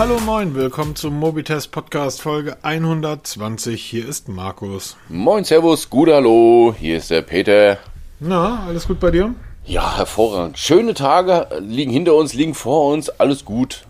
Hallo 0.00 0.18
moin, 0.20 0.54
willkommen 0.54 0.96
zum 0.96 1.18
Mobitest 1.18 1.72
Podcast 1.72 2.22
Folge 2.22 2.56
120. 2.62 3.84
Hier 3.84 4.08
ist 4.08 4.30
Markus. 4.30 4.96
Moin, 5.10 5.44
Servus, 5.44 5.90
gut 5.90 6.08
Hallo, 6.08 6.74
hier 6.74 6.96
ist 6.96 7.10
der 7.10 7.20
Peter. 7.20 7.76
Na, 8.18 8.64
alles 8.66 8.88
gut 8.88 8.98
bei 8.98 9.10
dir? 9.10 9.34
Ja, 9.66 9.98
hervorragend. 9.98 10.58
Schöne 10.58 10.94
Tage 10.94 11.48
liegen 11.60 11.90
hinter 11.90 12.14
uns, 12.14 12.32
liegen 12.32 12.54
vor 12.54 12.94
uns, 12.94 13.10
alles 13.10 13.44
gut. 13.44 13.84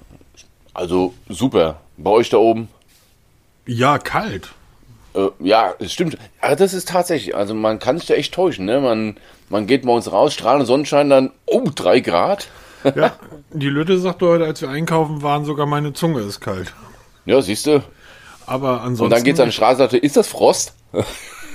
Also 0.74 1.14
super. 1.28 1.80
Bei 1.96 2.10
euch 2.10 2.28
da 2.28 2.38
oben? 2.38 2.68
Ja, 3.64 3.98
kalt. 3.98 4.48
Äh, 5.14 5.28
ja, 5.38 5.74
es 5.78 5.92
stimmt. 5.92 6.18
Ja, 6.42 6.56
das 6.56 6.74
ist 6.74 6.88
tatsächlich, 6.88 7.36
also 7.36 7.54
man 7.54 7.78
kann 7.78 7.98
sich 7.98 8.08
da 8.08 8.14
echt 8.14 8.34
täuschen, 8.34 8.64
ne? 8.64 8.80
Man, 8.80 9.16
man 9.48 9.68
geht 9.68 9.84
morgens 9.84 10.10
raus, 10.10 10.34
strahlend 10.34 10.66
Sonnenschein, 10.66 11.08
dann, 11.08 11.30
oh, 11.46 11.70
drei 11.72 12.00
Grad. 12.00 12.48
Ja, 12.84 13.14
die 13.52 13.68
Lütte 13.68 13.98
sagte 13.98 14.26
heute, 14.26 14.44
als 14.44 14.60
wir 14.62 14.70
einkaufen 14.70 15.22
waren, 15.22 15.44
sogar 15.44 15.66
meine 15.66 15.92
Zunge 15.92 16.20
ist 16.20 16.40
kalt. 16.40 16.74
Ja, 17.26 17.40
siehst 17.42 17.66
du. 17.66 17.82
Aber 18.46 18.80
ansonsten. 18.80 19.04
Und 19.04 19.10
dann 19.10 19.24
geht's 19.24 19.40
an 19.40 19.46
die 19.46 19.52
Straße 19.52 19.82
und 19.82 19.90
sagt, 19.90 20.02
ist 20.02 20.16
das 20.16 20.28
Frost? 20.28 20.74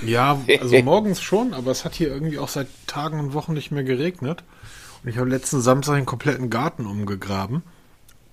Ja, 0.02 0.38
also 0.60 0.82
morgens 0.82 1.22
schon, 1.22 1.54
aber 1.54 1.70
es 1.70 1.86
hat 1.86 1.94
hier 1.94 2.08
irgendwie 2.08 2.38
auch 2.38 2.48
seit 2.48 2.66
Tagen 2.86 3.18
und 3.18 3.32
Wochen 3.32 3.54
nicht 3.54 3.70
mehr 3.70 3.82
geregnet. 3.82 4.44
Und 5.02 5.08
ich 5.08 5.18
habe 5.18 5.30
letzten 5.30 5.60
Samstag 5.60 5.96
den 5.96 6.06
kompletten 6.06 6.50
Garten 6.50 6.86
umgegraben 6.86 7.62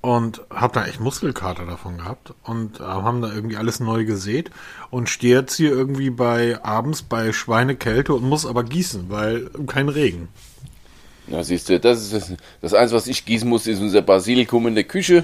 und 0.02 0.42
habe 0.50 0.74
da 0.74 0.86
echt 0.86 1.00
Muskelkater 1.00 1.66
davon 1.66 2.00
gehabt 2.00 2.34
und 2.44 2.82
äh, 2.82 2.84
haben 2.84 3.22
da 3.22 3.34
irgendwie 3.34 3.56
alles 3.56 3.80
neu 3.80 4.04
gesät 4.04 4.52
und 4.90 5.10
stehe 5.10 5.40
jetzt 5.40 5.56
hier 5.56 5.72
irgendwie 5.72 6.10
bei 6.10 6.62
abends 6.64 7.04
bei 7.04 7.32
Schweinekälte 7.32 8.14
und 8.14 8.24
muss 8.24 8.46
aber 8.46 8.64
gießen, 8.66 9.10
weil 9.10 9.50
kein 9.68 9.88
Regen. 9.88 10.28
Ja, 11.28 11.44
siehst 11.44 11.70
du, 11.70 11.80
das 11.80 12.02
ist 12.02 12.14
das, 12.14 12.34
das 12.62 12.74
Einzige, 12.74 12.98
was 12.98 13.08
ich 13.08 13.26
gießen 13.26 13.48
muss, 13.48 13.68
ist 13.68 13.80
unser 13.80 14.02
Basilikum 14.02 14.68
in 14.68 14.76
der 14.76 14.84
Küche. 14.84 15.24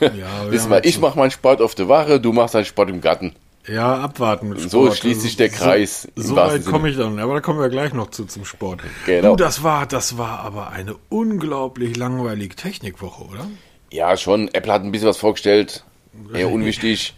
Ja, 0.00 0.50
Wissen 0.50 0.70
wir, 0.70 0.84
ich 0.84 0.98
mache 0.98 1.18
meinen 1.18 1.30
Sport 1.30 1.62
auf 1.62 1.74
der 1.74 1.88
Wache, 1.88 2.20
du 2.20 2.32
machst 2.32 2.54
deinen 2.54 2.64
Sport 2.64 2.90
im 2.90 3.00
Garten. 3.00 3.34
Ja, 3.66 3.98
abwarten 3.98 4.48
mit 4.48 4.58
Sport. 4.58 4.70
So 4.70 4.92
schließt 4.92 5.20
sich 5.20 5.36
der 5.36 5.50
Kreis. 5.50 6.08
So, 6.16 6.28
so 6.28 6.36
weit 6.36 6.64
komme 6.64 6.88
ich 6.88 6.96
dann, 6.96 7.18
aber 7.18 7.34
da 7.34 7.40
kommen 7.40 7.60
wir 7.60 7.68
gleich 7.68 7.92
noch 7.92 8.10
zu 8.10 8.24
zum 8.24 8.44
Sport. 8.44 8.80
Genau. 9.04 9.30
Du, 9.30 9.36
das 9.36 9.62
war, 9.62 9.86
das 9.86 10.16
war 10.16 10.40
aber 10.40 10.70
eine 10.70 10.96
unglaublich 11.10 11.96
langweilige 11.96 12.56
Technikwoche, 12.56 13.24
oder? 13.24 13.46
Ja, 13.90 14.16
schon. 14.16 14.48
Apple 14.48 14.72
hat 14.72 14.82
ein 14.82 14.92
bisschen 14.92 15.08
was 15.08 15.18
vorgestellt. 15.18 15.84
Eher 16.32 16.50
unwichtig. 16.50 17.14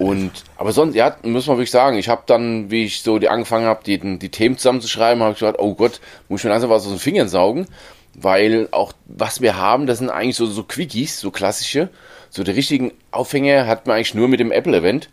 Und, 0.00 0.44
aber 0.56 0.72
sonst, 0.72 0.94
ja, 0.94 1.14
muss 1.24 1.46
man 1.46 1.58
wirklich 1.58 1.70
sagen, 1.70 1.98
ich 1.98 2.08
habe 2.08 2.22
dann, 2.24 2.70
wie 2.70 2.84
ich 2.84 3.02
so 3.02 3.18
die 3.18 3.28
angefangen 3.28 3.66
habe, 3.66 3.84
die, 3.84 3.98
die 4.18 4.30
Themen 4.30 4.56
zusammenzuschreiben, 4.56 5.22
habe 5.22 5.34
ich 5.34 5.40
gedacht, 5.40 5.56
oh 5.58 5.74
Gott, 5.74 6.00
muss 6.30 6.40
ich 6.40 6.44
mir 6.44 6.50
langsam 6.52 6.70
was 6.70 6.84
aus 6.84 6.92
den 6.92 6.98
Fingern 6.98 7.28
saugen, 7.28 7.66
weil 8.14 8.68
auch 8.70 8.94
was 9.04 9.42
wir 9.42 9.58
haben, 9.58 9.86
das 9.86 9.98
sind 9.98 10.08
eigentlich 10.08 10.36
so, 10.36 10.46
so 10.46 10.62
Quickies, 10.62 11.20
so 11.20 11.30
klassische. 11.30 11.90
So 12.30 12.42
die 12.44 12.50
richtigen 12.50 12.92
Aufhänger 13.10 13.66
hat 13.66 13.86
man 13.86 13.96
eigentlich 13.96 14.14
nur 14.14 14.28
mit 14.28 14.40
dem 14.40 14.52
Apple-Event, 14.52 15.10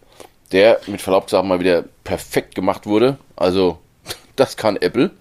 der 0.54 0.80
mit 0.88 1.02
Verlaub 1.02 1.30
sagen 1.30 1.50
mal 1.50 1.60
wieder 1.60 1.84
perfekt 2.06 2.56
gemacht 2.56 2.86
wurde. 2.86 3.18
Also, 3.36 3.80
das 4.38 4.56
kann 4.56 4.78
Apple. 4.78 5.12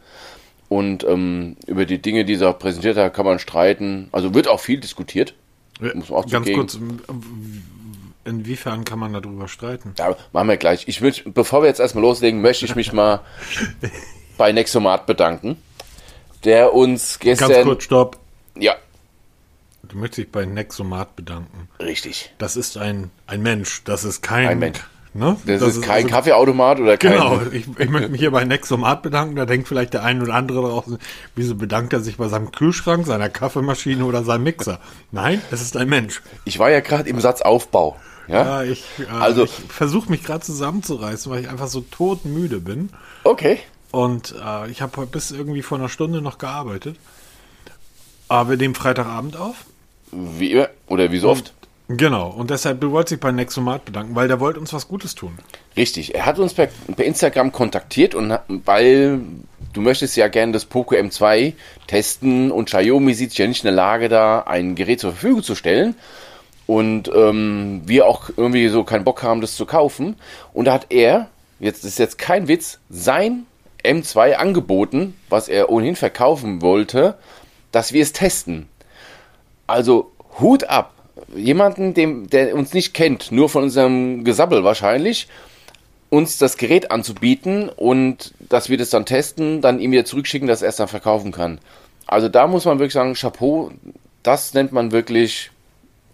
Und 0.68 1.02
ähm, 1.02 1.56
über 1.66 1.86
die 1.86 1.98
Dinge, 1.98 2.24
die 2.24 2.34
er 2.34 2.52
präsentiert 2.52 2.96
hat, 2.96 3.14
kann 3.14 3.26
man 3.26 3.40
streiten. 3.40 4.10
Also 4.12 4.32
wird 4.32 4.46
auch 4.46 4.60
viel 4.60 4.78
diskutiert. 4.78 5.34
Muss 5.80 6.08
man 6.08 6.20
auch 6.20 6.30
Ganz 6.30 6.46
zugeben. 6.46 6.60
kurz, 6.60 6.78
Inwiefern 8.26 8.84
kann 8.84 8.98
man 8.98 9.12
darüber 9.12 9.46
streiten? 9.46 9.94
Ja, 9.98 10.16
machen 10.32 10.48
wir 10.48 10.56
gleich. 10.56 10.88
Ich 10.88 11.00
will, 11.00 11.14
bevor 11.26 11.62
wir 11.62 11.68
jetzt 11.68 11.78
erstmal 11.78 12.02
loslegen, 12.02 12.40
möchte 12.40 12.64
ich 12.64 12.74
mich 12.74 12.92
mal 12.92 13.20
bei 14.36 14.50
Nexomat 14.50 15.06
bedanken, 15.06 15.56
der 16.44 16.74
uns 16.74 17.20
gestern. 17.20 17.50
Ganz 17.50 17.64
kurz, 17.64 17.84
stopp. 17.84 18.18
Ja. 18.58 18.74
Du 19.84 19.96
möchtest 19.96 20.18
dich 20.18 20.32
bei 20.32 20.44
Nexomat 20.44 21.14
bedanken. 21.14 21.68
Richtig. 21.78 22.34
Das 22.38 22.56
ist 22.56 22.76
ein, 22.76 23.12
ein 23.28 23.42
Mensch, 23.42 23.84
das 23.84 24.02
ist 24.02 24.22
kein. 24.22 24.48
Ein 24.48 24.58
Mensch. 24.58 24.80
Ne? 25.14 25.36
Das, 25.46 25.60
das 25.60 25.76
ist, 25.76 25.82
kein 25.82 26.04
also, 26.04 26.08
Kaffeeautomat 26.08 26.80
oder 26.80 26.98
kein. 26.98 27.12
Genau, 27.12 27.40
ich, 27.52 27.66
ich 27.78 27.88
möchte 27.88 28.08
mich 28.08 28.20
hier 28.20 28.32
bei 28.32 28.44
Nexomat 28.44 29.02
bedanken. 29.02 29.36
Da 29.36 29.46
denkt 29.46 29.68
vielleicht 29.68 29.94
der 29.94 30.02
ein 30.02 30.20
oder 30.20 30.34
andere 30.34 30.62
draußen, 30.62 30.98
wieso 31.36 31.54
bedankt 31.54 31.92
er 31.92 32.00
sich 32.00 32.16
bei 32.16 32.26
seinem 32.26 32.50
Kühlschrank, 32.50 33.06
seiner 33.06 33.28
Kaffeemaschine 33.28 34.04
oder 34.04 34.24
seinem 34.24 34.42
Mixer? 34.42 34.80
Nein, 35.12 35.40
es 35.52 35.62
ist 35.62 35.76
ein 35.76 35.88
Mensch. 35.88 36.22
Ich 36.44 36.58
war 36.58 36.70
ja 36.70 36.80
gerade 36.80 37.08
im 37.08 37.20
Satzaufbau. 37.20 37.96
Ja, 38.28 38.62
ja 38.62 38.70
ich, 38.70 38.84
äh, 38.98 39.06
also, 39.12 39.44
ich 39.44 39.50
versuche 39.50 40.10
mich 40.10 40.22
gerade 40.22 40.40
zusammenzureißen, 40.40 41.30
weil 41.30 41.42
ich 41.42 41.48
einfach 41.48 41.68
so 41.68 41.80
todmüde 41.80 42.60
bin. 42.60 42.90
Okay. 43.24 43.60
Und 43.90 44.34
äh, 44.44 44.70
ich 44.70 44.82
habe 44.82 45.06
bis 45.06 45.30
irgendwie 45.30 45.62
vor 45.62 45.78
einer 45.78 45.88
Stunde 45.88 46.20
noch 46.20 46.38
gearbeitet. 46.38 46.96
Aber 48.28 48.50
wir 48.50 48.56
nehmen 48.56 48.74
Freitagabend 48.74 49.36
auf. 49.36 49.66
Wie 50.10 50.64
oder 50.88 51.12
wie 51.12 51.18
so 51.18 51.30
oft? 51.30 51.52
Genau, 51.88 52.28
und 52.30 52.50
deshalb 52.50 52.82
wollte 52.82 53.14
ich 53.14 53.20
bei 53.20 53.30
Nexomat 53.30 53.84
bedanken, 53.84 54.16
weil 54.16 54.26
der 54.26 54.40
wollte 54.40 54.58
uns 54.58 54.72
was 54.72 54.88
Gutes 54.88 55.14
tun. 55.14 55.38
Richtig, 55.76 56.16
er 56.16 56.26
hat 56.26 56.40
uns 56.40 56.52
per, 56.52 56.68
per 56.96 57.04
Instagram 57.04 57.52
kontaktiert 57.52 58.16
und 58.16 58.36
weil 58.48 59.20
du 59.72 59.80
möchtest 59.80 60.16
ja 60.16 60.26
gerne 60.26 60.50
das 60.50 60.64
Poco 60.64 60.96
M2 60.96 61.52
testen 61.86 62.50
und 62.50 62.64
Xiaomi 62.66 63.14
sieht 63.14 63.30
sich 63.30 63.38
ja 63.38 63.46
nicht 63.46 63.62
in 63.62 63.68
der 63.68 63.74
Lage, 63.74 64.08
da 64.08 64.40
ein 64.40 64.74
Gerät 64.74 64.98
zur 64.98 65.12
Verfügung 65.12 65.44
zu 65.44 65.54
stellen 65.54 65.94
und 66.66 67.10
ähm, 67.14 67.82
wir 67.84 68.06
auch 68.06 68.30
irgendwie 68.36 68.68
so 68.68 68.84
keinen 68.84 69.04
Bock 69.04 69.22
haben, 69.22 69.40
das 69.40 69.56
zu 69.56 69.66
kaufen. 69.66 70.16
Und 70.52 70.66
da 70.66 70.72
hat 70.72 70.86
er, 70.90 71.28
jetzt 71.60 71.84
ist 71.84 71.98
jetzt 71.98 72.18
kein 72.18 72.48
Witz, 72.48 72.78
sein 72.90 73.46
M2 73.84 74.34
angeboten, 74.34 75.14
was 75.28 75.48
er 75.48 75.70
ohnehin 75.70 75.96
verkaufen 75.96 76.60
wollte, 76.60 77.16
dass 77.72 77.92
wir 77.92 78.02
es 78.02 78.12
testen. 78.12 78.68
Also 79.66 80.12
Hut 80.40 80.64
ab. 80.64 80.92
Jemanden, 81.34 81.94
dem, 81.94 82.28
der 82.28 82.54
uns 82.54 82.74
nicht 82.74 82.94
kennt, 82.94 83.32
nur 83.32 83.48
von 83.48 83.64
unserem 83.64 84.24
Gesabbel 84.24 84.64
wahrscheinlich, 84.64 85.28
uns 86.10 86.38
das 86.38 86.56
Gerät 86.56 86.90
anzubieten 86.90 87.68
und 87.68 88.34
dass 88.38 88.68
wir 88.68 88.76
das 88.76 88.90
dann 88.90 89.06
testen, 89.06 89.60
dann 89.60 89.80
ihm 89.80 89.92
wieder 89.92 90.04
zurückschicken, 90.04 90.46
dass 90.46 90.62
er 90.62 90.68
es 90.68 90.76
dann 90.76 90.88
verkaufen 90.88 91.32
kann. 91.32 91.58
Also 92.06 92.28
da 92.28 92.46
muss 92.46 92.64
man 92.64 92.78
wirklich 92.78 92.92
sagen, 92.92 93.14
Chapeau, 93.14 93.70
das 94.22 94.54
nennt 94.54 94.72
man 94.72 94.92
wirklich 94.92 95.50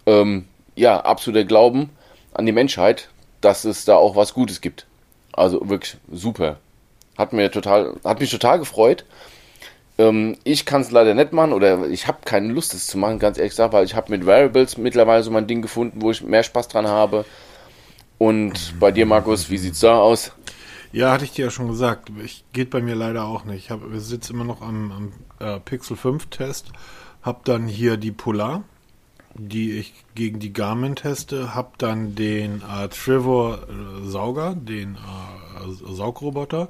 ähm, 0.05 0.45
ja, 0.75 0.99
absoluter 0.99 1.45
Glauben 1.45 1.89
an 2.33 2.45
die 2.45 2.51
Menschheit, 2.51 3.09
dass 3.41 3.65
es 3.65 3.85
da 3.85 3.95
auch 3.95 4.15
was 4.15 4.33
Gutes 4.33 4.61
gibt. 4.61 4.85
Also 5.33 5.67
wirklich 5.69 5.97
super. 6.11 6.57
Hat 7.17 7.33
mir 7.33 7.51
total, 7.51 7.95
hat 8.03 8.19
mich 8.19 8.31
total 8.31 8.59
gefreut. 8.59 9.05
Ähm, 9.97 10.37
ich 10.43 10.65
kann 10.65 10.81
es 10.81 10.91
leider 10.91 11.13
nicht 11.13 11.33
machen 11.33 11.53
oder 11.53 11.87
ich 11.87 12.07
habe 12.07 12.19
keine 12.25 12.51
Lust, 12.51 12.73
es 12.73 12.87
zu 12.87 12.97
machen, 12.97 13.19
ganz 13.19 13.37
ehrlich 13.37 13.51
gesagt, 13.51 13.73
weil 13.73 13.85
ich 13.85 13.95
habe 13.95 14.11
mit 14.11 14.25
Variables 14.25 14.77
mittlerweile 14.77 15.21
so 15.21 15.29
mein 15.29 15.47
Ding 15.47 15.61
gefunden, 15.61 16.01
wo 16.01 16.11
ich 16.11 16.23
mehr 16.23 16.43
Spaß 16.43 16.67
dran 16.67 16.87
habe. 16.87 17.25
Und 18.17 18.79
bei 18.79 18.91
dir, 18.91 19.05
Markus, 19.05 19.49
wie 19.49 19.57
sieht's 19.57 19.81
da 19.81 19.97
aus? 19.97 20.31
Ja, 20.91 21.11
hatte 21.11 21.25
ich 21.25 21.31
dir 21.31 21.45
ja 21.45 21.51
schon 21.51 21.67
gesagt. 21.67 22.11
Ich, 22.23 22.45
geht 22.53 22.69
bei 22.69 22.81
mir 22.81 22.95
leider 22.95 23.25
auch 23.25 23.45
nicht. 23.45 23.71
Ich 23.71 24.01
sitze 24.03 24.33
immer 24.33 24.43
noch 24.43 24.61
am, 24.61 24.91
am 24.91 25.13
äh, 25.39 25.59
Pixel 25.59 25.97
5 25.97 26.27
Test. 26.27 26.67
Hab 27.21 27.45
dann 27.45 27.67
hier 27.67 27.97
die 27.97 28.11
Polar 28.11 28.63
die 29.35 29.77
ich 29.77 29.93
gegen 30.15 30.39
die 30.39 30.53
Garmin 30.53 30.95
teste, 30.95 31.55
habe 31.55 31.71
dann 31.77 32.15
den 32.15 32.61
äh, 32.61 32.87
Trevor 32.89 33.59
äh, 33.63 34.07
Sauger, 34.07 34.55
den 34.55 34.95
äh, 34.95 35.93
Saugroboter 35.93 36.69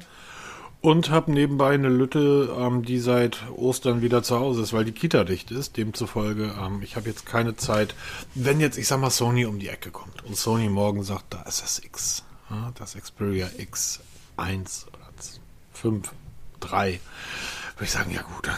und 0.84 1.10
habe 1.10 1.32
nebenbei 1.32 1.74
eine 1.74 1.88
Lütte, 1.88 2.54
ähm, 2.60 2.84
die 2.84 3.00
seit 3.00 3.50
Ostern 3.56 4.02
wieder 4.02 4.22
zu 4.22 4.38
Hause 4.38 4.62
ist, 4.62 4.74
weil 4.74 4.84
die 4.84 4.92
Kita 4.92 5.24
dicht 5.24 5.50
ist. 5.50 5.78
Demzufolge, 5.78 6.54
ähm, 6.62 6.82
ich 6.84 6.98
habe 6.98 7.08
jetzt 7.08 7.26
keine 7.26 7.56
Zeit, 7.56 7.96
wenn 8.36 8.60
jetzt, 8.60 8.78
ich 8.78 8.88
sag 8.88 9.00
mal, 9.00 9.10
Sony 9.10 9.46
um 9.46 9.60
die 9.60 9.70
Ecke 9.70 9.92
kommt 9.92 10.26
und 10.26 10.36
Sony 10.36 10.68
morgen 10.68 11.04
sagt, 11.04 11.34
da 11.34 11.42
ist 11.44 11.64
das 11.64 11.80
X, 11.80 12.24
ja, 12.50 12.74
das 12.76 12.96
Xperia 12.96 13.48
X1 13.48 14.88
oder 14.88 15.00
5, 15.72 16.12
3, 16.60 17.00
würde 17.76 17.84
ich 17.86 17.92
sagen, 17.92 18.12
ja 18.12 18.22
gut, 18.22 18.50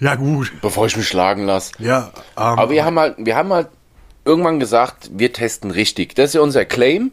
ja, 0.00 0.14
gut. 0.16 0.52
Bevor 0.60 0.86
ich 0.86 0.96
mich 0.96 1.08
schlagen 1.08 1.46
lasse. 1.46 1.72
Ja, 1.78 2.10
ähm, 2.36 2.42
aber 2.42 2.70
wir 2.70 2.84
haben 2.84 2.98
halt, 2.98 3.14
wir 3.18 3.36
haben 3.36 3.52
halt 3.52 3.68
irgendwann 4.24 4.60
gesagt, 4.60 5.10
wir 5.12 5.32
testen 5.32 5.70
richtig. 5.70 6.14
Das 6.14 6.30
ist 6.30 6.34
ja 6.34 6.40
unser 6.40 6.64
Claim, 6.64 7.12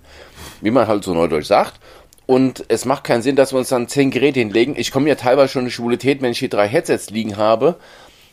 wie 0.62 0.72
man 0.72 0.88
halt 0.88 1.04
so 1.04 1.13
neudeutsch 1.13 1.48
sagt. 1.48 1.80
Und 2.25 2.63
es 2.69 2.86
macht 2.86 3.04
keinen 3.04 3.22
Sinn, 3.22 3.36
dass 3.36 3.51
wir 3.51 3.60
uns 3.60 3.69
dann 3.69 3.89
zehn 3.89 4.10
Geräte 4.10 4.39
hinlegen. 4.39 4.75
Ich 4.78 4.92
komme 4.92 5.10
ja 5.10 5.16
teilweise 5.16 5.50
schon 5.50 5.63
in 5.63 5.68
die 5.68 5.74
Schwulität, 5.74 6.22
wenn 6.22 6.31
ich 6.31 6.39
hier 6.39 6.50
drei 6.50 6.68
Headsets 6.68 7.10
liegen 7.10 7.36
habe, 7.36 7.75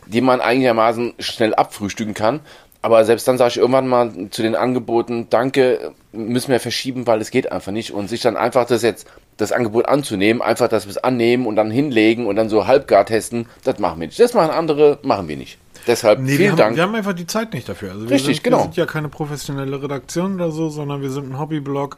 die 0.06 0.20
man 0.20 0.40
einigermaßen 0.40 1.14
schnell 1.18 1.54
abfrühstücken 1.54 2.14
kann. 2.14 2.40
Aber 2.80 3.04
selbst 3.04 3.26
dann 3.26 3.38
sage 3.38 3.50
ich 3.50 3.56
irgendwann 3.56 3.88
mal 3.88 4.12
zu 4.30 4.42
den 4.42 4.54
Angeboten, 4.54 5.26
danke, 5.30 5.92
müssen 6.12 6.52
wir 6.52 6.60
verschieben, 6.60 7.08
weil 7.08 7.20
es 7.20 7.30
geht 7.30 7.50
einfach 7.50 7.72
nicht. 7.72 7.90
Und 7.90 8.08
sich 8.08 8.20
dann 8.20 8.36
einfach 8.36 8.66
das 8.66 8.82
jetzt 8.82 9.08
das 9.38 9.52
Angebot 9.52 9.86
anzunehmen, 9.86 10.42
einfach, 10.42 10.68
dass 10.68 10.84
wir 10.84 10.90
es 10.90 10.98
annehmen 10.98 11.46
und 11.46 11.56
dann 11.56 11.70
hinlegen 11.70 12.26
und 12.26 12.36
dann 12.36 12.50
so 12.50 12.66
halbgar 12.66 13.06
testen, 13.06 13.46
das 13.64 13.78
machen 13.78 14.00
wir 14.00 14.08
nicht. 14.08 14.20
Das 14.20 14.34
machen 14.34 14.50
andere, 14.50 14.98
machen 15.02 15.28
wir 15.28 15.36
nicht. 15.36 15.58
Deshalb 15.86 16.20
nee, 16.20 16.32
vielen 16.32 16.40
wir 16.40 16.50
haben, 16.50 16.56
Dank. 16.58 16.76
Wir 16.76 16.82
haben 16.82 16.94
einfach 16.94 17.14
die 17.14 17.26
Zeit 17.26 17.54
nicht 17.54 17.68
dafür. 17.68 17.92
Also 17.92 18.06
Richtig, 18.06 18.36
sind, 18.36 18.44
genau. 18.44 18.58
Wir 18.58 18.62
sind 18.64 18.76
ja 18.76 18.86
keine 18.86 19.08
professionelle 19.08 19.82
Redaktion 19.82 20.34
oder 20.34 20.50
so, 20.50 20.68
sondern 20.68 21.00
wir 21.00 21.10
sind 21.10 21.30
ein 21.30 21.38
Hobbyblog. 21.38 21.96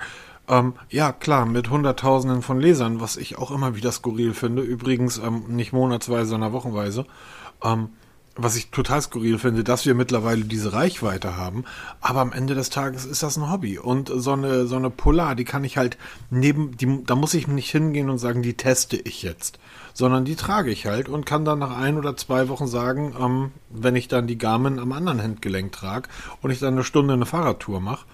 Ähm, 0.49 0.75
ja, 0.91 1.13
klar, 1.13 1.47
mit 1.47 1.71
Hunderttausenden 1.71 2.43
von 2.43 2.61
Lesern, 2.61 3.01
was 3.01 3.17
ich 3.17 3.39
auch 3.39 3.51
immer 3.51 3.75
wieder 3.75 3.91
skurril 3.91 4.35
finde. 4.35 4.63
Übrigens 4.63 5.19
ähm, 5.19 5.45
nicht 5.49 5.73
monatsweise, 5.73 6.27
sondern 6.27 6.53
wochenweise. 6.53 7.07
Ähm, 7.65 7.89
was 8.37 8.57
ich 8.57 8.71
total 8.71 9.03
skurril 9.03 9.39
finde, 9.39 9.65
dass 9.65 9.87
wir 9.87 9.95
mittlerweile 9.95 10.45
diese 10.45 10.73
Reichweite 10.73 11.37
haben. 11.37 11.65
Aber 12.01 12.21
am 12.21 12.33
Ende 12.33 12.55
des 12.55 12.71
Tages 12.71 13.05
ist 13.05 13.23
das 13.23 13.37
ein 13.37 13.51
Hobby. 13.51 13.79
Und 13.79 14.11
so 14.15 14.33
eine, 14.33 14.67
so 14.67 14.77
eine 14.77 14.91
Polar, 14.91 15.35
die 15.35 15.45
kann 15.45 15.65
ich 15.65 15.77
halt 15.77 15.99
neben, 16.31 16.77
die, 16.77 17.05
da 17.05 17.17
muss 17.17 17.35
ich 17.35 17.49
nicht 17.49 17.71
hingehen 17.71 18.09
und 18.09 18.19
sagen, 18.19 18.43
die 18.43 18.55
teste 18.55 18.97
ich 18.97 19.23
jetzt. 19.23 19.59
Sondern 19.93 20.25
die 20.25 20.37
trage 20.37 20.71
ich 20.71 20.87
halt 20.87 21.09
und 21.09 21.27
kann 21.27 21.45
dann 21.45 21.59
nach 21.59 21.77
ein 21.77 21.99
oder 21.99 22.17
zwei 22.17 22.49
Wochen 22.49 22.69
sagen, 22.69 23.15
ähm, 23.21 23.51
wenn 23.69 23.97
ich 23.97 24.09
dann 24.09 24.29
die 24.29 24.39
Garmin 24.39 24.79
am 24.79 24.93
anderen 24.93 25.21
Handgelenk 25.21 25.73
trage 25.73 26.09
und 26.41 26.51
ich 26.51 26.61
dann 26.61 26.75
eine 26.75 26.85
Stunde 26.85 27.15
eine 27.15 27.27
Fahrradtour 27.27 27.81
mache, 27.81 28.07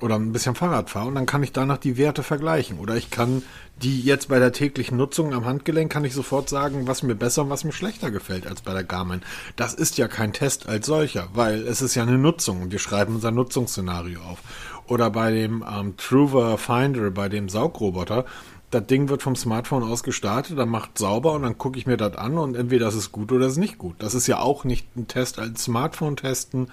oder 0.00 0.16
ein 0.16 0.32
bisschen 0.32 0.54
Fahrrad 0.54 0.90
fahre 0.90 1.08
und 1.08 1.14
dann 1.14 1.26
kann 1.26 1.42
ich 1.42 1.52
danach 1.52 1.78
die 1.78 1.96
Werte 1.96 2.22
vergleichen. 2.22 2.78
Oder 2.78 2.96
ich 2.96 3.10
kann 3.10 3.42
die 3.82 4.02
jetzt 4.02 4.28
bei 4.28 4.38
der 4.38 4.52
täglichen 4.52 4.98
Nutzung 4.98 5.32
am 5.32 5.46
Handgelenk 5.46 5.90
kann 5.90 6.04
ich 6.04 6.12
sofort 6.12 6.48
sagen, 6.48 6.86
was 6.86 7.02
mir 7.02 7.14
besser 7.14 7.42
und 7.42 7.50
was 7.50 7.64
mir 7.64 7.72
schlechter 7.72 8.10
gefällt 8.10 8.46
als 8.46 8.60
bei 8.60 8.72
der 8.72 8.84
Garmin. 8.84 9.22
Das 9.56 9.74
ist 9.74 9.96
ja 9.96 10.08
kein 10.08 10.32
Test 10.32 10.68
als 10.68 10.86
solcher, 10.86 11.28
weil 11.32 11.66
es 11.66 11.80
ist 11.80 11.94
ja 11.94 12.02
eine 12.02 12.18
Nutzung 12.18 12.62
und 12.62 12.72
wir 12.72 12.78
schreiben 12.78 13.14
unser 13.14 13.30
Nutzungsszenario 13.30 14.20
auf. 14.20 14.40
Oder 14.86 15.10
bei 15.10 15.30
dem 15.30 15.64
ähm, 15.70 15.96
Truver 15.96 16.58
Finder, 16.58 17.10
bei 17.10 17.28
dem 17.28 17.48
Saugroboter, 17.48 18.24
das 18.70 18.86
Ding 18.86 19.08
wird 19.08 19.22
vom 19.22 19.34
Smartphone 19.34 19.82
aus 19.82 20.02
gestartet, 20.02 20.58
dann 20.58 20.68
macht 20.68 20.98
sauber 20.98 21.32
und 21.32 21.42
dann 21.42 21.58
gucke 21.58 21.78
ich 21.78 21.86
mir 21.86 21.96
das 21.96 22.16
an 22.16 22.38
und 22.38 22.56
entweder 22.56 22.86
das 22.86 22.94
ist 22.94 23.12
gut 23.12 23.32
oder 23.32 23.44
das 23.44 23.52
ist 23.52 23.58
nicht 23.58 23.78
gut. 23.78 23.96
Das 23.98 24.14
ist 24.14 24.26
ja 24.26 24.38
auch 24.38 24.64
nicht 24.64 24.96
ein 24.96 25.08
Test 25.08 25.38
als 25.38 25.64
Smartphone 25.64 26.16
testen 26.16 26.68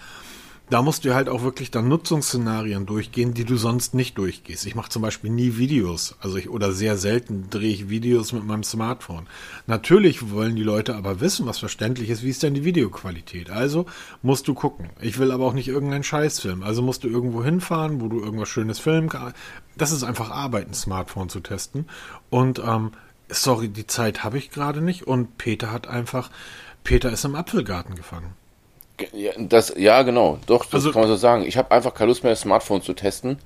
da 0.69 0.81
musst 0.81 1.05
du 1.05 1.15
halt 1.15 1.29
auch 1.29 1.43
wirklich 1.43 1.71
dann 1.71 1.87
Nutzungsszenarien 1.87 2.85
durchgehen, 2.85 3.33
die 3.33 3.45
du 3.45 3.55
sonst 3.55 3.93
nicht 3.93 4.17
durchgehst. 4.17 4.65
Ich 4.65 4.75
mache 4.75 4.89
zum 4.89 5.01
Beispiel 5.01 5.29
nie 5.29 5.57
Videos, 5.57 6.15
also 6.19 6.37
ich 6.37 6.49
oder 6.49 6.73
sehr 6.73 6.97
selten 6.97 7.49
drehe 7.49 7.71
ich 7.71 7.89
Videos 7.89 8.33
mit 8.33 8.45
meinem 8.45 8.63
Smartphone. 8.63 9.27
Natürlich 9.65 10.31
wollen 10.31 10.57
die 10.57 10.63
Leute 10.63 10.95
aber 10.95 11.21
wissen, 11.21 11.45
was 11.45 11.59
verständlich 11.59 12.09
ist, 12.09 12.23
wie 12.23 12.29
ist 12.29 12.43
denn 12.43 12.53
die 12.53 12.65
Videoqualität. 12.65 13.49
Also 13.49 13.85
musst 14.21 14.47
du 14.47 14.53
gucken. 14.53 14.89
Ich 14.99 15.19
will 15.19 15.31
aber 15.31 15.45
auch 15.45 15.53
nicht 15.53 15.69
irgendeinen 15.69 16.03
Scheißfilm. 16.03 16.63
Also 16.63 16.81
musst 16.81 17.05
du 17.05 17.07
irgendwo 17.07 17.43
hinfahren, 17.43 18.01
wo 18.01 18.09
du 18.09 18.19
irgendwas 18.19 18.49
Schönes 18.49 18.79
filmen 18.79 19.09
kannst. 19.09 19.37
Das 19.77 19.91
ist 19.91 20.03
einfach 20.03 20.31
Arbeit, 20.31 20.67
ein 20.67 20.73
Smartphone 20.73 21.29
zu 21.29 21.39
testen. 21.39 21.85
Und 22.29 22.59
ähm, 22.59 22.91
sorry, 23.29 23.69
die 23.69 23.87
Zeit 23.87 24.25
habe 24.25 24.37
ich 24.37 24.51
gerade 24.51 24.81
nicht. 24.81 25.07
Und 25.07 25.37
Peter 25.37 25.71
hat 25.71 25.87
einfach, 25.87 26.29
Peter 26.83 27.09
ist 27.11 27.23
im 27.23 27.35
Apfelgarten 27.35 27.95
gefangen. 27.95 28.33
Ja, 29.13 29.31
das, 29.37 29.73
ja, 29.77 30.01
genau. 30.03 30.39
Doch, 30.47 30.65
das 30.65 30.75
also, 30.75 30.91
kann 30.91 31.01
man 31.01 31.09
so 31.09 31.15
sagen. 31.15 31.43
Ich 31.45 31.57
habe 31.57 31.71
einfach 31.71 31.93
keine 31.93 32.09
Lust 32.09 32.23
mehr, 32.23 32.31
das 32.31 32.41
Smartphone 32.41 32.81
zu 32.81 32.93
testen. 32.93 33.37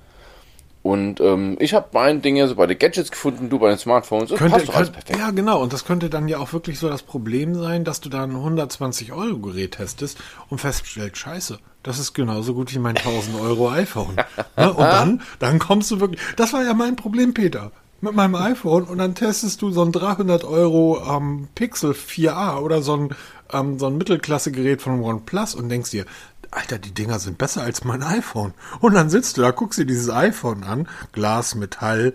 Und 0.82 1.20
ähm, 1.20 1.56
ich 1.60 1.74
habe 1.74 1.86
mein 1.92 2.22
Ding 2.22 2.34
ja 2.34 2.48
so 2.48 2.56
bei 2.56 2.66
den 2.66 2.76
Gadgets 2.76 3.12
gefunden, 3.12 3.48
du 3.48 3.60
bei 3.60 3.68
den 3.68 3.78
Smartphones. 3.78 4.30
Das 4.30 4.38
könnte, 4.38 4.58
passt 4.58 4.74
alles 4.74 4.90
perfekt. 4.90 5.18
Ja, 5.18 5.30
genau. 5.30 5.62
Und 5.62 5.72
das 5.72 5.84
könnte 5.84 6.10
dann 6.10 6.26
ja 6.26 6.38
auch 6.38 6.52
wirklich 6.52 6.78
so 6.80 6.88
das 6.88 7.04
Problem 7.04 7.54
sein, 7.54 7.84
dass 7.84 8.00
du 8.00 8.08
da 8.08 8.24
ein 8.24 8.34
120-Euro-Gerät 8.34 9.72
testest 9.76 10.18
und 10.48 10.58
feststellst, 10.58 11.18
scheiße, 11.18 11.58
das 11.84 12.00
ist 12.00 12.14
genauso 12.14 12.54
gut 12.54 12.74
wie 12.74 12.80
mein 12.80 12.96
1000 12.96 13.40
Euro 13.40 13.70
iPhone. 13.70 14.16
ne? 14.56 14.72
Und 14.72 14.80
dann, 14.80 15.22
dann 15.38 15.60
kommst 15.60 15.90
du 15.92 16.00
wirklich. 16.00 16.20
Das 16.36 16.52
war 16.52 16.64
ja 16.64 16.74
mein 16.74 16.96
Problem, 16.96 17.32
Peter. 17.32 17.70
Mit 18.00 18.16
meinem 18.16 18.34
iPhone 18.34 18.82
und 18.82 18.98
dann 18.98 19.14
testest 19.14 19.62
du 19.62 19.70
so 19.70 19.84
ein 19.84 19.92
300 19.92 20.42
Euro 20.42 21.00
ähm, 21.08 21.46
Pixel 21.54 21.92
4a 21.92 22.58
oder 22.58 22.82
so 22.82 22.96
ein 22.96 23.10
ähm, 23.52 23.78
so 23.78 23.86
ein 23.86 23.98
Mittelklasse-Gerät 23.98 24.82
von 24.82 25.00
OnePlus 25.00 25.54
und 25.54 25.68
denkst 25.68 25.90
dir, 25.90 26.06
Alter, 26.50 26.78
die 26.78 26.92
Dinger 26.92 27.18
sind 27.18 27.38
besser 27.38 27.62
als 27.62 27.84
mein 27.84 28.02
iPhone. 28.02 28.52
Und 28.80 28.94
dann 28.94 29.10
sitzt 29.10 29.36
du 29.36 29.42
da, 29.42 29.50
guckst 29.50 29.78
dir 29.78 29.86
dieses 29.86 30.10
iPhone 30.10 30.64
an, 30.64 30.88
Glas, 31.12 31.54
Metall, 31.54 32.14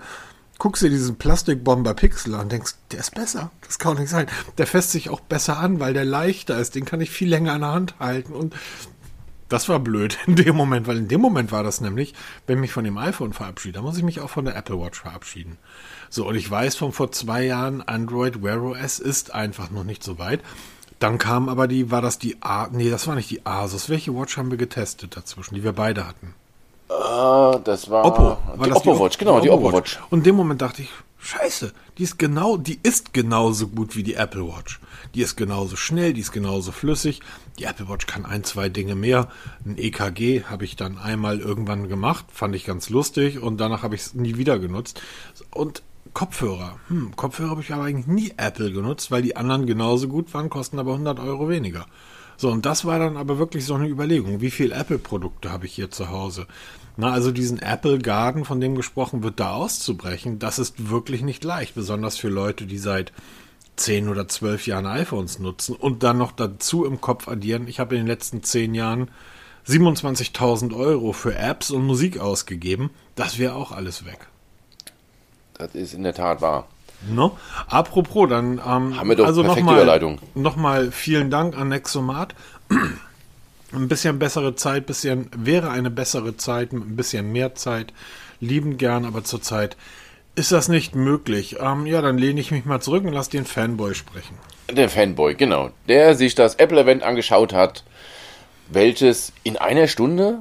guckst 0.60 0.84
dir 0.84 0.90
diesen 0.90 1.18
Plastikbomber 1.18 1.94
Pixel 1.94 2.36
an 2.36 2.42
und 2.42 2.52
denkst, 2.52 2.76
der 2.92 3.00
ist 3.00 3.16
besser. 3.16 3.52
Das 3.66 3.80
kann 3.80 3.96
auch 3.96 4.00
nicht 4.00 4.10
sein. 4.10 4.28
Der 4.58 4.68
fässt 4.68 4.92
sich 4.92 5.10
auch 5.10 5.20
besser 5.20 5.58
an, 5.58 5.80
weil 5.80 5.94
der 5.94 6.06
leichter 6.06 6.58
ist. 6.60 6.76
Den 6.76 6.86
kann 6.86 7.02
ich 7.02 7.10
viel 7.10 7.30
länger 7.30 7.56
in 7.56 7.62
der 7.62 7.72
Hand 7.72 7.96
halten. 8.00 8.34
Und 8.34 8.54
das 9.50 9.70
war 9.70 9.80
blöd 9.80 10.18
in 10.28 10.36
dem 10.36 10.56
Moment, 10.56 10.88
weil 10.88 10.98
in 10.98 11.08
dem 11.08 11.22
Moment 11.22 11.52
war 11.52 11.64
das 11.64 11.82
nämlich, 11.82 12.14
wenn 12.46 12.58
ich 12.58 12.62
mich 12.62 12.72
von 12.74 12.84
dem 12.84 12.98
iPhone 12.98 13.34
verabschiede, 13.34 13.74
dann 13.74 13.84
muss 13.84 13.98
ich 13.98 14.04
mich 14.04 14.20
auch 14.20 14.30
von 14.30 14.46
der 14.46 14.56
Apple 14.56 14.80
Watch 14.80 15.00
verabschieden. 15.00 15.58
So, 16.10 16.28
und 16.28 16.36
ich 16.36 16.50
weiß 16.50 16.76
von 16.76 16.92
vor 16.92 17.12
zwei 17.12 17.46
Jahren, 17.46 17.82
Android 17.82 18.44
Wear 18.44 18.62
OS 18.62 19.00
ist 19.00 19.34
einfach 19.34 19.72
noch 19.72 19.84
nicht 19.84 20.04
so 20.04 20.20
weit. 20.20 20.42
Dann 21.00 21.18
kam 21.18 21.48
aber 21.48 21.68
die, 21.68 21.92
war 21.92 22.02
das 22.02 22.18
die 22.18 22.38
A, 22.42 22.68
nee, 22.72 22.90
das 22.90 23.08
war 23.08 23.16
nicht 23.16 23.30
die 23.30 23.46
Asus. 23.46 23.90
Welche 23.90 24.16
Watch 24.16 24.38
haben 24.38 24.50
wir 24.50 24.58
getestet 24.58 25.16
dazwischen, 25.16 25.56
die 25.56 25.64
wir 25.64 25.74
beide 25.74 26.08
hatten? 26.08 26.34
Ah, 26.90 27.60
das 27.64 27.90
war, 27.90 28.06
Oppo. 28.06 28.38
War 28.56 28.68
die 28.68 28.74
Oppo 28.74 28.94
die 28.94 29.00
Watch, 29.00 29.18
genau, 29.18 29.40
die 29.40 29.50
Oppo 29.50 29.74
Watch. 29.74 30.00
Und 30.10 30.20
in 30.20 30.24
dem 30.24 30.36
Moment 30.36 30.62
dachte 30.62 30.82
ich, 30.82 30.90
scheiße, 31.20 31.74
die 31.98 32.04
ist 32.04 32.18
genau, 32.18 32.58
die 32.58 32.80
ist 32.82 33.14
genauso 33.14 33.68
gut 33.68 33.96
wie 33.96 34.04
die 34.04 34.16
Apple 34.16 34.48
Watch. 34.48 34.80
Die 35.14 35.22
ist 35.22 35.36
genauso 35.36 35.76
schnell, 35.76 36.14
die 36.14 36.22
ist 36.22 36.32
genauso 36.32 36.72
flüssig. 36.72 37.22
Die 37.60 37.66
Apple 37.66 37.90
Watch 37.90 38.08
kann 38.08 38.26
ein, 38.26 38.44
zwei 38.44 38.70
Dinge 38.70 38.96
mehr. 38.96 39.28
Ein 39.66 39.78
EKG 39.78 40.44
habe 40.46 40.66
ich 40.66 40.76
dann 40.76 40.98
einmal 40.98 41.40
irgendwann 41.40 41.90
gemacht, 41.90 42.26
fand 42.32 42.56
ich 42.56 42.66
ganz 42.66 42.90
lustig 42.90 43.42
und 43.42 43.58
danach 43.58 43.84
habe 43.84 43.96
ich 43.96 44.02
es 44.02 44.14
nie 44.14 44.38
wieder 44.38 44.58
genutzt. 44.60 45.02
Und 45.52 45.84
Kopfhörer. 46.18 46.80
Hm, 46.88 47.16
Kopfhörer 47.16 47.52
habe 47.52 47.62
ich 47.62 47.72
aber 47.72 47.84
eigentlich 47.84 48.08
nie 48.08 48.34
Apple 48.38 48.72
genutzt, 48.72 49.12
weil 49.12 49.22
die 49.22 49.36
anderen 49.36 49.68
genauso 49.68 50.08
gut 50.08 50.34
waren, 50.34 50.50
kosten 50.50 50.80
aber 50.80 50.94
100 50.94 51.20
Euro 51.20 51.48
weniger. 51.48 51.86
So, 52.38 52.50
und 52.50 52.66
das 52.66 52.86
war 52.86 52.98
dann 52.98 53.18
aber 53.18 53.38
wirklich 53.38 53.66
so 53.66 53.76
eine 53.76 53.88
Überlegung. 53.88 54.42
Wie 54.42 54.50
viel 54.50 54.72
Apple-Produkte 54.72 55.52
habe 55.52 55.68
ich 55.68 55.74
hier 55.74 55.92
zu 55.92 56.10
Hause? 56.10 56.48
Na, 56.96 57.12
also 57.12 57.30
diesen 57.30 57.60
Apple 57.60 58.00
Garden, 58.00 58.46
von 58.46 58.60
dem 58.60 58.74
gesprochen 58.74 59.22
wird, 59.22 59.40
da 59.40 59.52
auszubrechen, 59.52 60.40
das 60.40 60.58
ist 60.58 60.90
wirklich 60.90 61.22
nicht 61.22 61.44
leicht. 61.44 61.76
Besonders 61.76 62.18
für 62.18 62.30
Leute, 62.30 62.66
die 62.66 62.80
seit 62.80 63.14
10 63.76 64.10
oder 64.10 64.28
12 64.28 64.66
Jahren 64.66 64.88
iPhones 64.88 65.38
nutzen 65.38 65.76
und 65.76 66.02
dann 66.02 66.18
noch 66.18 66.32
dazu 66.32 66.84
im 66.84 67.00
Kopf 67.00 67.28
addieren. 67.28 67.68
Ich 67.68 67.80
habe 67.80 67.94
in 67.94 68.02
den 68.02 68.08
letzten 68.08 68.42
10 68.42 68.74
Jahren 68.74 69.12
27.000 69.68 70.76
Euro 70.76 71.14
für 71.14 71.36
Apps 71.36 71.70
und 71.70 71.86
Musik 71.86 72.20
ausgegeben. 72.20 72.90
Das 73.14 73.38
wäre 73.38 73.54
auch 73.54 73.72
alles 73.72 74.04
weg. 74.04 74.30
Das 75.58 75.74
ist 75.76 75.94
in 75.94 76.04
der 76.04 76.14
Tat 76.14 76.42
wahr. 76.42 76.68
No? 77.08 77.38
Apropos, 77.68 78.30
dann 78.30 78.54
ähm, 78.54 78.98
haben 78.98 79.10
wir 79.10 79.16
doch 79.16 79.26
also 79.26 79.44
perfekte 79.44 80.00
noch. 80.02 80.18
Nochmal 80.36 80.92
vielen 80.92 81.30
Dank 81.30 81.58
an 81.58 81.70
Nexomat. 81.70 82.34
ein 83.74 83.88
bisschen 83.88 84.20
bessere 84.20 84.56
Zeit, 84.56 84.86
bisschen 84.86 85.30
wäre 85.36 85.70
eine 85.70 85.90
bessere 85.90 86.38
Zeit, 86.38 86.72
ein 86.74 86.96
bisschen 86.96 87.32
mehr 87.32 87.56
Zeit. 87.56 87.94
Lieben 88.40 88.78
gern, 88.78 89.06
aber 89.06 89.24
zurzeit 89.24 89.78
ist 90.36 90.52
das 90.52 90.70
nicht 90.70 90.96
möglich. 90.96 91.58
Ähm, 91.60 91.86
ja, 91.86 92.02
dann 92.02 92.18
lehne 92.18 92.40
ich 92.40 92.52
mich 92.52 92.66
mal 92.66 92.80
zurück 92.80 93.04
und 93.04 93.14
lasse 93.14 93.32
den 93.32 93.46
Fanboy 93.46 93.96
sprechen. 93.96 94.38
Der 94.72 94.90
Fanboy, 94.90 95.36
genau. 95.36 95.72
Der 95.88 96.16
sich 96.16 96.36
das 96.36 96.56
Apple-Event 96.56 97.04
angeschaut 97.04 97.54
hat, 97.54 97.84
welches 98.70 99.34
in 99.44 99.58
einer 99.58 99.88
Stunde 99.88 100.40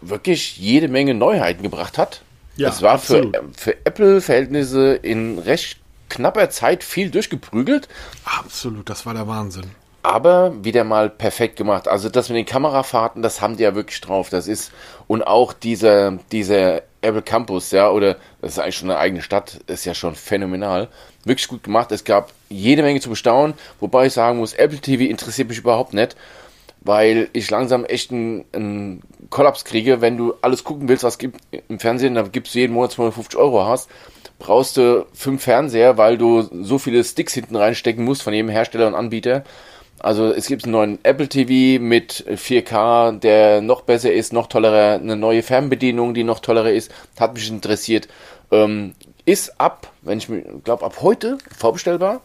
wirklich 0.00 0.58
jede 0.58 0.88
Menge 0.88 1.14
Neuheiten 1.14 1.62
gebracht 1.62 1.98
hat. 1.98 2.22
Ja, 2.58 2.70
es 2.70 2.82
war 2.82 2.98
für, 2.98 3.30
für 3.56 3.76
Apple-Verhältnisse 3.84 4.94
in 4.94 5.38
recht 5.38 5.78
knapper 6.08 6.50
Zeit 6.50 6.82
viel 6.82 7.10
durchgeprügelt. 7.10 7.88
Absolut, 8.24 8.90
das 8.90 9.06
war 9.06 9.14
der 9.14 9.28
Wahnsinn. 9.28 9.70
Aber 10.02 10.64
wieder 10.64 10.84
mal 10.84 11.08
perfekt 11.10 11.56
gemacht. 11.56 11.86
Also 11.86 12.08
das 12.08 12.28
mit 12.28 12.38
den 12.38 12.46
Kamerafahrten, 12.46 13.22
das 13.22 13.40
haben 13.40 13.56
die 13.56 13.62
ja 13.62 13.74
wirklich 13.74 14.00
drauf. 14.00 14.28
Das 14.30 14.48
ist 14.48 14.72
und 15.06 15.22
auch 15.22 15.52
dieser 15.52 16.18
dieser 16.32 16.82
Apple 17.00 17.22
Campus, 17.22 17.70
ja, 17.70 17.90
oder 17.90 18.16
das 18.40 18.52
ist 18.52 18.58
eigentlich 18.58 18.76
schon 18.76 18.90
eine 18.90 18.98
eigene 18.98 19.22
Stadt, 19.22 19.60
ist 19.66 19.84
ja 19.84 19.94
schon 19.94 20.16
phänomenal. 20.16 20.88
Wirklich 21.24 21.46
gut 21.46 21.62
gemacht. 21.62 21.92
Es 21.92 22.04
gab 22.04 22.32
jede 22.48 22.82
Menge 22.82 23.00
zu 23.00 23.10
bestaunen, 23.10 23.54
wobei 23.78 24.06
ich 24.06 24.12
sagen 24.12 24.38
muss, 24.38 24.54
Apple 24.54 24.78
TV 24.78 25.04
interessiert 25.04 25.48
mich 25.48 25.58
überhaupt 25.58 25.94
nicht 25.94 26.16
weil 26.88 27.28
ich 27.34 27.50
langsam 27.50 27.84
echt 27.84 28.10
einen, 28.12 28.46
einen 28.52 29.02
Kollaps 29.28 29.66
kriege, 29.66 30.00
wenn 30.00 30.16
du 30.16 30.32
alles 30.40 30.64
gucken 30.64 30.88
willst, 30.88 31.04
was 31.04 31.18
gibt 31.18 31.38
im 31.68 31.78
Fernsehen, 31.78 32.14
da 32.14 32.22
gibst 32.22 32.54
du 32.54 32.60
jeden 32.60 32.72
Monat 32.72 32.92
250 32.92 33.38
Euro 33.38 33.66
hast, 33.66 33.90
brauchst 34.38 34.78
du 34.78 35.04
fünf 35.12 35.42
Fernseher, 35.42 35.98
weil 35.98 36.16
du 36.16 36.48
so 36.62 36.78
viele 36.78 37.04
Sticks 37.04 37.34
hinten 37.34 37.56
reinstecken 37.56 38.02
musst 38.02 38.22
von 38.22 38.32
jedem 38.32 38.48
Hersteller 38.48 38.86
und 38.86 38.94
Anbieter. 38.94 39.44
Also 39.98 40.32
es 40.32 40.46
gibt 40.46 40.64
einen 40.64 40.72
neuen 40.72 40.98
Apple 41.02 41.28
TV 41.28 41.82
mit 41.82 42.24
4K, 42.26 43.18
der 43.18 43.60
noch 43.60 43.82
besser 43.82 44.10
ist, 44.10 44.32
noch 44.32 44.46
tollerer, 44.46 44.94
eine 44.94 45.16
neue 45.16 45.42
Fernbedienung, 45.42 46.14
die 46.14 46.24
noch 46.24 46.38
tollerer 46.38 46.72
ist, 46.72 46.90
hat 47.20 47.34
mich 47.34 47.50
interessiert. 47.50 48.08
Ähm, 48.50 48.94
ist 49.26 49.60
ab, 49.60 49.92
wenn 50.00 50.16
ich 50.16 50.28
glaube, 50.64 50.86
ab 50.86 51.02
heute 51.02 51.36
vorbestellbar 51.54 52.22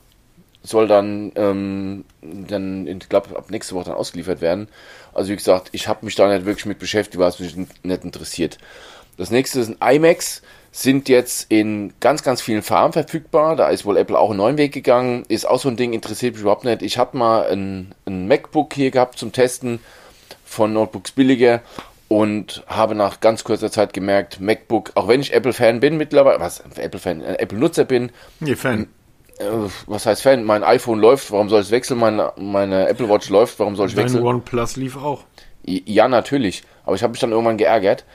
soll 0.64 0.88
dann, 0.88 1.32
ähm, 1.36 2.06
dann 2.22 2.88
ich 2.88 3.10
glaube, 3.10 3.38
ab 3.38 3.52
nächste 3.52 3.76
Woche 3.76 3.86
dann 3.86 3.96
ausgeliefert 3.96 4.42
werden. 4.42 4.70
Also 5.14 5.32
wie 5.32 5.36
gesagt, 5.36 5.70
ich 5.74 5.88
habe 5.88 6.06
mich 6.06 6.16
da 6.16 6.28
nicht 6.28 6.46
wirklich 6.46 6.66
mit 6.66 6.80
beschäftigt, 6.80 7.20
weil 7.20 7.30
es 7.30 7.40
mich 7.40 7.56
nicht 7.56 8.04
interessiert. 8.04 8.58
Das 9.18 9.30
nächste 9.30 9.60
ist 9.60 9.70
ein 9.80 9.96
iMacs, 9.96 10.42
sind 10.72 11.08
jetzt 11.08 11.52
in 11.52 11.94
ganz, 12.00 12.24
ganz 12.24 12.42
vielen 12.42 12.64
Farben 12.64 12.94
verfügbar. 12.94 13.56
Da 13.56 13.70
ist 13.70 13.86
wohl 13.86 13.98
Apple 13.98 14.18
auch 14.18 14.32
einen 14.32 14.38
neuen 14.38 14.58
Weg 14.58 14.72
gegangen. 14.74 15.24
Ist 15.28 15.46
auch 15.48 15.60
so 15.60 15.70
ein 15.70 15.78
Ding, 15.78 15.94
interessiert 15.94 16.34
mich 16.34 16.42
überhaupt 16.42 16.64
nicht. 16.64 16.82
Ich 16.82 16.98
habe 16.98 17.16
mal 17.16 17.48
ein, 17.52 17.94
ein 18.06 18.28
MacBook 18.28 18.74
hier 18.74 18.90
gehabt 18.90 19.20
zum 19.20 19.32
Testen 19.32 19.80
von 20.44 20.74
Notebooks 20.74 21.12
billiger 21.12 21.62
und 22.08 22.64
habe 22.68 22.96
nach 22.96 23.20
ganz 23.20 23.44
kurzer 23.44 23.72
Zeit 23.72 23.94
gemerkt, 23.94 24.40
MacBook, 24.40 24.92
auch 24.96 25.08
wenn 25.08 25.22
ich 25.22 25.34
Apple-Fan 25.34 25.80
bin 25.80 25.98
mittlerweile, 25.98 26.40
was 26.40 26.60
Apple-Fan, 26.60 27.22
äh, 27.22 27.36
Apple-Nutzer 27.36 27.86
bin, 27.86 28.12
nee, 28.40 28.56
Fan. 28.56 28.88
Äh, 29.40 29.46
was 29.88 30.06
heißt 30.06 30.22
Fan? 30.24 30.44
Mein 30.44 30.64
iPhone 30.64 31.00
läuft, 31.00 31.32
warum 31.32 31.50
soll 31.50 31.62
ich 31.62 31.72
wechseln? 31.72 32.00
Meine, 32.00 32.34
meine 32.38 32.88
Apple 32.88 33.10
Watch 33.10 33.30
läuft, 33.30 33.60
warum 33.60 33.76
soll 33.76 33.88
ich 33.88 33.96
Dein 33.96 34.06
wechseln? 34.06 34.24
OnePlus 34.24 34.76
lief 34.76 34.98
auch. 34.98 35.24
Ja, 35.66 36.08
natürlich. 36.08 36.64
Aber 36.86 36.96
ich 36.96 37.04
habe 37.04 37.12
mich 37.12 37.20
dann 37.20 37.32
irgendwann 37.32 37.58
geärgert. 37.58 38.06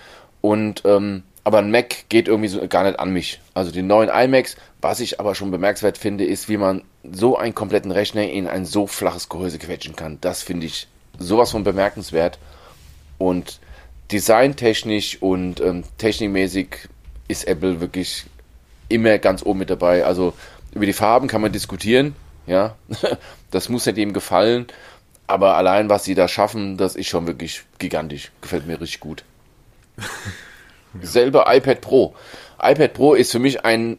Und 0.41 0.83
ähm, 0.85 1.23
aber 1.45 1.59
ein 1.59 1.71
Mac 1.71 2.09
geht 2.11 2.29
irgendwie 2.29 2.49
so 2.49 2.67
gar 2.69 2.85
nicht 2.85 3.01
an 3.01 3.11
mich. 3.11 3.41
Also 3.55 3.71
die 3.71 3.81
neuen 3.81 4.11
iMacs, 4.11 4.57
was 4.83 5.01
ich 5.01 5.19
aber 5.19 5.35
schon 5.35 5.51
bemerkenswert 5.51 5.97
finde, 5.97 6.25
ist, 6.25 6.49
wie 6.51 6.59
man 6.59 6.83
so 7.11 7.39
einen 7.39 7.55
kompletten 7.55 7.91
Rechner 7.91 8.29
in 8.29 8.47
ein 8.47 8.67
so 8.67 8.87
flaches 8.87 9.31
Gehäuse 9.31 9.59
quetschen 9.59 9.97
kann. 9.97 10.19
Das 10.21 10.43
finde 10.43 10.67
ich 10.67 10.89
sowas 11.19 11.51
von 11.53 11.65
bemerkenswert. 11.65 12.39
Und 13.17 13.61
designtechnisch 14.13 15.23
und 15.23 15.61
ähm, 15.61 15.85
technikmäßig 15.97 16.89
ist 17.29 17.49
Apple 17.49 17.81
wirklich 17.81 18.25
immer 18.89 19.19
ganz 19.19 19.43
oben 19.43 19.61
mit 19.61 19.71
dabei. 19.71 20.05
Also 20.05 20.35
über 20.73 20.87
die 20.87 20.93
Farben 20.93 21.29
kann 21.29 21.41
man 21.41 21.53
diskutieren, 21.53 22.15
ja. 22.47 22.77
das 23.51 23.69
muss 23.69 23.87
nicht 23.87 23.99
jedem 23.99 24.13
gefallen. 24.13 24.67
Aber 25.27 25.57
allein, 25.57 25.91
was 25.91 26.05
sie 26.05 26.15
da 26.15 26.27
schaffen, 26.27 26.79
das 26.79 26.97
ist 26.97 27.09
schon 27.09 27.27
wirklich 27.27 27.63
gigantisch. 27.79 28.33
Gefällt 28.41 28.67
mir 28.67 28.81
richtig 28.81 29.01
gut. 29.01 29.25
ja. 29.99 30.05
Selber 31.03 31.45
iPad 31.55 31.83
Pro. 31.83 32.15
iPad 32.63 32.95
Pro 32.95 33.15
ist 33.15 33.33
für 33.33 33.39
mich 33.39 33.65
ein 33.65 33.99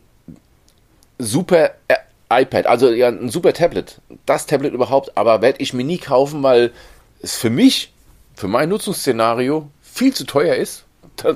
super 1.20 1.72
äh, 1.88 1.96
iPad, 2.32 2.66
also 2.66 2.92
ja, 2.92 3.10
ein 3.10 3.30
super 3.30 3.54
Tablet. 3.54 4.02
Das 4.26 4.46
Tablet 4.46 4.74
überhaupt, 4.74 5.18
aber 5.18 5.42
werde 5.42 5.62
ich 5.62 5.74
mir 5.74 5.84
nie 5.84 5.98
kaufen, 5.98 6.42
weil 6.42 6.72
es 7.22 7.36
für 7.36 7.50
mich, 7.50 7.94
für 8.36 8.48
mein 8.48 8.70
Nutzungsszenario 8.70 9.70
viel 9.82 10.14
zu 10.14 10.26
teuer 10.26 10.56
ist. 10.56 10.86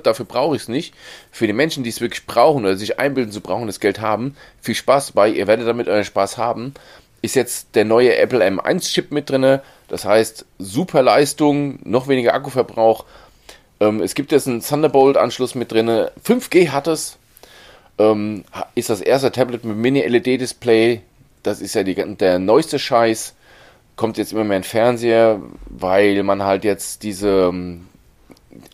Dafür 0.03 0.25
brauche 0.25 0.55
ich 0.55 0.63
es 0.63 0.67
nicht. 0.67 0.93
Für 1.31 1.47
die 1.47 1.53
Menschen, 1.53 1.83
die 1.83 1.89
es 1.89 2.01
wirklich 2.01 2.25
brauchen 2.25 2.65
oder 2.65 2.77
sich 2.77 2.99
einbilden 2.99 3.31
zu 3.31 3.41
brauchen, 3.41 3.67
das 3.67 3.79
Geld 3.79 4.01
haben, 4.01 4.35
viel 4.61 4.75
Spaß 4.75 5.11
bei. 5.13 5.29
Ihr 5.29 5.47
werdet 5.47 5.67
damit 5.67 5.87
euren 5.87 6.05
Spaß 6.05 6.37
haben. 6.37 6.73
Ist 7.21 7.35
jetzt 7.35 7.75
der 7.75 7.85
neue 7.85 8.17
Apple 8.17 8.45
M1 8.45 8.91
Chip 8.91 9.11
mit 9.11 9.29
drin. 9.29 9.59
Das 9.87 10.05
heißt, 10.05 10.45
super 10.59 11.01
Leistung, 11.01 11.79
noch 11.83 12.07
weniger 12.07 12.33
Akkuverbrauch. 12.33 13.05
Ähm, 13.79 14.01
es 14.01 14.15
gibt 14.15 14.31
jetzt 14.31 14.47
einen 14.47 14.61
Thunderbolt-Anschluss 14.61 15.55
mit 15.55 15.71
drin. 15.71 16.07
5G 16.25 16.69
hat 16.69 16.87
es. 16.87 17.17
Ähm, 17.99 18.43
ist 18.75 18.89
das 18.89 19.01
erste 19.01 19.31
Tablet 19.31 19.63
mit 19.63 19.77
Mini-LED-Display. 19.77 21.01
Das 21.43 21.61
ist 21.61 21.75
ja 21.75 21.83
die, 21.83 21.95
der 21.95 22.39
neueste 22.39 22.79
Scheiß. 22.79 23.35
Kommt 23.95 24.17
jetzt 24.17 24.33
immer 24.33 24.43
mehr 24.43 24.57
in 24.57 24.63
Fernseher, 24.63 25.41
weil 25.65 26.23
man 26.23 26.43
halt 26.43 26.63
jetzt 26.63 27.03
diese 27.03 27.49
ähm, 27.49 27.87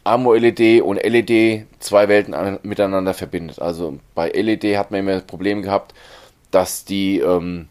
AMO-LED 0.03 0.81
und 0.81 1.01
LED 1.03 1.65
zwei 1.79 2.07
Welten 2.07 2.33
an, 2.33 2.59
miteinander 2.63 3.13
verbindet. 3.13 3.59
Also 3.59 3.99
bei 4.15 4.29
LED 4.29 4.77
hat 4.77 4.91
man 4.91 5.01
immer 5.01 5.13
das 5.13 5.23
Problem 5.23 5.61
gehabt, 5.61 5.93
dass 6.51 6.85
die 6.85 7.19
ähm, 7.19 7.67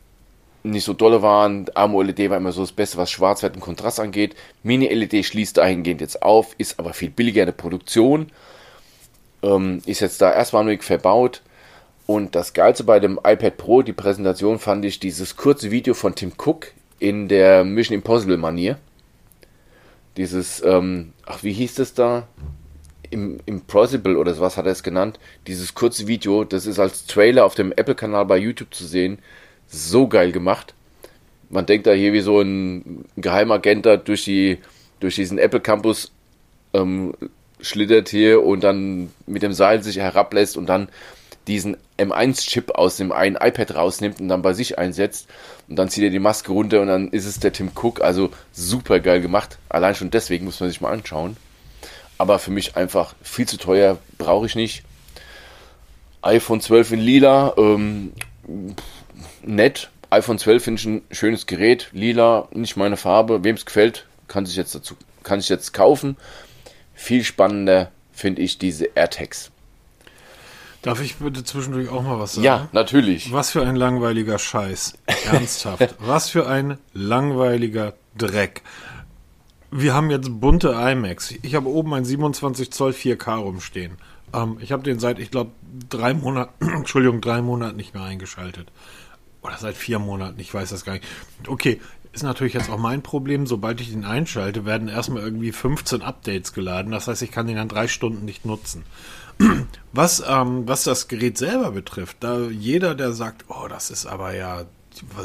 nicht 0.63 0.85
so 0.85 0.93
dolle 0.93 1.23
waren. 1.23 1.67
AMO-LED 1.75 2.31
war 2.31 2.37
immer 2.37 2.53
so 2.53 2.63
das 2.63 2.73
Beste, 2.73 2.99
was 2.99 3.11
Schwarzwert 3.11 3.55
und 3.55 3.61
Kontrast 3.61 4.01
angeht. 4.01 4.35
Mini-LED 4.63 5.25
schließt 5.25 5.57
dahingehend 5.57 6.01
jetzt 6.01 6.23
auf, 6.23 6.55
ist 6.59 6.79
aber 6.79 6.93
viel 6.93 7.11
billiger 7.11 7.43
in 7.43 7.47
der 7.47 7.53
Produktion. 7.53 8.31
Ähm, 9.43 9.83
ist 9.87 10.01
jetzt 10.01 10.21
da 10.21 10.33
erstmalig 10.33 10.83
verbaut. 10.83 11.43
Und 12.07 12.35
das 12.35 12.55
Geilste 12.55 12.85
bei 12.85 13.01
dem 13.01 13.21
iPad 13.23 13.57
Pro, 13.57 13.83
die 13.83 13.93
Präsentation, 13.93 14.59
fand 14.59 14.85
ich 14.85 14.99
dieses 14.99 15.37
kurze 15.37 15.71
Video 15.71 15.95
von 15.95 16.15
Tim 16.15 16.33
Cook 16.39 16.73
in 16.99 17.29
der 17.29 17.65
Mission 17.65 17.95
Impossible 17.95 18.39
Manier. 18.39 18.79
Dieses, 20.19 20.61
ähm, 20.65 21.13
ach, 21.25 21.45
wie 21.45 21.53
hieß 21.53 21.77
das 21.77 21.95
da? 21.95 22.27
Im, 23.09 23.39
Impossible 23.47 24.17
oder 24.17 24.39
was 24.41 24.57
hat 24.57 24.67
er 24.67 24.73
es 24.73 24.83
genannt? 24.83 25.21
Dieses 25.47 25.75
kurze 25.75 26.09
Video, 26.09 26.43
das 26.43 26.67
ist 26.67 26.81
als 26.81 27.07
Trailer 27.07 27.45
auf 27.45 27.55
dem 27.55 27.71
Apple-Kanal 27.71 28.27
bei 28.27 28.37
YouTube 28.37 28.75
zu 28.75 28.85
sehen. 28.85 29.21
So 29.69 30.09
geil 30.09 30.33
gemacht. 30.33 30.75
Man 31.51 31.67
denkt 31.67 31.87
da 31.87 31.93
hier 31.93 32.13
wie 32.13 32.21
so 32.21 32.41
ein 32.41 33.05
Geheimagent 33.17 33.87
da 33.87 33.97
durch, 33.97 34.25
die, 34.25 34.59
durch 34.99 35.15
diesen 35.15 35.39
Apple 35.39 35.61
Campus 35.61 36.11
ähm, 36.75 37.15
schlittert 37.61 38.09
hier 38.09 38.43
und 38.43 38.65
dann 38.65 39.13
mit 39.27 39.43
dem 39.43 39.53
Seil 39.53 39.85
sich 39.85 39.99
herablässt 39.99 40.57
und 40.57 40.67
dann 40.67 40.89
diesen 41.47 41.77
M1-Chip 41.97 42.73
aus 42.73 42.97
dem 42.97 43.13
einen 43.13 43.37
iPad 43.37 43.77
rausnimmt 43.77 44.21
und 44.21 44.29
dann 44.29 44.43
bei 44.43 44.53
sich 44.53 44.79
einsetzt. 44.79 45.29
Und 45.69 45.77
dann 45.77 45.91
zieht 45.91 46.05
er 46.05 46.11
die 46.11 46.19
Maske 46.19 46.53
runter 46.53 46.81
und 46.81 46.87
dann 46.87 47.09
ist 47.09 47.27
es 47.27 47.41
der 47.41 47.53
Tim 47.53 47.71
Cook. 47.75 48.01
Also 48.01 48.31
super 48.53 49.01
geil 49.01 49.21
gemacht. 49.21 49.59
Allein 49.69 49.95
schon 49.95 50.11
deswegen 50.11 50.47
muss 50.47 50.61
man 50.61 50.71
sich 50.71 50.81
mal 50.81 50.93
anschauen. 50.93 51.37
Aber 52.17 52.39
für 52.39 52.51
mich 52.51 52.77
einfach 52.77 53.15
viel 53.23 53.47
zu 53.47 53.59
teuer, 53.59 53.99
brauche 54.17 54.47
ich 54.47 54.57
nicht. 54.57 54.83
iPhone 56.23 56.61
12 56.61 56.93
in 56.93 57.01
lila, 57.01 57.55
ähm, 57.59 58.13
nett. 59.43 59.91
iPhone 60.11 60.39
12 60.39 60.65
finde 60.65 60.81
ich 60.81 60.87
ein 60.87 61.03
schönes 61.11 61.47
Gerät. 61.47 61.89
Lila, 61.93 62.49
nicht 62.53 62.77
meine 62.77 62.97
Farbe. 62.97 63.45
Wem 63.45 63.55
es 63.55 63.67
gefällt, 63.67 64.07
kann 64.27 64.47
sich 64.47 64.57
jetzt 64.57 64.75
dazu, 64.75 64.97
kann 65.23 65.41
sich 65.41 65.51
jetzt 65.51 65.75
kaufen. 65.75 66.17
Viel 66.95 67.25
spannender 67.25 67.93
finde 68.13 68.43
ich 68.43 68.59
diese 68.59 68.87
AirTags. 68.95 69.53
Darf 70.83 71.03
ich 71.03 71.17
bitte 71.17 71.43
zwischendurch 71.43 71.89
auch 71.89 72.03
mal 72.03 72.19
was 72.19 72.35
sagen? 72.35 72.45
Ja, 72.45 72.69
natürlich. 72.73 73.33
Was 73.33 73.51
für 73.51 73.67
ein 73.67 73.77
langweiliger 73.77 74.39
Scheiß. 74.39 74.95
Ernsthaft. 75.31 75.97
was 75.99 76.31
für 76.31 76.47
ein 76.47 76.79
langweiliger 76.93 77.95
Dreck. 78.17 78.63
Wir 79.71 79.93
haben 79.93 80.11
jetzt 80.11 80.41
bunte 80.41 80.71
iMacs. 80.71 81.35
Ich 81.43 81.55
habe 81.55 81.69
oben 81.69 81.93
ein 81.95 82.05
27 82.05 82.71
Zoll 82.71 82.93
4K 82.93 83.37
rumstehen. 83.37 83.99
Ähm, 84.33 84.59
ich 84.61 84.73
habe 84.73 84.83
den 84.83 84.99
seit, 84.99 85.19
ich 85.19 85.31
glaube, 85.31 85.51
drei 85.89 86.15
Monaten, 86.15 86.69
Entschuldigung, 86.77 87.21
drei 87.21 87.43
Monaten 87.43 87.77
nicht 87.77 87.95
mehr 87.95 88.05
eingeschaltet. 88.05 88.71
Oder 89.43 89.57
seit 89.59 89.77
vier 89.77 89.99
Monaten, 89.99 90.39
ich 90.41 90.53
weiß 90.53 90.71
das 90.71 90.85
gar 90.85 90.95
nicht. 90.95 91.05
Okay, 91.47 91.81
ist 92.13 92.23
natürlich 92.23 92.55
jetzt 92.55 92.71
auch 92.71 92.79
mein 92.79 93.03
Problem. 93.03 93.47
Sobald 93.47 93.81
ich 93.81 93.91
den 93.91 94.05
einschalte, 94.05 94.65
werden 94.65 94.89
erstmal 94.89 95.23
irgendwie 95.23 95.53
15 95.53 96.03
Updates 96.03 96.53
geladen. 96.53 96.93
Das 96.93 97.09
heißt, 97.09 97.23
ich 97.23 97.31
kann 97.31 97.47
den 97.47 97.57
dann 97.57 97.69
drei 97.69 97.89
Stunden 97.89 98.25
nicht 98.25 98.45
nutzen. 98.45 98.85
Was, 99.93 100.23
ähm, 100.27 100.69
was 100.69 100.85
das 100.85 101.09
Gerät 101.09 101.39
selber 101.39 101.71
betrifft, 101.71 102.19
da 102.21 102.41
jeder, 102.49 102.95
der 102.95 103.13
sagt, 103.13 103.47
oh, 103.49 103.69
das 103.69 103.91
ist 103.91 104.07
aber 104.07 104.35
ja, 104.35 104.65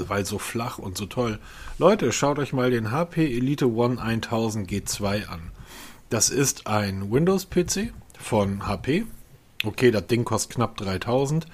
weil 0.08 0.26
so 0.26 0.40
flach 0.40 0.78
und 0.78 0.98
so 0.98 1.06
toll. 1.06 1.40
Leute, 1.78 2.12
schaut 2.12 2.40
euch 2.40 2.54
mal 2.54 2.72
den 2.72 2.92
HP 2.92 3.26
Elite 3.26 3.72
One 3.72 4.02
1000 4.02 4.70
G2 4.70 5.28
an. 5.28 5.52
Das 6.10 6.30
ist 6.30 6.68
ein 6.68 7.12
Windows-PC 7.12 7.94
von 8.20 8.68
HP. 8.68 9.06
Okay, 9.66 9.92
das 9.92 10.08
Ding 10.08 10.26
kostet 10.26 10.56
knapp 10.56 10.78
3000. 10.78 11.46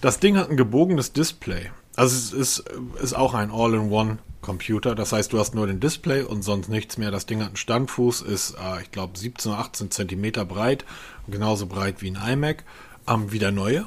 Das 0.00 0.20
Ding 0.20 0.36
hat 0.36 0.50
ein 0.50 0.56
gebogenes 0.56 1.12
Display. 1.12 1.70
Also 1.96 2.16
es 2.16 2.32
ist, 2.32 2.64
ist 3.02 3.16
auch 3.16 3.34
ein 3.34 3.50
All-in-One 3.50 4.18
Computer. 4.46 4.94
Das 4.94 5.12
heißt, 5.12 5.32
du 5.32 5.38
hast 5.40 5.54
nur 5.54 5.66
den 5.66 5.80
Display 5.80 6.22
und 6.22 6.42
sonst 6.42 6.68
nichts 6.68 6.98
mehr. 6.98 7.10
Das 7.10 7.26
Ding 7.26 7.40
hat 7.40 7.48
einen 7.48 7.56
Standfuß, 7.56 8.22
ist, 8.22 8.54
äh, 8.54 8.82
ich 8.82 8.92
glaube, 8.92 9.18
17 9.18 9.50
oder 9.50 9.60
18 9.60 9.90
Zentimeter 9.90 10.44
breit, 10.44 10.84
genauso 11.28 11.66
breit 11.66 12.02
wie 12.02 12.10
ein 12.10 12.32
iMac, 12.32 12.64
ähm, 13.08 13.32
wie 13.32 13.38
der 13.38 13.52
neue. 13.52 13.86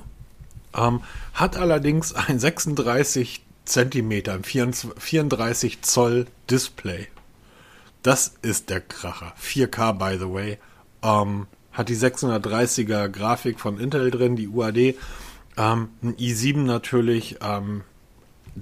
Ähm, 0.76 1.02
hat 1.34 1.58
allerdings 1.58 2.14
ein 2.14 2.40
36 2.40 3.44
Zentimeter, 3.66 4.40
34 4.44 5.82
Zoll 5.82 6.26
Display. 6.50 7.08
Das 8.02 8.34
ist 8.42 8.70
der 8.70 8.82
Kracher. 8.82 9.34
4K, 9.40 9.94
by 9.94 10.18
the 10.18 10.32
way. 10.32 10.58
Ähm, 11.04 11.48
hat 11.72 11.90
die 11.90 11.96
630er 11.96 13.10
Grafik 13.10 13.60
von 13.60 13.80
Intel 13.80 14.12
drin, 14.12 14.36
die 14.36 14.48
UAD. 14.48 14.96
Ähm, 15.58 15.90
ein 16.02 16.16
i7 16.16 16.60
natürlich, 16.60 17.38
ähm, 17.42 17.84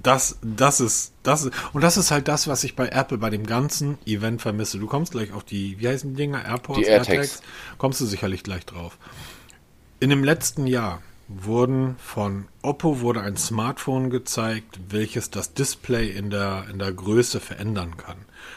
das, 0.02 0.38
das 0.42 0.80
ist, 0.80 1.12
das 1.22 1.44
ist, 1.44 1.52
und 1.72 1.82
das 1.82 1.96
ist 1.96 2.10
halt 2.10 2.28
das, 2.28 2.48
was 2.48 2.64
ich 2.64 2.76
bei 2.76 2.88
Apple 2.88 3.18
bei 3.18 3.30
dem 3.30 3.46
ganzen 3.46 3.98
Event 4.06 4.42
vermisse. 4.42 4.78
Du 4.78 4.86
kommst 4.86 5.12
gleich 5.12 5.32
auf 5.32 5.44
die, 5.44 5.78
wie 5.80 5.88
heißen 5.88 6.10
die 6.10 6.16
Dinger? 6.16 6.44
AirPods, 6.44 6.78
die 6.78 6.84
AirTags. 6.84 7.08
AirTags. 7.08 7.42
Kommst 7.78 8.00
du 8.00 8.06
sicherlich 8.06 8.42
gleich 8.42 8.66
drauf. 8.66 8.98
In 10.00 10.10
dem 10.10 10.24
letzten 10.24 10.66
Jahr 10.66 11.02
wurden 11.28 11.96
von 11.98 12.48
Oppo 12.62 13.00
wurde 13.00 13.20
ein 13.20 13.36
Smartphone 13.36 14.10
gezeigt, 14.10 14.80
welches 14.88 15.30
das 15.30 15.52
Display 15.52 16.10
in 16.10 16.30
der, 16.30 16.64
in 16.70 16.78
der 16.78 16.92
Größe 16.92 17.40
verändern 17.40 17.96
kann. 17.96 18.16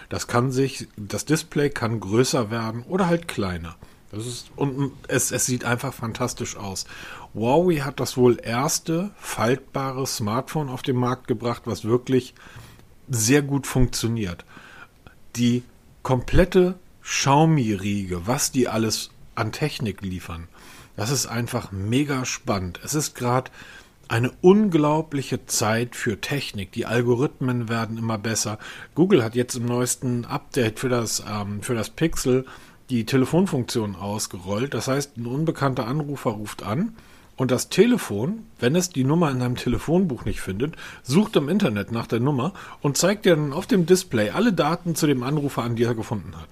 Das 0.09 0.27
kann 0.27 0.51
sich, 0.51 0.87
das 0.95 1.25
Display 1.25 1.69
kann 1.69 1.99
größer 1.99 2.49
werden 2.49 2.83
oder 2.83 3.07
halt 3.07 3.27
kleiner. 3.27 3.75
Das 4.11 4.25
ist, 4.25 4.51
und 4.55 4.91
es, 5.07 5.31
es 5.31 5.45
sieht 5.45 5.63
einfach 5.63 5.93
fantastisch 5.93 6.57
aus. 6.57 6.85
Huawei 7.33 7.77
hat 7.77 7.99
das 7.99 8.17
wohl 8.17 8.39
erste 8.43 9.11
faltbare 9.17 10.05
Smartphone 10.05 10.69
auf 10.69 10.81
den 10.81 10.97
Markt 10.97 11.27
gebracht, 11.27 11.63
was 11.65 11.85
wirklich 11.85 12.33
sehr 13.09 13.41
gut 13.41 13.67
funktioniert. 13.67 14.45
Die 15.35 15.63
komplette 16.03 16.75
Xiaomi-Riege, 17.03 18.27
was 18.27 18.51
die 18.51 18.67
alles 18.67 19.11
an 19.35 19.51
Technik 19.51 20.01
liefern, 20.01 20.49
das 20.97 21.09
ist 21.09 21.25
einfach 21.25 21.71
mega 21.71 22.25
spannend. 22.25 22.79
Es 22.83 22.93
ist 22.93 23.15
gerade 23.15 23.49
eine 24.09 24.31
unglaubliche 24.41 25.45
Zeit 25.45 25.95
für 25.95 26.19
Technik. 26.19 26.73
Die 26.73 26.85
Algorithmen 26.85 27.69
werden 27.69 27.97
immer 27.97 28.17
besser. 28.17 28.59
Google 28.93 29.23
hat 29.23 29.35
jetzt 29.35 29.55
im 29.55 29.65
neuesten 29.65 30.25
Update 30.25 30.79
für 30.79 30.89
das, 30.89 31.23
ähm, 31.25 31.61
für 31.61 31.75
das 31.75 31.91
Pixel 31.91 32.45
die 32.89 33.05
Telefonfunktion 33.05 33.95
ausgerollt. 33.95 34.73
Das 34.73 34.89
heißt, 34.89 35.15
ein 35.15 35.25
unbekannter 35.25 35.87
Anrufer 35.87 36.31
ruft 36.31 36.61
an 36.61 36.97
Und 37.41 37.49
das 37.49 37.69
Telefon, 37.69 38.45
wenn 38.59 38.75
es 38.75 38.91
die 38.91 39.03
Nummer 39.03 39.31
in 39.31 39.39
deinem 39.39 39.55
Telefonbuch 39.55 40.25
nicht 40.25 40.41
findet, 40.41 40.75
sucht 41.01 41.35
im 41.37 41.49
Internet 41.49 41.91
nach 41.91 42.05
der 42.05 42.19
Nummer 42.19 42.53
und 42.83 42.97
zeigt 42.97 43.25
dir 43.25 43.35
dann 43.35 43.51
auf 43.51 43.65
dem 43.65 43.87
Display 43.87 44.29
alle 44.29 44.53
Daten 44.53 44.93
zu 44.93 45.07
dem 45.07 45.23
Anrufer 45.23 45.63
an, 45.63 45.75
die 45.75 45.83
er 45.85 45.95
gefunden 45.95 46.35
hat. 46.39 46.49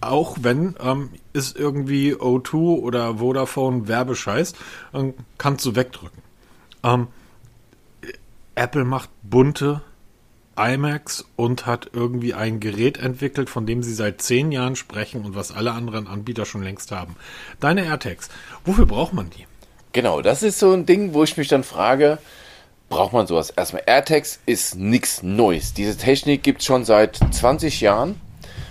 Auch 0.00 0.38
wenn 0.40 0.74
ähm, 0.80 1.10
es 1.34 1.52
irgendwie 1.52 2.16
O2 2.16 2.80
oder 2.80 3.18
Vodafone 3.18 3.86
Werbescheiß, 3.86 4.54
ähm, 4.92 5.14
kannst 5.38 5.64
du 5.64 5.76
wegdrücken. 5.76 6.20
Ähm, 6.82 7.06
Apple 8.56 8.84
macht 8.84 9.10
bunte 9.22 9.82
iMacs 10.56 11.26
und 11.36 11.64
hat 11.64 11.90
irgendwie 11.92 12.34
ein 12.34 12.58
Gerät 12.58 12.98
entwickelt, 12.98 13.48
von 13.48 13.66
dem 13.66 13.84
sie 13.84 13.94
seit 13.94 14.20
zehn 14.20 14.50
Jahren 14.50 14.74
sprechen 14.74 15.24
und 15.24 15.36
was 15.36 15.52
alle 15.52 15.70
anderen 15.70 16.08
Anbieter 16.08 16.44
schon 16.44 16.64
längst 16.64 16.90
haben. 16.90 17.14
Deine 17.60 17.84
AirTags, 17.84 18.30
wofür 18.64 18.86
braucht 18.86 19.12
man 19.12 19.30
die? 19.30 19.46
Genau, 19.92 20.20
das 20.20 20.42
ist 20.42 20.58
so 20.58 20.72
ein 20.72 20.86
Ding, 20.86 21.14
wo 21.14 21.24
ich 21.24 21.36
mich 21.36 21.48
dann 21.48 21.64
frage, 21.64 22.18
braucht 22.88 23.12
man 23.12 23.26
sowas? 23.26 23.50
Erstmal, 23.50 23.82
AirTags 23.86 24.40
ist 24.46 24.76
nichts 24.76 25.22
Neues. 25.22 25.72
Diese 25.74 25.96
Technik 25.96 26.42
gibt 26.42 26.60
es 26.60 26.66
schon 26.66 26.84
seit 26.84 27.18
20 27.30 27.80
Jahren. 27.80 28.20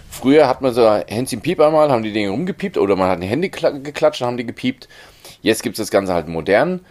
Früher 0.10 0.48
hat 0.48 0.62
man 0.62 0.74
so 0.74 0.90
Händchen 0.90 1.42
Piep 1.42 1.60
einmal, 1.60 1.92
haben 1.92 2.04
die 2.04 2.14
Dinge 2.14 2.30
rumgepiept 2.30 2.78
oder 2.78 2.96
man 2.96 3.10
hat 3.10 3.20
ein 3.20 3.24
Handy 3.24 3.50
geklatscht, 3.50 4.22
haben 4.22 4.38
die 4.38 4.46
gepiept. 4.46 4.88
Jetzt 5.42 5.64
gibt 5.64 5.78
es 5.78 5.84
das 5.86 5.92
Ganze 5.92 6.14
halt 6.14 6.28
modern. 6.28 6.82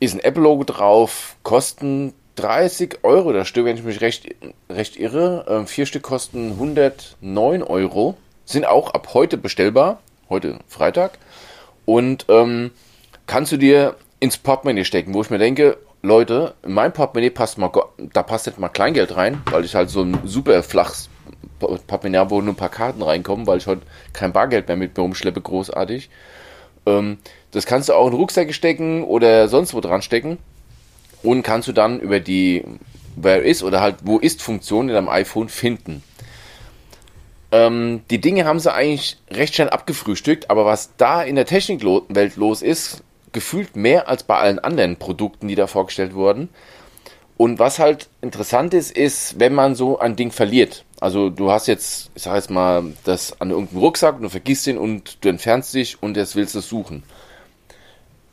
Ist 0.00 0.14
ein 0.14 0.20
Apple-Logo 0.20 0.64
drauf, 0.64 1.36
kosten 1.42 2.12
30 2.36 3.00
Euro 3.02 3.32
das 3.32 3.48
Stück, 3.48 3.64
wenn 3.64 3.76
ich 3.76 3.82
mich 3.82 4.00
recht, 4.00 4.28
recht 4.70 4.96
irre. 4.96 5.44
Ähm, 5.48 5.66
vier 5.66 5.86
Stück 5.86 6.02
kosten 6.02 6.52
109 6.52 7.62
Euro. 7.62 8.16
Sind 8.44 8.66
auch 8.66 8.92
ab 8.92 9.08
heute 9.14 9.36
bestellbar. 9.36 10.00
Heute 10.28 10.58
Freitag. 10.68 11.18
Und 11.84 12.26
ähm, 12.28 12.70
kannst 13.28 13.52
du 13.52 13.56
dir 13.56 13.94
ins 14.18 14.36
Portemonnaie 14.36 14.84
stecken, 14.84 15.14
wo 15.14 15.22
ich 15.22 15.30
mir 15.30 15.38
denke, 15.38 15.78
Leute, 16.02 16.54
in 16.64 16.72
mein 16.72 16.92
Portemonnaie 16.92 17.30
passt 17.30 17.58
mal, 17.58 17.70
da 18.12 18.24
passt 18.24 18.46
nicht 18.46 18.58
mal 18.58 18.68
Kleingeld 18.68 19.14
rein, 19.14 19.40
weil 19.50 19.64
ich 19.64 19.76
halt 19.76 19.90
so 19.90 20.02
ein 20.02 20.18
super 20.24 20.64
flaches 20.64 21.08
Portemonnaie 21.60 22.18
habe, 22.18 22.30
wo 22.30 22.40
nur 22.40 22.54
ein 22.54 22.56
paar 22.56 22.68
Karten 22.70 23.02
reinkommen, 23.02 23.46
weil 23.46 23.58
ich 23.58 23.68
heute 23.68 23.82
kein 24.12 24.32
Bargeld 24.32 24.66
mehr 24.66 24.76
mit 24.76 24.96
mir 24.96 25.02
rumschleppe, 25.02 25.40
großartig. 25.40 26.10
Ähm, 26.86 27.18
das 27.52 27.66
kannst 27.66 27.88
du 27.88 27.94
auch 27.94 28.06
in 28.06 28.12
den 28.12 28.20
Rucksack 28.20 28.52
stecken 28.52 29.04
oder 29.04 29.48
sonst 29.48 29.74
wo 29.74 29.80
dran 29.80 30.02
stecken 30.02 30.38
und 31.22 31.42
kannst 31.42 31.68
du 31.68 31.72
dann 31.72 32.00
über 32.00 32.20
die 32.20 32.64
Where 33.16 33.40
is 33.40 33.62
oder 33.62 33.80
halt 33.80 33.96
Wo 34.04 34.18
ist 34.18 34.42
Funktion 34.42 34.88
in 34.88 34.94
deinem 34.94 35.08
iPhone 35.08 35.48
finden. 35.48 36.02
Ähm, 37.50 38.02
die 38.10 38.20
Dinge 38.20 38.44
haben 38.44 38.60
sie 38.60 38.72
eigentlich 38.72 39.16
recht 39.30 39.54
schnell 39.54 39.70
abgefrühstückt, 39.70 40.50
aber 40.50 40.66
was 40.66 40.96
da 40.96 41.22
in 41.22 41.34
der 41.34 41.46
Technikwelt 41.46 42.36
los 42.36 42.62
ist, 42.62 43.02
gefühlt 43.32 43.76
mehr 43.76 44.08
als 44.08 44.22
bei 44.22 44.36
allen 44.36 44.58
anderen 44.58 44.96
Produkten, 44.96 45.48
die 45.48 45.54
da 45.54 45.66
vorgestellt 45.66 46.14
wurden. 46.14 46.48
Und 47.36 47.60
was 47.60 47.78
halt 47.78 48.08
interessant 48.20 48.74
ist, 48.74 48.96
ist, 48.96 49.38
wenn 49.38 49.54
man 49.54 49.76
so 49.76 49.98
ein 49.98 50.16
Ding 50.16 50.32
verliert. 50.32 50.84
Also 51.00 51.30
du 51.30 51.52
hast 51.52 51.68
jetzt, 51.68 52.10
ich 52.16 52.24
sag 52.24 52.34
jetzt 52.34 52.50
mal, 52.50 52.82
das 53.04 53.40
an 53.40 53.50
irgendeinem 53.50 53.78
Rucksack 53.78 54.16
und 54.16 54.22
du 54.22 54.28
vergisst 54.28 54.66
ihn 54.66 54.76
und 54.76 55.24
du 55.24 55.28
entfernst 55.28 55.72
dich 55.72 56.02
und 56.02 56.16
jetzt 56.16 56.34
willst 56.34 56.56
du 56.56 56.58
es 56.58 56.68
suchen. 56.68 57.04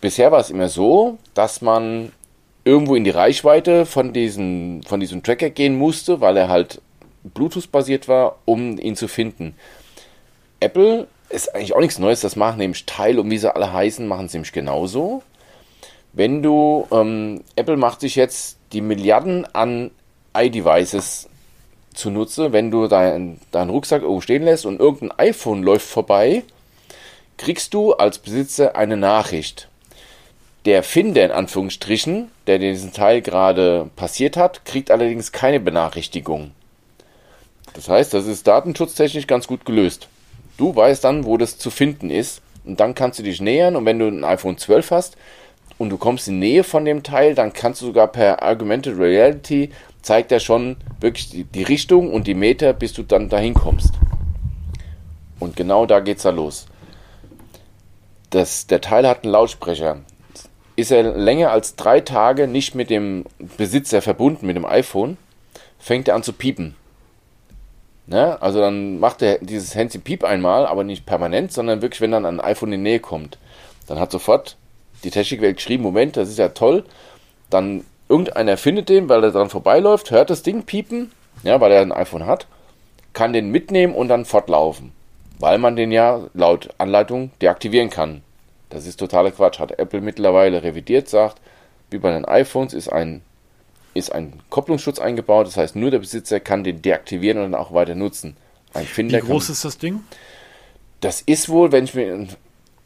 Bisher 0.01 0.31
war 0.31 0.39
es 0.39 0.49
immer 0.49 0.69
so, 0.69 1.19
dass 1.35 1.61
man 1.61 2.11
irgendwo 2.63 2.95
in 2.95 3.03
die 3.03 3.11
Reichweite 3.11 3.85
von, 3.85 4.11
diesen, 4.11 4.81
von 4.83 4.99
diesem 4.99 5.21
Tracker 5.21 5.51
gehen 5.51 5.77
musste, 5.77 6.19
weil 6.19 6.35
er 6.35 6.49
halt 6.49 6.81
Bluetooth-basiert 7.23 8.07
war, 8.07 8.37
um 8.45 8.79
ihn 8.79 8.95
zu 8.95 9.07
finden. 9.07 9.55
Apple 10.59 11.07
ist 11.35 11.53
eigentlich 11.53 11.75
auch 11.75 11.81
nichts 11.81 11.99
Neues, 11.99 12.21
das 12.21 12.35
machen 12.35 12.57
nämlich 12.57 12.85
Teil 12.85 13.19
und 13.19 13.29
wie 13.29 13.37
sie 13.37 13.53
alle 13.53 13.71
heißen, 13.71 14.07
machen 14.07 14.27
sie 14.27 14.37
nämlich 14.37 14.53
genauso. 14.53 15.21
Wenn 16.13 16.41
du, 16.41 16.87
ähm, 16.91 17.43
Apple 17.55 17.77
macht 17.77 17.99
sich 17.99 18.15
jetzt 18.15 18.57
die 18.71 18.81
Milliarden 18.81 19.45
an 19.53 19.91
iDevices 20.35 21.29
zunutze, 21.93 22.51
wenn 22.51 22.71
du 22.71 22.87
deinen 22.87 23.39
dein 23.51 23.69
Rucksack 23.69 24.01
irgendwo 24.01 24.21
stehen 24.21 24.43
lässt 24.43 24.65
und 24.65 24.79
irgendein 24.79 25.19
iPhone 25.19 25.63
läuft 25.63 25.87
vorbei, 25.87 26.43
kriegst 27.37 27.74
du 27.74 27.93
als 27.93 28.17
Besitzer 28.17 28.75
eine 28.75 28.98
Nachricht. 28.98 29.67
Der 30.65 30.83
Finder 30.83 31.24
in 31.24 31.31
Anführungsstrichen, 31.31 32.31
der 32.48 32.59
diesen 32.59 32.91
Teil 32.91 33.21
gerade 33.21 33.89
passiert 33.95 34.35
hat, 34.35 34.65
kriegt 34.65 34.89
allerdings 34.89 35.31
keine 35.31 35.59
Benachrichtigung. 35.59 36.51
Das 37.74 37.89
heißt, 37.89 38.13
das 38.13 38.25
ist 38.25 38.48
datenschutztechnisch 38.48 39.27
ganz 39.27 39.48
gut 39.48 39.65
gelöst. 39.65 40.07
Du 40.57 40.75
weißt 40.75 41.03
dann, 41.03 41.25
wo 41.25 41.37
das 41.37 41.57
zu 41.57 41.70
finden 41.70 42.09
ist 42.09 42.41
und 42.63 42.79
dann 42.79 42.96
kannst 42.96 43.20
du 43.20 43.24
dich 43.24 43.41
nähern 43.41 43.75
und 43.75 43.85
wenn 43.85 44.00
du 44.00 44.07
ein 44.07 44.24
iPhone 44.24 44.57
12 44.57 44.91
hast 44.91 45.18
und 45.77 45.89
du 45.89 45.98
kommst 45.98 46.27
in 46.27 46.39
Nähe 46.39 46.63
von 46.63 46.85
dem 46.85 47.03
Teil, 47.03 47.35
dann 47.35 47.53
kannst 47.53 47.81
du 47.81 47.87
sogar 47.87 48.07
per 48.07 48.41
Augmented 48.41 48.98
Reality 48.98 49.72
zeigt 50.05 50.31
er 50.31 50.39
schon 50.39 50.77
wirklich 51.00 51.29
die, 51.29 51.44
die 51.46 51.63
Richtung 51.63 52.13
und 52.13 52.27
die 52.27 52.35
Meter, 52.35 52.74
bis 52.74 52.94
du 52.94 53.01
dann 53.01 53.27
dahin 53.27 53.55
kommst. 53.55 53.91
Und 55.39 55.55
genau 55.55 55.87
da 55.87 56.00
geht's 56.00 56.24
da 56.24 56.29
los. 56.29 56.68
Das, 58.29 58.68
der 58.68 58.81
Teil 58.81 59.07
hat 59.07 59.24
einen 59.24 59.31
Lautsprecher. 59.31 60.01
Ist 60.75 60.91
er 60.91 61.03
länger 61.03 61.51
als 61.51 61.75
drei 61.75 62.01
Tage 62.01 62.48
nicht 62.48 62.75
mit 62.75 62.91
dem 62.91 63.25
Besitzer 63.57 64.01
verbunden, 64.01 64.46
mit 64.46 64.55
dem 64.55 64.65
iPhone, 64.65 65.18
fängt 65.79 66.07
er 66.07 66.15
an 66.15 66.24
zu 66.24 66.33
piepen. 66.33 66.75
Ne? 68.07 68.41
Also 68.41 68.59
dann 68.59 69.00
macht 69.00 69.22
er 69.22 69.39
dieses 69.39 69.75
Handy 69.75 69.98
Piep 69.98 70.24
einmal, 70.24 70.65
aber 70.65 70.83
nicht 70.83 71.05
permanent, 71.05 71.51
sondern 71.51 71.81
wirklich, 71.81 72.01
wenn 72.01 72.11
dann 72.11 72.25
ein 72.25 72.39
iPhone 72.39 72.72
in 72.72 72.83
die 72.83 72.89
Nähe 72.89 73.00
kommt. 73.00 73.37
Dann 73.87 74.00
hat 74.00 74.11
sofort 74.11 74.57
die 75.03 75.11
Technikwelt 75.11 75.57
geschrieben, 75.57 75.83
Moment, 75.83 76.18
das 76.18 76.29
ist 76.29 76.39
ja 76.39 76.50
toll. 76.50 76.83
Dann 77.50 77.85
irgendeiner 78.09 78.57
findet 78.57 78.89
den, 78.89 79.09
weil 79.09 79.24
er 79.24 79.31
dran 79.31 79.50
vorbeiläuft, 79.50 80.11
hört 80.11 80.29
das 80.29 80.44
Ding 80.44 80.63
piepen, 80.63 81.11
ja, 81.44 81.59
weil 81.61 81.72
er 81.72 81.81
ein 81.81 81.91
iPhone 81.91 82.25
hat, 82.25 82.48
kann 83.13 83.33
den 83.33 83.50
mitnehmen 83.50 83.96
und 83.96 84.07
dann 84.07 84.25
fortlaufen. 84.25 84.91
Weil 85.39 85.57
man 85.57 85.75
den 85.75 85.91
ja 85.91 86.22
laut 86.33 86.70
Anleitung 86.77 87.31
deaktivieren 87.41 87.89
kann. 87.89 88.22
Das 88.70 88.85
ist 88.85 88.98
totaler 88.98 89.31
Quatsch. 89.31 89.59
Hat 89.59 89.77
Apple 89.79 90.01
mittlerweile 90.01 90.63
revidiert, 90.63 91.09
sagt, 91.09 91.41
wie 91.89 91.98
bei 91.98 92.11
den 92.11 92.25
iPhones 92.25 92.74
ist 92.74 92.89
ein 92.89 93.22
ist 93.96 94.12
ein 94.12 94.34
Kopplungsschutz 94.50 95.00
eingebaut. 95.00 95.48
Das 95.48 95.58
heißt, 95.58 95.75
nur 95.75 95.90
der 95.90 96.00
Besitzer 96.00 96.40
kann 96.40 96.64
den 96.64 96.84
deaktivieren 96.84 97.42
und 97.42 97.51
dann 97.51 97.60
auch 97.60 97.74
weiter 97.74 97.96
nutzen. 97.96 98.38
Ein 98.74 98.86
Finder 98.86 99.18
Wie 99.18 99.25
groß 99.25 99.48
kann, 99.48 99.53
ist 99.53 99.66
das 99.66 99.77
Ding? 99.79 100.03
Das 101.00 101.22
ist 101.22 101.50
wohl, 101.50 101.72
wenn 101.72 101.86
ich 101.86 101.96
mir. 101.96 102.27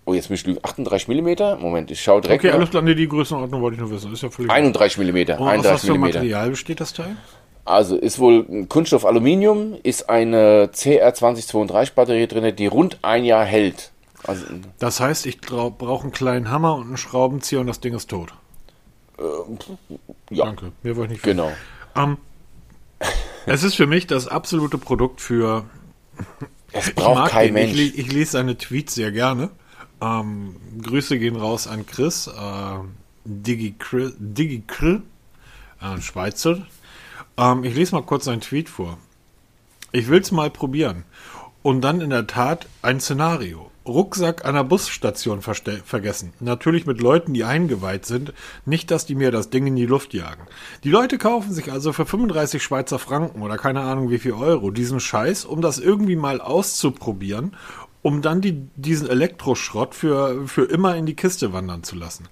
Oh, 0.05 0.13
jetzt 0.13 0.29
mich 0.29 0.45
lügen. 0.45 0.59
38 0.63 1.07
mm. 1.07 1.61
Moment, 1.61 1.91
ich 1.91 2.01
schaue 2.01 2.21
direkt. 2.21 2.43
Okay, 2.43 2.53
alles 2.53 2.69
klar. 2.69 2.81
Nee, 2.81 2.95
die 2.95 3.07
Größenordnung 3.07 3.61
wollte 3.61 3.75
ich 3.75 3.81
nur 3.81 3.91
wissen. 3.91 4.13
Ist 4.13 4.23
ja 4.23 4.29
völlig 4.29 4.51
31 4.51 4.97
mm. 4.97 5.01
Und 5.03 5.47
31 5.47 5.65
was 5.65 5.81
für. 5.85 5.97
Material 5.97 6.49
besteht 6.51 6.79
das 6.79 6.93
Teil? 6.93 7.15
Also 7.65 7.95
ist 7.95 8.17
wohl 8.17 8.65
Kunststoff 8.67 9.05
Aluminium, 9.05 9.75
ist 9.83 10.09
eine 10.09 10.71
CR2032 10.73 11.93
Batterie 11.93 12.25
drin, 12.25 12.55
die 12.55 12.65
rund 12.65 12.97
ein 13.03 13.25
Jahr 13.25 13.45
hält. 13.45 13.91
Also, 14.25 14.45
das 14.79 14.99
heißt, 14.99 15.27
ich 15.27 15.39
brauche 15.39 16.03
einen 16.03 16.11
kleinen 16.11 16.49
Hammer 16.49 16.75
und 16.75 16.87
einen 16.87 16.97
Schraubenzieher 16.97 17.61
und 17.61 17.67
das 17.67 17.79
Ding 17.79 17.93
ist 17.93 18.09
tot. 18.09 18.33
Äh, 19.19 20.35
ja. 20.35 20.45
Danke, 20.45 20.71
mir 20.83 20.95
wollte 20.95 21.13
ich 21.13 21.23
nicht 21.23 21.23
Genau. 21.23 21.51
Um, 21.95 22.17
es 23.45 23.63
ist 23.63 23.75
für 23.75 23.87
mich 23.87 24.07
das 24.07 24.27
absolute 24.27 24.77
Produkt 24.77 25.21
für. 25.21 25.65
Es 26.71 26.93
braucht 26.93 27.31
kein 27.31 27.47
ihn. 27.47 27.53
Mensch. 27.53 27.79
Ich, 27.79 27.97
ich, 27.97 28.11
lese 28.11 28.31
seine 28.33 28.57
Tweets 28.57 28.93
sehr 28.95 29.11
gerne. 29.11 29.49
Ähm, 30.01 30.55
Grüße 30.81 31.17
gehen 31.17 31.35
raus 31.35 31.67
an 31.67 31.85
Chris, 31.85 32.27
äh, 32.27 32.79
DigiCrill, 33.25 34.13
Digi 34.19 34.63
äh, 34.79 36.01
Schweizer. 36.01 36.65
Ähm, 37.37 37.63
ich 37.63 37.75
lese 37.75 37.95
mal 37.95 38.03
kurz 38.03 38.25
seinen 38.25 38.41
Tweet 38.41 38.69
vor. 38.69 38.97
Ich 39.91 40.07
will 40.09 40.21
es 40.21 40.31
mal 40.31 40.49
probieren. 40.49 41.03
Und 41.63 41.81
dann 41.81 42.01
in 42.01 42.11
der 42.11 42.27
Tat 42.27 42.67
ein 42.81 42.99
Szenario. 42.99 43.71
Rucksack 43.89 44.45
an 44.45 44.55
der 44.55 44.63
Busstation 44.63 45.41
vergessen. 45.41 46.33
Natürlich 46.39 46.85
mit 46.85 47.01
Leuten, 47.01 47.33
die 47.33 47.43
eingeweiht 47.43 48.05
sind. 48.05 48.33
Nicht, 48.65 48.91
dass 48.91 49.05
die 49.05 49.15
mir 49.15 49.31
das 49.31 49.49
Ding 49.49 49.67
in 49.67 49.75
die 49.75 49.85
Luft 49.85 50.13
jagen. 50.13 50.47
Die 50.83 50.91
Leute 50.91 51.17
kaufen 51.17 51.51
sich 51.51 51.71
also 51.71 51.91
für 51.91 52.05
35 52.05 52.63
Schweizer 52.63 52.99
Franken 52.99 53.41
oder 53.41 53.57
keine 53.57 53.81
Ahnung 53.81 54.09
wie 54.09 54.19
viel 54.19 54.33
Euro 54.33 54.71
diesen 54.71 54.99
Scheiß, 54.99 55.45
um 55.45 55.61
das 55.61 55.79
irgendwie 55.79 56.15
mal 56.15 56.39
auszuprobieren, 56.39 57.55
um 58.01 58.21
dann 58.21 58.41
die, 58.41 58.67
diesen 58.75 59.09
Elektroschrott 59.09 59.95
für, 59.95 60.47
für 60.47 60.63
immer 60.63 60.95
in 60.95 61.05
die 61.05 61.15
Kiste 61.15 61.51
wandern 61.51 61.83
zu 61.83 61.95
lassen. 61.95 62.29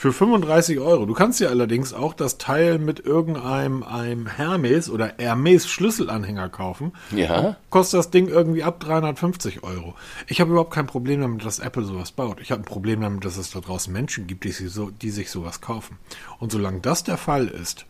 Für 0.00 0.14
35 0.14 0.78
Euro. 0.78 1.04
Du 1.04 1.12
kannst 1.12 1.40
dir 1.40 1.50
allerdings 1.50 1.92
auch 1.92 2.14
das 2.14 2.38
Teil 2.38 2.78
mit 2.78 3.00
irgendeinem 3.00 3.82
einem 3.82 4.26
Hermes 4.26 4.88
oder 4.88 5.12
Hermes 5.18 5.68
Schlüsselanhänger 5.68 6.48
kaufen. 6.48 6.92
Ja. 7.14 7.58
Kostet 7.68 7.98
das 7.98 8.10
Ding 8.10 8.26
irgendwie 8.26 8.62
ab 8.62 8.80
350 8.80 9.62
Euro. 9.62 9.94
Ich 10.26 10.40
habe 10.40 10.52
überhaupt 10.52 10.72
kein 10.72 10.86
Problem 10.86 11.20
damit, 11.20 11.44
dass 11.44 11.58
Apple 11.58 11.84
sowas 11.84 12.12
baut. 12.12 12.40
Ich 12.40 12.50
habe 12.50 12.62
ein 12.62 12.64
Problem 12.64 13.02
damit, 13.02 13.26
dass 13.26 13.36
es 13.36 13.50
da 13.50 13.60
draußen 13.60 13.92
Menschen 13.92 14.26
gibt, 14.26 14.44
die 14.44 14.52
sich, 14.52 14.70
so, 14.70 14.88
die 14.88 15.10
sich 15.10 15.30
sowas 15.30 15.60
kaufen. 15.60 15.98
Und 16.38 16.50
solange 16.50 16.80
das 16.80 17.04
der 17.04 17.18
Fall 17.18 17.46
ist, 17.48 17.84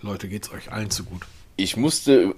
Leute, 0.00 0.28
geht's 0.28 0.50
euch 0.54 0.72
allen 0.72 0.88
zu 0.88 1.04
gut. 1.04 1.26
Ich 1.56 1.76
musste, 1.76 2.34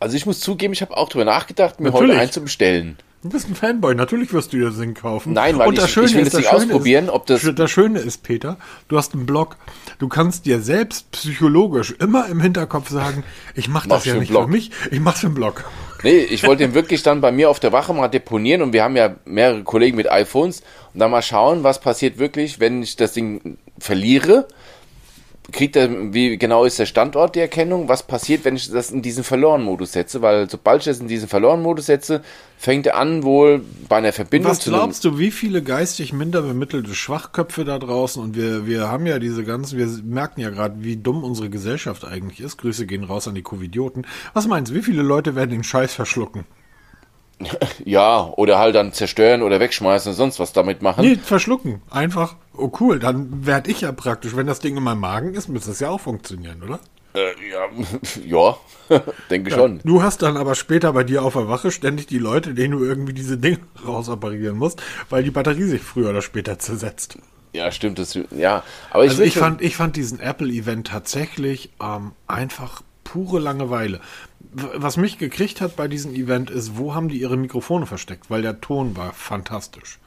also 0.00 0.18
ich 0.18 0.26
muss 0.26 0.40
zugeben, 0.40 0.74
ich 0.74 0.82
habe 0.82 0.98
auch 0.98 1.08
drüber 1.08 1.24
nachgedacht, 1.24 1.80
mir 1.80 1.92
Natürlich. 1.92 2.10
heute 2.10 2.20
einen 2.20 2.32
zu 2.32 2.42
bestellen. 2.42 2.98
Du 3.22 3.28
bist 3.28 3.48
ein 3.48 3.54
Fanboy, 3.54 3.94
natürlich 3.94 4.32
wirst 4.32 4.54
du 4.54 4.56
dir 4.56 4.66
das 4.66 4.78
Ding 4.78 4.94
kaufen. 4.94 5.34
Nein, 5.34 5.58
weil 5.58 5.68
Und 5.68 5.76
das 5.76 5.86
ich, 5.86 5.90
Schöne 5.92 6.06
ich 6.06 6.14
will 6.14 6.22
ist, 6.22 6.32
das 6.32 6.40
Ding 6.40 6.50
Schöne 6.50 6.64
ausprobieren, 6.64 7.04
ist, 7.04 7.10
ob 7.10 7.26
das. 7.26 7.46
Das 7.54 7.70
Schöne 7.70 7.98
ist, 7.98 8.22
Peter, 8.22 8.56
du 8.88 8.96
hast 8.96 9.12
einen 9.12 9.26
Blog. 9.26 9.56
Du 9.98 10.08
kannst 10.08 10.46
dir 10.46 10.62
selbst 10.62 11.10
psychologisch 11.10 11.94
immer 11.98 12.28
im 12.28 12.40
Hinterkopf 12.40 12.88
sagen, 12.88 13.22
ich 13.54 13.68
mache 13.68 13.88
das 13.88 13.98
Mach's 13.98 14.06
ja 14.06 14.14
nicht 14.14 14.30
Blog. 14.30 14.44
für 14.44 14.50
mich, 14.50 14.70
ich 14.90 15.00
mach's 15.00 15.20
für 15.20 15.26
den 15.26 15.34
Blog. 15.34 15.64
Nee, 16.02 16.20
ich 16.20 16.46
wollte 16.46 16.64
den 16.64 16.72
wirklich 16.72 17.02
dann 17.02 17.20
bei 17.20 17.30
mir 17.30 17.50
auf 17.50 17.60
der 17.60 17.72
Wache 17.72 17.92
mal 17.92 18.08
deponieren 18.08 18.62
und 18.62 18.72
wir 18.72 18.82
haben 18.82 18.96
ja 18.96 19.14
mehrere 19.26 19.64
Kollegen 19.64 19.98
mit 19.98 20.10
iPhones 20.10 20.62
und 20.94 21.00
dann 21.00 21.10
mal 21.10 21.20
schauen, 21.20 21.62
was 21.62 21.78
passiert 21.78 22.16
wirklich, 22.16 22.58
wenn 22.58 22.82
ich 22.82 22.96
das 22.96 23.12
Ding 23.12 23.58
verliere. 23.78 24.48
Kriegt 25.52 25.74
er, 25.74 26.12
wie 26.14 26.36
genau 26.38 26.64
ist 26.64 26.78
der 26.78 26.86
Standort 26.86 27.34
der 27.34 27.42
Erkennung? 27.42 27.88
Was 27.88 28.06
passiert, 28.06 28.44
wenn 28.44 28.54
ich 28.54 28.70
das 28.70 28.92
in 28.92 29.02
diesen 29.02 29.24
Verloren-Modus 29.24 29.92
setze? 29.92 30.22
Weil 30.22 30.48
sobald 30.48 30.80
ich 30.80 30.84
das 30.84 31.00
in 31.00 31.08
diesen 31.08 31.28
Verloren-Modus 31.28 31.86
setze, 31.86 32.22
fängt 32.56 32.86
er 32.86 32.96
an, 32.96 33.24
wohl 33.24 33.64
bei 33.88 33.96
einer 33.96 34.12
Verbindung 34.12 34.52
Was 34.52 34.60
zu 34.60 34.70
einem- 34.70 34.78
glaubst 34.78 35.04
du, 35.04 35.18
wie 35.18 35.32
viele 35.32 35.62
geistig 35.62 36.12
minder 36.12 36.42
bemittelte 36.42 36.94
Schwachköpfe 36.94 37.64
da 37.64 37.80
draußen 37.80 38.22
und 38.22 38.36
wir, 38.36 38.66
wir 38.66 38.88
haben 38.88 39.06
ja 39.06 39.18
diese 39.18 39.42
ganzen, 39.42 39.76
wir 39.78 39.88
merken 40.04 40.40
ja 40.40 40.50
gerade, 40.50 40.84
wie 40.84 40.96
dumm 40.96 41.24
unsere 41.24 41.50
Gesellschaft 41.50 42.04
eigentlich 42.04 42.40
ist. 42.40 42.58
Grüße 42.58 42.86
gehen 42.86 43.02
raus 43.02 43.26
an 43.26 43.34
die 43.34 43.42
Covidioten. 43.42 44.06
Was 44.34 44.46
meinst 44.46 44.70
du, 44.70 44.76
wie 44.76 44.82
viele 44.82 45.02
Leute 45.02 45.34
werden 45.34 45.50
den 45.50 45.64
Scheiß 45.64 45.94
verschlucken? 45.94 46.44
Ja, 47.84 48.32
oder 48.36 48.58
halt 48.58 48.74
dann 48.74 48.92
zerstören 48.92 49.42
oder 49.42 49.60
wegschmeißen 49.60 50.10
und 50.10 50.16
sonst 50.16 50.38
was 50.38 50.52
damit 50.52 50.82
machen. 50.82 51.04
Nee, 51.04 51.16
verschlucken. 51.16 51.82
Einfach, 51.90 52.36
oh 52.56 52.70
cool, 52.80 52.98
dann 52.98 53.46
werde 53.46 53.70
ich 53.70 53.82
ja 53.82 53.92
praktisch, 53.92 54.36
wenn 54.36 54.46
das 54.46 54.60
Ding 54.60 54.76
in 54.76 54.82
meinem 54.82 55.00
Magen 55.00 55.34
ist, 55.34 55.48
müsste 55.48 55.70
das 55.70 55.80
ja 55.80 55.90
auch 55.90 56.00
funktionieren, 56.00 56.62
oder? 56.62 56.80
Äh, 57.14 57.32
ja, 57.50 57.68
ja, 58.90 59.02
denke 59.30 59.50
schon. 59.50 59.80
Du 59.84 60.02
hast 60.02 60.22
dann 60.22 60.36
aber 60.36 60.54
später 60.54 60.92
bei 60.92 61.04
dir 61.04 61.24
auf 61.24 61.32
der 61.32 61.48
Wache 61.48 61.70
ständig 61.70 62.06
die 62.06 62.18
Leute, 62.18 62.54
denen 62.54 62.78
du 62.78 62.84
irgendwie 62.84 63.14
diese 63.14 63.38
Dinge 63.38 63.58
rausoperieren 63.86 64.56
musst, 64.56 64.82
weil 65.08 65.22
die 65.22 65.30
Batterie 65.30 65.64
sich 65.64 65.82
früher 65.82 66.10
oder 66.10 66.22
später 66.22 66.58
zersetzt. 66.58 67.18
Ja, 67.52 67.72
stimmt. 67.72 67.98
Das, 67.98 68.16
ja, 68.30 68.62
aber 68.90 69.04
ich, 69.04 69.10
Also 69.10 69.24
ich 69.24 69.36
fand, 69.36 69.60
ich 69.60 69.76
fand 69.76 69.96
diesen 69.96 70.20
Apple-Event 70.20 70.86
tatsächlich 70.86 71.70
ähm, 71.82 72.12
einfach 72.28 72.82
pure 73.02 73.40
Langeweile. 73.40 74.00
Was 74.52 74.96
mich 74.96 75.18
gekriegt 75.18 75.60
hat 75.60 75.76
bei 75.76 75.86
diesem 75.86 76.14
Event 76.14 76.50
ist, 76.50 76.76
wo 76.76 76.94
haben 76.94 77.08
die 77.08 77.20
ihre 77.20 77.36
Mikrofone 77.36 77.86
versteckt? 77.86 78.30
Weil 78.30 78.42
der 78.42 78.60
Ton 78.60 78.96
war 78.96 79.12
fantastisch. 79.12 79.98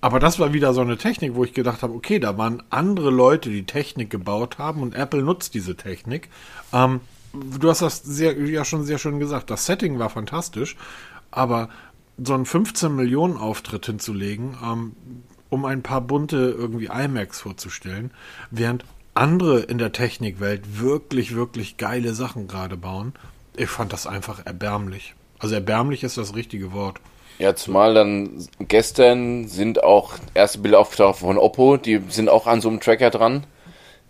Aber 0.00 0.18
das 0.18 0.40
war 0.40 0.52
wieder 0.52 0.74
so 0.74 0.80
eine 0.80 0.98
Technik, 0.98 1.36
wo 1.36 1.44
ich 1.44 1.54
gedacht 1.54 1.82
habe, 1.82 1.94
okay, 1.94 2.18
da 2.18 2.36
waren 2.36 2.62
andere 2.70 3.10
Leute, 3.10 3.50
die 3.50 3.64
Technik 3.64 4.10
gebaut 4.10 4.58
haben 4.58 4.82
und 4.82 4.96
Apple 4.96 5.22
nutzt 5.22 5.54
diese 5.54 5.76
Technik. 5.76 6.28
Ähm, 6.72 7.00
du 7.32 7.70
hast 7.70 7.82
das 7.82 8.02
sehr, 8.02 8.36
ja 8.36 8.64
schon 8.64 8.84
sehr 8.84 8.98
schön 8.98 9.20
gesagt. 9.20 9.48
Das 9.48 9.64
Setting 9.64 10.00
war 10.00 10.10
fantastisch, 10.10 10.76
aber 11.30 11.68
so 12.18 12.34
einen 12.34 12.46
15 12.46 12.94
Millionen 12.94 13.36
Auftritt 13.36 13.86
hinzulegen, 13.86 14.56
ähm, 14.62 14.96
um 15.50 15.64
ein 15.64 15.82
paar 15.82 16.00
bunte 16.00 16.36
irgendwie 16.36 16.86
iMacs 16.86 17.40
vorzustellen, 17.40 18.10
während 18.50 18.84
andere 19.14 19.60
in 19.60 19.78
der 19.78 19.92
Technikwelt 19.92 20.80
wirklich, 20.80 21.34
wirklich 21.36 21.76
geile 21.76 22.14
Sachen 22.14 22.48
gerade 22.48 22.76
bauen. 22.76 23.12
Ich 23.56 23.68
fand 23.68 23.92
das 23.92 24.06
einfach 24.06 24.44
erbärmlich. 24.46 25.14
Also 25.38 25.54
erbärmlich 25.54 26.04
ist 26.04 26.18
das 26.18 26.34
richtige 26.34 26.72
Wort. 26.72 27.00
Ja, 27.38 27.56
zumal 27.56 27.94
dann 27.94 28.46
gestern 28.60 29.48
sind 29.48 29.82
auch 29.82 30.14
erste 30.34 30.58
Bilder 30.58 30.78
aufgetaucht 30.78 31.18
von 31.18 31.38
Oppo, 31.38 31.76
die 31.76 32.00
sind 32.08 32.28
auch 32.28 32.46
an 32.46 32.60
so 32.60 32.68
einem 32.68 32.80
Tracker 32.80 33.10
dran. 33.10 33.44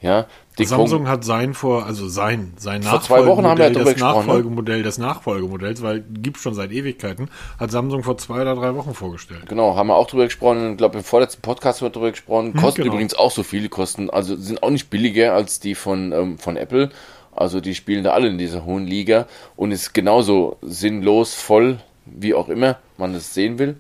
Ja, 0.01 0.27
die 0.59 0.65
Samsung 0.65 1.09
hat 1.09 1.25
sein 1.25 1.55
vor, 1.55 1.87
also 1.87 2.09
sein, 2.09 2.55
sein 2.59 2.83
Vor 2.83 3.01
zwei 3.01 3.25
Wochen 3.25 3.47
haben 3.47 3.57
wir 3.57 3.71
des 3.71 3.95
gesprochen, 3.95 4.27
ne? 4.27 4.27
Nachfolgemodell 4.27 4.83
des 4.83 4.99
Nachfolgemodells, 4.99 5.81
weil 5.81 6.01
gibt 6.01 6.39
schon 6.39 6.55
seit 6.55 6.73
Ewigkeiten, 6.73 7.31
hat 7.59 7.71
Samsung 7.71 8.03
vor 8.03 8.19
zwei 8.19 8.43
oder 8.43 8.57
drei 8.57 8.75
Wochen 8.75 8.95
vorgestellt. 8.95 9.49
Genau, 9.49 9.77
haben 9.77 9.87
wir 9.87 9.95
auch 9.95 10.09
drüber 10.09 10.25
gesprochen. 10.25 10.73
Ich 10.73 10.77
glaube, 10.79 10.99
im 10.99 11.05
vorletzten 11.05 11.41
Podcast 11.41 11.81
haben 11.81 11.87
wir 11.87 11.93
drüber 11.93 12.11
gesprochen. 12.11 12.53
Kosten 12.55 12.83
genau. 12.83 12.95
übrigens 12.95 13.15
auch 13.15 13.31
so 13.31 13.45
viel, 13.45 13.63
die 13.63 13.69
kosten, 13.69 14.11
also 14.11 14.37
sind 14.37 14.63
auch 14.63 14.71
nicht 14.71 14.91
billiger 14.91 15.33
als 15.35 15.61
die 15.61 15.75
von, 15.75 16.13
ähm, 16.13 16.39
von 16.39 16.57
Apple. 16.57 16.91
Also 17.35 17.61
die 17.61 17.75
spielen 17.75 18.05
da 18.05 18.13
alle 18.13 18.29
in 18.29 18.39
dieser 18.39 18.65
hohen 18.65 18.87
Liga 18.87 19.27
und 19.57 19.73
ist 19.73 19.95
genauso 19.95 20.57
sinnlos, 20.63 21.35
voll, 21.35 21.79
wie 22.05 22.35
auch 22.35 22.49
immer 22.49 22.79
man 22.99 23.15
es 23.15 23.35
sehen 23.35 23.59
will. 23.59 23.77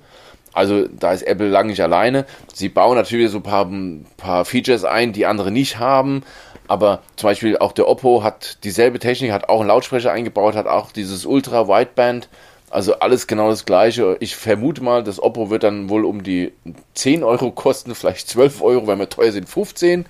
Also 0.53 0.87
da 0.87 1.12
ist 1.12 1.23
Apple 1.23 1.49
lange 1.49 1.71
nicht 1.71 1.83
alleine. 1.83 2.27
Sie 2.53 2.69
bauen 2.69 2.97
natürlich 2.97 3.31
so 3.31 3.38
ein 3.38 3.43
paar, 3.43 3.65
ein 3.65 4.07
paar 4.17 4.45
Features 4.45 4.85
ein, 4.85 5.12
die 5.12 5.27
andere 5.27 5.51
nicht 5.51 5.79
haben. 5.79 6.23
Aber 6.69 7.03
zum 7.17 7.29
Beispiel 7.29 7.59
auch 7.59 7.73
der 7.73 7.88
Oppo 7.88 8.23
hat 8.23 8.59
dieselbe 8.65 8.99
Technik, 8.99 9.33
hat 9.33 9.49
auch 9.49 9.61
einen 9.61 9.69
Lautsprecher 9.69 10.12
eingebaut, 10.12 10.55
hat 10.55 10.67
auch 10.67 10.93
dieses 10.93 11.27
Ultra 11.27 11.69
Wideband. 11.69 12.29
Also 12.71 13.01
alles 13.01 13.27
genau 13.27 13.51
das 13.51 13.67
gleiche. 13.67 14.17
Ich 14.21 14.37
vermute 14.37 14.83
mal, 14.83 15.05
das 15.05 15.23
Oppo 15.23 15.51
wird 15.51 15.62
dann 15.62 15.91
wohl 15.91 16.07
um 16.07 16.23
die 16.23 16.53
10 16.95 17.25
Euro 17.25 17.51
kosten, 17.51 17.95
vielleicht 17.95 18.29
12 18.29 18.62
Euro, 18.62 18.87
wenn 18.87 18.99
wir 18.99 19.09
teuer 19.09 19.33
sind, 19.33 19.49
15. 19.49 20.07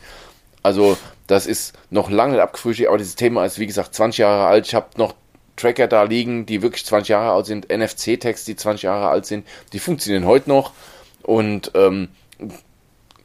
Also 0.63 0.97
das 1.27 1.47
ist 1.47 1.75
noch 1.91 2.11
lange 2.11 2.33
nicht 2.33 2.43
abgefrühstückt, 2.43 2.89
aber 2.89 2.99
dieses 2.99 3.17
Thema 3.17 3.45
ist 3.45 3.59
wie 3.59 3.67
gesagt 3.67 3.95
20 3.95 4.19
Jahre 4.19 4.47
alt. 4.47 4.67
Ich 4.67 4.75
habe 4.75 4.87
noch 4.97 5.15
Tracker 5.57 5.87
da 5.89 6.05
liegen, 6.05 6.47
die 6.47 6.63
wirklich 6.63 6.85
20 6.87 7.09
Jahre 7.11 7.33
alt 7.33 7.47
sind, 7.47 7.69
NFC-Tags, 7.71 8.45
die 8.45 8.57
20 8.57 8.83
Jahre 8.85 9.09
alt 9.09 9.27
sind, 9.27 9.47
die 9.73 9.79
funktionieren 9.79 10.25
heute 10.27 10.49
noch. 10.49 10.73
Und 11.23 11.71
ähm, 11.75 12.09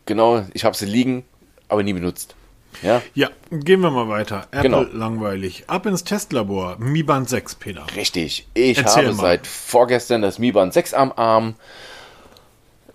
genau, 0.06 0.44
ich 0.54 0.66
habe 0.66 0.76
sie 0.76 0.86
liegen, 0.86 1.26
aber 1.70 1.84
nie 1.84 1.94
benutzt. 1.94 2.36
Ja, 2.84 3.02
Ja, 3.16 3.30
gehen 3.50 3.80
wir 3.82 3.90
mal 3.90 4.08
weiter. 4.08 4.48
Apple 4.52 4.62
Genau. 4.62 4.82
langweilig. 4.94 5.64
Ab 5.68 5.86
ins 5.88 6.04
Testlabor. 6.04 6.76
Mi 6.78 7.02
Band 7.02 7.28
6, 7.28 7.56
Peter. 7.56 7.86
richtig. 7.96 8.48
Ich 8.54 8.78
Erzähl 8.78 9.06
habe 9.08 9.16
mal. 9.16 9.22
seit 9.22 9.48
vorgestern 9.48 10.22
das 10.22 10.38
Mi 10.38 10.52
Band 10.52 10.74
6 10.74 10.94
am 10.94 11.12
Arm. 11.16 11.56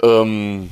Ähm, 0.02 0.70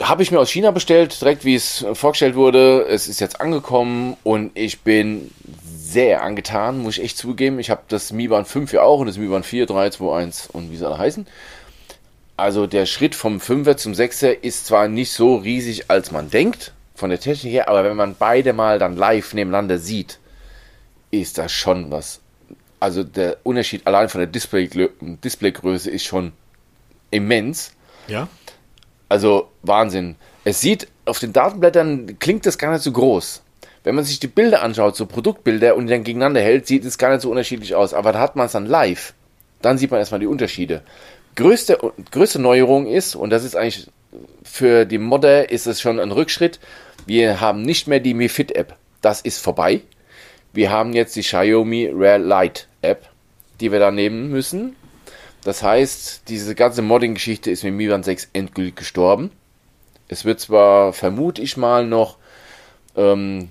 habe 0.00 0.22
ich 0.22 0.30
mir 0.30 0.38
aus 0.38 0.50
China 0.50 0.70
bestellt, 0.70 1.20
direkt 1.20 1.44
wie 1.44 1.54
es 1.54 1.84
vorgestellt 1.94 2.34
wurde. 2.34 2.86
Es 2.88 3.08
ist 3.08 3.20
jetzt 3.20 3.40
angekommen 3.40 4.16
und 4.24 4.52
ich 4.54 4.80
bin 4.80 5.30
sehr 5.66 6.22
angetan, 6.22 6.78
muss 6.78 6.98
ich 6.98 7.04
echt 7.04 7.18
zugeben. 7.18 7.58
Ich 7.58 7.70
habe 7.70 7.82
das 7.88 8.12
Mi 8.12 8.28
Band 8.28 8.46
5 8.46 8.72
ja 8.72 8.82
auch 8.82 9.00
und 9.00 9.06
das 9.06 9.18
Mi 9.18 9.26
Band 9.26 9.44
4, 9.44 9.66
3, 9.66 9.90
2, 9.90 10.16
1 10.16 10.48
und 10.52 10.70
wie 10.70 10.76
sie 10.76 10.86
alle 10.86 10.98
heißen. 10.98 11.26
Also 12.36 12.66
der 12.66 12.86
Schritt 12.86 13.14
vom 13.14 13.38
5er 13.38 13.76
zum 13.76 13.92
6er 13.92 14.30
ist 14.30 14.66
zwar 14.66 14.88
nicht 14.88 15.12
so 15.12 15.36
riesig, 15.36 15.90
als 15.90 16.10
man 16.10 16.30
denkt, 16.30 16.72
von 16.94 17.10
der 17.10 17.20
Technik 17.20 17.52
her, 17.52 17.68
aber 17.68 17.84
wenn 17.84 17.96
man 17.96 18.14
beide 18.18 18.52
mal 18.52 18.78
dann 18.78 18.96
live 18.96 19.34
nebeneinander 19.34 19.78
sieht, 19.78 20.18
ist 21.10 21.38
das 21.38 21.52
schon 21.52 21.90
was. 21.90 22.20
Also 22.78 23.04
der 23.04 23.38
Unterschied 23.42 23.86
allein 23.86 24.08
von 24.08 24.20
der 24.20 24.28
Display 24.28 24.70
Displaygröße 25.00 25.90
ist 25.90 26.04
schon 26.04 26.32
immens. 27.10 27.72
Ja? 28.06 28.28
Also 29.10 29.48
Wahnsinn. 29.62 30.16
Es 30.44 30.62
sieht 30.62 30.88
auf 31.04 31.18
den 31.18 31.34
Datenblättern 31.34 32.18
klingt 32.18 32.46
das 32.46 32.56
gar 32.56 32.72
nicht 32.72 32.82
so 32.82 32.92
groß. 32.92 33.42
Wenn 33.82 33.94
man 33.94 34.04
sich 34.04 34.20
die 34.20 34.28
Bilder 34.28 34.62
anschaut, 34.62 34.96
so 34.96 35.04
Produktbilder 35.04 35.74
und 35.74 35.86
die 35.86 35.92
dann 35.92 36.04
gegeneinander 36.04 36.40
hält, 36.40 36.66
sieht 36.66 36.84
es 36.84 36.96
gar 36.96 37.10
nicht 37.10 37.22
so 37.22 37.30
unterschiedlich 37.30 37.74
aus. 37.74 37.92
Aber 37.92 38.12
da 38.12 38.20
hat 38.20 38.36
man 38.36 38.46
es 38.46 38.52
dann 38.52 38.66
live. 38.66 39.12
Dann 39.60 39.78
sieht 39.78 39.90
man 39.90 40.00
erstmal 40.00 40.20
die 40.20 40.26
Unterschiede. 40.26 40.82
Größte, 41.34 41.78
größte 42.10 42.38
Neuerung 42.38 42.86
ist, 42.86 43.16
und 43.16 43.30
das 43.30 43.44
ist 43.44 43.56
eigentlich 43.56 43.88
für 44.42 44.84
die 44.84 44.98
Modder 44.98 45.50
ist 45.50 45.66
es 45.66 45.80
schon 45.80 45.98
ein 45.98 46.12
Rückschritt, 46.12 46.60
wir 47.06 47.40
haben 47.40 47.62
nicht 47.62 47.88
mehr 47.88 48.00
die 48.00 48.14
Mi 48.14 48.28
Fit 48.28 48.52
App. 48.52 48.76
Das 49.00 49.20
ist 49.20 49.38
vorbei. 49.38 49.80
Wir 50.52 50.70
haben 50.70 50.92
jetzt 50.92 51.16
die 51.16 51.22
Xiaomi 51.22 51.90
Rare 51.92 52.18
Light 52.18 52.68
App, 52.82 53.08
die 53.60 53.72
wir 53.72 53.78
da 53.78 53.90
nehmen 53.90 54.30
müssen. 54.30 54.76
Das 55.44 55.62
heißt, 55.62 56.22
diese 56.28 56.54
ganze 56.54 56.82
Modding-Geschichte 56.82 57.50
ist 57.50 57.64
mit 57.64 57.74
Mi 57.74 57.88
Band 57.88 58.04
6 58.04 58.30
endgültig 58.32 58.76
gestorben. 58.76 59.30
Es 60.08 60.24
wird 60.24 60.40
zwar, 60.40 60.92
vermute 60.92 61.40
ich 61.40 61.56
mal, 61.56 61.86
noch 61.86 62.16
ähm, 62.96 63.48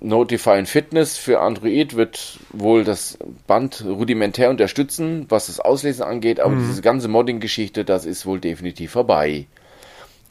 Notify 0.00 0.52
and 0.52 0.68
Fitness 0.68 1.18
für 1.18 1.40
Android 1.40 1.96
wird 1.96 2.38
wohl 2.50 2.84
das 2.84 3.18
Band 3.46 3.84
rudimentär 3.86 4.50
unterstützen, 4.50 5.26
was 5.28 5.46
das 5.46 5.60
Auslesen 5.60 6.02
angeht, 6.02 6.40
aber 6.40 6.56
diese 6.56 6.82
ganze 6.82 7.08
Modding-Geschichte, 7.08 7.84
das 7.84 8.06
ist 8.06 8.24
wohl 8.24 8.40
definitiv 8.40 8.92
vorbei. 8.92 9.46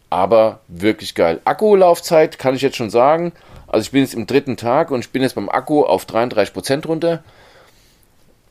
Aber 0.09 0.59
wirklich 0.67 1.15
geil. 1.15 1.39
Akkulaufzeit 1.45 2.37
kann 2.37 2.55
ich 2.55 2.61
jetzt 2.61 2.75
schon 2.75 2.89
sagen. 2.89 3.31
Also 3.67 3.85
ich 3.85 3.91
bin 3.91 4.01
jetzt 4.01 4.13
im 4.13 4.27
dritten 4.27 4.57
Tag 4.57 4.91
und 4.91 4.99
ich 4.99 5.11
bin 5.11 5.21
jetzt 5.21 5.35
beim 5.35 5.47
Akku 5.47 5.83
auf 5.83 6.05
33% 6.05 6.85
runter. 6.85 7.23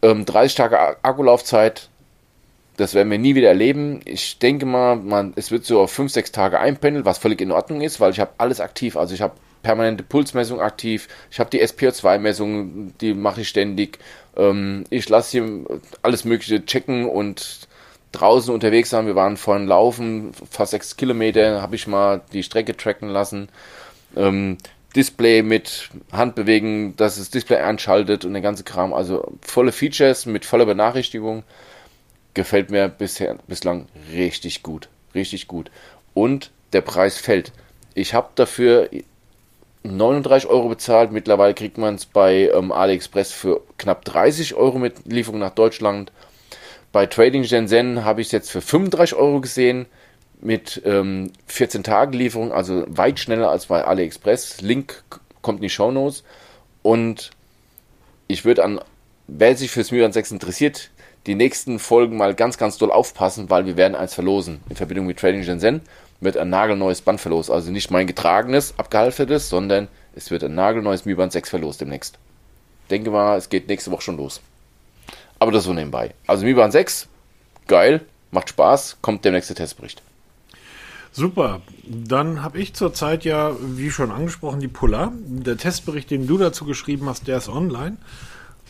Ähm, 0.01 0.25
30 0.25 0.55
Tage 0.55 0.97
Akkulaufzeit, 1.03 1.90
das 2.81 2.95
werden 2.95 3.11
wir 3.11 3.19
nie 3.19 3.35
wieder 3.35 3.49
erleben. 3.49 4.01
Ich 4.07 4.39
denke 4.39 4.65
mal, 4.65 4.97
man, 4.97 5.35
es 5.37 5.51
wird 5.51 5.65
so 5.65 5.81
auf 5.81 5.93
5, 5.93 6.11
6 6.11 6.33
Tage 6.33 6.59
einpendeln, 6.59 7.05
was 7.05 7.19
völlig 7.19 7.41
in 7.41 7.53
Ordnung 7.53 7.83
ist, 7.83 8.01
weil 8.01 8.11
ich 8.11 8.21
habe 8.21 8.33
alles 8.39 8.61
aktiv. 8.61 8.97
Also 8.97 9.15
ich 9.15 9.21
habe 9.21 9.35
permanente 9.63 10.03
Pulsmessung 10.03 10.61
aktiv, 10.61 11.09
ich 11.31 11.39
habe 11.39 11.51
die 11.51 11.63
SPO2-Messung, 11.63 12.95
die 12.99 13.13
mache 13.13 13.43
ich 13.43 13.49
ständig. 13.49 13.99
Ähm, 14.35 14.85
ich 14.89 15.09
lasse 15.11 15.33
hier 15.33 15.67
alles 16.01 16.25
Mögliche 16.25 16.65
checken 16.65 17.05
und 17.05 17.69
draußen 18.13 18.53
unterwegs 18.53 18.89
sein. 18.89 19.07
Wir 19.07 19.15
waren 19.15 19.37
vorhin 19.37 19.67
laufen, 19.67 20.33
fast 20.51 20.71
6 20.71 20.97
Kilometer, 20.97 21.61
habe 21.61 21.77
ich 21.77 21.87
mal 21.87 22.23
die 22.33 22.43
Strecke 22.43 22.75
tracken 22.77 23.11
lassen. 23.11 23.51
Ähm, 24.17 24.57
Display 24.97 25.43
mit 25.43 25.91
Handbewegen, 26.11 26.97
dass 26.97 27.19
das 27.19 27.31
Display 27.31 27.59
anschaltet 27.59 28.25
und 28.25 28.33
der 28.33 28.43
ganze 28.43 28.65
Kram. 28.65 28.95
Also 28.95 29.33
volle 29.43 29.71
Features 29.71 30.25
mit 30.25 30.45
voller 30.47 30.67
Benachrichtigung. 30.67 31.45
Gefällt 32.35 32.71
mir 32.71 32.89
bisher 32.89 33.37
bislang 33.47 33.87
richtig 34.13 34.63
gut. 34.63 34.89
Richtig 35.15 35.49
gut. 35.49 35.71
Und 36.15 36.51
der 36.73 36.81
Preis 36.81 37.19
fällt. 37.19 37.53
Ich 37.95 38.15
habe 38.15 38.31
dafür 38.35 38.89
39 39.83 40.49
Euro 40.49 40.69
bezahlt. 40.69 41.13
Mittlerweile 41.13 41.55
kriegt 41.55 41.79
man 41.79 41.95
es 41.95 42.07
bei 42.07 42.51
ähm, 42.55 42.73
AliExpress 42.73 43.33
für 43.33 43.63
knapp 43.79 44.05
30 44.05 44.55
Euro 44.55 44.79
mit 44.79 45.07
Lieferung 45.07 45.41
nach 45.41 45.55
Deutschland. 45.55 46.13
Bei 46.93 47.07
Trading 47.07 47.45
Shenzhen 47.45 48.05
habe 48.05 48.21
ich 48.21 48.29
es 48.29 48.33
jetzt 48.33 48.51
für 48.51 48.61
35 48.61 49.17
Euro 49.17 49.41
gesehen 49.41 49.87
mit 50.41 50.83
ähm, 50.85 51.33
14 51.47 51.83
Tagen 51.83 52.13
Lieferung, 52.15 52.53
also 52.53 52.85
weit 52.89 53.21
schneller 53.21 53.51
als 53.51 53.67
bei 53.67 53.85
AliExpress. 53.85 54.61
Link 54.61 55.03
kommt 55.43 55.59
in 55.59 55.63
die 55.63 55.71
Show 55.71 55.91
Notes. 55.91 56.25
Und 56.83 57.31
ich 58.27 58.45
würde 58.45 58.65
an, 58.65 58.81
wer 59.27 59.57
sich 59.57 59.71
fürs 59.71 59.93
Myran 59.93 60.13
6 60.13 60.33
interessiert, 60.33 60.91
die 61.27 61.35
nächsten 61.35 61.79
Folgen 61.79 62.17
mal 62.17 62.35
ganz, 62.35 62.57
ganz 62.57 62.79
doll 62.79 62.91
aufpassen, 62.91 63.51
weil 63.51 63.67
wir 63.67 63.77
werden 63.77 63.95
eins 63.95 64.15
verlosen. 64.15 64.61
In 64.69 64.77
Verbindung 64.77 65.07
mit 65.07 65.19
Trading 65.19 65.45
Shenzhen 65.45 65.83
wird 66.21 66.37
ein 66.37 66.51
nagelneues 66.51 67.03
Band 67.03 67.21
verlost. 67.21 67.51
Also 67.51 67.71
nicht 67.71 67.91
mein 67.91 68.07
getragenes, 68.07 68.75
abgehalftertes, 68.79 69.49
sondern 69.49 69.89
es 70.15 70.31
wird 70.31 70.45
ein 70.45 70.55
nagelneues 70.55 71.05
Mi 71.05 71.15
Band 71.15 71.33
6 71.33 71.51
verlost 71.51 71.81
demnächst. 71.81 72.19
Denke 72.91 73.11
mal, 73.11 73.37
es 73.37 73.49
geht 73.49 73.69
nächste 73.69 73.91
Woche 73.91 74.03
schon 74.03 74.17
los. 74.17 74.41
Aber 75.39 75.53
das 75.53 75.65
so 75.65 75.73
nebenbei. 75.73 76.15
Also 76.27 76.45
Mi 76.45 76.55
Band 76.55 76.73
6, 76.73 77.09
geil, 77.67 78.03
macht 78.31 78.49
Spaß, 78.49 78.99
kommt 79.01 79.25
der 79.25 79.33
nächste 79.33 79.55
Testbericht. 79.55 80.03
Super. 81.13 81.61
Dann 81.85 82.43
habe 82.43 82.59
ich 82.59 82.75
zurzeit 82.75 83.25
ja, 83.25 83.57
wie 83.61 83.91
schon 83.91 84.13
angesprochen, 84.13 84.61
die 84.61 84.69
Polar. 84.69 85.13
Der 85.17 85.57
Testbericht, 85.57 86.11
den 86.11 86.27
du 86.27 86.39
dazu 86.39 86.65
geschrieben 86.65 87.09
hast, 87.09 87.27
der 87.27 87.39
ist 87.39 87.49
online. 87.49 87.97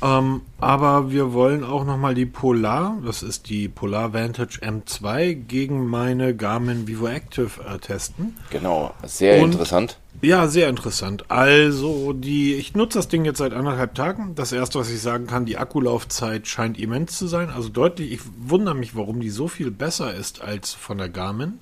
Ähm, 0.02 0.42
aber 0.58 1.10
wir 1.10 1.32
wollen 1.34 1.62
auch 1.62 1.84
nochmal 1.84 2.14
die 2.14 2.26
Polar, 2.26 2.98
das 3.04 3.22
ist 3.22 3.50
die 3.50 3.68
Polar 3.68 4.14
Vantage 4.14 4.60
M2, 4.60 5.34
gegen 5.34 5.86
meine 5.86 6.34
Garmin 6.34 6.88
Vivo 6.88 7.06
Active 7.06 7.62
äh, 7.62 7.78
testen. 7.78 8.36
Genau, 8.50 8.94
sehr 9.04 9.42
Und, 9.42 9.52
interessant. 9.52 9.98
Ja, 10.22 10.48
sehr 10.48 10.68
interessant. 10.68 11.30
Also, 11.30 12.12
die, 12.12 12.54
ich 12.54 12.74
nutze 12.74 12.98
das 12.98 13.08
Ding 13.08 13.24
jetzt 13.24 13.38
seit 13.38 13.52
anderthalb 13.52 13.94
Tagen. 13.94 14.34
Das 14.34 14.52
erste, 14.52 14.78
was 14.78 14.90
ich 14.90 15.00
sagen 15.00 15.26
kann, 15.26 15.46
die 15.46 15.58
Akkulaufzeit 15.58 16.46
scheint 16.46 16.78
immens 16.78 17.16
zu 17.16 17.26
sein. 17.26 17.48
Also 17.50 17.68
deutlich, 17.68 18.12
ich 18.12 18.20
wundere 18.38 18.74
mich, 18.74 18.96
warum 18.96 19.20
die 19.20 19.30
so 19.30 19.48
viel 19.48 19.70
besser 19.70 20.14
ist 20.14 20.42
als 20.42 20.74
von 20.74 20.98
der 20.98 21.08
Garmin. 21.08 21.58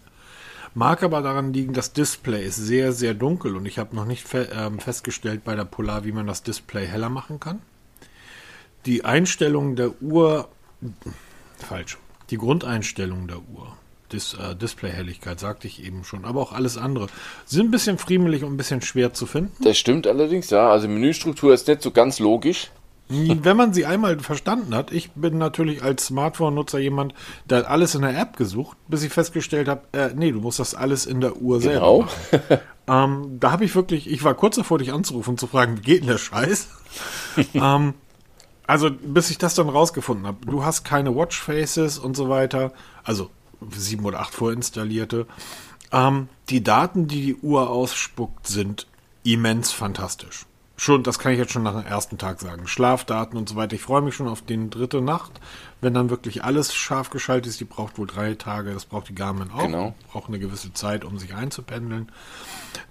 Mag 0.75 1.03
aber 1.03 1.23
daran 1.23 1.53
liegen, 1.53 1.73
das 1.73 1.93
Display 1.93 2.45
ist 2.45 2.57
sehr, 2.57 2.93
sehr 2.93 3.15
dunkel 3.15 3.57
und 3.57 3.67
ich 3.67 3.79
habe 3.79 3.97
noch 3.97 4.05
nicht 4.05 4.27
fe 4.27 4.51
äh, 4.51 4.71
festgestellt 4.79 5.43
bei 5.45 5.57
der 5.57 5.65
Polar, 5.65 6.05
wie 6.05 6.13
man 6.13 6.27
das 6.27 6.43
Display 6.43 6.87
heller 6.87 7.09
machen 7.09 7.41
kann. 7.41 7.61
Die 8.89 9.05
Einstellung 9.05 9.77
der 9.77 10.01
Uhr, 10.01 10.49
falsch, 11.59 11.99
die 12.31 12.39
Grundeinstellung 12.39 13.29
der 13.29 13.37
Uhr, 13.37 13.77
Dis, 14.13 14.33
äh, 14.33 14.57
Displayhelligkeit, 14.57 15.39
sagte 15.39 15.67
ich 15.67 15.85
eben 15.85 16.05
schon, 16.05 16.25
aber 16.25 16.41
auch 16.41 16.53
alles 16.53 16.79
andere, 16.79 17.09
sind 17.45 17.67
ein 17.67 17.71
bisschen 17.71 17.99
friemelig 17.99 18.45
und 18.45 18.55
ein 18.55 18.57
bisschen 18.57 18.81
schwer 18.81 19.13
zu 19.13 19.27
finden. 19.27 19.53
Das 19.63 19.77
stimmt 19.77 20.07
allerdings, 20.07 20.49
ja. 20.49 20.71
Also 20.71 20.89
Menüstruktur 20.89 21.53
ist 21.53 21.69
nicht 21.69 21.83
so 21.83 21.91
ganz 21.91 22.19
logisch. 22.19 22.71
Wenn 23.11 23.59
man 23.59 23.75
sie 23.75 23.85
einmal 23.85 24.19
verstanden 24.21 24.75
hat, 24.75 24.91
ich 24.91 25.11
bin 25.11 25.37
natürlich 25.37 25.83
als 25.83 26.07
Smartphone-Nutzer 26.07 26.79
jemand, 26.79 27.13
der 27.45 27.59
hat 27.59 27.67
alles 27.67 27.95
in 27.95 28.01
der 28.01 28.19
App 28.19 28.39
gesucht, 28.39 28.79
bis 28.89 29.03
ich 29.03 29.13
festgestellt 29.13 29.69
habe, 29.69 29.83
äh, 29.93 30.15
nee, 30.15 30.33
du 30.33 30.41
musst 30.41 30.61
das 30.61 30.75
alles 30.75 31.05
in 31.05 31.21
der 31.21 31.37
Uhr 31.37 31.61
selber 31.61 31.75
genau. 31.75 32.01
machen. 32.01 32.61
ähm, 32.87 33.37
da 33.39 33.51
habe 33.51 33.67
ich 33.67 33.75
wirklich, 33.75 34.11
ich 34.11 34.25
war 34.25 34.33
kurz 34.33 34.57
davor, 34.57 34.79
dich 34.79 34.95
anzurufen 34.95 35.33
und 35.33 35.41
zu 35.41 35.47
fragen, 35.47 35.77
wie 35.77 35.83
geht 35.83 36.01
denn 36.01 36.09
der 36.09 36.17
Scheiß? 36.17 36.69
ähm, 37.53 37.93
also, 38.69 38.91
bis 38.91 39.31
ich 39.31 39.39
das 39.39 39.57
dann 39.57 39.69
rausgefunden 39.69 40.27
habe, 40.27 40.47
du 40.47 40.65
hast 40.65 40.85
keine 40.85 41.17
Watchfaces 41.17 41.99
und 41.99 42.17
so 42.17 42.29
weiter, 42.29 42.73
also 43.03 43.31
sieben 43.73 44.05
oder 44.05 44.21
acht 44.21 44.35
vorinstallierte. 44.35 45.27
Ähm, 45.91 46.29
die 46.49 46.63
Daten, 46.63 47.09
die 47.09 47.23
die 47.23 47.37
Uhr 47.37 47.69
ausspuckt, 47.71 48.47
sind 48.47 48.87
immens 49.25 49.73
fantastisch 49.73 50.47
schon, 50.79 51.03
das 51.03 51.19
kann 51.19 51.33
ich 51.33 51.39
jetzt 51.39 51.53
schon 51.53 51.65
nach 51.65 51.75
dem 51.75 51.87
ersten 51.87 52.19
Tag 52.19 52.41
sagen. 52.41 52.67
Schlafdaten 52.67 53.37
und 53.37 53.49
so 53.49 53.57
weiter. 53.57 53.75
Ich 53.75 53.83
freue 53.83 54.01
mich 54.01 54.15
schon 54.15 54.29
auf 54.29 54.43
die 54.43 54.71
dritte 54.71 55.01
Nacht, 55.01 55.33
wenn 55.81 55.93
dann 55.93 56.09
wirklich 56.09 56.45
alles 56.45 56.75
scharf 56.75 57.11
geschaltet 57.11 57.51
ist. 57.51 57.61
Die 57.61 57.65
braucht 57.65 57.99
wohl 57.99 58.07
drei 58.07 58.35
Tage, 58.35 58.73
das 58.73 58.87
braucht 58.87 59.09
die 59.09 59.15
Garmin 59.15 59.51
auch. 59.51 59.63
Genau. 59.63 59.95
Braucht 60.11 60.29
eine 60.29 60.39
gewisse 60.39 60.73
Zeit, 60.73 61.05
um 61.05 61.19
sich 61.19 61.35
einzupendeln. 61.35 62.11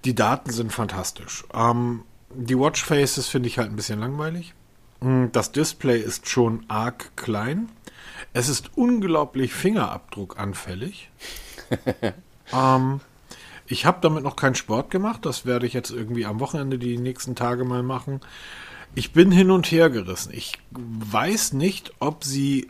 Die 0.05 0.15
Daten 0.15 0.51
sind 0.51 0.73
fantastisch. 0.73 1.45
Ähm, 1.53 2.03
die 2.33 2.59
Watchfaces 2.59 3.27
finde 3.27 3.47
ich 3.47 3.57
halt 3.57 3.69
ein 3.69 3.77
bisschen 3.77 3.99
langweilig. 3.99 4.53
Hm, 5.01 5.31
das 5.31 5.51
Display 5.51 5.99
ist 5.99 6.27
schon 6.27 6.65
arg 6.67 7.15
klein. 7.15 7.69
Es 8.33 8.49
ist 8.49 8.71
unglaublich 8.75 9.53
fingerabdruckanfällig. 9.53 11.09
ähm, 12.53 13.01
ich 13.67 13.85
habe 13.85 13.99
damit 14.01 14.23
noch 14.23 14.35
keinen 14.35 14.55
Sport 14.55 14.91
gemacht. 14.91 15.25
Das 15.25 15.45
werde 15.45 15.67
ich 15.67 15.73
jetzt 15.73 15.91
irgendwie 15.91 16.25
am 16.25 16.39
Wochenende 16.39 16.77
die 16.79 16.97
nächsten 16.97 17.35
Tage 17.35 17.65
mal 17.65 17.83
machen. 17.83 18.21
Ich 18.95 19.11
bin 19.11 19.31
hin 19.31 19.51
und 19.51 19.71
her 19.71 19.89
gerissen. 19.89 20.33
Ich 20.33 20.53
weiß 20.71 21.53
nicht, 21.53 21.91
ob 21.99 22.23
sie 22.23 22.69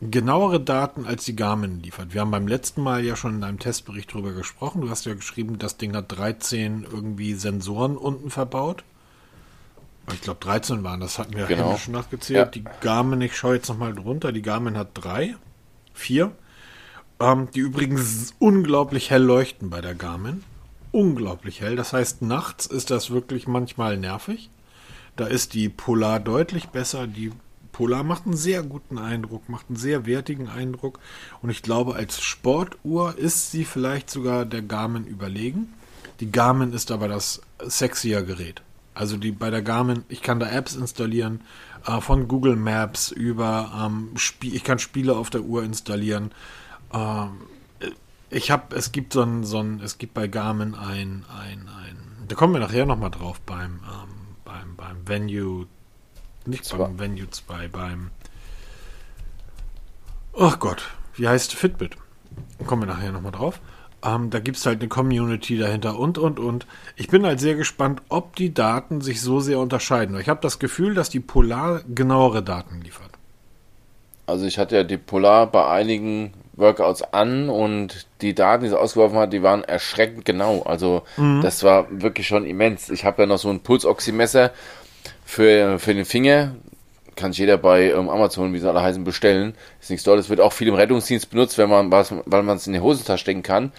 genauere 0.00 0.60
Daten 0.60 1.06
als 1.06 1.24
die 1.24 1.36
Garmin 1.36 1.82
liefert. 1.82 2.12
Wir 2.12 2.20
haben 2.20 2.30
beim 2.30 2.48
letzten 2.48 2.82
Mal 2.82 3.04
ja 3.04 3.16
schon 3.16 3.36
in 3.36 3.44
einem 3.44 3.58
Testbericht 3.58 4.12
darüber 4.12 4.32
gesprochen. 4.32 4.80
Du 4.80 4.90
hast 4.90 5.06
ja 5.06 5.14
geschrieben, 5.14 5.58
das 5.58 5.76
Ding 5.76 5.94
hat 5.94 6.16
13 6.16 6.86
irgendwie 6.90 7.34
Sensoren 7.34 7.96
unten 7.96 8.30
verbaut. 8.30 8.84
Ich 10.12 10.20
glaube 10.20 10.40
13 10.40 10.84
waren, 10.84 11.00
das 11.00 11.18
hatten 11.18 11.36
wir 11.36 11.46
genau. 11.46 11.76
schon 11.76 11.94
nachgezählt. 11.94 12.38
Ja. 12.38 12.44
Die 12.46 12.64
Garmin, 12.80 13.20
ich 13.20 13.36
schaue 13.36 13.56
jetzt 13.56 13.68
nochmal 13.68 13.94
drunter, 13.94 14.32
die 14.32 14.42
Garmin 14.42 14.76
hat 14.76 14.90
drei, 14.94 15.34
vier. 15.92 16.32
Ähm, 17.18 17.48
die 17.54 17.60
übrigens 17.60 18.34
unglaublich 18.38 19.10
hell 19.10 19.22
leuchten 19.22 19.70
bei 19.70 19.80
der 19.80 19.94
Garmin. 19.94 20.44
Unglaublich 20.92 21.60
hell. 21.60 21.76
Das 21.76 21.92
heißt, 21.92 22.22
nachts 22.22 22.66
ist 22.66 22.90
das 22.90 23.10
wirklich 23.10 23.46
manchmal 23.46 23.96
nervig. 23.96 24.50
Da 25.16 25.26
ist 25.26 25.54
die 25.54 25.68
Polar 25.68 26.20
deutlich 26.20 26.68
besser. 26.68 27.06
Die 27.06 27.32
Polar 27.72 28.04
macht 28.04 28.26
einen 28.26 28.36
sehr 28.36 28.62
guten 28.62 28.98
Eindruck, 28.98 29.48
macht 29.48 29.66
einen 29.68 29.76
sehr 29.76 30.06
wertigen 30.06 30.48
Eindruck. 30.48 30.98
Und 31.42 31.50
ich 31.50 31.62
glaube, 31.62 31.94
als 31.94 32.22
Sportuhr 32.22 33.16
ist 33.18 33.50
sie 33.50 33.64
vielleicht 33.64 34.10
sogar 34.10 34.44
der 34.44 34.62
Garmin 34.62 35.04
überlegen. 35.04 35.74
Die 36.20 36.30
Garmin 36.30 36.72
ist 36.72 36.90
aber 36.90 37.08
das 37.08 37.42
sexier 37.62 38.22
Gerät. 38.22 38.62
Also 38.96 39.18
die 39.18 39.30
bei 39.30 39.50
der 39.50 39.60
Garmin, 39.60 40.04
ich 40.08 40.22
kann 40.22 40.40
da 40.40 40.48
Apps 40.48 40.74
installieren, 40.74 41.42
äh, 41.86 42.00
von 42.00 42.28
Google 42.28 42.56
Maps 42.56 43.10
über, 43.10 43.70
ähm, 43.78 44.14
ich 44.40 44.64
kann 44.64 44.78
Spiele 44.78 45.14
auf 45.14 45.28
der 45.28 45.42
Uhr 45.42 45.62
installieren. 45.62 46.32
Ähm, 46.94 47.42
ich 48.30 48.50
habe, 48.50 48.74
es 48.74 48.92
gibt 48.92 49.12
so 49.12 49.20
ein, 49.20 49.44
so 49.44 49.58
ein, 49.58 49.80
es 49.80 49.98
gibt 49.98 50.14
bei 50.14 50.28
Garmin 50.28 50.74
ein, 50.74 51.26
ein, 51.28 51.68
ein, 51.68 51.98
da 52.26 52.34
kommen 52.36 52.54
wir 52.54 52.60
nachher 52.60 52.86
nochmal 52.86 53.10
drauf 53.10 53.38
beim, 53.42 53.80
ähm, 53.84 54.36
beim, 54.46 54.76
beim 54.76 55.06
Venue, 55.06 55.66
nicht 56.46 56.64
Zwei. 56.64 56.78
beim 56.78 56.98
Venue 56.98 57.28
2, 57.28 57.68
beim, 57.68 58.10
ach 60.38 60.58
Gott, 60.58 60.88
wie 61.16 61.28
heißt 61.28 61.54
Fitbit? 61.54 61.98
Da 62.58 62.64
kommen 62.64 62.80
wir 62.80 62.86
nachher 62.86 63.12
nochmal 63.12 63.32
drauf. 63.32 63.60
Ähm, 64.04 64.30
da 64.30 64.40
gibt 64.40 64.58
es 64.58 64.66
halt 64.66 64.80
eine 64.80 64.88
Community 64.88 65.58
dahinter 65.58 65.98
und, 65.98 66.18
und, 66.18 66.38
und. 66.38 66.66
Ich 66.96 67.08
bin 67.08 67.24
halt 67.24 67.40
sehr 67.40 67.54
gespannt, 67.54 68.02
ob 68.08 68.36
die 68.36 68.52
Daten 68.52 69.00
sich 69.00 69.20
so 69.20 69.40
sehr 69.40 69.58
unterscheiden. 69.58 70.18
Ich 70.20 70.28
habe 70.28 70.40
das 70.42 70.58
Gefühl, 70.58 70.94
dass 70.94 71.08
die 71.08 71.20
Polar 71.20 71.82
genauere 71.92 72.42
Daten 72.42 72.80
liefert. 72.82 73.10
Also 74.26 74.44
ich 74.44 74.58
hatte 74.58 74.76
ja 74.76 74.84
die 74.84 74.96
Polar 74.96 75.46
bei 75.46 75.66
einigen 75.66 76.32
Workouts 76.56 77.02
an 77.02 77.48
und 77.48 78.06
die 78.22 78.34
Daten, 78.34 78.64
die 78.64 78.70
sie 78.70 78.78
ausgeworfen 78.78 79.18
hat, 79.18 79.32
die 79.32 79.42
waren 79.42 79.62
erschreckend 79.62 80.24
genau. 80.24 80.62
Also 80.62 81.02
mhm. 81.16 81.40
das 81.42 81.62
war 81.62 81.86
wirklich 81.90 82.26
schon 82.26 82.46
immens. 82.46 82.90
Ich 82.90 83.04
habe 83.04 83.22
ja 83.22 83.26
noch 83.26 83.38
so 83.38 83.50
ein 83.50 83.60
Pulsoxymesser 83.60 84.50
für, 85.24 85.78
für 85.78 85.94
den 85.94 86.04
Finger. 86.04 86.56
Kann 87.16 87.32
sich 87.32 87.40
jeder 87.40 87.56
bei 87.56 87.90
ähm, 87.90 88.08
Amazon, 88.08 88.52
wie 88.52 88.58
sie 88.58 88.68
alle 88.68 88.82
heißen, 88.82 89.02
bestellen. 89.02 89.54
Ist 89.80 89.90
nichts 89.90 90.04
Tolles. 90.04 90.28
Wird 90.28 90.40
auch 90.40 90.52
viel 90.52 90.68
im 90.68 90.74
Rettungsdienst 90.74 91.30
benutzt, 91.30 91.58
wenn 91.58 91.70
man 91.70 91.90
was, 91.90 92.14
weil 92.26 92.42
man 92.42 92.56
es 92.56 92.66
in 92.66 92.74
die 92.74 92.80
Hosentasche 92.80 93.22
stecken 93.22 93.42
kann. 93.42 93.72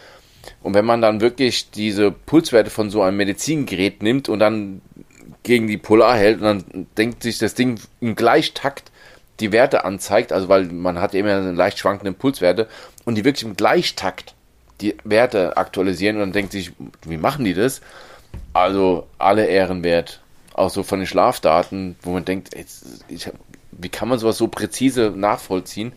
Und 0.61 0.73
wenn 0.73 0.85
man 0.85 1.01
dann 1.01 1.21
wirklich 1.21 1.71
diese 1.71 2.11
Pulswerte 2.11 2.69
von 2.69 2.89
so 2.89 3.01
einem 3.01 3.17
Medizingerät 3.17 4.01
nimmt 4.01 4.29
und 4.29 4.39
dann 4.39 4.81
gegen 5.43 5.67
die 5.67 5.77
Polar 5.77 6.17
hält 6.17 6.41
und 6.41 6.43
dann 6.43 6.87
denkt 6.97 7.23
sich 7.23 7.37
das 7.37 7.53
Ding 7.53 7.79
im 8.01 8.15
Gleichtakt 8.15 8.91
die 9.39 9.51
Werte 9.51 9.85
anzeigt, 9.85 10.31
also 10.31 10.49
weil 10.49 10.65
man 10.65 10.99
hat 10.99 11.13
immer 11.13 11.35
eine 11.35 11.51
leicht 11.51 11.79
schwankende 11.79 12.13
Pulswerte 12.13 12.67
und 13.05 13.15
die 13.15 13.23
wirklich 13.23 13.43
im 13.43 13.55
Gleichtakt 13.55 14.33
die 14.81 14.95
Werte 15.03 15.57
aktualisieren 15.57 16.17
und 16.17 16.21
dann 16.21 16.31
denkt 16.31 16.51
sich, 16.51 16.71
wie 17.05 17.17
machen 17.17 17.45
die 17.45 17.53
das? 17.53 17.81
Also 18.53 19.07
alle 19.17 19.45
Ehren 19.45 19.83
wert. 19.83 20.21
Auch 20.57 20.69
so 20.69 20.83
von 20.83 20.99
den 20.99 21.07
Schlafdaten, 21.07 21.95
wo 22.01 22.11
man 22.11 22.25
denkt, 22.25 22.55
jetzt, 22.55 23.05
ich, 23.07 23.29
wie 23.71 23.89
kann 23.89 24.09
man 24.09 24.19
sowas 24.19 24.37
so 24.37 24.47
präzise 24.47 25.13
nachvollziehen? 25.15 25.93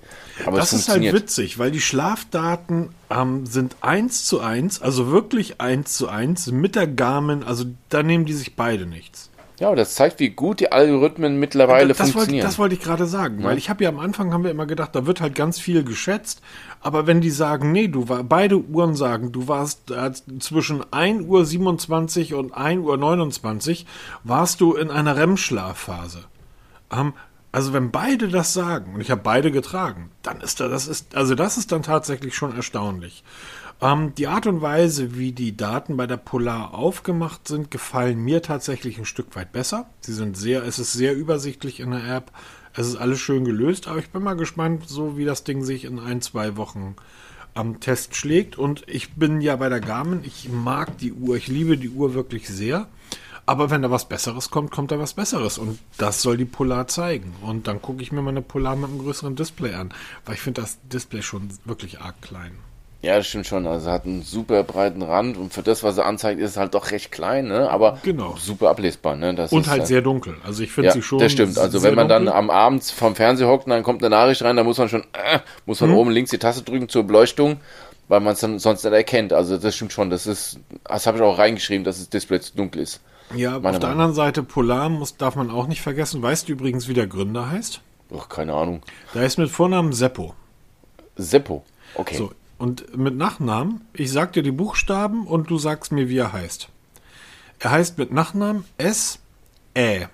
Aber 0.46 0.58
das 0.58 0.72
ist 0.72 0.88
halt 0.88 1.02
witzig, 1.02 1.58
weil 1.58 1.70
die 1.70 1.80
Schlafdaten 1.80 2.90
ähm, 3.10 3.46
sind 3.46 3.76
eins 3.80 4.24
zu 4.24 4.40
eins, 4.40 4.80
also 4.80 5.10
wirklich 5.10 5.60
eins 5.60 5.96
zu 5.96 6.08
eins 6.08 6.48
mit 6.52 6.76
der 6.76 6.86
Garmin, 6.86 7.42
also 7.42 7.64
da 7.88 8.02
nehmen 8.02 8.26
die 8.26 8.34
sich 8.34 8.54
beide 8.54 8.86
nichts. 8.86 9.30
Ja, 9.60 9.66
aber 9.66 9.76
das 9.76 9.94
zeigt, 9.94 10.20
wie 10.20 10.30
gut 10.30 10.60
die 10.60 10.72
Algorithmen 10.72 11.38
mittlerweile 11.38 11.88
das, 11.88 11.98
wollte, 11.98 12.12
funktionieren. 12.12 12.46
das 12.46 12.58
wollte 12.58 12.74
ich 12.74 12.80
gerade 12.80 13.04
sagen, 13.04 13.42
weil 13.42 13.58
ich 13.58 13.68
habe 13.68 13.84
ja 13.84 13.90
am 13.90 13.98
Anfang 13.98 14.32
haben 14.32 14.42
wir 14.42 14.50
immer 14.50 14.64
gedacht, 14.64 14.94
da 14.94 15.04
wird 15.04 15.20
halt 15.20 15.34
ganz 15.34 15.60
viel 15.60 15.84
geschätzt, 15.84 16.40
aber 16.80 17.06
wenn 17.06 17.20
die 17.20 17.28
sagen, 17.28 17.70
nee, 17.70 17.86
du 17.86 18.08
war 18.08 18.24
beide 18.24 18.56
Uhren 18.56 18.96
sagen, 18.96 19.32
du 19.32 19.48
warst 19.48 19.90
äh, 19.90 20.12
zwischen 20.38 20.82
1 20.90 21.26
Uhr 21.26 21.44
27 21.44 22.32
und 22.32 22.56
1 22.56 22.82
Uhr 22.82 22.96
29 22.96 23.84
warst 24.24 24.62
du 24.62 24.72
in 24.72 24.90
einer 24.90 25.14
REM-Schlafphase. 25.18 26.24
Ähm, 26.90 27.12
also 27.52 27.74
wenn 27.74 27.90
beide 27.90 28.28
das 28.28 28.54
sagen 28.54 28.94
und 28.94 29.02
ich 29.02 29.10
habe 29.10 29.20
beide 29.22 29.50
getragen, 29.50 30.10
dann 30.22 30.40
ist 30.40 30.60
da 30.60 30.68
das 30.68 30.88
ist 30.88 31.14
also 31.16 31.34
das 31.34 31.58
ist 31.58 31.70
dann 31.70 31.82
tatsächlich 31.82 32.34
schon 32.34 32.56
erstaunlich. 32.56 33.24
Ähm, 33.82 34.14
die 34.14 34.26
Art 34.26 34.46
und 34.46 34.60
Weise, 34.60 35.16
wie 35.16 35.32
die 35.32 35.56
Daten 35.56 35.96
bei 35.96 36.06
der 36.06 36.18
Polar 36.18 36.74
aufgemacht 36.74 37.48
sind, 37.48 37.70
gefallen 37.70 38.22
mir 38.22 38.42
tatsächlich 38.42 38.98
ein 38.98 39.06
Stück 39.06 39.34
weit 39.36 39.52
besser. 39.52 39.86
Sie 40.00 40.12
sind 40.12 40.36
sehr, 40.36 40.64
es 40.64 40.78
ist 40.78 40.92
sehr 40.92 41.14
übersichtlich 41.14 41.80
in 41.80 41.92
der 41.92 42.04
App. 42.04 42.30
Es 42.74 42.86
ist 42.86 42.96
alles 42.96 43.20
schön 43.20 43.44
gelöst, 43.44 43.88
aber 43.88 43.98
ich 43.98 44.10
bin 44.10 44.22
mal 44.22 44.36
gespannt, 44.36 44.88
so 44.88 45.16
wie 45.16 45.24
das 45.24 45.44
Ding 45.44 45.64
sich 45.64 45.84
in 45.84 45.98
ein, 45.98 46.20
zwei 46.20 46.56
Wochen 46.56 46.94
am 47.54 47.80
Test 47.80 48.14
schlägt. 48.14 48.58
Und 48.58 48.84
ich 48.86 49.14
bin 49.14 49.40
ja 49.40 49.56
bei 49.56 49.68
der 49.68 49.80
Garmin, 49.80 50.20
ich 50.24 50.48
mag 50.50 50.98
die 50.98 51.12
Uhr, 51.12 51.36
ich 51.36 51.48
liebe 51.48 51.78
die 51.78 51.90
Uhr 51.90 52.14
wirklich 52.14 52.48
sehr. 52.48 52.86
Aber 53.46 53.70
wenn 53.70 53.82
da 53.82 53.90
was 53.90 54.08
Besseres 54.08 54.50
kommt, 54.50 54.70
kommt 54.70 54.92
da 54.92 54.98
was 54.98 55.14
Besseres. 55.14 55.58
Und 55.58 55.78
das 55.96 56.22
soll 56.22 56.36
die 56.36 56.44
Polar 56.44 56.86
zeigen. 56.86 57.34
Und 57.40 57.66
dann 57.66 57.82
gucke 57.82 58.02
ich 58.02 58.12
mir 58.12 58.22
meine 58.22 58.42
Polar 58.42 58.76
mit 58.76 58.90
einem 58.90 59.00
größeren 59.00 59.34
Display 59.34 59.74
an. 59.74 59.92
Weil 60.26 60.34
ich 60.34 60.42
finde 60.42 60.60
das 60.60 60.78
Display 60.82 61.22
schon 61.22 61.48
wirklich 61.64 62.00
arg 62.00 62.20
klein. 62.22 62.52
Ja, 63.02 63.16
das 63.16 63.26
stimmt 63.28 63.46
schon. 63.46 63.66
Also 63.66 63.90
hat 63.90 64.04
einen 64.04 64.22
super 64.22 64.62
breiten 64.62 65.00
Rand 65.00 65.38
und 65.38 65.54
für 65.54 65.62
das, 65.62 65.82
was 65.82 65.96
er 65.96 66.04
anzeigt, 66.04 66.38
ist 66.38 66.50
es 66.50 66.56
halt 66.58 66.74
doch 66.74 66.90
recht 66.90 67.10
klein, 67.10 67.48
ne? 67.48 67.70
aber 67.70 67.98
Genau. 68.02 68.36
super 68.38 68.68
ablesbar. 68.68 69.16
Ne? 69.16 69.34
Das 69.34 69.52
Und 69.52 69.62
ist, 69.62 69.70
halt 69.70 69.82
äh, 69.84 69.86
sehr 69.86 70.02
dunkel. 70.02 70.36
Also 70.44 70.62
ich 70.62 70.70
finde 70.70 70.88
ja, 70.88 70.92
sie 70.92 71.00
schon. 71.02 71.18
das 71.18 71.32
stimmt. 71.32 71.56
Also 71.56 71.82
wenn 71.82 71.94
man 71.94 72.08
dann 72.08 72.26
dunkel. 72.26 72.38
am 72.38 72.50
Abend 72.50 72.84
vom 72.84 73.14
Fernseher 73.14 73.48
hockt 73.48 73.64
und 73.64 73.70
dann 73.70 73.82
kommt 73.82 74.02
eine 74.02 74.10
Nachricht 74.10 74.42
rein, 74.42 74.56
dann 74.56 74.66
muss 74.66 74.76
man 74.76 74.90
schon, 74.90 75.00
äh, 75.14 75.38
muss 75.64 75.80
man 75.80 75.92
oben 75.92 76.10
links 76.10 76.30
die 76.30 76.36
Taste 76.38 76.62
drücken 76.62 76.90
zur 76.90 77.04
Beleuchtung, 77.04 77.56
weil 78.08 78.20
man 78.20 78.34
es 78.34 78.40
dann 78.40 78.58
sonst 78.58 78.84
nicht 78.84 78.92
erkennt. 78.92 79.32
Also 79.32 79.56
das 79.56 79.74
stimmt 79.74 79.92
schon. 79.94 80.10
Das 80.10 80.26
ist, 80.26 80.58
das 80.84 81.06
habe 81.06 81.16
ich 81.16 81.22
auch 81.22 81.38
reingeschrieben, 81.38 81.84
dass 81.84 81.98
das 82.00 82.10
Display 82.10 82.40
zu 82.40 82.54
dunkel 82.54 82.82
ist. 82.82 83.00
Ja, 83.34 83.56
auf 83.56 83.62
der 83.62 83.72
Meinung. 83.72 83.88
anderen 83.90 84.12
Seite 84.12 84.42
Polar 84.42 84.90
muss, 84.90 85.16
darf 85.16 85.36
man 85.36 85.50
auch 85.50 85.68
nicht 85.68 85.80
vergessen. 85.80 86.20
Weißt 86.20 86.48
du 86.48 86.52
übrigens, 86.52 86.86
wie 86.86 86.94
der 86.94 87.06
Gründer 87.06 87.48
heißt? 87.50 87.80
Ach, 88.14 88.28
keine 88.28 88.52
Ahnung. 88.52 88.82
Der 89.14 89.22
heißt 89.22 89.38
mit 89.38 89.48
Vornamen 89.48 89.92
Seppo. 89.94 90.34
Seppo. 91.16 91.62
Okay. 91.94 92.16
So, 92.16 92.32
und 92.60 92.94
mit 92.94 93.16
Nachnamen, 93.16 93.80
ich 93.94 94.12
sag 94.12 94.34
dir 94.34 94.42
die 94.42 94.50
Buchstaben 94.50 95.26
und 95.26 95.48
du 95.48 95.56
sagst 95.58 95.92
mir, 95.92 96.10
wie 96.10 96.18
er 96.18 96.34
heißt. 96.34 96.68
Er 97.58 97.70
heißt 97.70 97.96
mit 97.96 98.12
Nachnamen 98.12 98.64
S 98.76 99.18
Ä 99.74 100.08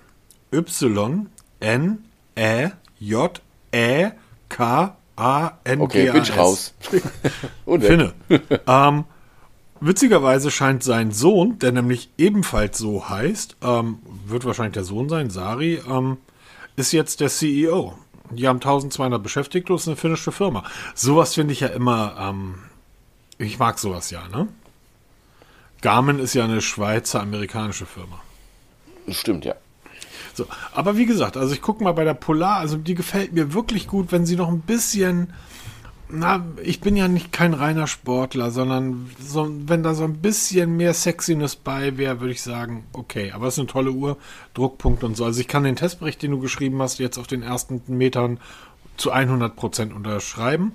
Y 0.53 1.27
N 1.59 2.05
Ä 2.37 2.71
J 2.99 3.41
Ä 3.73 4.11
K 4.47 4.97
A 5.17 5.51
N 5.65 5.79
G 5.79 5.83
Okay, 5.83 6.09
A 6.09 6.13
bin 6.13 6.23
ich 6.23 6.29
S. 6.29 6.37
raus. 6.37 6.73
Und. 7.65 7.83
Finne. 7.83 8.13
ähm, 8.65 9.03
witzigerweise 9.81 10.49
scheint 10.49 10.83
sein 10.83 11.11
Sohn, 11.11 11.59
der 11.59 11.73
nämlich 11.73 12.11
ebenfalls 12.17 12.77
so 12.77 13.09
heißt, 13.09 13.57
ähm, 13.61 13.99
wird 14.25 14.45
wahrscheinlich 14.45 14.73
der 14.75 14.85
Sohn 14.85 15.09
sein, 15.09 15.29
Sari, 15.29 15.81
ähm, 15.89 16.17
ist 16.77 16.93
jetzt 16.93 17.19
der 17.19 17.29
CEO. 17.29 17.97
Die 18.31 18.47
haben 18.47 18.57
1200 18.57 19.21
Beschäftigte, 19.21 19.73
das 19.73 19.83
ist 19.83 19.87
eine 19.87 19.95
finnische 19.95 20.31
Firma. 20.31 20.63
Sowas 20.95 21.33
finde 21.33 21.53
ich 21.53 21.61
ja 21.61 21.67
immer, 21.67 22.15
ähm, 22.19 22.55
ich 23.37 23.59
mag 23.59 23.79
sowas 23.79 24.09
ja, 24.09 24.27
ne? 24.27 24.47
Garmin 25.81 26.19
ist 26.19 26.33
ja 26.33 26.43
eine 26.43 26.61
Schweizer 26.61 27.21
amerikanische 27.21 27.85
Firma. 27.85 28.19
Stimmt, 29.09 29.45
ja. 29.45 29.55
So, 30.33 30.45
aber 30.73 30.97
wie 30.97 31.05
gesagt, 31.05 31.37
also 31.37 31.53
ich 31.53 31.61
gucke 31.61 31.83
mal 31.83 31.93
bei 31.93 32.03
der 32.03 32.13
Polar, 32.13 32.57
also 32.57 32.77
die 32.77 32.95
gefällt 32.95 33.33
mir 33.33 33.53
wirklich 33.53 33.87
gut, 33.87 34.11
wenn 34.11 34.25
sie 34.25 34.35
noch 34.35 34.49
ein 34.49 34.61
bisschen, 34.61 35.33
na, 36.09 36.45
ich 36.63 36.79
bin 36.79 36.95
ja 36.95 37.07
nicht 37.07 37.31
kein 37.31 37.53
reiner 37.53 37.87
Sportler, 37.87 38.51
sondern 38.51 39.09
so, 39.19 39.49
wenn 39.65 39.83
da 39.83 39.93
so 39.93 40.05
ein 40.05 40.17
bisschen 40.17 40.77
mehr 40.77 40.93
Sexiness 40.93 41.55
bei 41.55 41.97
wäre, 41.97 42.21
würde 42.21 42.33
ich 42.33 42.41
sagen, 42.41 42.85
okay, 42.93 43.31
aber 43.31 43.47
es 43.47 43.55
ist 43.55 43.59
eine 43.59 43.67
tolle 43.67 43.91
Uhr, 43.91 44.17
Druckpunkt 44.53 45.03
und 45.03 45.17
so. 45.17 45.25
Also 45.25 45.41
ich 45.41 45.47
kann 45.47 45.63
den 45.63 45.75
Testbericht, 45.75 46.21
den 46.21 46.31
du 46.31 46.39
geschrieben 46.39 46.81
hast, 46.81 46.99
jetzt 46.99 47.17
auf 47.17 47.27
den 47.27 47.43
ersten 47.43 47.81
Metern 47.87 48.39
zu 48.95 49.13
100% 49.13 49.93
unterschreiben. 49.93 50.73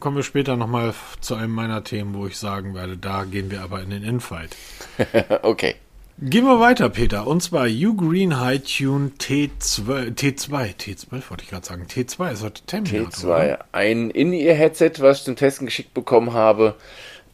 Kommen 0.00 0.16
wir 0.16 0.24
später 0.24 0.56
nochmal 0.56 0.92
zu 1.20 1.36
einem 1.36 1.52
meiner 1.52 1.84
Themen, 1.84 2.14
wo 2.14 2.26
ich 2.26 2.36
sagen 2.36 2.74
werde, 2.74 2.96
da 2.96 3.24
gehen 3.24 3.50
wir 3.50 3.62
aber 3.62 3.80
in 3.80 3.90
den 3.90 4.02
Infight. 4.02 4.56
okay. 5.42 5.76
Gehen 6.20 6.44
wir 6.44 6.60
weiter, 6.60 6.88
Peter. 6.90 7.26
Und 7.26 7.42
zwar 7.42 7.66
U-Green 7.66 8.38
High 8.40 8.62
Tune 8.62 9.10
T2, 9.18 10.14
T2, 10.14 10.74
T12 10.76 11.28
wollte 11.28 11.42
ich 11.42 11.50
gerade 11.50 11.66
sagen. 11.66 11.86
T2 11.90 12.32
ist 12.32 12.42
heute 12.44 12.62
Terminator. 12.66 13.36
T2. 13.36 13.58
Ein 13.72 14.10
In-Ear-Headset, 14.10 14.92
was 15.00 15.18
ich 15.18 15.24
zum 15.24 15.34
Testen 15.36 15.66
geschickt 15.66 15.92
bekommen 15.92 16.32
habe. 16.32 16.76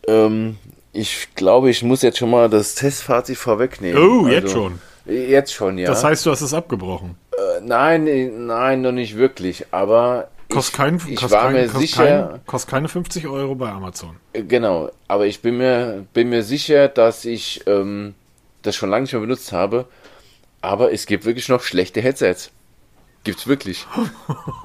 Ähm, 0.08 0.56
ich 0.92 1.28
glaube, 1.34 1.68
ich 1.68 1.82
muss 1.82 2.00
jetzt 2.00 2.18
schon 2.18 2.30
mal 2.30 2.48
das 2.48 2.74
Testfazit 2.74 3.36
vorwegnehmen. 3.36 4.02
Oh, 4.02 4.26
jetzt 4.26 4.50
schon. 4.52 4.80
Jetzt 5.04 5.52
schon, 5.52 5.76
ja. 5.76 5.86
Das 5.88 6.02
heißt, 6.02 6.24
du 6.24 6.30
hast 6.30 6.40
es 6.40 6.54
abgebrochen. 6.54 7.16
Äh, 7.32 7.60
nein, 7.62 8.06
äh, 8.06 8.28
nein, 8.28 8.80
noch 8.80 8.92
nicht 8.92 9.16
wirklich. 9.16 9.66
Aber 9.72 10.28
Kostet 10.48 10.74
kein, 10.76 10.96
ich 10.96 11.16
kostet 11.16 11.30
war 11.32 11.42
kein, 11.44 11.52
mir 11.52 11.66
kostet 11.66 11.80
sicher, 11.80 12.28
Kein, 12.32 12.46
kostet 12.46 12.70
keine 12.70 12.88
50 12.88 13.26
Euro 13.28 13.54
bei 13.54 13.68
Amazon. 13.68 14.16
äh, 14.32 14.42
genau. 14.42 14.90
Aber 15.06 15.26
ich 15.26 15.42
bin 15.42 15.58
mir, 15.58 16.06
bin 16.12 16.30
mir 16.30 16.42
sicher, 16.42 16.88
dass 16.88 17.24
ich 17.24 17.62
ähm, 17.66 18.14
das 18.62 18.76
schon 18.76 18.90
lange 18.90 19.02
nicht 19.02 19.12
mehr 19.12 19.20
benutzt 19.20 19.52
habe. 19.52 19.86
Aber 20.60 20.92
es 20.92 21.06
gibt 21.06 21.24
wirklich 21.24 21.48
noch 21.48 21.62
schlechte 21.62 22.00
Headsets. 22.00 22.50
Gibt's 23.24 23.46
wirklich. 23.46 23.86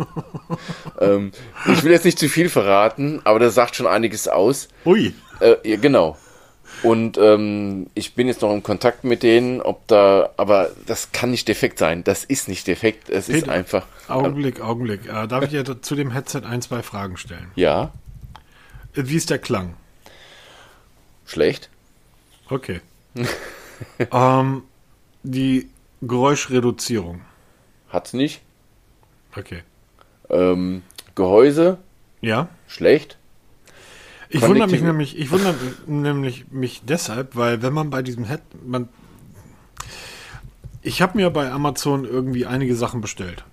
ähm, 0.99 1.31
ich 1.71 1.83
will 1.83 1.91
jetzt 1.91 2.05
nicht 2.05 2.19
zu 2.19 2.29
viel 2.29 2.49
verraten, 2.49 3.21
aber 3.23 3.39
das 3.39 3.55
sagt 3.55 3.75
schon 3.75 3.87
einiges 3.87 4.27
aus. 4.27 4.67
Ui. 4.85 5.13
Äh, 5.39 5.55
ja, 5.69 5.77
genau. 5.77 6.17
Und 6.83 7.17
ähm, 7.17 7.87
ich 7.93 8.15
bin 8.15 8.27
jetzt 8.27 8.41
noch 8.41 8.51
in 8.53 8.63
Kontakt 8.63 9.03
mit 9.03 9.23
denen, 9.23 9.61
ob 9.61 9.87
da, 9.87 10.29
aber 10.37 10.71
das 10.85 11.11
kann 11.11 11.31
nicht 11.31 11.47
defekt 11.47 11.79
sein. 11.79 12.03
Das 12.03 12.23
ist 12.23 12.47
nicht 12.47 12.67
defekt. 12.67 13.09
Es 13.09 13.29
ist 13.29 13.41
Peter, 13.41 13.51
einfach. 13.51 13.85
Augenblick, 14.07 14.61
Augenblick. 14.61 15.05
Äh, 15.07 15.27
darf 15.27 15.43
ich 15.45 15.49
dir 15.51 15.81
zu 15.81 15.95
dem 15.95 16.11
Headset 16.11 16.41
ein, 16.45 16.61
zwei 16.61 16.81
Fragen 16.83 17.17
stellen? 17.17 17.51
Ja, 17.55 17.91
Äh, 18.95 19.03
Wie 19.05 19.15
ist 19.15 19.29
der 19.29 19.39
Klang? 19.39 19.75
schlecht. 21.25 21.69
Okay. 22.49 22.81
ähm, 24.11 24.63
die 25.23 25.69
Geräuschreduzierung. 26.01 27.21
Hat's 27.89 28.13
nicht. 28.13 28.41
Okay. 29.35 29.63
Ähm, 30.29 30.83
Gehäuse, 31.15 31.77
Ja? 32.21 32.49
schlecht. 32.67 33.17
Ich 34.29 34.41
wundere 34.41 34.67
mich 34.67 34.81
nämlich, 34.81 35.17
ich 35.17 35.31
wundere 35.31 35.55
nämlich 35.85 36.51
mich 36.51 36.81
deshalb, 36.85 37.35
weil 37.35 37.61
wenn 37.61 37.73
man 37.73 37.89
bei 37.89 38.01
diesem 38.01 38.25
Head, 38.25 38.41
man, 38.65 38.89
ich 40.81 41.01
habe 41.01 41.17
mir 41.17 41.29
bei 41.29 41.51
Amazon 41.51 42.05
irgendwie 42.05 42.45
einige 42.45 42.75
Sachen 42.75 43.01
bestellt. 43.01 43.45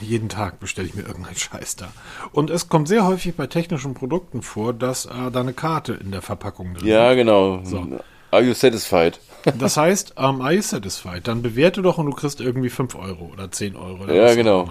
Jeden 0.00 0.28
Tag 0.28 0.58
bestelle 0.58 0.88
ich 0.88 0.94
mir 0.94 1.02
irgendeinen 1.02 1.36
Scheiß 1.38 1.76
da. 1.76 1.92
Und 2.32 2.50
es 2.50 2.68
kommt 2.68 2.88
sehr 2.88 3.06
häufig 3.06 3.34
bei 3.36 3.46
technischen 3.46 3.94
Produkten 3.94 4.42
vor, 4.42 4.72
dass 4.72 5.06
äh, 5.06 5.30
da 5.32 5.40
eine 5.40 5.52
Karte 5.52 5.94
in 5.94 6.10
der 6.10 6.22
Verpackung 6.22 6.74
drin 6.74 6.86
Ja, 6.86 7.14
genau. 7.14 7.64
So. 7.64 8.00
Are 8.30 8.42
you 8.42 8.54
satisfied? 8.54 9.18
Das 9.58 9.78
heißt, 9.78 10.14
ähm, 10.18 10.42
are 10.42 10.52
you 10.52 10.60
satisfied? 10.60 11.26
Dann 11.26 11.40
bewerte 11.40 11.80
doch 11.80 11.96
und 11.96 12.04
du 12.04 12.12
kriegst 12.12 12.42
irgendwie 12.42 12.68
5 12.68 12.94
Euro 12.94 13.30
oder 13.32 13.50
10 13.50 13.74
Euro. 13.74 14.02
Oder 14.02 14.14
Ja, 14.14 14.34
genau. 14.34 14.68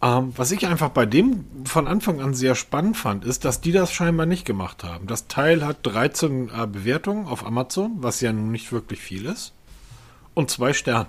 Ähm, 0.00 0.32
was 0.36 0.52
ich 0.52 0.66
einfach 0.66 0.90
bei 0.90 1.06
dem 1.06 1.44
von 1.64 1.88
Anfang 1.88 2.20
an 2.20 2.34
sehr 2.34 2.54
spannend 2.54 2.96
fand, 2.96 3.24
ist, 3.24 3.44
dass 3.44 3.60
die 3.60 3.72
das 3.72 3.90
scheinbar 3.90 4.26
nicht 4.26 4.44
gemacht 4.44 4.84
haben. 4.84 5.06
Das 5.06 5.28
Teil 5.28 5.64
hat 5.64 5.78
13 5.82 6.50
äh, 6.50 6.66
Bewertungen 6.66 7.26
auf 7.26 7.44
Amazon, 7.46 7.92
was 7.96 8.20
ja 8.20 8.32
nun 8.32 8.52
nicht 8.52 8.70
wirklich 8.70 9.00
viel 9.00 9.24
ist. 9.24 9.54
Und 10.34 10.50
zwei 10.50 10.72
Sterne. 10.72 11.08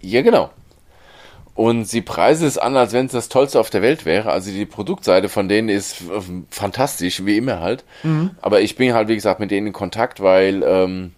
Ja, 0.00 0.22
genau. 0.22 0.50
Und 1.58 1.86
sie 1.86 2.02
preisen 2.02 2.46
es 2.46 2.56
an, 2.56 2.76
als 2.76 2.92
wenn 2.92 3.06
es 3.06 3.10
das 3.12 3.28
Tollste 3.28 3.58
auf 3.58 3.68
der 3.68 3.82
Welt 3.82 4.04
wäre. 4.04 4.30
Also 4.30 4.52
die 4.52 4.64
Produktseite 4.64 5.28
von 5.28 5.48
denen 5.48 5.68
ist 5.68 6.02
äh, 6.02 6.20
fantastisch, 6.50 7.26
wie 7.26 7.36
immer 7.36 7.58
halt. 7.58 7.82
Aber 8.40 8.60
ich 8.60 8.76
bin 8.76 8.94
halt, 8.94 9.08
wie 9.08 9.16
gesagt, 9.16 9.40
mit 9.40 9.50
denen 9.50 9.66
in 9.66 9.72
Kontakt, 9.72 10.20
weil 10.20 10.62
ähm, 10.62 11.14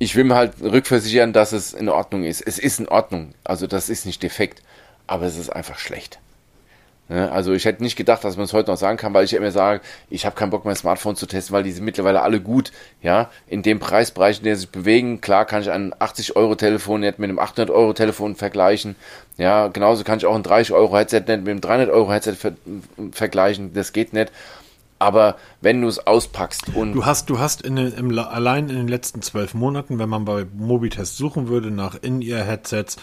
ich 0.00 0.16
will 0.16 0.24
mir 0.24 0.34
halt 0.34 0.54
rückversichern, 0.60 1.32
dass 1.32 1.52
es 1.52 1.74
in 1.74 1.88
Ordnung 1.88 2.24
ist. 2.24 2.40
Es 2.40 2.58
ist 2.58 2.80
in 2.80 2.88
Ordnung. 2.88 3.34
Also 3.44 3.68
das 3.68 3.88
ist 3.88 4.04
nicht 4.04 4.20
defekt, 4.20 4.62
aber 5.06 5.26
es 5.26 5.38
ist 5.38 5.50
einfach 5.50 5.78
schlecht. 5.78 6.18
Ne? 7.08 7.30
Also 7.30 7.52
ich 7.52 7.64
hätte 7.64 7.82
nicht 7.82 7.96
gedacht, 7.96 8.24
dass 8.24 8.36
man 8.36 8.44
es 8.44 8.52
heute 8.52 8.70
noch 8.70 8.76
sagen 8.76 8.98
kann, 8.98 9.14
weil 9.14 9.24
ich 9.24 9.34
immer 9.34 9.50
sage, 9.50 9.80
ich 10.10 10.26
habe 10.26 10.36
keinen 10.36 10.50
Bock, 10.50 10.64
mein 10.64 10.76
Smartphone 10.76 11.16
zu 11.16 11.26
testen, 11.26 11.54
weil 11.54 11.62
die 11.62 11.72
sind 11.72 11.84
mittlerweile 11.84 12.22
alle 12.22 12.40
gut. 12.40 12.72
Ja, 13.02 13.30
in 13.46 13.62
dem 13.62 13.78
Preisbereich, 13.78 14.38
in 14.38 14.44
der 14.44 14.56
sie 14.56 14.62
sich 14.62 14.70
bewegen, 14.70 15.20
klar 15.20 15.44
kann 15.44 15.62
ich 15.62 15.70
ein 15.70 15.94
80-Euro-Telefon 15.94 17.00
nicht 17.00 17.18
mit 17.18 17.30
einem 17.30 17.38
800-Euro-Telefon 17.38 18.36
vergleichen. 18.36 18.96
Ja, 19.36 19.68
genauso 19.68 20.04
kann 20.04 20.18
ich 20.18 20.26
auch 20.26 20.34
ein 20.34 20.42
30-Euro-Headset 20.42 21.24
nicht 21.26 21.44
mit 21.44 21.48
einem 21.48 21.60
300-Euro-Headset 21.60 22.34
ver 22.34 22.52
vergleichen. 23.12 23.72
Das 23.72 23.92
geht 23.92 24.12
nicht. 24.12 24.32
Aber 25.00 25.36
wenn 25.60 25.80
du 25.80 25.86
es 25.86 26.04
auspackst 26.04 26.74
und. 26.74 26.92
Du 26.92 27.06
hast, 27.06 27.30
du 27.30 27.38
hast 27.38 27.62
in 27.62 27.76
den, 27.76 27.92
im, 27.92 28.18
allein 28.18 28.68
in 28.68 28.76
den 28.76 28.88
letzten 28.88 29.22
zwölf 29.22 29.54
Monaten, 29.54 29.98
wenn 30.00 30.08
man 30.08 30.24
bei 30.24 30.44
Mobitest 30.56 31.16
suchen 31.16 31.48
würde 31.48 31.70
nach 31.70 31.94
In-Ear-Headsets, 32.02 32.96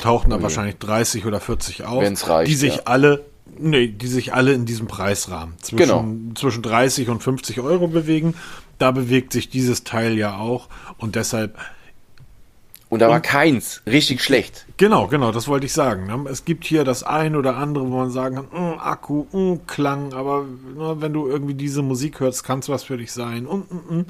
tauchen 0.00 0.30
da 0.30 0.36
okay. 0.36 0.44
wahrscheinlich 0.44 0.78
30 0.78 1.26
oder 1.26 1.40
40 1.40 1.84
auf, 1.84 2.28
reicht, 2.28 2.48
die 2.48 2.54
sich 2.54 2.76
ja. 2.76 2.82
alle, 2.84 3.24
nee, 3.58 3.88
die 3.88 4.06
sich 4.08 4.32
alle 4.34 4.52
in 4.52 4.66
diesem 4.66 4.86
Preisrahmen 4.86 5.54
zwischen, 5.60 5.76
Genau. 5.78 6.06
zwischen 6.34 6.62
30 6.62 7.08
und 7.08 7.22
50 7.22 7.60
Euro 7.60 7.88
bewegen. 7.88 8.34
Da 8.78 8.90
bewegt 8.92 9.32
sich 9.32 9.48
dieses 9.50 9.84
Teil 9.84 10.16
ja 10.16 10.38
auch 10.38 10.68
und 10.98 11.14
deshalb 11.16 11.58
Und 12.88 12.98
da 13.00 13.08
war 13.08 13.20
keins 13.20 13.82
richtig 13.86 14.20
schlecht. 14.20 14.66
Genau, 14.76 15.06
genau, 15.06 15.30
das 15.30 15.46
wollte 15.46 15.64
ich 15.66 15.72
sagen. 15.72 16.06
ne? 16.06 16.28
Es 16.28 16.44
gibt 16.44 16.64
hier 16.64 16.82
das 16.82 17.02
ein 17.04 17.36
oder 17.36 17.56
andere, 17.56 17.84
wo 17.88 17.98
man 17.98 18.10
sagen 18.10 18.34
kann, 18.36 18.46
"Mm, 18.46 18.78
Akku, 18.80 19.26
mm, 19.30 19.60
Klang, 19.68 20.12
aber 20.12 20.44
ne, 20.76 20.96
wenn 20.98 21.12
du 21.12 21.28
irgendwie 21.28 21.54
diese 21.54 21.82
Musik 21.82 22.18
hörst, 22.18 22.42
kann 22.42 22.58
es 22.58 22.68
was 22.68 22.82
für 22.82 22.96
dich 22.96 23.12
sein. 23.12 23.46
Und, 23.46 23.70
mm. 23.70 24.06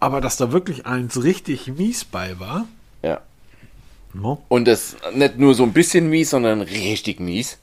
Aber 0.00 0.20
dass 0.22 0.38
da 0.38 0.50
wirklich 0.50 0.86
eins 0.86 1.22
richtig 1.22 1.66
mies 1.76 2.04
bei 2.06 2.38
war, 2.40 2.66
Ja. 3.02 3.20
no? 4.14 4.40
Und 4.48 4.66
das 4.66 4.96
nicht 5.14 5.38
nur 5.38 5.54
so 5.54 5.64
ein 5.64 5.72
bisschen 5.74 6.08
mies, 6.08 6.30
sondern 6.30 6.62
richtig 6.62 7.20
mies. 7.20 7.58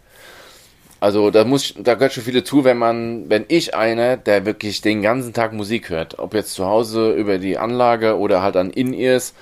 Also 1.00 1.32
da 1.32 1.46
muss, 1.46 1.74
da 1.78 1.94
gehört 1.94 2.14
schon 2.14 2.24
viele 2.24 2.44
zu, 2.44 2.64
wenn 2.66 2.78
man, 2.78 3.30
wenn 3.30 3.46
ich 3.48 3.74
einer, 3.74 4.18
der 4.18 4.46
wirklich 4.46 4.82
den 4.82 5.02
ganzen 5.02 5.34
Tag 5.34 5.54
Musik 5.54 5.90
hört, 5.90 6.20
ob 6.20 6.34
jetzt 6.34 6.54
zu 6.54 6.66
Hause 6.66 7.14
über 7.14 7.38
die 7.38 7.58
Anlage 7.58 8.18
oder 8.18 8.42
halt 8.42 8.58
an 8.58 8.70
In-Ears, 8.70 9.34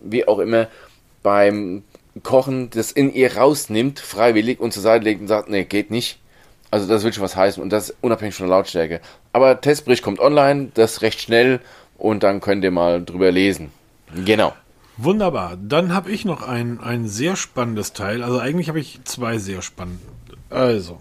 wie 0.00 0.26
auch 0.26 0.38
immer, 0.38 0.68
beim 1.22 1.82
Kochen 2.22 2.70
das 2.70 2.92
In-Ear 2.92 3.36
rausnimmt, 3.36 4.00
freiwillig 4.00 4.60
und 4.60 4.72
zur 4.72 4.82
Seite 4.82 5.04
legt 5.04 5.20
und 5.20 5.28
sagt, 5.28 5.50
nee, 5.50 5.64
geht 5.64 5.90
nicht. 5.90 6.18
Also 6.70 6.88
das 6.88 7.04
will 7.04 7.12
schon 7.12 7.22
was 7.22 7.36
heißen 7.36 7.62
und 7.62 7.70
das 7.70 7.94
unabhängig 8.00 8.34
von 8.34 8.46
der 8.46 8.56
Lautstärke. 8.56 9.00
Aber 9.32 9.60
Testbericht 9.60 10.02
kommt 10.02 10.20
online, 10.20 10.70
das 10.74 11.02
recht 11.02 11.20
schnell 11.20 11.60
und 11.98 12.22
dann 12.22 12.40
könnt 12.40 12.64
ihr 12.64 12.70
mal 12.70 13.04
drüber 13.04 13.30
lesen. 13.30 13.70
Genau. 14.24 14.52
Wunderbar. 14.96 15.56
Dann 15.60 15.92
habe 15.92 16.10
ich 16.10 16.24
noch 16.24 16.42
ein, 16.42 16.80
ein 16.80 17.08
sehr 17.08 17.36
spannendes 17.36 17.92
Teil. 17.92 18.22
Also 18.22 18.38
eigentlich 18.38 18.68
habe 18.68 18.80
ich 18.80 19.00
zwei 19.04 19.38
sehr 19.38 19.60
spannende. 19.60 20.02
Also, 20.54 21.00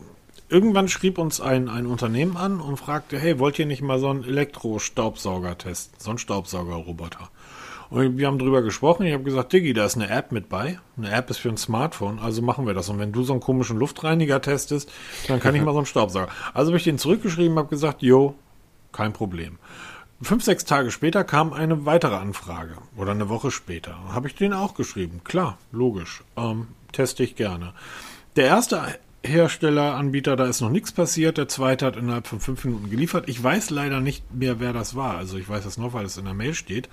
irgendwann 0.49 0.87
schrieb 0.87 1.19
uns 1.19 1.39
ein, 1.39 1.69
ein 1.69 1.85
Unternehmen 1.85 2.37
an 2.37 2.59
und 2.59 2.77
fragte, 2.77 3.19
hey, 3.19 3.37
wollt 3.37 3.59
ihr 3.59 3.67
nicht 3.67 3.83
mal 3.83 3.99
so 3.99 4.09
einen 4.09 4.23
Elektro-Staubsauger 4.23 5.59
testen? 5.59 5.93
So 5.99 6.09
einen 6.09 6.17
Staubsaugerroboter. 6.17 7.29
Und 7.91 8.17
wir 8.17 8.25
haben 8.25 8.39
drüber 8.39 8.63
gesprochen. 8.63 9.05
Ich 9.05 9.13
habe 9.13 9.23
gesagt, 9.23 9.53
Diggi, 9.53 9.73
da 9.73 9.85
ist 9.85 9.95
eine 9.95 10.09
App 10.09 10.31
mit 10.31 10.49
bei. 10.49 10.79
Eine 10.97 11.11
App 11.11 11.29
ist 11.29 11.37
für 11.37 11.49
ein 11.49 11.57
Smartphone, 11.57 12.17
also 12.17 12.41
machen 12.41 12.65
wir 12.65 12.73
das. 12.73 12.89
Und 12.89 12.97
wenn 12.97 13.11
du 13.11 13.21
so 13.21 13.33
einen 13.33 13.41
komischen 13.41 13.77
Luftreiniger 13.77 14.41
testest, 14.41 14.91
dann 15.27 15.39
kann 15.39 15.53
ich 15.53 15.61
mal 15.63 15.73
so 15.73 15.77
einen 15.77 15.85
Staubsauger. 15.85 16.29
Also 16.55 16.71
habe 16.71 16.77
ich 16.77 16.83
den 16.83 16.97
zurückgeschrieben, 16.97 17.55
habe 17.59 17.69
gesagt, 17.69 18.01
jo, 18.01 18.33
kein 18.91 19.13
Problem. 19.13 19.59
Fünf, 20.23 20.43
sechs 20.43 20.65
Tage 20.65 20.89
später 20.89 21.23
kam 21.23 21.53
eine 21.53 21.85
weitere 21.85 22.15
Anfrage 22.15 22.73
oder 22.97 23.11
eine 23.11 23.29
Woche 23.29 23.51
später. 23.51 23.99
Habe 24.13 24.27
ich 24.27 24.33
den 24.33 24.53
auch 24.53 24.73
geschrieben. 24.73 25.21
Klar, 25.23 25.59
logisch. 25.71 26.23
Ähm, 26.35 26.69
teste 26.91 27.21
ich 27.21 27.35
gerne. 27.35 27.73
Der 28.35 28.45
erste 28.45 28.81
Hersteller, 29.25 29.95
Anbieter, 29.95 30.35
da 30.35 30.45
ist 30.45 30.61
noch 30.61 30.69
nichts 30.69 30.91
passiert. 30.91 31.37
Der 31.37 31.47
zweite 31.47 31.85
hat 31.85 31.95
innerhalb 31.95 32.27
von 32.27 32.39
fünf 32.39 32.65
Minuten 32.65 32.89
geliefert. 32.89 33.29
Ich 33.29 33.41
weiß 33.41 33.69
leider 33.69 34.01
nicht 34.01 34.33
mehr, 34.33 34.59
wer 34.59 34.73
das 34.73 34.95
war. 34.95 35.17
Also 35.17 35.37
ich 35.37 35.47
weiß 35.47 35.63
das 35.63 35.77
noch, 35.77 35.93
weil 35.93 36.05
es 36.05 36.17
in 36.17 36.25
der 36.25 36.33
Mail 36.33 36.53
steht. 36.53 36.89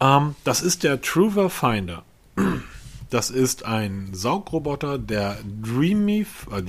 Ähm, 0.00 0.34
das 0.44 0.62
ist 0.62 0.82
der 0.82 1.00
Truver 1.00 1.50
Finder. 1.50 2.04
Das 3.10 3.30
ist 3.30 3.64
ein 3.64 4.10
Saugroboter, 4.12 4.98
der 4.98 5.38
Dreamy, 5.62 6.26
äh, 6.52 6.62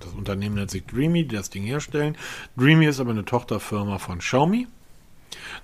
das 0.00 0.12
Unternehmen 0.12 0.56
nennt 0.56 0.72
sich 0.72 0.84
Dreamy, 0.84 1.28
die 1.28 1.36
das 1.36 1.48
Ding 1.48 1.62
herstellen. 1.62 2.16
Dreamy 2.56 2.86
ist 2.86 2.98
aber 2.98 3.12
eine 3.12 3.24
Tochterfirma 3.24 3.98
von 3.98 4.18
Xiaomi. 4.18 4.66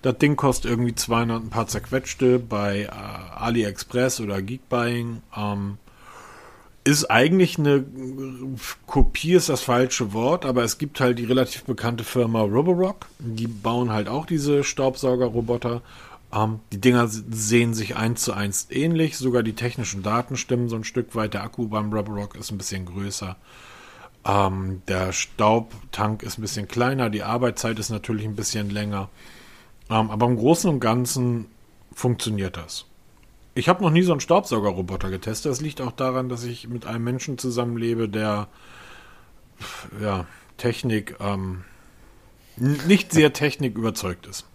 Das 0.03 0.17
Ding 0.19 0.37
kostet 0.37 0.71
irgendwie 0.71 0.95
200 0.95 1.43
ein 1.43 1.51
paar 1.51 1.67
zerquetschte 1.67 2.39
bei 2.39 2.83
äh, 2.83 2.89
AliExpress 2.89 4.21
oder 4.21 4.41
Geekbuying. 4.43 5.23
Ähm, 5.37 5.79
ist 6.85 7.11
eigentlich 7.11 7.59
eine 7.59 7.85
Kopie 8.87 9.35
ist 9.35 9.49
das 9.49 9.61
falsche 9.61 10.12
Wort, 10.12 10.47
aber 10.47 10.64
es 10.64 10.78
gibt 10.78 11.01
halt 11.01 11.18
die 11.18 11.24
relativ 11.24 11.64
bekannte 11.64 12.05
Firma 12.05 12.41
Roborock. 12.41 13.07
Die 13.18 13.47
bauen 13.47 13.93
halt 13.93 14.09
auch 14.09 14.24
diese 14.24 14.64
Staubsaugerroboter. 14.64 15.83
Ähm, 16.33 16.61
die 16.72 16.81
Dinger 16.81 17.07
sehen 17.09 17.74
sich 17.74 17.97
eins 17.97 18.22
zu 18.22 18.33
eins 18.33 18.68
ähnlich. 18.70 19.18
Sogar 19.18 19.43
die 19.43 19.55
technischen 19.55 20.03
Daten 20.03 20.37
stimmen 20.37 20.68
so 20.68 20.76
ein 20.76 20.85
Stück 20.85 21.14
weit. 21.14 21.35
Der 21.35 21.43
Akku 21.43 21.68
beim 21.68 21.93
Roborock 21.93 22.37
ist 22.37 22.51
ein 22.51 22.59
bisschen 22.59 22.87
größer. 22.87 23.37
Ähm, 24.24 24.83
der 24.89 25.12
Staubtank 25.12 26.22
ist 26.22 26.39
ein 26.39 26.43
bisschen 26.43 26.68
kleiner. 26.68 27.11
Die 27.11 27.22
Arbeitszeit 27.22 27.78
ist 27.78 27.91
natürlich 27.91 28.24
ein 28.24 28.37
bisschen 28.37 28.70
länger. 28.70 29.09
Ähm, 29.91 30.11
aber 30.11 30.26
im 30.26 30.37
Großen 30.37 30.70
und 30.70 30.81
Ganzen 30.81 31.47
funktioniert 31.93 32.57
das. 32.57 32.87
Ich 33.55 33.69
habe 33.69 33.83
noch 33.83 33.91
nie 33.91 34.03
so 34.03 34.13
einen 34.13 34.21
Staubsaugerroboter 34.21 35.11
getestet. 35.11 35.51
Das 35.51 35.61
liegt 35.61 35.81
auch 35.81 35.93
daran, 35.93 36.29
dass 36.29 36.45
ich 36.45 36.69
mit 36.69 36.87
einem 36.87 37.05
Menschen 37.05 37.37
zusammenlebe, 37.39 38.09
der 38.09 38.49
ja, 40.01 40.27
Technik 40.57 41.17
ähm, 41.21 41.65
nicht 42.57 43.13
sehr 43.13 43.33
Technik 43.33 43.77
überzeugt 43.77 44.27
ist. 44.27 44.47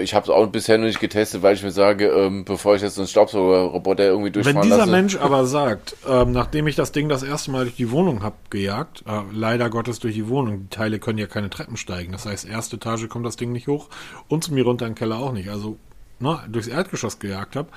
Ich 0.00 0.14
habe 0.14 0.22
es 0.22 0.30
auch 0.30 0.46
bisher 0.46 0.78
noch 0.78 0.84
nicht 0.84 1.00
getestet, 1.00 1.42
weil 1.42 1.56
ich 1.56 1.62
mir 1.64 1.72
sage, 1.72 2.06
ähm, 2.06 2.44
bevor 2.44 2.76
ich 2.76 2.82
jetzt 2.82 2.98
einen 2.98 3.08
Staubsaugerroboter 3.08 4.04
irgendwie 4.04 4.26
Wenn 4.26 4.32
durchfahren 4.44 4.62
dieser 4.62 4.76
lasse. 4.78 4.90
Mensch 4.92 5.16
aber 5.16 5.44
sagt, 5.46 5.96
ähm, 6.08 6.30
nachdem 6.30 6.68
ich 6.68 6.76
das 6.76 6.92
Ding 6.92 7.08
das 7.08 7.24
erste 7.24 7.50
Mal 7.50 7.64
durch 7.64 7.74
die 7.74 7.90
Wohnung 7.90 8.22
habe 8.22 8.36
gejagt, 8.48 9.02
äh, 9.08 9.22
leider 9.32 9.70
Gottes 9.70 9.98
durch 9.98 10.14
die 10.14 10.28
Wohnung, 10.28 10.60
die 10.60 10.68
Teile 10.68 11.00
können 11.00 11.18
ja 11.18 11.26
keine 11.26 11.50
Treppen 11.50 11.76
steigen. 11.76 12.12
Das 12.12 12.26
heißt, 12.26 12.48
erste 12.48 12.76
Etage 12.76 13.08
kommt 13.08 13.26
das 13.26 13.34
Ding 13.34 13.50
nicht 13.50 13.66
hoch 13.66 13.88
und 14.28 14.44
zu 14.44 14.54
mir 14.54 14.62
runter 14.62 14.86
in 14.86 14.92
den 14.92 14.98
Keller 14.98 15.18
auch 15.18 15.32
nicht. 15.32 15.48
Also 15.48 15.78
ne, 16.22 16.40
durchs 16.48 16.68
Erdgeschoss 16.68 17.18
gejagt 17.18 17.56
habe 17.56 17.68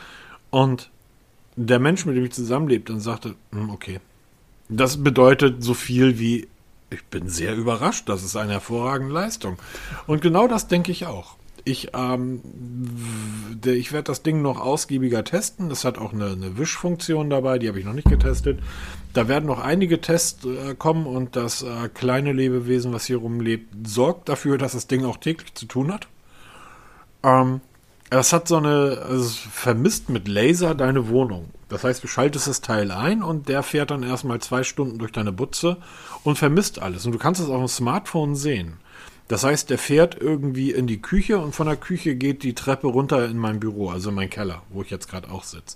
und 0.50 0.89
der 1.56 1.80
Mensch, 1.80 2.06
mit 2.06 2.16
dem 2.16 2.26
ich 2.26 2.34
zusammenlebte, 2.34 2.93
dann 2.93 3.02
sagte, 3.02 3.36
hm, 3.52 3.70
okay, 3.70 4.00
das 4.70 5.04
bedeutet 5.04 5.64
so 5.64 5.74
viel 5.74 6.20
wie, 6.20 6.48
ich 6.89 7.04
bin 7.06 7.30
sehr 7.30 7.56
überrascht, 7.56 8.10
das 8.10 8.24
ist 8.24 8.36
eine 8.36 8.54
hervorragende 8.54 9.14
Leistung. 9.14 9.58
Und 10.08 10.22
genau 10.22 10.48
das 10.48 10.68
denke 10.68 10.91
ich 10.91 11.06
auch. 11.06 11.36
Ich, 11.68 11.89
ähm, 11.96 12.41
ich 13.66 13.91
werde 13.91 14.04
das 14.04 14.22
Ding 14.22 14.43
noch 14.43 14.60
ausgiebiger 14.60 15.24
testen. 15.24 15.68
Das 15.68 15.84
hat 15.84 15.98
auch 15.98 16.14
eine, 16.14 16.28
eine 16.28 16.58
Wischfunktion 16.60 17.32
dabei, 17.32 17.58
die 17.58 17.68
habe 17.68 17.80
ich 17.80 17.86
noch 17.86 17.93
nicht 17.93 18.08
getestet. 18.08 18.60
Da 19.14 19.28
werden 19.28 19.46
noch 19.48 19.60
einige 19.60 20.00
Tests 20.00 20.46
äh, 20.46 20.76
kommen 20.76 21.08
und 21.08 21.36
das 21.36 21.64
äh, 21.64 21.89
kleine 21.91 22.34
Lebewesen, 22.34 22.93
was 22.93 23.06
hier 23.06 23.18
rumlebt, 23.18 23.74
sorgt 23.88 24.30
dafür, 24.30 24.60
dass 24.60 24.74
das 24.74 24.86
Ding 24.86 25.06
auch 25.06 25.18
täglich 25.18 25.56
zu 25.56 25.66
tun 25.66 25.91
hat. 25.91 26.08
Ähm, 27.24 27.62
das 28.16 28.32
hat 28.32 28.47
so 28.47 28.57
eine, 28.57 29.03
also 29.09 29.30
vermisst 29.51 30.09
mit 30.09 30.28
Laser 30.28 30.74
deine 30.74 31.09
Wohnung. 31.09 31.49
Das 31.68 31.84
heißt, 31.84 32.01
du 32.01 32.07
schaltest 32.07 32.47
das 32.47 32.61
Teil 32.61 32.91
ein 32.91 33.22
und 33.22 33.49
der 33.49 33.61
fährt 33.61 33.91
dann 33.91 34.03
erstmal 34.03 34.39
zwei 34.39 34.63
Stunden 34.63 34.99
durch 34.99 35.11
deine 35.11 35.32
Butze 35.32 35.78
und 36.24 36.38
vermisst 36.38 36.82
alles. 36.82 37.05
Und 37.05 37.11
du 37.11 37.18
kannst 37.18 37.41
es 37.41 37.49
auf 37.49 37.59
dem 37.59 37.68
Smartphone 37.68 38.36
sehen. 38.36 38.78
Das 39.28 39.43
heißt, 39.43 39.70
der 39.70 39.80
fährt 39.80 40.16
irgendwie 40.22 40.72
in 40.72 40.88
die 40.88 41.01
Küche 41.01 41.39
und 41.39 41.53
von 41.55 41.68
der 41.68 41.76
Küche 41.76 42.16
geht 42.16 42.43
die 42.43 42.53
Treppe 42.53 42.88
runter 42.88 43.26
in 43.26 43.38
mein 43.38 43.59
Büro, 43.59 43.89
also 43.89 44.09
in 44.09 44.16
meinen 44.16 44.30
Keller, 44.30 44.61
wo 44.70 44.82
ich 44.82 44.91
jetzt 44.91 45.09
gerade 45.09 45.30
auch 45.30 45.43
sitze. 45.43 45.76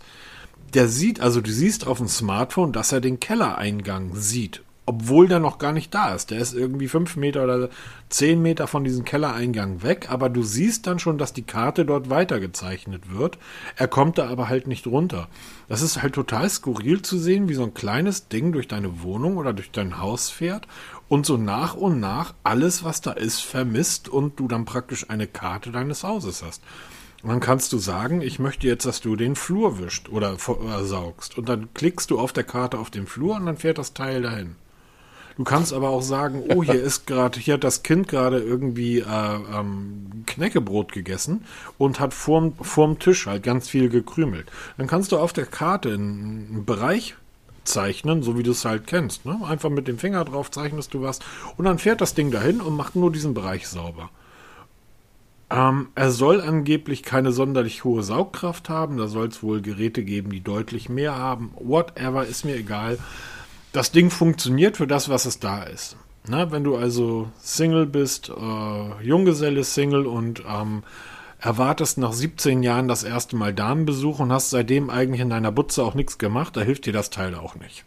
Der 0.74 0.88
sieht, 0.88 1.20
also 1.20 1.42
du 1.42 1.52
siehst 1.52 1.88
auf 1.88 1.98
dem 1.98 2.08
Smartphone, 2.08 2.72
dass 2.72 2.92
er 2.92 3.02
den 3.02 3.20
Kellereingang 3.20 4.16
sieht, 4.16 4.62
obwohl 4.90 5.28
der 5.28 5.40
noch 5.40 5.60
gar 5.60 5.72
nicht 5.72 5.94
da 5.94 6.16
ist. 6.16 6.32
Der 6.32 6.40
ist 6.40 6.56
irgendwie 6.56 6.88
fünf 6.88 7.16
Meter 7.16 7.44
oder 7.44 7.70
zehn 8.10 8.42
Meter 8.42 8.66
von 8.66 8.84
diesem 8.84 9.06
Kellereingang 9.06 9.84
weg, 9.84 10.08
aber 10.10 10.30
du 10.30 10.42
siehst 10.42 10.88
dann 10.88 10.98
schon, 10.98 11.20
dass 11.20 11.32
die 11.32 11.44
Karte 11.44 11.86
dort 11.86 12.10
weitergezeichnet 12.10 13.16
wird. 13.16 13.38
Er 13.76 13.88
kommt 13.88 14.18
da 14.18 14.28
aber 14.28 14.50
halt 14.50 14.66
nicht 14.66 14.88
runter. 14.88 15.28
Das 15.68 15.84
ist 15.84 16.02
halt 16.02 16.16
total 16.16 16.50
skurril 16.50 17.04
zu 17.04 17.20
sehen, 17.20 17.48
wie 17.50 17.54
so 17.54 17.62
ein 17.62 17.76
kleines 17.76 18.30
Ding 18.30 18.52
durch 18.52 18.68
deine 18.68 19.04
Wohnung 19.04 19.38
oder 19.38 19.54
durch 19.54 19.70
dein 19.70 20.00
Haus 20.00 20.32
fährt 20.32 20.66
und 21.08 21.28
so 21.28 21.38
nach 21.38 21.76
und 21.76 22.00
nach 22.00 22.34
alles, 22.44 22.84
was 22.84 23.02
da 23.02 23.12
ist, 23.12 23.42
vermisst 23.42 24.10
und 24.10 24.40
du 24.40 24.48
dann 24.48 24.66
praktisch 24.66 25.12
eine 25.12 25.28
Karte 25.28 25.72
deines 25.72 26.04
Hauses 26.04 26.42
hast. 26.42 26.64
Und 27.22 27.30
dann 27.30 27.42
kannst 27.42 27.74
du 27.74 27.78
sagen, 27.78 28.22
ich 28.22 28.40
möchte 28.40 28.66
jetzt, 28.66 28.88
dass 28.88 29.02
du 29.02 29.16
den 29.16 29.36
Flur 29.36 29.78
wischt 29.78 30.10
oder 30.10 30.38
saugst. 30.82 31.38
Und 31.38 31.48
dann 31.48 31.72
klickst 31.76 32.10
du 32.10 32.20
auf 32.20 32.34
der 32.34 32.46
Karte 32.46 32.80
auf 32.80 32.90
den 32.90 33.06
Flur 33.06 33.36
und 33.36 33.46
dann 33.46 33.58
fährt 33.58 33.78
das 33.78 33.94
Teil 33.94 34.24
dahin. 34.24 34.56
Du 35.40 35.46
kannst 35.46 35.72
aber 35.72 35.88
auch 35.88 36.02
sagen, 36.02 36.44
oh, 36.54 36.64
hier 36.64 36.84
ist 36.84 37.08
gerade, 37.08 37.40
hier 37.40 37.54
hat 37.54 37.64
das 37.64 37.82
Kind 37.82 38.10
gerade 38.10 38.40
irgendwie 38.40 39.00
äh, 39.00 39.04
ähm, 39.06 40.26
Knäckebrot 40.28 40.92
gegessen 40.92 41.46
und 41.78 42.02
hat 42.02 42.14
vorm, 42.14 42.56
vorm 42.60 43.00
Tisch 43.00 43.26
halt 43.26 43.42
ganz 43.44 43.70
viel 43.70 43.88
gekrümelt. 43.88 44.52
Dann 44.78 44.88
kannst 44.88 45.14
du 45.14 45.18
auf 45.18 45.32
der 45.32 45.46
Karte 45.46 45.94
einen, 45.94 46.66
Bereich 46.66 47.16
zeichnen, 47.64 48.22
so 48.22 48.38
wie 48.38 48.44
du 48.44 48.52
es 48.52 48.66
halt 48.66 48.86
kennst. 48.86 49.26
Ne? 49.26 49.40
Einfach 49.48 49.70
mit 49.70 49.88
dem 49.88 49.98
Finger 49.98 50.26
drauf 50.26 50.52
zeichnest 50.52 50.94
du 50.94 51.04
was 51.04 51.20
und 51.56 51.64
dann 51.64 51.80
fährt 51.80 52.02
das 52.02 52.16
Ding 52.16 52.32
dahin 52.32 52.60
und 52.60 52.76
macht 52.76 52.98
nur 52.98 53.10
diesen 53.10 53.34
Bereich 53.34 53.70
sauber. 53.70 54.10
Ähm, 55.50 55.88
er 55.96 56.12
soll 56.12 56.42
angeblich 56.42 57.02
keine 57.02 57.32
sonderlich 57.32 57.86
hohe 57.86 58.04
Saugkraft 58.04 58.68
haben. 58.68 58.98
Da 58.98 59.08
soll 59.08 59.30
es 59.30 59.42
wohl 59.42 59.62
Geräte 59.62 60.04
geben, 60.04 60.32
die 60.32 60.42
deutlich 60.42 60.90
mehr 60.90 61.16
haben. 61.16 61.54
Whatever, 61.58 62.26
ist 62.26 62.44
mir 62.44 62.58
egal. 62.58 62.98
Das 63.72 63.92
Ding 63.92 64.10
funktioniert 64.10 64.78
für 64.78 64.88
das, 64.88 65.10
was 65.10 65.26
es 65.26 65.40
da 65.40 65.64
ist. 65.64 65.96
Na, 66.28 66.52
wenn 66.52 66.64
du 66.64 66.76
also 66.76 67.30
Single 67.40 67.86
bist, 67.86 68.30
äh, 68.30 69.04
Junggeselle 69.04 69.64
Single 69.64 70.06
und 70.06 70.44
ähm, 70.48 70.84
erwartest 71.40 71.98
nach 71.98 72.12
17 72.12 72.64
Jahren 72.64 72.88
das 72.88 73.04
erste 73.04 73.36
Mal 73.36 73.54
Damenbesuch 73.54 74.20
und 74.20 74.32
hast 74.32 74.50
seitdem 74.50 74.90
eigentlich 74.90 75.22
in 75.22 75.30
deiner 75.30 75.52
Butze 75.52 75.84
auch 75.84 75.94
nichts 75.94 76.18
gemacht, 76.18 76.58
da 76.58 76.62
hilft 76.62 76.86
dir 76.86 76.94
das 76.94 77.10
Teil 77.10 77.36
auch 77.36 77.56
nicht. 77.56 77.86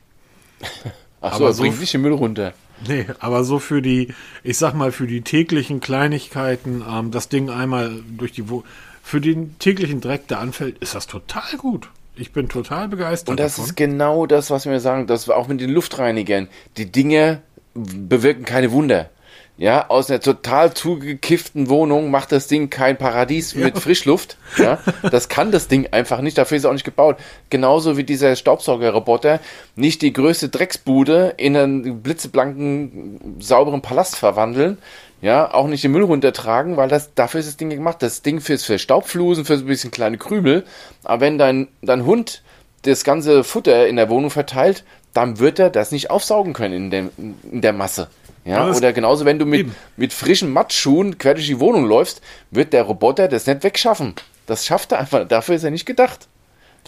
Ach 1.20 1.36
so, 1.36 1.44
aber 1.44 1.52
so 1.52 1.62
bringt 1.62 1.80
nicht 1.80 1.92
den 1.92 2.02
Müll 2.02 2.12
runter. 2.12 2.54
Nee, 2.88 3.06
aber 3.20 3.44
so 3.44 3.58
für 3.58 3.80
die, 3.80 4.12
ich 4.42 4.58
sag 4.58 4.74
mal, 4.74 4.90
für 4.90 5.06
die 5.06 5.20
täglichen 5.20 5.80
Kleinigkeiten, 5.80 6.82
ähm, 6.88 7.10
das 7.10 7.28
Ding 7.28 7.50
einmal 7.50 8.02
durch 8.16 8.32
die, 8.32 8.48
Wo 8.48 8.64
für 9.02 9.20
den 9.20 9.58
täglichen 9.58 10.00
Dreck, 10.00 10.26
der 10.28 10.40
anfällt, 10.40 10.78
ist 10.78 10.94
das 10.94 11.06
total 11.06 11.56
gut. 11.58 11.88
Ich 12.14 12.32
bin 12.32 12.48
total 12.48 12.88
begeistert. 12.88 13.30
Und 13.30 13.40
das 13.40 13.56
davon. 13.56 13.64
ist 13.70 13.76
genau 13.76 14.26
das, 14.26 14.50
was 14.50 14.66
wir 14.66 14.80
sagen, 14.80 15.06
dass 15.06 15.28
wir 15.28 15.36
auch 15.36 15.48
mit 15.48 15.60
den 15.60 15.70
Luftreinigern, 15.70 16.48
die 16.76 16.90
Dinge 16.90 17.42
bewirken 17.74 18.44
keine 18.44 18.72
Wunder. 18.72 19.10
Ja, 19.58 19.90
aus 19.90 20.10
einer 20.10 20.20
total 20.20 20.72
zugekifften 20.72 21.68
Wohnung 21.68 22.10
macht 22.10 22.32
das 22.32 22.46
Ding 22.46 22.70
kein 22.70 22.96
Paradies 22.96 23.52
ja. 23.52 23.66
mit 23.66 23.78
Frischluft. 23.78 24.38
Ja, 24.56 24.78
das 25.10 25.28
kann 25.28 25.52
das 25.52 25.68
Ding 25.68 25.88
einfach 25.92 26.20
nicht. 26.22 26.38
Dafür 26.38 26.56
ist 26.56 26.64
es 26.64 26.68
auch 26.68 26.72
nicht 26.72 26.84
gebaut. 26.84 27.18
Genauso 27.50 27.96
wie 27.96 28.04
dieser 28.04 28.34
Staubsaugerroboter 28.34 29.40
nicht 29.76 30.02
die 30.02 30.12
größte 30.12 30.48
Drecksbude 30.48 31.34
in 31.36 31.56
einen 31.56 32.02
blitzeblanken, 32.02 33.36
sauberen 33.40 33.82
Palast 33.82 34.16
verwandeln. 34.16 34.78
Ja, 35.22 35.54
auch 35.54 35.68
nicht 35.68 35.84
den 35.84 35.92
Müll 35.92 36.02
runtertragen, 36.02 36.76
weil 36.76 36.88
das, 36.88 37.14
dafür 37.14 37.40
ist 37.40 37.46
das 37.46 37.56
Ding 37.56 37.70
gemacht. 37.70 38.02
Das 38.02 38.22
Ding 38.22 38.40
fürs 38.40 38.64
für 38.64 38.78
Staubflusen, 38.78 39.44
für 39.44 39.56
so 39.56 39.64
ein 39.64 39.68
bisschen 39.68 39.92
kleine 39.92 40.18
Krümel. 40.18 40.64
Aber 41.04 41.20
wenn 41.20 41.38
dein, 41.38 41.68
dein 41.80 42.04
Hund 42.04 42.42
das 42.82 43.04
ganze 43.04 43.44
Futter 43.44 43.86
in 43.86 43.94
der 43.94 44.10
Wohnung 44.10 44.30
verteilt, 44.30 44.84
dann 45.14 45.38
wird 45.38 45.60
er 45.60 45.70
das 45.70 45.92
nicht 45.92 46.10
aufsaugen 46.10 46.54
können 46.54 46.74
in 46.74 46.90
der, 46.90 47.04
in 47.16 47.60
der 47.60 47.72
Masse. 47.72 48.08
Ja, 48.44 48.68
oder 48.68 48.92
genauso, 48.92 49.24
wenn 49.24 49.38
du 49.38 49.46
mit, 49.46 49.68
mit 49.96 50.12
frischen 50.12 50.52
Matschschuhen 50.52 51.18
quer 51.18 51.34
durch 51.34 51.46
die 51.46 51.60
Wohnung 51.60 51.84
läufst, 51.86 52.20
wird 52.50 52.72
der 52.72 52.82
Roboter 52.82 53.28
das 53.28 53.46
nicht 53.46 53.62
wegschaffen. 53.62 54.14
Das 54.46 54.66
schafft 54.66 54.90
er 54.90 54.98
einfach. 54.98 55.28
Dafür 55.28 55.54
ist 55.54 55.62
er 55.62 55.70
nicht 55.70 55.86
gedacht. 55.86 56.26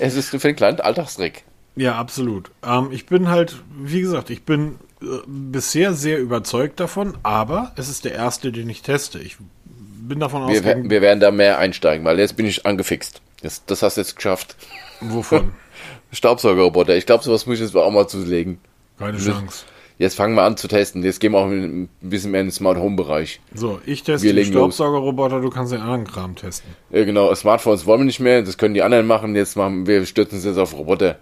Es 0.00 0.16
ist 0.16 0.30
für 0.30 0.38
den 0.38 0.56
kleinen 0.56 0.80
Alltagstrick. 0.80 1.44
Ja, 1.76 1.94
absolut. 1.94 2.50
Ähm, 2.66 2.88
ich 2.90 3.06
bin 3.06 3.28
halt, 3.28 3.62
wie 3.78 4.00
gesagt, 4.00 4.30
ich 4.30 4.44
bin 4.44 4.80
bisher 5.26 5.94
sehr 5.94 6.18
überzeugt 6.18 6.80
davon, 6.80 7.16
aber 7.22 7.72
es 7.76 7.88
ist 7.88 8.04
der 8.04 8.12
erste, 8.12 8.52
den 8.52 8.68
ich 8.68 8.82
teste. 8.82 9.18
Ich 9.18 9.36
bin 9.64 10.20
davon 10.20 10.42
ausgegangen. 10.42 10.84
Wir, 10.84 10.90
wir 10.90 11.02
werden 11.02 11.20
da 11.20 11.30
mehr 11.30 11.58
einsteigen, 11.58 12.04
weil 12.04 12.18
jetzt 12.18 12.36
bin 12.36 12.46
ich 12.46 12.66
angefixt. 12.66 13.20
Das, 13.42 13.64
das 13.66 13.82
hast 13.82 13.96
du 13.96 14.00
jetzt 14.00 14.16
geschafft. 14.16 14.56
Wovon? 15.00 15.52
Staubsaugerroboter. 16.12 16.96
Ich 16.96 17.06
glaube, 17.06 17.24
sowas 17.24 17.46
muss 17.46 17.56
ich 17.56 17.62
jetzt 17.62 17.76
auch 17.76 17.90
mal 17.90 18.06
zulegen. 18.06 18.58
Keine 18.98 19.18
Chance. 19.18 19.64
Jetzt 19.96 20.16
fangen 20.16 20.34
wir 20.34 20.42
an 20.42 20.56
zu 20.56 20.66
testen. 20.66 21.04
Jetzt 21.04 21.20
gehen 21.20 21.32
wir 21.32 21.38
auch 21.38 21.46
ein 21.46 21.88
bisschen 22.00 22.32
mehr 22.32 22.40
in 22.40 22.48
den 22.48 22.52
Smart 22.52 22.78
Home 22.78 22.96
Bereich. 22.96 23.40
So, 23.54 23.80
ich 23.86 24.02
teste 24.02 24.26
wir 24.26 24.34
den 24.34 24.46
Staubsaugerroboter, 24.46 25.40
du 25.40 25.50
kannst 25.50 25.72
den 25.72 25.80
anderen 25.80 26.04
Kram 26.04 26.34
testen. 26.34 26.70
Ja, 26.90 27.04
genau. 27.04 27.32
Smartphones 27.32 27.86
wollen 27.86 28.00
wir 28.00 28.04
nicht 28.06 28.18
mehr, 28.18 28.42
das 28.42 28.58
können 28.58 28.74
die 28.74 28.82
anderen 28.82 29.06
machen. 29.06 29.36
Jetzt 29.36 29.56
machen 29.56 29.86
wir 29.86 30.04
stürzen 30.04 30.36
uns 30.36 30.44
jetzt 30.44 30.58
auf 30.58 30.76
Roboter. 30.76 31.18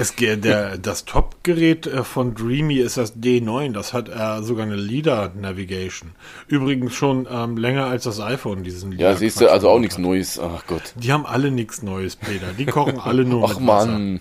Es, 0.00 0.14
der, 0.16 0.78
das 0.78 1.04
Top-Gerät 1.04 1.86
äh, 1.86 2.04
von 2.04 2.34
Dreamy 2.34 2.76
ist 2.76 2.96
das 2.96 3.16
D9. 3.16 3.72
Das 3.72 3.92
hat 3.92 4.08
äh, 4.08 4.42
sogar 4.42 4.64
eine 4.64 4.76
LIDAR 4.76 5.32
Navigation. 5.38 6.12
Übrigens 6.48 6.94
schon 6.94 7.28
ähm, 7.30 7.58
länger 7.58 7.86
als 7.86 8.04
das 8.04 8.18
iPhone 8.18 8.62
diesen 8.62 8.92
LIDAR. 8.92 9.10
Ja, 9.10 9.16
siehst 9.16 9.40
du, 9.40 9.48
also 9.48 9.68
auch 9.68 9.78
nichts 9.78 9.98
Neues. 9.98 10.38
Ach 10.38 10.66
Gott. 10.66 10.94
Die 10.96 11.12
haben 11.12 11.26
alle 11.26 11.50
nichts 11.50 11.82
Neues, 11.82 12.16
Peter. 12.16 12.52
Die 12.56 12.64
kochen 12.64 12.98
alle 13.04 13.24
nur 13.24 13.44
Ach, 13.44 13.58
mit 13.58 13.68
Wasser. 13.68 13.86
Mann. 13.86 14.20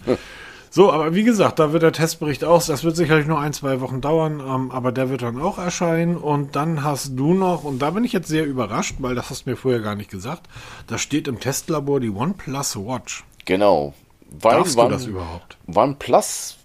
So, 0.72 0.92
aber 0.92 1.16
wie 1.16 1.24
gesagt, 1.24 1.58
da 1.58 1.72
wird 1.74 1.82
der 1.82 1.94
Testbericht 1.94 2.44
aus. 2.44 2.68
Das 2.68 2.84
wird 2.84 2.96
sicherlich 2.96 3.26
nur 3.26 3.40
ein, 3.40 3.54
zwei 3.54 3.82
Wochen 3.82 4.02
dauern, 4.02 4.40
ähm, 4.40 4.72
aber 4.72 4.92
der 4.92 5.10
wird 5.10 5.22
dann 5.22 5.42
auch 5.42 5.58
erscheinen. 5.58 6.16
Und 6.18 6.56
dann 6.56 6.84
hast 6.84 7.18
du 7.18 7.34
noch, 7.34 7.64
und 7.64 7.82
da 7.82 7.92
bin 7.92 8.04
ich 8.04 8.14
jetzt 8.14 8.28
sehr 8.28 8.46
überrascht, 8.46 8.96
weil 9.00 9.16
das 9.16 9.30
hast 9.30 9.46
du 9.46 9.52
mir 9.52 9.56
vorher 9.56 9.80
gar 9.82 9.96
nicht 9.96 10.12
gesagt, 10.12 10.44
da 10.88 10.98
steht 10.98 11.28
im 11.28 11.40
Testlabor 11.40 12.00
die 12.00 12.10
OnePlus 12.10 12.76
Watch. 12.76 13.24
Genau. 13.46 13.94
Weil 14.30 14.58
Darfst 14.58 14.78
One, 14.78 14.90
du 14.90 14.94
das 14.96 15.06
überhaupt? 15.06 15.58
OnePlus 15.74 16.58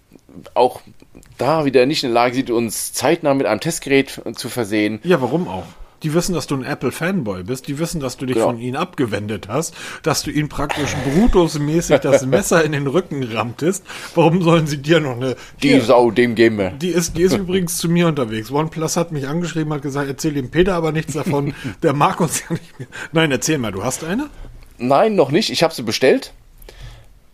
auch 0.54 0.80
da 1.38 1.64
wieder 1.64 1.86
nicht 1.86 2.04
in 2.04 2.10
der 2.10 2.14
Lage 2.14 2.34
sieht, 2.34 2.50
uns 2.50 2.92
zeitnah 2.92 3.34
mit 3.34 3.46
einem 3.46 3.60
Testgerät 3.60 4.20
zu 4.34 4.48
versehen. 4.48 5.00
Ja, 5.04 5.20
warum 5.20 5.48
auch? 5.48 5.64
Die 6.02 6.12
wissen, 6.12 6.34
dass 6.34 6.46
du 6.46 6.54
ein 6.54 6.64
Apple-Fanboy 6.64 7.44
bist. 7.44 7.66
Die 7.66 7.78
wissen, 7.78 7.98
dass 7.98 8.18
du 8.18 8.26
dich 8.26 8.34
genau. 8.34 8.48
von 8.48 8.58
ihnen 8.58 8.76
abgewendet 8.76 9.48
hast, 9.48 9.74
dass 10.02 10.22
du 10.22 10.30
ihnen 10.30 10.50
praktisch 10.50 10.94
Brutus-mäßig 11.10 11.98
das 12.00 12.26
Messer 12.26 12.62
in 12.62 12.72
den 12.72 12.86
Rücken 12.86 13.22
rammtest. 13.22 13.84
Warum 14.14 14.42
sollen 14.42 14.66
sie 14.66 14.82
dir 14.82 15.00
noch 15.00 15.16
eine... 15.16 15.34
Die 15.62 15.68
hier, 15.68 15.82
Sau, 15.82 16.10
dem 16.10 16.34
geben 16.34 16.58
wir. 16.58 16.70
Die 16.70 16.90
ist, 16.90 17.16
die 17.16 17.22
ist 17.22 17.34
übrigens 17.34 17.78
zu 17.78 17.88
mir 17.88 18.06
unterwegs. 18.06 18.50
OnePlus 18.50 18.98
hat 18.98 19.12
mich 19.12 19.26
angeschrieben, 19.26 19.72
hat 19.72 19.80
gesagt, 19.80 20.08
erzähl 20.08 20.34
dem 20.34 20.50
Peter 20.50 20.74
aber 20.74 20.92
nichts 20.92 21.14
davon. 21.14 21.54
Der 21.82 21.94
mag 21.94 22.20
uns 22.20 22.40
ja 22.40 22.54
nicht 22.54 22.78
mehr. 22.78 22.88
Nein, 23.12 23.30
erzähl 23.30 23.56
mal, 23.56 23.72
du 23.72 23.82
hast 23.82 24.04
eine? 24.04 24.28
Nein, 24.76 25.14
noch 25.14 25.30
nicht. 25.30 25.48
Ich 25.48 25.62
habe 25.62 25.72
sie 25.72 25.82
bestellt. 25.82 26.34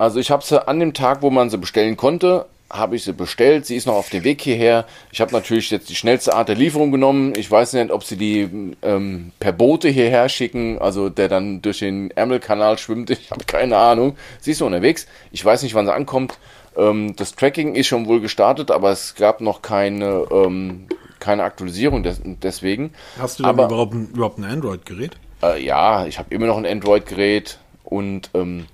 Also 0.01 0.18
ich 0.18 0.30
habe 0.30 0.42
sie 0.42 0.66
an 0.66 0.80
dem 0.80 0.94
Tag, 0.94 1.20
wo 1.20 1.28
man 1.28 1.51
sie 1.51 1.59
bestellen 1.59 1.94
konnte, 1.98 2.46
habe 2.70 2.96
ich 2.96 3.05
sie 3.05 3.12
bestellt. 3.12 3.66
Sie 3.66 3.76
ist 3.76 3.86
noch 3.86 3.96
auf 3.96 4.09
dem 4.09 4.24
Weg 4.24 4.40
hierher. 4.40 4.86
Ich 5.12 5.20
habe 5.20 5.30
natürlich 5.30 5.70
jetzt 5.70 5.90
die 5.90 5.94
schnellste 5.94 6.32
Art 6.32 6.48
der 6.48 6.57
Lieferung 6.57 6.90
genommen. 6.90 7.34
Ich 7.36 7.51
weiß 7.51 7.74
nicht, 7.74 7.90
ob 7.90 8.03
sie 8.05 8.16
die 8.16 8.74
ähm, 8.80 9.32
per 9.40 9.53
Boote 9.53 9.90
hierher 9.90 10.30
schicken, 10.30 10.78
also 10.78 11.11
der 11.11 11.28
dann 11.28 11.61
durch 11.61 11.80
den 11.80 12.11
Ärmelkanal 12.12 12.78
schwimmt. 12.78 13.11
Ich 13.11 13.30
habe 13.30 13.44
keine 13.44 13.76
Ahnung. 13.76 14.16
Sie 14.40 14.53
ist 14.53 14.61
noch 14.61 14.68
unterwegs. 14.68 15.07
Ich 15.32 15.44
weiß 15.44 15.62
nicht, 15.64 15.74
wann 15.74 15.84
sie 15.84 15.92
ankommt. 15.92 16.38
Ähm, 16.78 17.14
das 17.16 17.34
Tracking 17.34 17.74
ist 17.74 17.88
schon 17.88 18.07
wohl 18.07 18.22
gestartet, 18.22 18.70
aber 18.70 18.92
es 18.92 19.16
gab 19.16 19.42
noch 19.42 19.61
keine, 19.61 20.24
ähm, 20.32 20.86
keine 21.18 21.44
Aktualisierung 21.44 22.03
des, 22.03 22.22
deswegen. 22.24 22.94
Hast 23.18 23.38
du 23.38 23.42
denn 23.42 23.51
aber, 23.51 23.66
überhaupt, 23.66 23.92
ein, 23.92 24.09
überhaupt 24.14 24.38
ein 24.38 24.44
Android-Gerät? 24.44 25.18
Äh, 25.42 25.62
ja, 25.62 26.07
ich 26.07 26.18
habe 26.18 26.34
immer 26.34 26.46
noch 26.46 26.57
ein 26.57 26.64
Android-Gerät 26.64 27.59
und 27.84 28.30
ähm, 28.32 28.64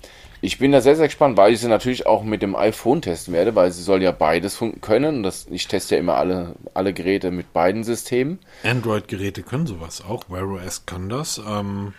ich 0.41 0.59
bin 0.59 0.71
da 0.71 0.81
sehr, 0.81 0.95
sehr 0.95 1.07
gespannt, 1.07 1.37
weil 1.37 1.53
ich 1.53 1.59
sie 1.59 1.67
natürlich 1.67 2.05
auch 2.05 2.23
mit 2.23 2.41
dem 2.41 2.55
iPhone 2.55 3.01
testen 3.01 3.33
werde, 3.33 3.55
weil 3.55 3.71
sie 3.71 3.81
soll 3.81 4.03
ja 4.03 4.11
beides 4.11 4.59
können. 4.81 5.23
Das, 5.23 5.47
ich 5.49 5.67
teste 5.67 5.95
ja 5.95 5.99
immer 5.99 6.15
alle, 6.15 6.55
alle 6.73 6.93
Geräte 6.93 7.31
mit 7.31 7.53
beiden 7.53 7.83
Systemen. 7.83 8.39
Android-Geräte 8.63 9.43
können 9.43 9.67
sowas 9.67 10.03
auch. 10.07 10.29
Wear 10.29 10.47
OS 10.47 10.85
kann 10.85 11.09
das. 11.09 11.41
Ähm 11.47 11.93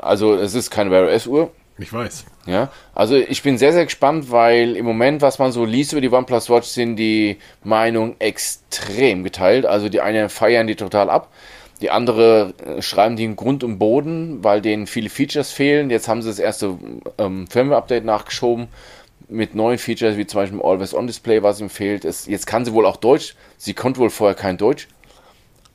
also 0.00 0.34
es 0.34 0.54
ist 0.54 0.70
keine 0.70 0.90
Wear 0.90 1.08
OS-Uhr. 1.08 1.50
Ich 1.78 1.92
weiß. 1.92 2.26
Ja, 2.46 2.70
also 2.94 3.16
ich 3.16 3.42
bin 3.42 3.56
sehr, 3.56 3.72
sehr 3.72 3.84
gespannt, 3.84 4.30
weil 4.30 4.76
im 4.76 4.84
Moment, 4.84 5.22
was 5.22 5.38
man 5.38 5.52
so 5.52 5.64
liest 5.64 5.92
über 5.92 6.00
die 6.00 6.10
OnePlus 6.10 6.50
Watch, 6.50 6.68
sind 6.68 6.96
die 6.96 7.38
Meinungen 7.64 8.16
extrem 8.18 9.24
geteilt. 9.24 9.64
Also 9.64 9.88
die 9.88 10.00
einen 10.00 10.28
feiern 10.28 10.66
die 10.66 10.76
total 10.76 11.08
ab. 11.08 11.32
Die 11.82 11.90
andere 11.90 12.54
äh, 12.64 12.80
schreiben 12.80 13.16
die 13.16 13.24
in 13.24 13.36
Grund 13.36 13.64
und 13.64 13.78
Boden, 13.78 14.42
weil 14.42 14.62
denen 14.62 14.86
viele 14.86 15.10
Features 15.10 15.50
fehlen. 15.50 15.90
Jetzt 15.90 16.08
haben 16.08 16.22
sie 16.22 16.28
das 16.28 16.38
erste 16.38 16.78
ähm, 17.18 17.46
Firmware-Update 17.48 18.04
nachgeschoben 18.04 18.68
mit 19.28 19.54
neuen 19.54 19.78
Features, 19.78 20.16
wie 20.16 20.26
zum 20.26 20.40
Beispiel 20.40 20.62
Always-On-Display, 20.62 21.42
was 21.42 21.60
ihm 21.60 21.70
fehlt. 21.70 22.04
Es, 22.04 22.26
jetzt 22.26 22.46
kann 22.46 22.64
sie 22.64 22.72
wohl 22.72 22.86
auch 22.86 22.96
Deutsch. 22.96 23.34
Sie 23.58 23.74
konnte 23.74 23.98
wohl 23.98 24.10
vorher 24.10 24.36
kein 24.36 24.58
Deutsch. 24.58 24.86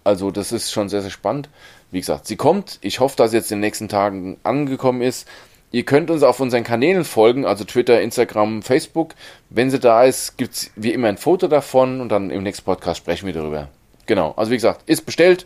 Also 0.06 0.32
das 0.32 0.54
ist 0.54 0.72
schon 0.72 0.88
sehr, 0.88 1.02
sehr 1.02 1.12
spannend. 1.12 1.50
Wie 1.92 2.00
gesagt, 2.00 2.26
sie 2.26 2.38
kommt. 2.38 2.80
Ich 2.82 3.02
hoffe, 3.02 3.18
dass 3.18 3.32
sie 3.32 3.38
jetzt 3.38 3.52
in 3.52 3.58
den 3.58 3.62
nächsten 3.62 3.90
Tagen 3.90 4.38
angekommen 4.44 5.02
ist. 5.02 5.28
Ihr 5.72 5.84
könnt 5.84 6.10
uns 6.10 6.24
auf 6.24 6.40
unseren 6.40 6.64
Kanälen 6.64 7.04
folgen, 7.04 7.46
also 7.46 7.66
Twitter, 7.66 8.00
Instagram, 8.00 8.62
Facebook. 8.62 9.16
Wenn 9.50 9.70
sie 9.70 9.80
da 9.80 10.06
ist, 10.06 10.38
gibt 10.38 10.54
es 10.54 10.72
wie 10.78 10.94
immer 10.94 11.10
ein 11.10 11.18
Foto 11.18 11.50
davon 11.50 12.00
und 12.00 12.10
dann 12.10 12.30
im 12.30 12.44
nächsten 12.44 12.64
Podcast 12.64 13.00
sprechen 13.00 13.26
wir 13.26 13.34
darüber. 13.34 13.68
Genau, 14.06 14.34
also 14.38 14.52
wie 14.52 14.56
gesagt, 14.56 14.90
ist 14.90 15.06
bestellt. 15.06 15.46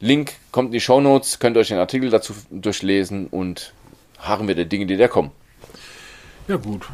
Link 0.00 0.34
kommt 0.52 0.68
in 0.68 0.72
die 0.72 0.80
Show 0.80 1.00
Notes, 1.00 1.38
könnt 1.38 1.56
ihr 1.56 1.60
euch 1.60 1.68
den 1.68 1.78
Artikel 1.78 2.10
dazu 2.10 2.34
durchlesen 2.50 3.26
und 3.26 3.72
harren 4.18 4.48
wir 4.48 4.54
der 4.54 4.64
Dinge, 4.64 4.86
die 4.86 4.96
da 4.96 5.08
kommen. 5.08 5.30
Ja, 6.46 6.56
gut. 6.56 6.88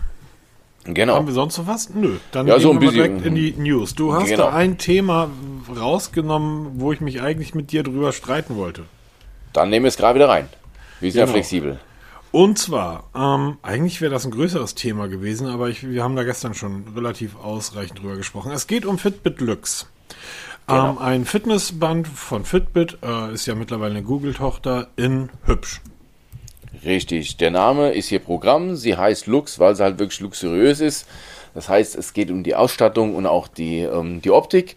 Genau. 0.85 1.15
Haben 1.15 1.27
wir 1.27 1.35
sonst 1.35 1.57
noch 1.57 1.67
was? 1.67 1.91
Nö. 1.91 2.19
Dann 2.33 2.47
ja, 2.47 2.55
gehen 2.55 2.63
so 2.63 2.71
ein 2.71 2.81
wir 2.81 2.91
bisschen, 2.91 3.19
direkt 3.19 3.27
in 3.27 3.35
die 3.35 3.53
News. 3.53 3.95
Du 3.95 4.13
hast 4.13 4.29
genau. 4.29 4.45
da 4.45 4.53
ein 4.53 4.77
Thema 4.77 5.31
rausgenommen, 5.75 6.73
wo 6.81 6.93
ich 6.93 7.01
mich 7.01 7.23
eigentlich 7.23 7.55
mit 7.55 7.73
dir 7.73 7.83
drüber 7.83 8.13
streiten 8.13 8.57
wollte. 8.57 8.85
Dann 9.55 9.71
nehmen 9.71 9.85
wir 9.85 9.89
es 9.89 9.97
gerade 9.97 10.17
wieder 10.17 10.29
rein. 10.29 10.49
Wir 11.01 11.11
sind 11.11 11.21
genau. 11.21 11.27
ja 11.29 11.33
flexibel. 11.33 11.81
Und 12.33 12.59
zwar, 12.59 13.05
ähm, 13.15 13.59
eigentlich 13.63 14.01
wäre 14.01 14.13
das 14.13 14.25
ein 14.25 14.33
größeres 14.33 14.75
Thema 14.75 15.07
gewesen, 15.07 15.47
aber 15.47 15.69
ich, 15.69 15.89
wir 15.89 16.03
haben 16.03 16.17
da 16.17 16.25
gestern 16.25 16.53
schon 16.53 16.85
relativ 16.95 17.37
ausreichend 17.37 18.01
drüber 18.01 18.17
gesprochen. 18.17 18.51
Es 18.51 18.67
geht 18.67 18.85
um 18.85 18.99
Fitbit 18.99 19.41
Lux. 19.41 19.87
Genau. 20.67 20.91
Ähm, 20.91 20.99
ein 20.99 21.25
Fitnessband 21.25 22.09
von 22.09 22.45
Fitbit 22.45 22.99
äh, 23.03 23.33
ist 23.33 23.47
ja 23.47 23.55
mittlerweile 23.55 23.97
eine 23.97 24.03
Google-Tochter 24.03 24.89
in 24.97 25.31
hübsch. 25.45 25.81
Richtig. 26.85 27.37
Der 27.37 27.51
Name 27.51 27.93
ist 27.93 28.09
hier 28.09 28.19
Programm. 28.19 28.77
Sie 28.77 28.97
heißt 28.97 29.27
Lux, 29.27 29.59
weil 29.59 29.75
sie 29.75 29.83
halt 29.83 29.99
wirklich 29.99 30.21
luxuriös 30.21 30.81
ist. 30.81 31.07
Das 31.55 31.69
heißt, 31.69 31.97
es 31.97 32.13
geht 32.13 32.31
um 32.31 32.43
die 32.43 32.55
Ausstattung 32.55 33.15
und 33.15 33.27
auch 33.27 33.47
die, 33.49 33.81
ähm, 33.81 34.23
die 34.23 34.31
Optik. 34.31 34.77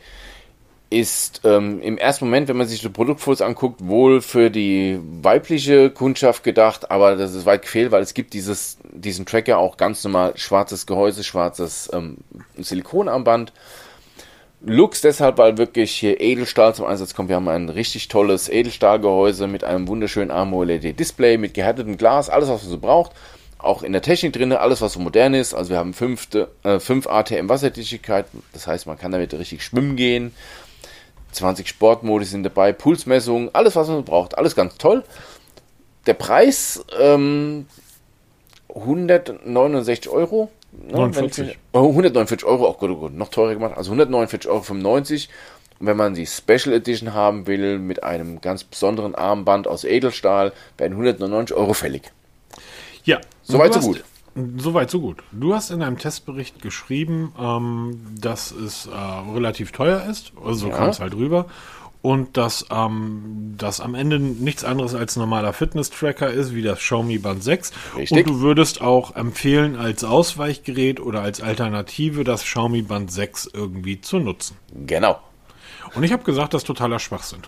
Ist 0.90 1.42
ähm, 1.44 1.82
im 1.82 1.98
ersten 1.98 2.24
Moment, 2.26 2.48
wenn 2.48 2.56
man 2.56 2.68
sich 2.68 2.80
die 2.80 2.88
Produktfotos 2.88 3.42
anguckt, 3.42 3.86
wohl 3.86 4.22
für 4.22 4.50
die 4.50 5.02
weibliche 5.22 5.90
Kundschaft 5.90 6.46
gedacht, 6.46 6.92
aber 6.92 7.18
das 7.18 7.34
ist 7.34 7.46
weit 7.46 7.64
gefehlt, 7.64 7.92
weil 7.92 8.02
es 8.02 8.14
gibt 8.14 8.34
dieses, 8.34 8.78
diesen 8.94 9.26
Tracker 9.26 9.58
auch 9.58 9.76
ganz 9.76 10.02
normal 10.06 10.38
schwarzes 10.38 10.86
Gehäuse, 10.86 11.26
schwarzes 11.26 11.90
ähm, 11.92 12.20
Silikonarmband 12.58 13.52
Lux 14.62 15.02
deshalb, 15.02 15.38
weil 15.38 15.58
wirklich 15.58 15.92
hier 15.92 16.20
Edelstahl 16.20 16.74
zum 16.74 16.86
Einsatz 16.86 17.14
kommt. 17.14 17.30
Wir 17.30 17.36
haben 17.36 17.48
ein 17.48 17.70
richtig 17.70 18.08
tolles 18.08 18.50
Edelstahlgehäuse 18.50 19.46
mit 19.48 19.64
einem 19.64 19.88
wunderschönen 19.88 20.32
AMOLED-Display, 20.32 21.38
mit 21.38 21.54
gehärtetem 21.54 21.98
Glas, 21.98 22.30
alles 22.30 22.50
was 22.50 22.64
man 22.64 22.72
so 22.72 22.78
braucht. 22.80 23.12
Auch 23.60 23.84
in 23.84 23.92
der 23.92 24.02
Technik 24.02 24.34
drin, 24.34 24.52
alles 24.54 24.82
was 24.82 24.94
so 24.94 25.00
modern 25.00 25.36
ist. 25.36 25.54
Also 25.54 25.70
wir 25.70 25.78
haben 25.78 25.94
5 25.94 26.28
äh, 26.64 26.80
fünf 26.80 27.08
ATM 27.08 27.50
Wasserdichtigkeit, 27.50 28.26
das 28.54 28.66
heißt 28.66 28.88
man 28.88 28.98
kann 28.98 29.12
damit 29.12 29.34
richtig 29.34 29.64
schwimmen 29.64 29.96
gehen. 29.96 30.34
20 31.34 31.68
Sportmodi 31.68 32.26
sind 32.26 32.44
dabei, 32.44 32.74
Pulsmessungen, 32.74 33.54
alles 33.54 33.76
was 33.76 33.90
man 33.90 34.04
braucht, 34.06 34.38
alles 34.38 34.56
ganz 34.56 34.78
toll. 34.78 35.04
Der 36.08 36.14
Preis 36.14 36.84
ähm, 37.00 37.68
169 38.70 40.10
Euro. 40.10 40.50
Ne, 40.86 40.94
49. 40.94 41.58
Oh, 41.74 41.90
149 41.90 42.46
Euro, 42.46 42.68
auch 42.68 42.78
gut, 42.78 42.98
gut, 42.98 43.14
noch 43.14 43.30
teurer 43.30 43.54
gemacht. 43.54 43.74
Also 43.76 43.94
149,95 43.94 44.48
Euro. 44.48 44.64
Und 45.80 45.86
wenn 45.86 45.98
man 45.98 46.14
die 46.14 46.26
Special 46.26 46.74
Edition 46.74 47.14
haben 47.14 47.48
will, 47.48 47.80
mit 47.80 48.04
einem 48.04 48.42
ganz 48.42 48.64
besonderen 48.64 49.16
Armband 49.16 49.68
aus 49.68 49.84
Edelstahl, 49.84 50.54
werden 50.78 50.94
199 50.94 51.56
Euro 51.56 51.74
fällig. 51.74 52.12
Ja. 53.04 53.20
Soweit 53.44 53.74
so 53.74 53.80
gut. 53.80 54.04
Soweit 54.58 54.92
so 54.92 55.00
gut. 55.00 55.24
Du 55.32 55.56
hast 55.56 55.72
in 55.72 55.80
deinem 55.80 55.98
Testbericht 55.98 56.62
geschrieben, 56.62 57.34
ähm, 57.40 58.00
dass 58.20 58.52
es 58.52 58.86
äh, 58.86 58.92
relativ 59.34 59.72
teuer 59.72 60.06
ist. 60.10 60.32
Also 60.44 60.60
so 60.60 60.68
ja. 60.70 60.78
kam 60.78 60.90
es 60.90 61.00
halt 61.00 61.16
rüber 61.16 61.48
und 62.02 62.38
dass 62.38 62.66
ähm, 62.72 63.56
das 63.58 63.82
am 63.82 63.96
Ende 63.96 64.20
nichts 64.20 64.64
anderes 64.64 64.96
als 64.96 65.16
normaler 65.16 65.54
Fitness-Tracker 65.54 66.32
ist, 66.32 66.54
wie 66.54 66.62
das 66.62 66.80
Xiaomi 66.80 67.18
Band 67.18 67.44
6. 67.44 67.72
Richtig. 67.96 68.18
Und 68.18 68.28
du 68.28 68.40
würdest 68.40 68.82
auch 68.82 69.16
empfehlen, 69.16 69.76
als 69.76 70.04
Ausweichgerät 70.04 71.00
oder 71.00 71.22
als 71.22 71.42
Alternative 71.42 72.24
das 72.24 72.44
Xiaomi 72.44 72.84
Band 72.84 73.12
6 73.12 73.50
irgendwie 73.54 74.00
zu 74.02 74.20
nutzen. 74.20 74.58
Genau. 74.86 75.20
Und 75.96 76.04
ich 76.04 76.12
habe 76.12 76.24
gesagt, 76.24 76.54
das 76.54 76.64
ist 76.64 76.68
totaler 76.68 77.00
Schwachsinn. 77.00 77.42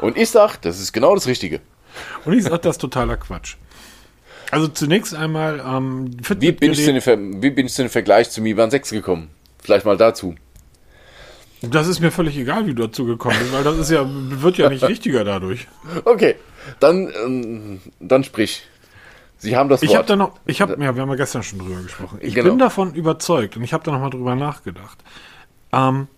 Und 0.00 0.16
ich 0.16 0.30
sage, 0.30 0.54
das 0.60 0.80
ist 0.80 0.92
genau 0.92 1.14
das 1.14 1.26
Richtige. 1.26 1.60
Und 2.24 2.32
ich 2.32 2.44
sage, 2.44 2.58
das 2.58 2.76
ist 2.76 2.80
totaler 2.80 3.16
Quatsch. 3.16 3.56
Also 4.50 4.68
zunächst 4.68 5.14
einmal 5.14 5.60
ähm, 5.66 6.10
wie, 6.38 6.52
bin 6.52 6.72
ich 6.72 6.84
zu 6.84 6.92
den, 6.92 7.42
wie 7.42 7.50
bin 7.50 7.66
ich 7.66 7.72
zu 7.72 7.82
dem 7.82 7.90
Vergleich 7.90 8.30
zu 8.30 8.42
Mi 8.42 8.52
Band 8.54 8.70
6 8.72 8.90
gekommen? 8.90 9.30
Vielleicht 9.62 9.86
mal 9.86 9.96
dazu. 9.96 10.34
Das 11.70 11.86
ist 11.86 12.00
mir 12.00 12.10
völlig 12.10 12.36
egal, 12.36 12.66
wie 12.66 12.74
du 12.74 12.86
dazu 12.86 13.04
gekommen 13.04 13.36
bist, 13.38 13.52
weil 13.52 13.64
das 13.64 13.78
ist 13.78 13.90
ja, 13.90 14.04
wird 14.06 14.58
ja 14.58 14.68
nicht 14.68 14.82
richtiger 14.82 15.24
dadurch. 15.24 15.68
Okay, 16.04 16.36
dann, 16.80 17.12
ähm, 17.24 17.80
dann 18.00 18.24
sprich. 18.24 18.66
Sie 19.38 19.56
haben 19.56 19.68
das 19.68 19.82
Wort. 19.82 19.90
Ich 19.90 19.96
habe 19.96 20.06
da 20.06 20.16
noch, 20.16 20.38
ich 20.46 20.60
habe, 20.60 20.72
ja, 20.72 20.94
wir 20.94 21.02
haben 21.02 21.08
ja 21.10 21.16
gestern 21.16 21.42
schon 21.42 21.58
drüber 21.58 21.82
gesprochen. 21.82 22.18
Ich 22.20 22.34
genau. 22.34 22.50
bin 22.50 22.58
davon 22.58 22.94
überzeugt 22.94 23.56
und 23.56 23.64
ich 23.64 23.72
habe 23.72 23.84
da 23.84 23.92
noch 23.92 24.00
mal 24.00 24.10
drüber 24.10 24.34
nachgedacht. 24.34 24.98
Ähm, 25.72 26.08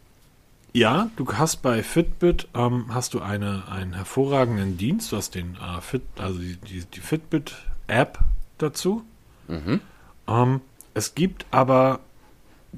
ja, 0.72 1.08
du 1.16 1.26
hast 1.32 1.62
bei 1.62 1.82
Fitbit 1.82 2.48
ähm, 2.54 2.86
hast 2.92 3.14
du 3.14 3.20
eine, 3.20 3.64
einen 3.70 3.94
hervorragenden 3.94 4.76
Dienst, 4.76 5.12
du 5.12 5.16
hast 5.16 5.34
den 5.34 5.56
äh, 5.56 5.80
Fit, 5.80 6.02
also 6.18 6.38
die, 6.38 6.56
die, 6.56 6.84
die 6.84 7.00
Fitbit 7.00 7.54
App 7.86 8.18
dazu. 8.58 9.04
Mhm. 9.48 9.80
Ähm, 10.26 10.60
es 10.94 11.14
gibt 11.14 11.46
aber 11.50 12.00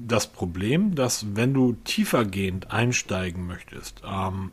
das 0.05 0.27
Problem, 0.27 0.95
dass 0.95 1.35
wenn 1.35 1.53
du 1.53 1.73
tiefergehend 1.83 2.71
einsteigen 2.71 3.47
möchtest, 3.47 4.01
ähm, 4.05 4.51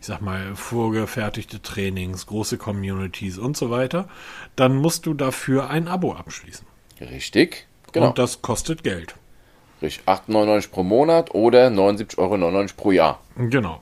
ich 0.00 0.06
sag 0.06 0.20
mal, 0.20 0.56
vorgefertigte 0.56 1.62
Trainings, 1.62 2.26
große 2.26 2.58
Communities 2.58 3.38
und 3.38 3.56
so 3.56 3.70
weiter, 3.70 4.08
dann 4.56 4.76
musst 4.76 5.06
du 5.06 5.14
dafür 5.14 5.70
ein 5.70 5.88
Abo 5.88 6.14
abschließen. 6.14 6.66
Richtig, 7.00 7.66
genau. 7.92 8.08
Und 8.08 8.18
das 8.18 8.42
kostet 8.42 8.84
Geld. 8.84 9.14
Richtig, 9.82 10.06
8,99 10.06 10.70
pro 10.70 10.82
Monat 10.82 11.34
oder 11.34 11.68
79,99 11.68 12.18
Euro 12.18 12.66
pro 12.76 12.92
Jahr. 12.92 13.20
Genau. 13.36 13.80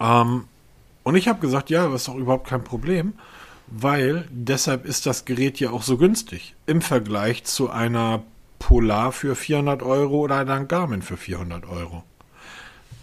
Ähm, 0.00 0.44
und 1.02 1.14
ich 1.16 1.28
habe 1.28 1.40
gesagt, 1.40 1.70
ja, 1.70 1.88
das 1.88 2.02
ist 2.02 2.08
doch 2.08 2.16
überhaupt 2.16 2.48
kein 2.48 2.64
Problem, 2.64 3.14
weil 3.66 4.26
deshalb 4.30 4.84
ist 4.84 5.06
das 5.06 5.24
Gerät 5.24 5.60
ja 5.60 5.70
auch 5.70 5.82
so 5.82 5.96
günstig 5.98 6.54
im 6.66 6.80
Vergleich 6.80 7.44
zu 7.44 7.70
einer 7.70 8.22
Polar 8.58 9.12
für 9.12 9.36
400 9.36 9.82
Euro 9.82 10.20
oder 10.20 10.36
ein 10.36 10.68
Garmin 10.68 11.02
für 11.02 11.16
400 11.16 11.66
Euro. 11.66 12.04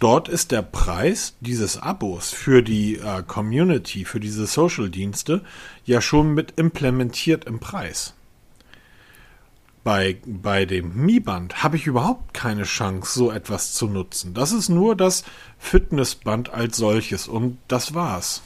Dort 0.00 0.28
ist 0.28 0.50
der 0.50 0.62
Preis 0.62 1.34
dieses 1.40 1.78
Abos 1.78 2.30
für 2.30 2.62
die 2.62 2.96
äh, 2.96 3.22
Community, 3.26 4.04
für 4.04 4.20
diese 4.20 4.46
Social-Dienste 4.46 5.42
ja 5.84 6.00
schon 6.00 6.34
mit 6.34 6.54
implementiert 6.56 7.44
im 7.44 7.60
Preis. 7.60 8.14
Bei, 9.82 10.18
bei 10.26 10.64
dem 10.64 10.94
Mi-Band 10.94 11.62
habe 11.62 11.76
ich 11.76 11.86
überhaupt 11.86 12.34
keine 12.34 12.64
Chance, 12.64 13.18
so 13.18 13.30
etwas 13.30 13.72
zu 13.74 13.86
nutzen. 13.86 14.34
Das 14.34 14.52
ist 14.52 14.68
nur 14.68 14.96
das 14.96 15.24
Fitnessband 15.58 16.50
als 16.50 16.76
solches 16.76 17.28
und 17.28 17.58
das 17.68 17.94
war's. 17.94 18.42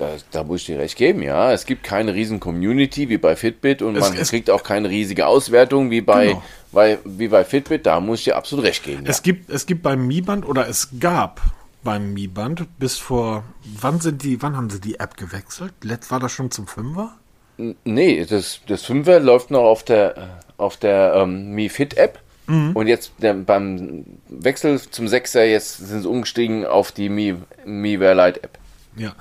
Da, 0.00 0.16
da, 0.30 0.44
muss 0.44 0.60
ich 0.60 0.66
dir 0.66 0.78
recht 0.78 0.96
geben, 0.96 1.20
ja. 1.22 1.52
Es 1.52 1.66
gibt 1.66 1.84
keine 1.84 2.14
riesen 2.14 2.40
Community 2.40 3.10
wie 3.10 3.18
bei 3.18 3.36
Fitbit 3.36 3.82
und 3.82 3.96
es, 3.96 4.08
man 4.08 4.16
es, 4.16 4.30
kriegt 4.30 4.48
auch 4.48 4.62
keine 4.62 4.88
riesige 4.88 5.26
Auswertung 5.26 5.90
wie 5.90 6.00
bei, 6.00 6.28
genau. 6.28 6.42
bei, 6.72 6.98
wie 7.04 7.28
bei 7.28 7.44
Fitbit. 7.44 7.84
Da 7.84 8.00
muss 8.00 8.20
ich 8.20 8.24
dir 8.24 8.36
absolut 8.36 8.64
recht 8.64 8.82
geben. 8.82 9.04
Ja. 9.04 9.10
Es, 9.10 9.22
gibt, 9.22 9.50
es 9.50 9.66
gibt 9.66 9.82
beim 9.82 10.06
Mi 10.06 10.22
Band 10.22 10.48
oder 10.48 10.66
es 10.66 10.88
gab 10.98 11.42
beim 11.84 12.14
Mi 12.14 12.28
Band 12.28 12.66
bis 12.78 12.96
vor, 12.96 13.44
wann 13.78 14.00
sind 14.00 14.22
die, 14.22 14.40
wann 14.40 14.56
haben 14.56 14.70
sie 14.70 14.80
die 14.80 14.98
App 14.98 15.18
gewechselt? 15.18 15.74
Letzt 15.82 16.10
war 16.10 16.18
das 16.18 16.32
schon 16.32 16.50
zum 16.50 16.66
Fünfer? 16.66 17.16
Nee, 17.84 18.24
das, 18.24 18.60
das 18.66 18.82
Fünfer 18.84 19.20
läuft 19.20 19.50
noch 19.50 19.64
auf 19.64 19.82
der, 19.82 20.40
auf 20.56 20.78
der 20.78 21.12
ähm, 21.14 21.50
Mi 21.50 21.68
Fit 21.68 21.98
App. 21.98 22.20
Mhm. 22.46 22.72
Und 22.72 22.86
jetzt 22.86 23.12
der, 23.18 23.34
beim 23.34 24.06
Wechsel 24.30 24.80
zum 24.80 25.08
Sechser, 25.08 25.44
jetzt 25.44 25.76
sind 25.76 26.02
sie 26.02 26.08
umgestiegen 26.08 26.64
auf 26.64 26.90
die 26.90 27.10
Mi, 27.10 27.36
Mi 27.66 28.00
Wear 28.00 28.14
Lite 28.14 28.42
App. 28.42 28.58
Ja. 28.96 29.14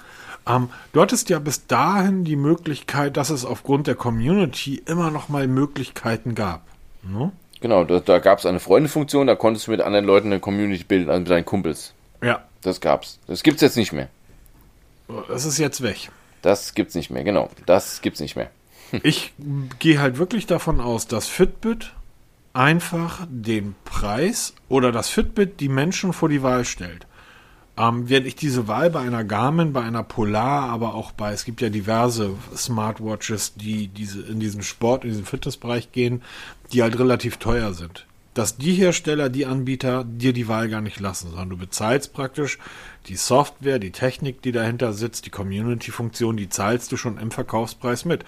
Ähm, 0.47 0.69
du 0.93 1.01
hattest 1.01 1.29
ja 1.29 1.39
bis 1.39 1.67
dahin 1.67 2.23
die 2.23 2.35
Möglichkeit, 2.35 3.17
dass 3.17 3.29
es 3.29 3.45
aufgrund 3.45 3.87
der 3.87 3.95
Community 3.95 4.81
immer 4.85 5.11
noch 5.11 5.29
mal 5.29 5.47
Möglichkeiten 5.47 6.35
gab. 6.35 6.61
Ne? 7.03 7.31
Genau, 7.61 7.83
da, 7.83 7.99
da 7.99 8.19
gab 8.19 8.39
es 8.39 8.45
eine 8.45 8.59
Freundefunktion, 8.59 9.27
da 9.27 9.35
konntest 9.35 9.67
du 9.67 9.71
mit 9.71 9.81
anderen 9.81 10.05
Leuten 10.05 10.27
eine 10.27 10.39
Community 10.39 10.83
bilden, 10.83 11.09
also 11.09 11.19
mit 11.19 11.29
deinen 11.29 11.45
Kumpels. 11.45 11.93
Ja. 12.23 12.43
Das 12.61 12.81
gab's. 12.81 13.19
Das 13.27 13.43
gibt's 13.43 13.61
jetzt 13.61 13.77
nicht 13.77 13.93
mehr. 13.93 14.09
Das 15.27 15.45
ist 15.45 15.57
jetzt 15.57 15.81
weg. 15.81 16.09
Das 16.41 16.73
gibt's 16.73 16.95
nicht 16.95 17.09
mehr, 17.09 17.23
genau. 17.23 17.49
Das 17.65 18.01
gibt's 18.01 18.19
nicht 18.19 18.35
mehr. 18.35 18.49
ich 19.03 19.33
gehe 19.79 19.99
halt 19.99 20.17
wirklich 20.17 20.45
davon 20.45 20.79
aus, 20.79 21.07
dass 21.07 21.27
Fitbit 21.27 21.93
einfach 22.53 23.25
den 23.29 23.75
Preis 23.85 24.53
oder 24.67 24.91
dass 24.91 25.09
Fitbit 25.09 25.59
die 25.59 25.69
Menschen 25.69 26.13
vor 26.13 26.29
die 26.29 26.43
Wahl 26.43 26.65
stellt. 26.65 27.05
Ähm, 27.79 28.09
während 28.09 28.27
ich 28.27 28.35
diese 28.35 28.67
Wahl 28.67 28.89
bei 28.89 28.99
einer 28.99 29.23
Garmin, 29.23 29.71
bei 29.71 29.81
einer 29.81 30.03
Polar, 30.03 30.69
aber 30.69 30.95
auch 30.95 31.13
bei, 31.13 31.31
es 31.31 31.45
gibt 31.45 31.61
ja 31.61 31.69
diverse 31.69 32.35
Smartwatches, 32.53 33.53
die 33.55 33.87
diese, 33.87 34.21
in 34.21 34.41
diesen 34.41 34.63
Sport, 34.63 35.05
in 35.05 35.11
diesen 35.11 35.25
Fitnessbereich 35.25 35.93
gehen, 35.93 36.21
die 36.73 36.83
halt 36.83 36.99
relativ 36.99 37.37
teuer 37.37 37.73
sind. 37.73 38.05
Dass 38.33 38.57
die 38.57 38.73
Hersteller, 38.73 39.29
die 39.29 39.45
Anbieter 39.45 40.03
dir 40.03 40.33
die 40.33 40.49
Wahl 40.49 40.67
gar 40.67 40.81
nicht 40.81 40.99
lassen, 40.99 41.29
sondern 41.29 41.49
du 41.49 41.57
bezahlst 41.57 42.13
praktisch 42.13 42.59
die 43.07 43.15
Software, 43.15 43.79
die 43.79 43.91
Technik, 43.91 44.41
die 44.41 44.51
dahinter 44.51 44.91
sitzt, 44.91 45.25
die 45.25 45.31
Community-Funktion, 45.31 46.35
die 46.35 46.49
zahlst 46.49 46.91
du 46.91 46.97
schon 46.97 47.17
im 47.17 47.31
Verkaufspreis 47.31 48.03
mit 48.03 48.25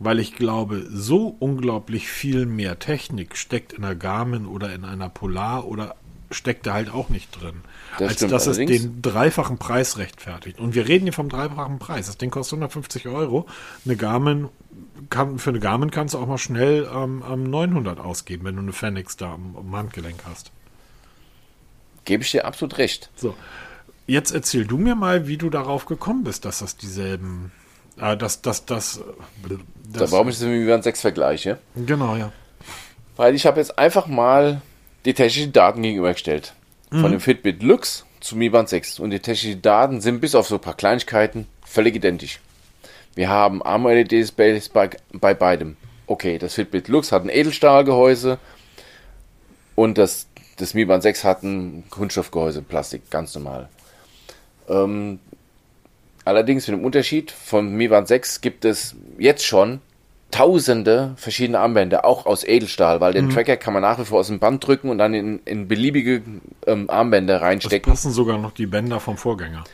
weil 0.00 0.20
ich 0.20 0.36
glaube, 0.36 0.86
so 0.90 1.34
unglaublich 1.40 2.08
viel 2.08 2.46
mehr 2.46 2.78
Technik 2.78 3.36
steckt 3.36 3.72
in 3.72 3.84
einer 3.84 3.96
Garmin 3.96 4.46
oder 4.46 4.72
in 4.72 4.84
einer 4.84 5.08
Polar 5.08 5.66
oder 5.66 5.96
steckt 6.30 6.66
da 6.66 6.74
halt 6.74 6.92
auch 6.92 7.08
nicht 7.08 7.30
drin. 7.40 7.62
Das 7.98 8.08
als 8.08 8.20
dass 8.20 8.48
allerdings. 8.48 8.70
es 8.70 8.82
den 8.82 9.02
dreifachen 9.02 9.58
Preis 9.58 9.98
rechtfertigt. 9.98 10.58
Und 10.60 10.74
wir 10.74 10.86
reden 10.86 11.04
hier 11.04 11.12
vom 11.12 11.28
dreifachen 11.28 11.78
Preis. 11.78 12.06
Das 12.06 12.18
Ding 12.18 12.30
kostet 12.30 12.54
150 12.54 13.08
Euro. 13.08 13.46
Eine 13.84 13.96
Garmin 13.96 14.48
kann, 15.10 15.38
für 15.38 15.50
eine 15.50 15.60
Garmin 15.60 15.90
kannst 15.90 16.14
du 16.14 16.18
auch 16.18 16.26
mal 16.26 16.38
schnell 16.38 16.88
ähm, 16.92 17.22
900 17.50 17.98
ausgeben, 17.98 18.44
wenn 18.44 18.56
du 18.56 18.62
eine 18.62 18.72
Fenix 18.72 19.16
da 19.16 19.32
am, 19.32 19.56
am 19.56 19.74
Handgelenk 19.74 20.20
hast. 20.28 20.52
Gebe 22.04 22.22
ich 22.22 22.30
dir 22.30 22.44
absolut 22.44 22.78
recht. 22.78 23.10
So. 23.16 23.34
Jetzt 24.06 24.32
erzähl 24.32 24.66
du 24.66 24.78
mir 24.78 24.94
mal, 24.94 25.26
wie 25.26 25.36
du 25.36 25.50
darauf 25.50 25.86
gekommen 25.86 26.24
bist, 26.24 26.44
dass 26.44 26.60
das 26.60 26.76
dieselben, 26.76 27.52
äh, 27.98 28.16
dass 28.16 28.42
das, 28.42 28.64
das, 28.64 29.00
das, 29.46 29.58
da 30.00 30.10
warum 30.10 30.28
ich 30.28 30.38
das 30.38 30.46
mit 30.46 30.66
Band 30.66 30.84
6 30.84 31.00
vergleiche. 31.00 31.58
Genau, 31.74 32.16
ja. 32.16 32.32
Weil 33.16 33.34
ich 33.34 33.46
habe 33.46 33.60
jetzt 33.60 33.78
einfach 33.78 34.06
mal 34.06 34.62
die 35.04 35.14
technischen 35.14 35.52
Daten 35.52 35.82
gegenübergestellt. 35.82 36.54
Mhm. 36.90 37.00
Von 37.00 37.10
dem 37.12 37.20
Fitbit 37.20 37.62
Lux 37.62 38.04
zu 38.20 38.36
Mi 38.36 38.48
Band 38.48 38.68
6. 38.68 39.00
Und 39.00 39.10
die 39.10 39.20
technischen 39.20 39.62
Daten 39.62 40.00
sind 40.00 40.20
bis 40.20 40.34
auf 40.34 40.48
so 40.48 40.56
ein 40.56 40.60
paar 40.60 40.76
Kleinigkeiten 40.76 41.46
völlig 41.64 41.96
identisch. 41.96 42.40
Wir 43.14 43.28
haben 43.28 43.62
AMOLED-Displays 43.62 44.68
bei, 44.68 44.90
bei 45.12 45.34
beidem. 45.34 45.76
Okay, 46.06 46.38
das 46.38 46.54
Fitbit 46.54 46.88
Lux 46.88 47.12
hat 47.12 47.24
ein 47.24 47.28
Edelstahlgehäuse 47.28 48.38
und 49.74 49.98
das, 49.98 50.28
das 50.56 50.74
Mi 50.74 50.84
Band 50.84 51.02
6 51.02 51.24
hat 51.24 51.42
ein 51.42 51.84
Kunststoffgehäuse, 51.90 52.62
Plastik, 52.62 53.10
ganz 53.10 53.34
normal. 53.34 53.68
Ähm, 54.68 55.18
allerdings 56.24 56.66
mit 56.66 56.78
dem 56.78 56.84
Unterschied, 56.84 57.30
vom 57.30 57.72
Mi 57.74 57.88
Band 57.88 58.08
6 58.08 58.40
gibt 58.40 58.64
es 58.64 58.96
jetzt 59.18 59.44
schon 59.44 59.80
tausende 60.30 61.14
verschiedene 61.16 61.58
Armbänder, 61.58 62.04
auch 62.04 62.26
aus 62.26 62.44
Edelstahl, 62.44 63.00
weil 63.00 63.12
den 63.12 63.26
mhm. 63.26 63.30
Tracker 63.30 63.56
kann 63.56 63.72
man 63.72 63.82
nach 63.82 63.98
wie 63.98 64.04
vor 64.04 64.20
aus 64.20 64.26
dem 64.26 64.38
Band 64.38 64.66
drücken 64.66 64.90
und 64.90 64.98
dann 64.98 65.14
in, 65.14 65.40
in 65.44 65.68
beliebige 65.68 66.22
ähm, 66.66 66.90
Armbänder 66.90 67.40
reinstecken. 67.40 67.90
Das 67.90 68.02
passen 68.02 68.12
sogar 68.12 68.38
noch 68.38 68.52
die 68.52 68.66
Bänder 68.66 69.00
vom 69.00 69.16
Vorgänger. 69.16 69.64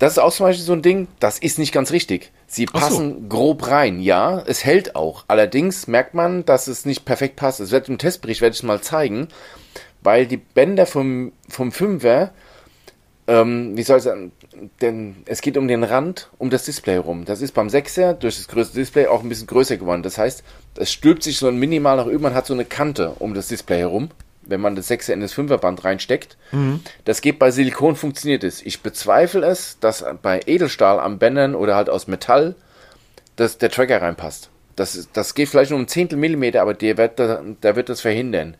Das 0.00 0.12
ist 0.12 0.18
auch 0.18 0.32
zum 0.32 0.46
Beispiel 0.46 0.64
so 0.64 0.72
ein 0.72 0.80
Ding, 0.80 1.08
das 1.20 1.38
ist 1.38 1.58
nicht 1.58 1.72
ganz 1.72 1.92
richtig. 1.92 2.32
Sie 2.46 2.64
passen 2.64 3.20
so. 3.20 3.28
grob 3.28 3.68
rein, 3.68 4.00
ja, 4.00 4.42
es 4.46 4.64
hält 4.64 4.96
auch. 4.96 5.24
Allerdings 5.28 5.86
merkt 5.86 6.14
man, 6.14 6.44
dass 6.46 6.68
es 6.68 6.86
nicht 6.86 7.04
perfekt 7.04 7.36
passt. 7.36 7.60
Es 7.60 7.70
wird 7.70 7.88
im 7.90 7.98
Testbericht, 7.98 8.40
werde 8.40 8.54
ich 8.54 8.60
es 8.60 8.62
mal 8.62 8.80
zeigen, 8.80 9.28
weil 10.02 10.26
die 10.26 10.38
Bänder 10.38 10.86
vom, 10.86 11.32
vom 11.48 11.68
5er, 11.68 12.30
ähm, 13.30 13.76
wie 13.76 13.82
soll 13.82 13.98
ich 13.98 14.02
sagen, 14.02 14.32
denn 14.80 15.16
es 15.26 15.40
geht 15.40 15.56
um 15.56 15.68
den 15.68 15.84
Rand, 15.84 16.28
um 16.38 16.50
das 16.50 16.64
Display 16.64 16.94
herum. 16.94 17.24
Das 17.24 17.40
ist 17.40 17.52
beim 17.52 17.68
6er 17.68 18.14
durch 18.14 18.36
das 18.36 18.48
größte 18.48 18.78
Display 18.78 19.06
auch 19.06 19.22
ein 19.22 19.28
bisschen 19.28 19.46
größer 19.46 19.76
geworden. 19.76 20.02
Das 20.02 20.18
heißt, 20.18 20.42
es 20.76 20.92
stülpt 20.92 21.22
sich 21.22 21.38
so 21.38 21.48
ein 21.48 21.56
minimal 21.56 21.96
nach 21.96 22.06
oben, 22.06 22.22
man 22.22 22.34
hat 22.34 22.46
so 22.46 22.54
eine 22.54 22.64
Kante 22.64 23.14
um 23.18 23.34
das 23.34 23.48
Display 23.48 23.78
herum 23.78 24.10
wenn 24.42 24.62
man 24.62 24.74
das 24.74 24.90
6er 24.90 25.12
in 25.12 25.20
das 25.20 25.32
5er 25.32 25.58
Band 25.58 25.84
reinsteckt. 25.84 26.36
Mhm. 26.50 26.80
Das 27.04 27.20
geht 27.20 27.38
bei 27.38 27.52
Silikon, 27.52 27.94
funktioniert 27.94 28.42
es. 28.42 28.62
Ich 28.62 28.80
bezweifle 28.82 29.46
es, 29.46 29.78
dass 29.78 30.04
bei 30.22 30.40
Edelstahl 30.44 30.98
am 30.98 31.20
Bändern 31.20 31.54
oder 31.54 31.76
halt 31.76 31.88
aus 31.88 32.08
Metall 32.08 32.56
dass 33.40 33.56
der 33.56 33.70
Tracker 33.70 34.02
reinpasst. 34.02 34.50
Das, 34.76 35.08
das 35.14 35.34
geht 35.34 35.48
vielleicht 35.48 35.70
nur 35.70 35.80
um 35.80 35.88
Zehntel 35.88 36.18
Millimeter, 36.18 36.60
aber 36.60 36.74
der 36.74 36.98
wird, 36.98 37.18
der 37.18 37.76
wird 37.76 37.88
das 37.88 38.02
verhindern. 38.02 38.56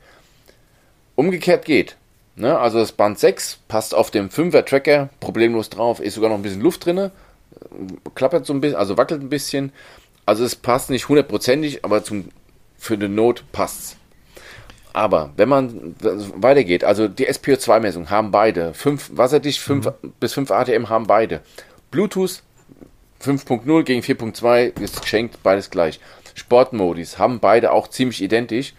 Umgekehrt 1.17 1.67
geht. 1.67 1.97
Ne? 2.37 2.59
Also 2.59 2.79
das 2.79 2.93
Band 2.93 3.19
6 3.19 3.59
passt 3.69 3.95
auf 3.95 4.11
dem 4.11 4.29
5er 4.29 4.65
Tracker 4.65 5.11
problemlos 5.21 5.71
drauf, 5.71 6.01
ist 6.01 6.15
sogar 6.15 6.31
noch 6.31 6.37
ein 6.37 6.43
bisschen 6.43 6.61
Luft 6.61 6.87
drin, 6.87 7.11
klappert 8.15 8.47
so 8.47 8.53
ein 8.53 8.61
bisschen, 8.61 8.79
also 8.79 8.97
wackelt 8.97 9.23
ein 9.23 9.29
bisschen. 9.29 9.73
Also 10.27 10.45
es 10.45 10.55
passt 10.55 10.91
nicht 10.91 11.09
hundertprozentig, 11.09 11.85
aber 11.85 12.05
zum, 12.05 12.29
für 12.79 12.95
eine 12.95 13.09
Not 13.09 13.45
passt's. 13.53 13.97
Aber 14.93 15.31
wenn 15.37 15.49
man 15.49 15.95
weitergeht, 16.01 16.83
also 16.85 17.07
die 17.07 17.29
SPO2-Messung 17.29 18.11
haben 18.11 18.31
beide, 18.31 18.75
5 18.75 19.11
wasserdicht 19.15 19.61
5 19.61 19.87
mhm. 19.87 20.13
bis 20.19 20.33
5 20.35 20.51
ATM 20.51 20.89
haben 20.89 21.07
beide. 21.07 21.43
Bluetooth 21.91 22.43
5.0 23.23 23.83
gegen 23.83 24.03
4.2 24.03 24.81
ist 24.81 25.03
geschenkt, 25.03 25.43
beides 25.43 25.71
gleich. 25.71 26.01
Sportmodis 26.35 27.19
haben 27.19 27.39
beide 27.39 27.73
auch 27.73 27.89
ziemlich 27.89 28.23
identisch. 28.23 28.75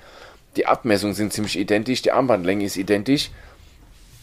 Die 0.55 0.65
Abmessungen 0.65 1.15
sind 1.15 1.33
ziemlich 1.33 1.57
identisch, 1.57 2.01
die 2.01 2.11
Armbandlänge 2.11 2.65
ist 2.65 2.77
identisch. 2.77 3.31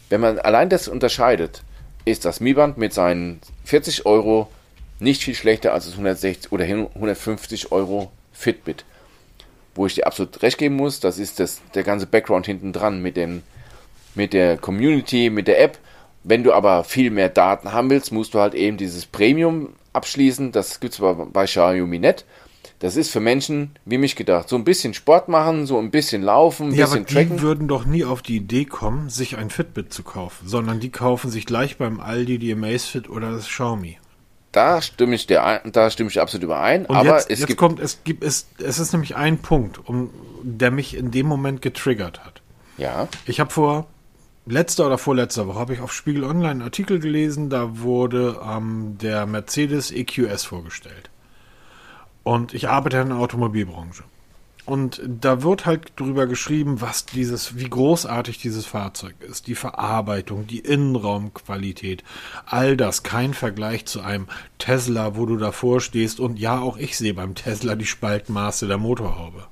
Wenn 0.09 0.21
man 0.21 0.39
allein 0.39 0.69
das 0.69 0.89
unterscheidet, 0.89 1.63
ist 2.05 2.25
das 2.25 2.41
Mi 2.41 2.55
Band 2.55 2.79
mit 2.79 2.93
seinen 2.93 3.41
40 3.65 4.07
Euro 4.07 4.51
nicht 5.01 5.23
viel 5.23 5.35
schlechter 5.35 5.73
als 5.73 5.85
das 5.85 5.95
160 5.95 6.53
oder 6.53 6.65
150 6.65 7.73
Euro 7.73 8.11
Fitbit 8.33 8.85
wo 9.79 9.87
ich 9.87 9.95
dir 9.95 10.07
absolut 10.07 10.43
recht 10.43 10.59
geben 10.59 10.75
muss, 10.75 11.01
das 11.01 11.19
ist 11.19 11.39
das, 11.39 11.63
der 11.73 11.85
ganze 11.85 12.07
Background 12.07 12.47
hinten 12.47 12.73
dran 12.73 13.01
mit, 13.01 13.17
mit 14.15 14.33
der 14.33 14.59
Community, 14.59 15.31
mit 15.31 15.47
der 15.47 15.63
App. 15.63 15.79
Wenn 16.25 16.43
du 16.43 16.53
aber 16.53 16.83
viel 16.83 17.11
mehr 17.11 17.29
Daten 17.29 17.73
haben 17.73 17.89
willst, 17.89 18.11
musst 18.11 18.35
du 18.35 18.41
halt 18.41 18.55
eben 18.55 18.77
dieses 18.77 19.07
Premium 19.07 19.71
abschließen. 19.93 20.51
Das 20.51 20.81
gibt 20.81 20.95
es 20.95 21.01
bei 21.01 21.45
Xiaomi 21.45 22.01
nicht. 22.01 22.25
Das 22.81 22.97
ist 22.97 23.11
für 23.11 23.21
Menschen 23.21 23.73
wie 23.85 23.99
mich 23.99 24.15
gedacht. 24.15 24.49
So 24.49 24.57
ein 24.57 24.65
bisschen 24.65 24.95
Sport 24.95 25.29
machen, 25.29 25.67
so 25.67 25.79
ein 25.79 25.91
bisschen 25.91 26.23
laufen, 26.23 26.69
ein 26.69 26.75
ja, 26.75 26.85
bisschen 26.85 27.01
aber 27.01 27.09
tracken. 27.09 27.37
Die 27.37 27.43
würden 27.43 27.69
doch 27.69 27.85
nie 27.85 28.05
auf 28.05 28.23
die 28.23 28.37
Idee 28.37 28.65
kommen, 28.65 29.11
sich 29.11 29.37
ein 29.37 29.51
Fitbit 29.51 29.93
zu 29.93 30.05
kaufen, 30.05 30.47
sondern 30.49 30.79
die 30.79 30.91
kaufen 30.91 31.31
sich 31.31 31.45
gleich 31.45 31.77
beim 31.77 31.99
Aldi 32.01 32.39
die 32.39 32.53
Amazfit 32.53 33.09
oder 33.09 33.33
das 33.33 33.47
Xiaomi. 33.47 33.99
Da 34.53 34.81
stimme 34.81 35.15
ich 35.15 35.27
dir 35.27 35.61
da 35.73 35.91
stimme 35.91 36.09
ich 36.09 36.21
absolut 36.21 36.45
überein. 36.45 36.87
Und 36.87 36.97
aber 36.97 37.17
jetzt, 37.17 37.31
es 37.31 37.41
jetzt 37.41 37.49
gibt 37.49 37.59
kommt, 37.59 37.81
es 37.81 38.03
gibt, 38.05 38.25
es, 38.25 38.47
es 38.59 38.79
ist 38.79 38.93
nämlich 38.93 39.17
ein 39.17 39.39
Punkt, 39.39 39.87
um, 39.89 40.11
der 40.43 40.71
mich 40.71 40.97
in 40.97 41.11
dem 41.11 41.27
Moment 41.27 41.61
getriggert 41.61 42.25
hat. 42.25 42.41
Ja. 42.79 43.09
Ich 43.27 43.41
habe 43.41 43.51
vor 43.51 43.87
letzter 44.47 44.87
oder 44.87 44.99
vorletzter 44.99 45.47
Woche 45.47 45.59
habe 45.59 45.75
ich 45.75 45.81
auf 45.81 45.93
Spiegel 45.93 46.25
Online 46.25 46.49
einen 46.49 46.63
Artikel 46.63 46.99
gelesen, 47.01 47.51
da 47.51 47.81
wurde 47.81 48.41
ähm, 48.43 48.97
der 49.01 49.27
Mercedes 49.27 49.91
EQS 49.91 50.45
vorgestellt. 50.45 51.11
Und 52.29 52.53
ich 52.53 52.69
arbeite 52.69 52.99
in 52.99 53.09
der 53.09 53.17
Automobilbranche. 53.17 54.05
Und 54.67 55.01
da 55.03 55.43
wird 55.43 55.65
halt 55.65 55.93
drüber 55.97 56.27
geschrieben, 56.27 56.83
was 56.83 57.07
dieses, 57.07 57.57
wie 57.57 57.71
großartig 57.71 58.37
dieses 58.37 58.67
Fahrzeug 58.67 59.15
ist, 59.21 59.47
die 59.47 59.55
Verarbeitung, 59.55 60.47
die 60.47 60.59
Innenraumqualität, 60.59 62.05
all 62.45 62.77
das, 62.77 63.03
kein 63.03 63.33
Vergleich 63.33 63.87
zu 63.87 64.03
einem 64.03 64.27
Tesla, 64.59 65.17
wo 65.17 65.25
du 65.25 65.39
davor 65.39 65.81
stehst 65.81 66.21
und 66.21 66.39
ja, 66.39 66.61
auch 66.61 66.77
ich 66.77 66.99
sehe 66.99 67.15
beim 67.15 67.35
Tesla 67.35 67.77
die 67.77 67.87
Spaltmaße 67.87 68.67
der 68.67 68.77
Motorhaube. 68.77 69.47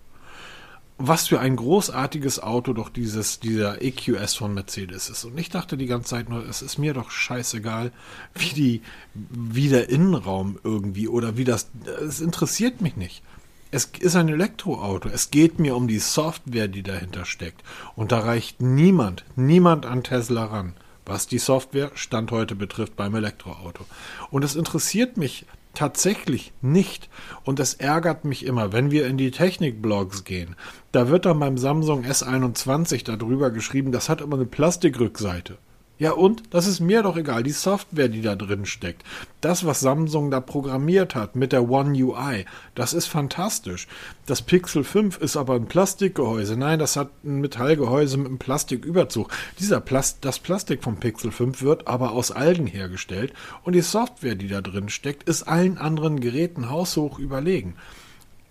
Was 0.99 1.29
für 1.29 1.41
ein 1.41 1.57
großartiges 1.57 2.43
Auto 2.43 2.73
doch 2.73 2.89
dieses, 2.89 3.39
dieser 3.39 3.83
EQS 3.83 4.35
von 4.35 4.55
Mercedes 4.55 5.11
ist. 5.11 5.25
Und 5.25 5.37
ich 5.39 5.51
dachte 5.51 5.77
die 5.77 5.87
ganze 5.87 6.11
Zeit 6.11 6.31
nur, 6.31 6.49
es 6.49 6.63
ist 6.63 6.79
mir 6.79 6.95
doch 6.95 7.11
scheißegal, 7.11 7.93
wie 8.35 8.55
die, 8.55 8.83
wie 9.13 9.69
der 9.69 9.91
Innenraum 9.91 10.59
irgendwie 10.65 11.07
oder 11.07 11.37
wie 11.37 11.45
das, 11.45 11.69
es 12.07 12.21
interessiert 12.21 12.81
mich 12.81 12.97
nicht. 12.97 13.23
Es 13.71 13.91
ist 13.99 14.17
ein 14.17 14.29
Elektroauto. 14.29 15.11
Es 15.11 15.31
geht 15.31 15.59
mir 15.59 15.77
um 15.77 15.87
die 15.87 15.99
Software, 15.99 16.69
die 16.69 16.83
dahinter 16.83 17.27
steckt. 17.27 17.63
Und 17.95 18.11
da 18.11 18.21
reicht 18.21 18.63
niemand, 18.63 19.25
niemand 19.35 19.85
an 19.85 20.03
Tesla 20.03 20.47
ran, 20.47 20.75
was 21.05 21.27
die 21.27 21.39
Software 21.39 21.91
Stand 21.95 22.31
heute 22.31 22.55
betrifft 22.55 22.97
beim 22.97 23.15
Elektroauto. 23.15 23.85
Und 24.31 24.45
es 24.45 24.57
interessiert 24.57 25.19
mich 25.19 25.45
tatsächlich 25.77 26.53
nicht. 26.61 27.09
Und 27.45 27.61
es 27.61 27.75
ärgert 27.75 28.25
mich 28.25 28.45
immer, 28.45 28.73
wenn 28.73 28.91
wir 28.91 29.07
in 29.07 29.17
die 29.17 29.31
Technikblogs 29.31 30.25
gehen. 30.25 30.57
Da 30.93 31.09
wird 31.09 31.27
dann 31.27 31.39
beim 31.39 31.59
Samsung 31.59 32.05
S21 32.05 33.05
darüber 33.05 33.51
geschrieben, 33.51 33.93
das 33.93 34.09
hat 34.09 34.21
immer 34.21 34.37
eine 34.37 34.47
Plastikrückseite. 34.47 35.59
Ja 35.99 36.13
und? 36.13 36.43
Das 36.51 36.67
ist 36.67 36.81
mir 36.81 37.03
doch 37.03 37.17
egal. 37.17 37.43
Die 37.43 37.53
Software, 37.53 38.09
die 38.09 38.21
da 38.21 38.37
drin 38.37 38.67
steckt. 38.67 39.03
Das, 39.41 39.65
was 39.65 39.81
Samsung 39.81 40.31
da 40.31 40.41
programmiert 40.41 41.15
hat 41.15 41.37
mit 41.37 41.53
der 41.53 41.71
One 41.71 41.97
UI, 41.99 42.45
das 42.75 42.93
ist 42.93 43.07
fantastisch. 43.07 43.89
Das 44.27 44.43
Pixel 44.43 44.85
5 44.85 45.17
ist 45.19 45.39
aber 45.39 45.55
ein 45.55 45.69
Plastikgehäuse. 45.69 46.59
Nein, 46.59 46.79
das 46.79 46.97
hat 46.97 47.09
ein 47.25 47.41
Metallgehäuse 47.41 48.19
mit 48.19 48.27
einem 48.27 48.39
Plastiküberzug. 48.39 49.31
Dieser 49.59 49.81
Plast 49.81 50.19
das 50.21 50.39
Plastik 50.39 50.83
vom 50.83 50.97
Pixel 50.97 51.31
5 51.31 51.63
wird 51.63 51.89
aber 51.89 52.13
aus 52.13 52.31
Algen 52.31 52.67
hergestellt 52.67 53.33
und 53.65 53.73
die 53.73 53.81
Software, 53.81 54.35
die 54.35 54.49
da 54.49 54.61
drin 54.61 54.91
steckt, 54.91 55.27
ist 55.27 55.45
allen 55.45 55.79
anderen 55.79 56.21
Geräten 56.21 56.69
haushoch 56.69 57.19
überlegen. 57.19 57.75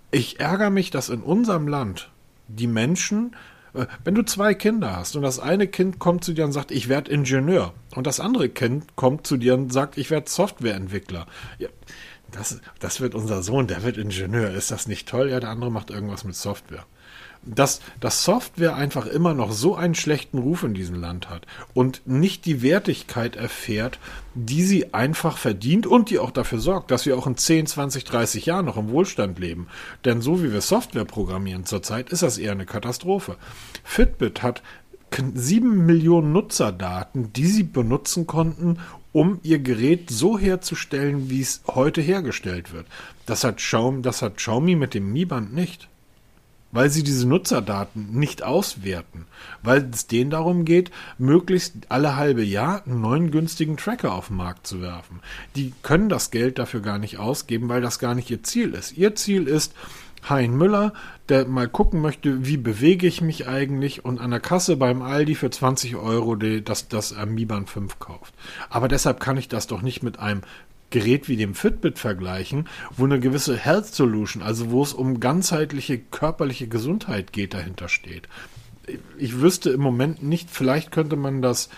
Ich 0.09 0.39
ärgere 0.39 0.71
mich, 0.71 0.89
dass 0.89 1.09
in 1.09 1.21
unserem 1.21 1.67
Land 1.67 2.09
die 2.47 2.67
Menschen 2.67 3.35
wenn 4.03 4.15
du 4.15 4.23
zwei 4.23 4.53
Kinder 4.53 4.95
hast 4.95 5.15
und 5.15 5.21
das 5.21 5.39
eine 5.39 5.67
Kind 5.67 5.99
kommt 5.99 6.23
zu 6.23 6.33
dir 6.33 6.45
und 6.45 6.51
sagt, 6.51 6.71
ich 6.71 6.89
werde 6.89 7.11
Ingenieur 7.11 7.73
und 7.95 8.07
das 8.07 8.19
andere 8.19 8.49
Kind 8.49 8.95
kommt 8.95 9.27
zu 9.27 9.37
dir 9.37 9.53
und 9.55 9.71
sagt, 9.71 9.97
ich 9.97 10.09
werde 10.11 10.29
Softwareentwickler. 10.29 11.27
Ja, 11.59 11.69
das, 12.31 12.59
das 12.79 13.01
wird 13.01 13.15
unser 13.15 13.43
Sohn, 13.43 13.67
der 13.67 13.83
wird 13.83 13.97
Ingenieur. 13.97 14.51
Ist 14.51 14.71
das 14.71 14.87
nicht 14.87 15.07
toll? 15.07 15.29
Ja, 15.29 15.39
der 15.39 15.49
andere 15.49 15.71
macht 15.71 15.89
irgendwas 15.89 16.23
mit 16.23 16.35
Software 16.35 16.85
dass, 17.45 17.81
dass 17.99 18.23
Software 18.23 18.75
einfach 18.75 19.05
immer 19.05 19.33
noch 19.33 19.51
so 19.51 19.75
einen 19.75 19.95
schlechten 19.95 20.39
Ruf 20.39 20.63
in 20.63 20.73
diesem 20.73 20.95
Land 20.95 21.29
hat 21.29 21.45
und 21.73 22.01
nicht 22.05 22.45
die 22.45 22.61
Wertigkeit 22.61 23.35
erfährt, 23.35 23.99
die 24.33 24.63
sie 24.63 24.93
einfach 24.93 25.37
verdient 25.37 25.87
und 25.87 26.09
die 26.09 26.19
auch 26.19 26.31
dafür 26.31 26.59
sorgt, 26.59 26.91
dass 26.91 27.05
wir 27.05 27.17
auch 27.17 27.27
in 27.27 27.37
10, 27.37 27.67
20, 27.67 28.03
30 28.03 28.45
Jahren 28.45 28.65
noch 28.65 28.77
im 28.77 28.89
Wohlstand 28.89 29.39
leben. 29.39 29.67
Denn 30.03 30.21
so 30.21 30.43
wie 30.43 30.51
wir 30.51 30.61
Software 30.61 31.05
programmieren 31.05 31.65
zurzeit, 31.65 32.09
ist 32.09 32.23
das 32.23 32.37
eher 32.37 32.51
eine 32.51 32.65
Katastrophe. 32.65 33.37
Fitbit 33.83 34.41
hat 34.41 34.61
sieben 35.33 35.85
Millionen 35.85 36.33
Nutzerdaten, 36.33 37.31
die 37.31 37.47
sie 37.47 37.63
benutzen 37.63 38.27
konnten, 38.27 38.79
um 39.13 39.39
ihr 39.43 39.59
Gerät 39.59 40.09
so 40.09 40.37
herzustellen, 40.37 41.29
wie 41.29 41.39
es 41.39 41.61
heute 41.67 42.01
hergestellt 42.01 42.73
wird. 42.73 42.85
Das 43.25 43.45
hat 43.45 43.57
Xiaomi, 43.57 44.01
das 44.01 44.21
hat 44.21 44.35
Xiaomi 44.35 44.75
mit 44.75 44.93
dem 44.93 45.13
Mi 45.13 45.23
Band 45.23 45.53
nicht 45.53 45.87
weil 46.75 46.89
sie 46.89 47.03
diese 47.03 47.25
Nutzerdaten 47.25 48.11
nicht 48.11 48.43
auswerten, 48.43 49.25
weil 49.63 49.89
es 49.93 50.07
denen 50.07 50.29
darum 50.29 50.65
geht, 50.65 50.91
möglichst 51.17 51.73
alle 51.87 52.17
halbe 52.17 52.43
Jahr 52.43 52.83
einen 52.85 52.99
neuen 52.99 53.31
günstigen 53.31 53.77
Tracker 53.77 54.13
auf 54.13 54.27
den 54.27 54.35
Markt 54.35 54.67
zu 54.67 54.81
werfen. 54.81 55.21
Die 55.55 55.73
können 55.83 56.09
das 56.09 56.31
Geld 56.31 56.59
dafür 56.59 56.81
gar 56.81 56.99
nicht 56.99 57.17
ausgeben, 57.17 57.69
weil 57.69 57.81
das 57.81 57.97
gar 57.97 58.13
nicht 58.13 58.29
ihr 58.29 58.43
Ziel 58.43 58.73
ist. 58.73 58.97
Ihr 58.97 59.15
Ziel 59.15 59.47
ist, 59.47 59.73
Hein 60.27 60.57
Müller, 60.57 60.93
der 61.29 61.47
mal 61.47 61.67
gucken 61.67 62.01
möchte, 62.01 62.45
wie 62.45 62.57
bewege 62.57 63.05
ich 63.05 63.21
mich 63.21 63.47
eigentlich 63.47 64.05
und 64.05 64.19
an 64.19 64.31
der 64.31 64.39
Kasse 64.39 64.75
beim 64.75 65.01
Aldi 65.03 65.35
für 65.35 65.51
20 65.51 65.95
Euro 65.95 66.35
das, 66.35 66.87
das 66.87 67.13
Amiban 67.13 67.67
5 67.67 67.99
kauft. 67.99 68.33
Aber 68.69 68.87
deshalb 68.87 69.19
kann 69.19 69.37
ich 69.37 69.47
das 69.47 69.67
doch 69.67 69.81
nicht 69.83 70.01
mit 70.01 70.19
einem 70.19 70.41
Gerät 70.89 71.27
wie 71.27 71.37
dem 71.37 71.55
Fitbit 71.55 71.99
vergleichen, 71.99 72.67
wo 72.95 73.05
eine 73.05 73.19
gewisse 73.19 73.57
Health 73.57 73.87
Solution, 73.87 74.41
also 74.41 74.71
wo 74.71 74.83
es 74.83 74.93
um 74.93 75.19
ganzheitliche 75.19 75.97
körperliche 75.97 76.67
Gesundheit 76.67 77.33
geht, 77.33 77.53
dahinter 77.53 77.89
steht. 77.89 78.27
Ich 79.17 79.41
wüsste 79.41 79.71
im 79.71 79.81
Moment 79.81 80.23
nicht, 80.23 80.49
vielleicht 80.49 80.91
könnte 80.91 81.15
man 81.15 81.41
das 81.41 81.69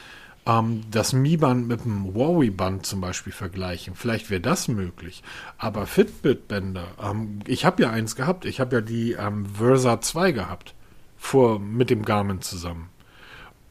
ähm, 0.48 0.84
das 0.90 1.14
Mi-Band 1.14 1.68
mit 1.68 1.84
dem 1.84 2.14
Huawei-Band 2.14 2.86
zum 2.86 3.02
Beispiel 3.02 3.34
vergleichen. 3.34 3.96
Vielleicht 3.96 4.30
wäre 4.30 4.42
das 4.42 4.68
möglich. 4.68 5.22
Aber 5.58 5.86
Fitbit-Bänder, 5.86 6.88
ähm, 7.04 7.40
ich 7.46 7.66
habe 7.66 7.84
ja 7.84 7.92
eins 7.92 8.16
gehabt. 8.16 8.46
Ich 8.46 8.60
habe 8.60 8.78
ja 8.78 8.82
die 8.82 9.12
ähm, 9.14 9.46
Versa 9.46 10.02
2 10.02 10.32
gehabt. 10.32 10.74
Vor, 11.18 11.60
mit 11.60 11.90
dem 11.90 12.06
Garmin 12.06 12.42
zusammen. 12.42 12.90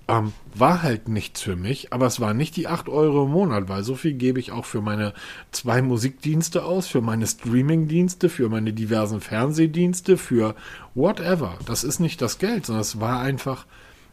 Ähm, 0.09 0.33
war 0.55 0.85
halt 0.85 1.09
nichts 1.09 1.43
für 1.43 1.57
mich, 1.57 1.93
aber 1.93 2.07
es 2.07 2.21
waren 2.21 2.37
nicht 2.37 2.55
die 2.55 2.69
8 2.69 2.89
Euro 2.89 3.25
im 3.25 3.33
Monat, 3.33 3.69
weil 3.69 3.83
so 3.83 3.97
viel 3.97 4.13
gebe 4.13 4.39
ich 4.39 4.53
auch 4.53 4.65
für 4.65 4.81
meine 4.81 5.13
zwei 5.51 5.83
Musikdienste 5.83 6.65
aus, 6.65 6.87
für 6.87 7.01
meine 7.01 7.27
Streamingdienste, 7.27 8.29
für 8.29 8.49
meine 8.49 8.73
diversen 8.73 9.21
Fernsehdienste, 9.21 10.17
für 10.17 10.55
whatever. 10.95 11.59
Das 11.67 11.83
ist 11.83 11.99
nicht 11.99 12.23
das 12.23 12.39
Geld, 12.39 12.67
sondern 12.67 12.83
es 12.83 13.01
war 13.01 13.21
einfach, 13.21 13.67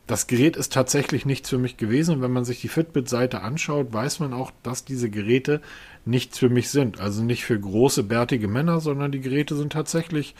das 0.08 0.26
Gerät 0.26 0.58
ist 0.58 0.74
tatsächlich 0.74 1.28
nichts 1.28 1.50
für 1.50 1.60
mich 1.60 1.78
gewesen. 1.78 2.16
Und 2.16 2.22
wenn 2.24 2.34
man 2.34 2.44
sich 2.44 2.60
die 2.62 2.70
Fitbit-Seite 2.70 3.41
anschaut, 3.41 3.94
weiß 3.94 4.20
man 4.20 4.34
auch, 4.34 4.52
dass 4.64 4.86
diese 4.86 5.12
Geräte 5.12 5.62
nichts 6.06 6.39
für 6.39 6.50
mich 6.50 6.72
sind. 6.72 7.00
Also 7.00 7.24
nicht 7.24 7.46
für 7.46 7.60
große, 7.60 8.02
bärtige 8.02 8.48
Männer, 8.48 8.80
sondern 8.80 9.12
die 9.12 9.22
Geräte 9.22 9.56
sind 9.56 9.74
tatsächlich 9.74 10.34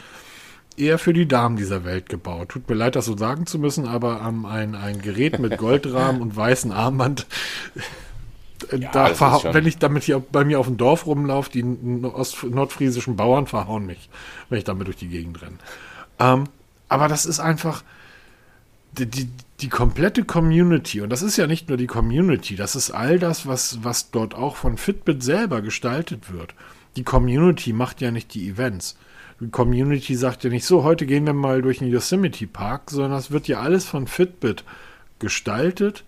eher 0.78 0.98
für 0.98 1.14
die 1.14 1.28
Damen 1.28 1.56
dieser 1.56 1.86
Welt 1.86 2.10
gebaut. 2.10 2.50
Tut 2.50 2.68
mir 2.70 2.76
leid, 2.76 2.96
das 2.96 3.06
so 3.06 3.18
sagen 3.18 3.46
zu 3.46 3.60
müssen, 3.60 3.88
aber 3.88 4.22
ähm, 4.28 4.46
ein, 4.46 4.76
ein 4.76 5.02
Gerät 5.02 5.40
mit 5.40 5.58
Goldrahmen 5.58 6.22
und 6.22 6.36
weißen 6.36 6.72
Armband, 6.72 7.28
äh, 8.72 8.78
ja, 8.78 8.92
da 8.92 9.54
wenn 9.54 9.66
ich 9.66 9.78
damit 9.78 10.04
hier 10.04 10.20
bei 10.20 10.44
mir 10.46 10.60
auf 10.60 10.68
dem 10.68 10.78
Dorf 10.78 11.06
rumlaufe, 11.06 11.52
die 11.52 11.64
nordfriesischen 11.64 13.16
Bauern 13.16 13.48
verhauen 13.48 13.86
mich, 13.86 14.10
wenn 14.50 14.58
ich 14.58 14.64
damit 14.64 14.88
durch 14.88 14.98
die 14.98 15.10
Gegend 15.10 15.42
renne. 15.42 15.58
Ähm, 16.20 16.46
aber 16.90 17.08
das 17.08 17.26
ist 17.26 17.40
einfach 17.40 17.84
die, 18.98 19.06
die, 19.06 19.30
die 19.62 19.70
komplette 19.70 20.24
Community, 20.24 21.02
und 21.02 21.10
das 21.10 21.22
ist 21.22 21.38
ja 21.38 21.48
nicht 21.48 21.70
nur 21.70 21.78
die 21.78 21.88
Community, 21.88 22.56
das 22.56 22.76
ist 22.76 22.92
all 22.92 23.20
das, 23.20 23.48
was, 23.48 23.84
was 23.84 24.12
dort 24.12 24.36
auch 24.36 24.56
von 24.56 24.78
Fitbit 24.78 25.24
selber 25.24 25.62
gestaltet 25.62 26.32
wird. 26.32 26.54
Die 26.96 27.04
Community 27.04 27.74
macht 27.74 28.02
ja 28.02 28.12
nicht 28.12 28.34
die 28.34 28.48
Events. 28.48 28.96
Community 29.52 30.16
sagt 30.16 30.44
ja 30.44 30.50
nicht 30.50 30.66
so, 30.66 30.84
heute 30.84 31.06
gehen 31.06 31.26
wir 31.26 31.34
mal 31.34 31.62
durch 31.62 31.80
den 31.80 31.88
Yosemite 31.88 32.48
Park, 32.48 32.92
sondern 32.92 33.12
das 33.12 33.32
wird 33.32 33.48
ja 33.48 33.60
alles 33.60 33.86
von 33.86 34.08
Fitbit 34.08 34.64
gestaltet 35.20 36.04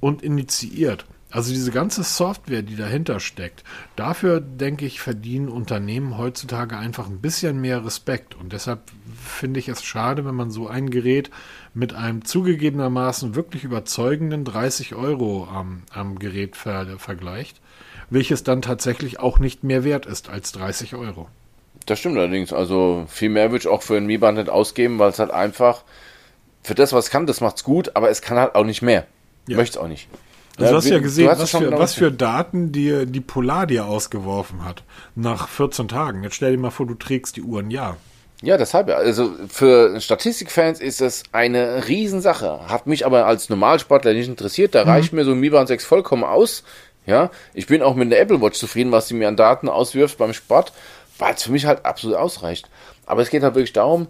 und 0.00 0.22
initiiert. 0.22 1.06
Also 1.32 1.52
diese 1.52 1.70
ganze 1.70 2.02
Software, 2.02 2.62
die 2.62 2.74
dahinter 2.74 3.20
steckt, 3.20 3.62
dafür 3.94 4.40
denke 4.40 4.84
ich, 4.84 5.00
verdienen 5.00 5.48
Unternehmen 5.48 6.18
heutzutage 6.18 6.76
einfach 6.76 7.06
ein 7.06 7.20
bisschen 7.20 7.60
mehr 7.60 7.84
Respekt. 7.84 8.34
Und 8.34 8.52
deshalb 8.52 8.90
finde 9.14 9.60
ich 9.60 9.68
es 9.68 9.84
schade, 9.84 10.24
wenn 10.24 10.34
man 10.34 10.50
so 10.50 10.66
ein 10.66 10.90
Gerät 10.90 11.30
mit 11.72 11.94
einem 11.94 12.24
zugegebenermaßen 12.24 13.36
wirklich 13.36 13.62
überzeugenden 13.62 14.44
30 14.44 14.96
Euro 14.96 15.46
am, 15.46 15.84
am 15.92 16.18
Gerät 16.18 16.56
ver 16.56 16.98
vergleicht, 16.98 17.60
welches 18.10 18.42
dann 18.42 18.60
tatsächlich 18.60 19.20
auch 19.20 19.38
nicht 19.38 19.62
mehr 19.62 19.84
wert 19.84 20.06
ist 20.06 20.28
als 20.28 20.50
30 20.50 20.96
Euro. 20.96 21.28
Das 21.90 21.98
stimmt 21.98 22.16
allerdings. 22.18 22.52
Also 22.52 23.04
viel 23.08 23.30
mehr 23.30 23.50
würde 23.50 23.62
ich 23.62 23.68
auch 23.68 23.82
für 23.82 23.96
ein 23.96 24.06
Mi-Band 24.06 24.38
nicht 24.38 24.48
ausgeben, 24.48 25.00
weil 25.00 25.10
es 25.10 25.18
halt 25.18 25.32
einfach 25.32 25.82
für 26.62 26.76
das, 26.76 26.92
was 26.92 27.06
es 27.06 27.10
kann, 27.10 27.26
das 27.26 27.40
macht 27.40 27.56
es 27.56 27.64
gut, 27.64 27.96
aber 27.96 28.10
es 28.10 28.22
kann 28.22 28.38
halt 28.38 28.54
auch 28.54 28.62
nicht 28.62 28.80
mehr. 28.80 29.06
Ja. 29.48 29.56
Möchte 29.56 29.76
es 29.76 29.82
auch 29.82 29.88
nicht. 29.88 30.06
Also 30.56 30.70
du 30.70 30.76
hast 30.76 30.88
ja 30.88 31.00
gesehen, 31.00 31.28
hast 31.28 31.40
was, 31.40 31.50
für, 31.50 31.58
genau 31.58 31.78
was 31.80 31.94
für 31.94 32.12
Daten 32.12 32.70
dir 32.70 33.06
die 33.06 33.20
Polar 33.20 33.66
dir 33.66 33.86
ausgeworfen 33.86 34.64
hat 34.64 34.84
nach 35.16 35.48
14 35.48 35.88
Tagen. 35.88 36.22
Jetzt 36.22 36.36
stell 36.36 36.52
dir 36.52 36.58
mal 36.58 36.70
vor, 36.70 36.86
du 36.86 36.94
trägst 36.94 37.36
die 37.36 37.42
Uhr 37.42 37.58
ein 37.58 37.72
Jahr. 37.72 37.96
Ja, 38.40 38.56
deshalb. 38.56 38.88
Also 38.90 39.32
für 39.48 40.00
Statistikfans 40.00 40.80
ist 40.80 41.00
es 41.00 41.24
eine 41.32 41.88
Riesensache. 41.88 42.68
Hat 42.68 42.86
mich 42.86 43.04
aber 43.04 43.26
als 43.26 43.48
Normalsportler 43.48 44.12
nicht 44.12 44.28
interessiert. 44.28 44.76
Da 44.76 44.84
mhm. 44.84 44.90
reicht 44.90 45.12
mir 45.12 45.24
so 45.24 45.32
ein 45.32 45.40
Mi 45.40 45.50
Band 45.50 45.66
6 45.66 45.84
vollkommen 45.84 46.22
aus. 46.22 46.62
Ja, 47.06 47.30
ich 47.54 47.66
bin 47.66 47.82
auch 47.82 47.96
mit 47.96 48.12
der 48.12 48.20
Apple 48.20 48.40
Watch 48.40 48.58
zufrieden, 48.58 48.92
was 48.92 49.08
sie 49.08 49.14
mir 49.14 49.26
an 49.26 49.34
Daten 49.34 49.68
auswirft 49.68 50.18
beim 50.18 50.32
Sport 50.32 50.72
weil 51.20 51.34
es 51.34 51.42
für 51.42 51.52
mich 51.52 51.66
halt 51.66 51.84
absolut 51.84 52.16
ausreicht. 52.16 52.68
Aber 53.06 53.22
es 53.22 53.30
geht 53.30 53.42
halt 53.42 53.54
wirklich 53.54 53.72
darum, 53.72 54.08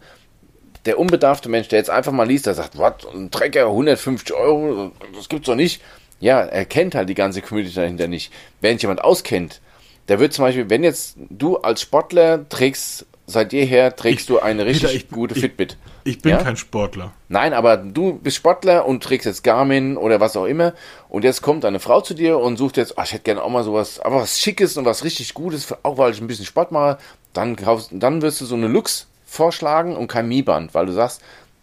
der 0.87 0.99
unbedarfte 0.99 1.49
Mensch, 1.49 1.69
der 1.69 1.79
jetzt 1.79 1.91
einfach 1.91 2.13
mal 2.13 2.27
liest, 2.27 2.47
der 2.47 2.55
sagt, 2.55 2.79
was, 2.79 3.07
ein 3.13 3.31
Trecker, 3.31 3.67
150 3.67 4.35
Euro, 4.35 4.93
das 5.15 5.29
gibt's 5.29 5.47
doch 5.47 5.55
nicht. 5.55 5.83
Ja, 6.21 6.41
er 6.41 6.65
kennt 6.65 6.95
halt 6.95 7.09
die 7.09 7.15
ganze 7.15 7.43
Community 7.43 7.75
dahinter 7.75 8.09
nicht. 8.09 8.33
Wenn 8.61 8.79
jemand 8.79 9.03
auskennt, 9.03 9.61
der 10.09 10.21
wird 10.21 10.33
zum 10.33 10.45
Beispiel, 10.45 10.71
wenn 10.71 10.85
jetzt 10.85 11.17
du 11.31 11.59
als 11.59 11.83
Sportler 11.83 12.49
trägst, 12.49 13.07
seit 13.27 13.53
jeher 13.53 13.95
trägst 13.95 14.23
ich, 14.23 14.27
du 14.27 14.39
eine 14.39 14.67
richtig 14.67 14.95
ich, 14.95 15.09
gute 15.09 15.35
ich, 15.35 15.41
Fitbit. 15.41 15.77
Ich 16.05 16.23
bin 16.23 16.33
ja? 16.33 16.43
kein 16.43 16.57
Sportler. 16.57 17.13
Nein, 17.29 17.53
aber 17.53 17.77
du 17.77 18.15
bist 18.15 18.37
Sportler 18.37 18.87
und 18.87 19.03
trägst 19.03 19.27
jetzt 19.27 19.45
Garmin 19.45 19.97
oder 19.97 20.21
was 20.21 20.37
auch 20.37 20.47
immer. 20.47 20.75
Und 21.09 21.25
jetzt 21.25 21.43
kommt 21.43 21.65
eine 21.65 21.81
Frau 21.81 22.01
zu 22.01 22.15
dir 22.15 22.39
und 22.39 22.57
sucht 22.57 22.77
jetzt, 22.77 22.99
ach, 22.99 23.05
ich 23.05 23.13
hätte 23.13 23.25
gerne 23.25 23.43
auch 23.43 23.51
mal 23.51 23.65
sowas, 23.65 24.01
aber 24.01 24.17
was 24.17 24.39
Schickes 24.39 24.77
und 24.77 24.85
was 24.85 25.05
richtig 25.05 25.35
Gutes, 25.35 25.75
auch 25.83 25.99
weil 25.99 26.13
ich 26.13 26.21
ein 26.21 26.27
bisschen 26.27 26.47
Sport 26.47 26.73
mache. 26.73 26.99
Dann 27.33 27.57
kaufst, 27.57 27.91
dann 27.93 28.23
wirst 28.23 28.41
du 28.41 28.45
so 28.45 28.55
eine 28.55 28.67
Lux 28.67 29.07
vorschlagen 29.25 29.97
und 29.97 30.09
kein 30.09 30.29
Mi-Band, 30.29 30.75
weil 30.75 30.87
du 30.87 30.93
sagst, 30.93 31.23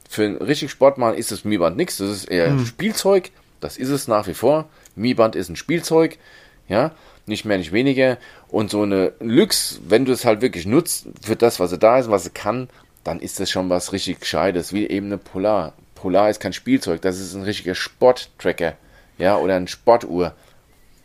für 0.10 0.24
ein 0.24 0.38
richtig 0.38 0.72
Sport 0.72 0.98
machen 0.98 1.18
ist 1.18 1.32
das 1.32 1.44
Mi-Band 1.44 1.76
nichts. 1.76 1.98
Das 1.98 2.10
ist 2.10 2.26
eher 2.26 2.48
hm. 2.48 2.66
Spielzeug. 2.66 3.32
Das 3.60 3.78
ist 3.78 3.90
es 3.90 4.08
nach 4.08 4.28
wie 4.28 4.34
vor. 4.34 4.70
Mi-Band 4.96 5.36
ist 5.36 5.50
ein 5.50 5.56
Spielzeug. 5.56 6.18
Ja, 6.70 6.92
nicht 7.26 7.46
mehr, 7.46 7.58
nicht 7.58 7.72
weniger. 7.72 8.18
Und 8.50 8.70
so 8.70 8.84
eine 8.84 9.14
Lux, 9.20 9.82
wenn 9.88 10.06
du 10.06 10.14
es 10.14 10.26
halt 10.26 10.42
wirklich 10.42 10.66
nutzt 10.66 11.08
für 11.22 11.36
das, 11.36 11.60
was 11.60 11.72
sie 11.72 11.78
da 11.78 12.00
ist, 12.00 12.10
was 12.10 12.24
sie 12.24 12.30
kann, 12.30 12.70
dann 13.08 13.20
ist 13.20 13.40
das 13.40 13.50
schon 13.50 13.70
was 13.70 13.94
richtig 13.94 14.20
Gescheites, 14.20 14.74
wie 14.74 14.86
eben 14.86 15.08
eine 15.08 15.18
Polar. 15.18 15.74
Polar 15.96 16.30
ist 16.30 16.42
kein 16.42 16.52
Spielzeug, 16.52 17.02
das 17.02 17.20
ist 17.20 17.34
ein 17.34 17.44
richtiger 17.44 17.74
Sporttracker, 17.74 18.76
ja, 19.18 19.38
oder 19.38 19.56
eine 19.56 19.70
Sportuhr. 19.70 20.34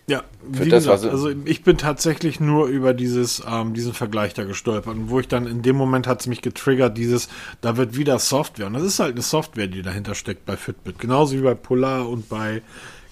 Ja, 0.09 0.25
wie 0.45 0.69
das, 0.69 0.85
gesagt, 0.85 1.05
also 1.05 1.31
ich 1.45 1.63
bin 1.63 1.79
tatsächlich 1.79 2.41
nur 2.41 2.67
über 2.67 2.93
dieses, 2.93 3.41
ähm, 3.49 3.73
diesen 3.73 3.95
Vergleich 3.95 4.35
da 4.35 4.43
gestolpert. 4.43 4.97
Und 4.97 5.11
wo 5.11 5.21
ich 5.21 5.29
dann 5.29 5.47
in 5.47 5.63
dem 5.63 5.77
Moment 5.77 6.09
hat 6.09 6.21
es 6.21 6.27
mich 6.27 6.43
getriggert, 6.43 6.99
dieses, 6.99 7.29
da 7.61 7.77
wird 7.77 7.97
wieder 7.97 8.19
Software. 8.19 8.67
Und 8.67 8.75
das 8.75 8.83
ist 8.83 8.99
halt 8.99 9.13
eine 9.13 9.23
Software, 9.23 9.69
die 9.69 9.83
dahinter 9.83 10.17
steckt 10.17 10.45
bei 10.45 10.57
Fitbit. 10.57 10.99
Genauso 10.99 11.37
wie 11.37 11.43
bei 11.43 11.55
Polar 11.55 12.09
und 12.09 12.29
bei 12.29 12.63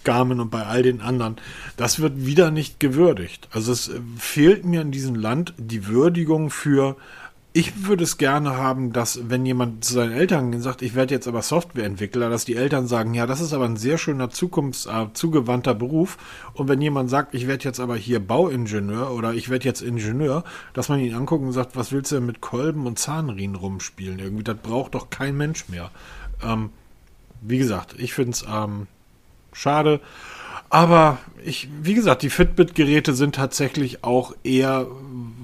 Garmin 0.02 0.40
und 0.40 0.50
bei 0.50 0.66
all 0.66 0.82
den 0.82 1.00
anderen. 1.00 1.36
Das 1.76 2.00
wird 2.00 2.26
wieder 2.26 2.50
nicht 2.50 2.80
gewürdigt. 2.80 3.48
Also 3.52 3.70
es 3.70 3.90
fehlt 4.18 4.64
mir 4.64 4.80
in 4.80 4.90
diesem 4.90 5.14
Land 5.14 5.54
die 5.58 5.86
Würdigung 5.86 6.50
für 6.50 6.96
ich 7.52 7.86
würde 7.86 8.04
es 8.04 8.16
gerne 8.16 8.56
haben, 8.56 8.92
dass 8.92 9.28
wenn 9.28 9.44
jemand 9.44 9.84
zu 9.84 9.94
seinen 9.94 10.12
Eltern 10.12 10.60
sagt, 10.60 10.82
ich 10.82 10.94
werde 10.94 11.14
jetzt 11.14 11.26
aber 11.26 11.42
Softwareentwickler, 11.42 12.30
dass 12.30 12.44
die 12.44 12.54
Eltern 12.54 12.86
sagen, 12.86 13.12
ja, 13.12 13.26
das 13.26 13.40
ist 13.40 13.52
aber 13.52 13.64
ein 13.64 13.76
sehr 13.76 13.98
schöner 13.98 14.30
zukunftszugewandter 14.30 15.72
äh, 15.72 15.74
Beruf. 15.74 16.16
Und 16.54 16.68
wenn 16.68 16.80
jemand 16.80 17.10
sagt, 17.10 17.34
ich 17.34 17.48
werde 17.48 17.64
jetzt 17.64 17.80
aber 17.80 17.96
hier 17.96 18.20
Bauingenieur 18.20 19.10
oder 19.10 19.34
ich 19.34 19.48
werde 19.48 19.64
jetzt 19.64 19.82
Ingenieur, 19.82 20.44
dass 20.74 20.88
man 20.88 21.00
ihn 21.00 21.14
anguckt 21.14 21.42
und 21.42 21.52
sagt, 21.52 21.74
was 21.74 21.90
willst 21.90 22.12
du 22.12 22.16
denn 22.16 22.26
mit 22.26 22.40
Kolben 22.40 22.86
und 22.86 23.00
Zahnriemen 23.00 23.56
rumspielen? 23.56 24.20
Irgendwie, 24.20 24.44
das 24.44 24.58
braucht 24.58 24.94
doch 24.94 25.10
kein 25.10 25.36
Mensch 25.36 25.68
mehr. 25.68 25.90
Ähm, 26.44 26.70
wie 27.40 27.58
gesagt, 27.58 27.96
ich 27.98 28.14
finde 28.14 28.32
es 28.32 28.44
ähm, 28.48 28.86
schade. 29.52 30.00
Aber 30.68 31.18
ich, 31.44 31.68
wie 31.82 31.94
gesagt, 31.94 32.22
die 32.22 32.30
Fitbit-Geräte 32.30 33.14
sind 33.14 33.34
tatsächlich 33.34 34.04
auch 34.04 34.36
eher 34.44 34.86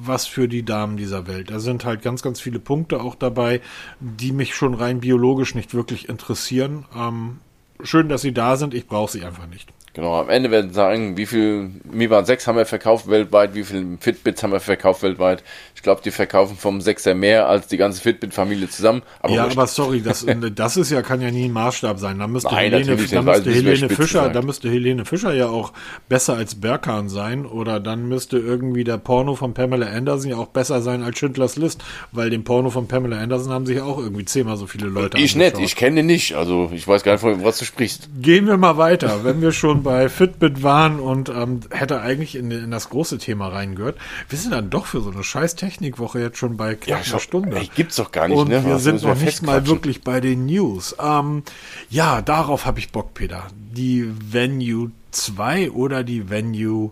was 0.06 0.26
für 0.26 0.48
die 0.48 0.64
Damen 0.64 0.96
dieser 0.96 1.26
Welt. 1.26 1.50
Da 1.50 1.60
sind 1.60 1.84
halt 1.84 2.02
ganz, 2.02 2.22
ganz 2.22 2.40
viele 2.40 2.58
Punkte 2.58 3.00
auch 3.00 3.14
dabei, 3.14 3.60
die 4.00 4.32
mich 4.32 4.54
schon 4.54 4.74
rein 4.74 5.00
biologisch 5.00 5.54
nicht 5.54 5.74
wirklich 5.74 6.08
interessieren. 6.08 6.84
Ähm, 6.94 7.38
schön, 7.82 8.08
dass 8.08 8.22
sie 8.22 8.32
da 8.32 8.56
sind. 8.56 8.74
Ich 8.74 8.86
brauche 8.86 9.12
sie 9.12 9.24
einfach 9.24 9.46
nicht. 9.46 9.72
Genau, 9.96 10.20
am 10.20 10.28
Ende 10.28 10.50
werden 10.50 10.74
sagen, 10.74 11.16
wie 11.16 11.24
viel 11.24 11.70
Mi 11.90 12.06
Band 12.06 12.26
6 12.26 12.46
haben 12.46 12.56
wir 12.58 12.66
verkauft 12.66 13.08
weltweit, 13.08 13.54
wie 13.54 13.64
viel 13.64 13.96
Fitbits 13.98 14.42
haben 14.42 14.52
wir 14.52 14.60
verkauft 14.60 15.02
weltweit. 15.02 15.42
Ich 15.74 15.80
glaube, 15.80 16.02
die 16.04 16.10
verkaufen 16.10 16.54
vom 16.58 16.80
6er 16.80 17.14
mehr 17.14 17.48
als 17.48 17.66
die 17.68 17.78
ganze 17.78 18.02
Fitbit-Familie 18.02 18.68
zusammen. 18.68 19.00
Aber 19.20 19.32
ja, 19.32 19.46
aber 19.46 19.66
sorry, 19.66 20.02
das, 20.02 20.26
das 20.54 20.76
ist 20.76 20.90
ja, 20.90 21.00
kann 21.00 21.22
ja 21.22 21.30
nie 21.30 21.46
ein 21.46 21.52
Maßstab 21.52 21.98
sein. 21.98 22.18
Da 22.18 22.26
müsste 22.26 22.52
Nein, 22.52 22.72
Helene, 22.72 22.96
da 23.06 23.22
müsste 23.22 23.50
Helene 23.50 23.88
Fischer, 23.88 24.28
da 24.28 24.42
müsste 24.42 24.68
Helene 24.68 25.06
Fischer 25.06 25.32
ja 25.32 25.48
auch 25.48 25.72
besser 26.10 26.36
als 26.36 26.56
Berkan 26.56 27.08
sein 27.08 27.46
oder 27.46 27.80
dann 27.80 28.06
müsste 28.06 28.36
irgendwie 28.36 28.84
der 28.84 28.98
Porno 28.98 29.34
von 29.34 29.54
Pamela 29.54 29.86
Anderson 29.86 30.30
ja 30.30 30.36
auch 30.36 30.48
besser 30.48 30.82
sein 30.82 31.02
als 31.04 31.18
Schindlers 31.18 31.56
List, 31.56 31.82
weil 32.12 32.28
den 32.28 32.44
Porno 32.44 32.68
von 32.68 32.86
Pamela 32.86 33.16
Anderson 33.16 33.50
haben 33.50 33.64
sich 33.64 33.78
ja 33.78 33.84
auch 33.84 33.96
irgendwie 33.96 34.26
zehnmal 34.26 34.58
so 34.58 34.66
viele 34.66 34.88
Leute 34.88 35.16
Ich 35.16 35.36
nicht, 35.36 35.58
ich 35.58 35.74
kenne 35.74 36.02
nicht, 36.02 36.34
also 36.34 36.70
ich 36.74 36.86
weiß 36.86 37.02
gar 37.02 37.12
nicht, 37.12 37.22
von 37.22 37.42
was 37.42 37.56
du 37.56 37.64
sprichst. 37.64 38.10
Gehen 38.20 38.46
wir 38.46 38.58
mal 38.58 38.76
weiter, 38.76 39.24
wenn 39.24 39.40
wir 39.40 39.52
schon 39.52 39.84
bei 39.86 40.08
Fitbit 40.08 40.64
waren 40.64 40.98
und 40.98 41.28
ähm, 41.28 41.60
hätte 41.70 42.00
eigentlich 42.00 42.34
in, 42.34 42.50
in, 42.50 42.72
das 42.72 42.90
große 42.90 43.18
Thema 43.18 43.46
reingehört. 43.46 43.96
Wir 44.28 44.36
sind 44.36 44.50
dann 44.50 44.68
doch 44.68 44.86
für 44.86 45.00
so 45.00 45.12
eine 45.12 45.22
scheiß 45.22 45.54
Technikwoche 45.54 46.18
jetzt 46.18 46.38
schon 46.38 46.56
bei 46.56 46.74
knapp 46.74 47.06
ja, 47.06 47.12
einer 47.12 47.20
Stunde. 47.20 47.56
Ey, 47.56 47.70
gibt's 47.72 47.94
doch 47.94 48.10
gar 48.10 48.26
nicht, 48.26 48.36
und 48.36 48.48
ne? 48.48 48.64
wir 48.64 48.74
Was 48.74 48.82
sind 48.82 49.00
noch 49.04 49.14
nicht 49.14 49.42
mal 49.42 49.64
wirklich 49.68 50.02
bei 50.02 50.20
den 50.20 50.46
News. 50.46 50.96
Ähm, 51.00 51.44
ja, 51.88 52.20
darauf 52.20 52.66
habe 52.66 52.80
ich 52.80 52.90
Bock, 52.90 53.14
Peter. 53.14 53.46
Die 53.54 54.12
Venue 54.32 54.90
2 55.12 55.70
oder 55.70 56.02
die 56.02 56.28
Venue 56.28 56.90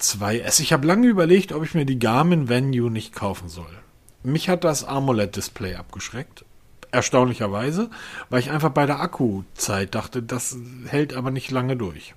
2S. 0.00 0.60
Ich 0.60 0.72
habe 0.72 0.88
lange 0.88 1.06
überlegt, 1.06 1.52
ob 1.52 1.64
ich 1.64 1.74
mir 1.74 1.86
die 1.86 2.00
Garmin 2.00 2.48
Venue 2.48 2.90
nicht 2.90 3.14
kaufen 3.14 3.48
soll. 3.48 3.70
Mich 4.24 4.48
hat 4.48 4.64
das 4.64 4.82
AMOLED-Display 4.82 5.76
abgeschreckt 5.76 6.44
erstaunlicherweise, 6.90 7.90
weil 8.30 8.38
ich 8.38 8.52
einfach 8.52 8.70
bei 8.70 8.86
der 8.86 9.00
Akkuzeit 9.00 9.94
dachte, 9.96 10.22
das 10.22 10.56
hält 10.86 11.14
aber 11.14 11.32
nicht 11.32 11.50
lange 11.50 11.76
durch. 11.76 12.14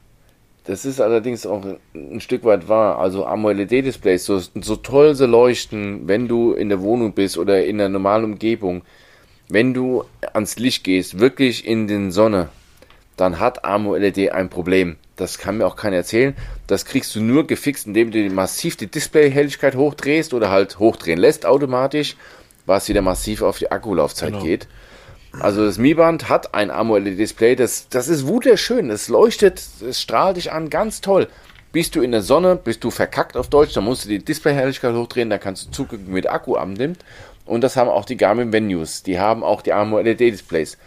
Das 0.68 0.84
ist 0.84 1.00
allerdings 1.00 1.46
auch 1.46 1.64
ein 1.96 2.20
Stück 2.20 2.44
weit 2.44 2.68
wahr. 2.68 3.00
Also 3.00 3.26
AMOLED-Displays, 3.26 4.26
so, 4.26 4.40
so 4.40 4.76
toll 4.76 5.16
sie 5.16 5.26
leuchten, 5.26 6.10
wenn 6.10 6.28
du 6.28 6.52
in 6.52 6.68
der 6.68 6.82
Wohnung 6.82 7.14
bist 7.14 7.38
oder 7.38 7.64
in 7.64 7.78
der 7.78 7.88
normalen 7.88 8.26
Umgebung, 8.26 8.84
wenn 9.48 9.74
du 9.74 10.04
ans 10.34 10.60
Licht 10.60 10.84
gehst, 10.84 11.20
wirklich 11.20 11.66
in 11.66 11.88
den 11.88 12.12
Sonne, 12.12 12.50
dann 13.16 13.40
hat 13.40 13.64
AMOLED 13.64 14.34
ein 14.34 14.50
Problem. 14.50 14.98
Das 15.16 15.38
kann 15.38 15.58
mir 15.58 15.66
auch 15.66 15.78
keiner 15.78 15.96
erzählen. 15.96 16.36
Das 16.68 16.84
kriegst 16.84 17.16
du 17.16 17.22
nur 17.22 17.48
gefixt, 17.48 17.88
indem 17.88 18.12
du 18.12 18.30
massiv 18.30 18.76
die 18.76 18.88
Displayhelligkeit 18.88 19.76
hochdrehst 19.76 20.34
oder 20.34 20.52
halt 20.52 20.80
hochdrehen 20.80 21.18
lässt 21.18 21.46
automatisch, 21.46 22.18
was 22.66 22.90
wieder 22.90 23.02
massiv 23.02 23.42
auf 23.42 23.58
die 23.58 23.72
Akkulaufzeit 23.72 24.34
genau. 24.34 24.44
geht. 24.44 24.68
Also 25.40 25.66
das 25.66 25.78
Mi 25.78 25.94
Band 25.94 26.30
hat 26.30 26.54
ein 26.54 26.72
AMOLED-Display, 26.72 27.56
das, 27.56 27.90
das 27.90 28.08
ist 28.08 28.28
wunderschön, 28.28 28.90
es 28.90 29.08
leuchtet, 29.08 29.62
es 29.88 30.02
strahlt 30.02 30.38
dich 30.38 30.52
an, 30.52 30.70
ganz 30.70 31.02
toll. 31.02 31.28
Bist 31.72 31.96
du 31.96 32.02
in 32.02 32.12
der 32.12 32.22
Sonne, 32.22 32.56
bist 32.56 32.84
du 32.84 32.92
verkackt 32.92 33.38
auf 33.38 33.50
Deutsch, 33.50 33.74
dann 33.74 33.84
musst 33.84 34.06
du 34.06 34.10
die 34.10 34.24
Displayhelligkeit 34.24 34.96
hochdrehen, 34.96 35.30
dann 35.30 35.40
kannst 35.40 35.68
du 35.68 35.72
zugucken, 35.72 36.16
wie 36.16 36.22
der 36.22 36.34
Akku 36.34 36.56
abnimmt. 36.56 37.04
Und 37.46 37.62
das 37.62 37.76
haben 37.76 37.90
auch 37.90 38.06
die 38.06 38.18
Garmin 38.18 38.52
Venues, 38.52 39.04
die 39.04 39.20
haben 39.20 39.44
auch 39.44 39.62
die 39.62 39.74
AMOLED-Displays. 39.74 40.78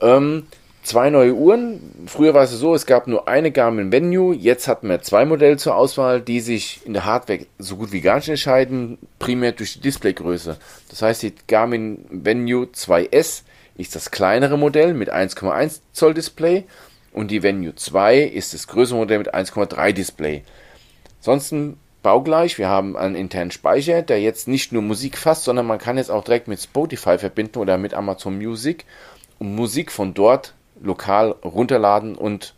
Ähm, 0.00 0.46
zwei 0.82 1.10
neue 1.10 1.34
Uhren. 1.34 1.80
Früher 2.06 2.34
war 2.34 2.44
es 2.44 2.50
so, 2.50 2.74
es 2.74 2.86
gab 2.86 3.06
nur 3.06 3.28
eine 3.28 3.50
Garmin 3.50 3.92
Venue. 3.92 4.34
Jetzt 4.34 4.68
hatten 4.68 4.88
wir 4.88 5.02
zwei 5.02 5.24
Modelle 5.24 5.56
zur 5.56 5.76
Auswahl, 5.76 6.20
die 6.20 6.40
sich 6.40 6.80
in 6.84 6.92
der 6.92 7.04
Hardware 7.04 7.46
so 7.58 7.76
gut 7.76 7.92
wie 7.92 8.00
gar 8.00 8.16
nicht 8.16 8.28
entscheiden, 8.28 8.98
primär 9.18 9.52
durch 9.52 9.74
die 9.74 9.80
Displaygröße. 9.80 10.56
Das 10.88 11.02
heißt, 11.02 11.22
die 11.22 11.34
Garmin 11.46 12.04
Venue 12.10 12.66
2S 12.66 13.42
ist 13.76 13.94
das 13.94 14.10
kleinere 14.10 14.58
Modell 14.58 14.94
mit 14.94 15.12
1,1 15.12 15.80
Zoll 15.92 16.14
Display 16.14 16.64
und 17.12 17.30
die 17.30 17.42
Venue 17.42 17.74
2 17.74 18.20
ist 18.20 18.54
das 18.54 18.66
größere 18.66 18.98
Modell 18.98 19.18
mit 19.18 19.34
1,3 19.34 19.92
Display. 19.92 20.42
Ansonsten 21.18 21.78
baugleich. 22.02 22.58
Wir 22.58 22.68
haben 22.68 22.96
einen 22.96 23.14
internen 23.14 23.50
Speicher, 23.50 24.02
der 24.02 24.20
jetzt 24.20 24.48
nicht 24.48 24.72
nur 24.72 24.82
Musik 24.82 25.18
fasst, 25.18 25.44
sondern 25.44 25.66
man 25.66 25.78
kann 25.78 25.96
jetzt 25.96 26.10
auch 26.10 26.24
direkt 26.24 26.48
mit 26.48 26.60
Spotify 26.60 27.18
verbinden 27.18 27.58
oder 27.58 27.78
mit 27.78 27.94
Amazon 27.94 28.38
Music 28.38 28.84
und 29.38 29.54
Musik 29.54 29.92
von 29.92 30.14
dort 30.14 30.54
lokal 30.82 31.30
runterladen 31.44 32.14
und 32.14 32.54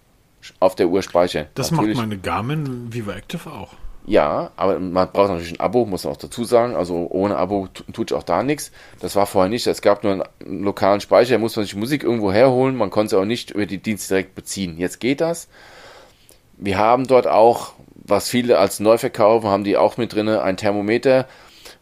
auf 0.61 0.75
der 0.75 0.89
Uhr 0.89 1.03
speichern. 1.03 1.47
Das 1.55 1.70
natürlich, 1.70 1.97
macht 1.97 2.09
meine 2.09 2.20
Garmin 2.20 2.93
Vivo 2.93 3.11
Active 3.12 3.51
auch. 3.51 3.75
Ja, 4.05 4.51
aber 4.57 4.81
man 4.81 5.12
braucht 5.12 5.29
natürlich 5.29 5.53
ein 5.53 5.61
Abo, 5.61 5.87
muss 5.87 6.03
man 6.05 6.12
auch 6.12 6.18
dazu 6.18 6.43
sagen. 6.43 6.75
Also 6.75 7.07
ohne 7.11 7.37
Abo 7.37 7.68
tut 7.93 8.12
auch 8.12 8.25
da 8.25 8.43
nichts. 8.43 8.73
Das 9.01 9.14
war 9.14 9.27
vorher 9.27 9.49
nicht. 9.49 9.66
Es 9.66 9.81
gab 9.81 10.03
nur 10.03 10.12
einen 10.12 10.64
lokalen 10.64 11.01
Speicher, 11.01 11.35
da 11.35 11.39
muss 11.39 11.55
man 11.55 11.64
sich 11.64 11.77
Musik 11.77 12.03
irgendwo 12.03 12.33
herholen. 12.33 12.77
Man 12.77 12.91
konnte 12.91 13.14
es 13.14 13.23
auch 13.23 13.25
nicht 13.25 13.53
über 13.53 13.66
die 13.66 13.79
Dienste 13.79 14.14
direkt 14.14 14.35
beziehen. 14.35 14.77
Jetzt 14.77 14.99
geht 14.99 15.20
das. 15.20 15.49
Wir 16.57 16.79
haben 16.79 17.07
dort 17.07 17.29
auch, 17.29 17.75
was 17.95 18.29
viele 18.29 18.59
als 18.59 18.81
neu 18.81 18.99
verkaufen, 18.99 19.49
haben 19.49 19.64
die 19.64 19.77
auch 19.77 19.97
mit 19.97 20.12
drin, 20.12 20.29
ein 20.29 20.57
Thermometer 20.57 21.29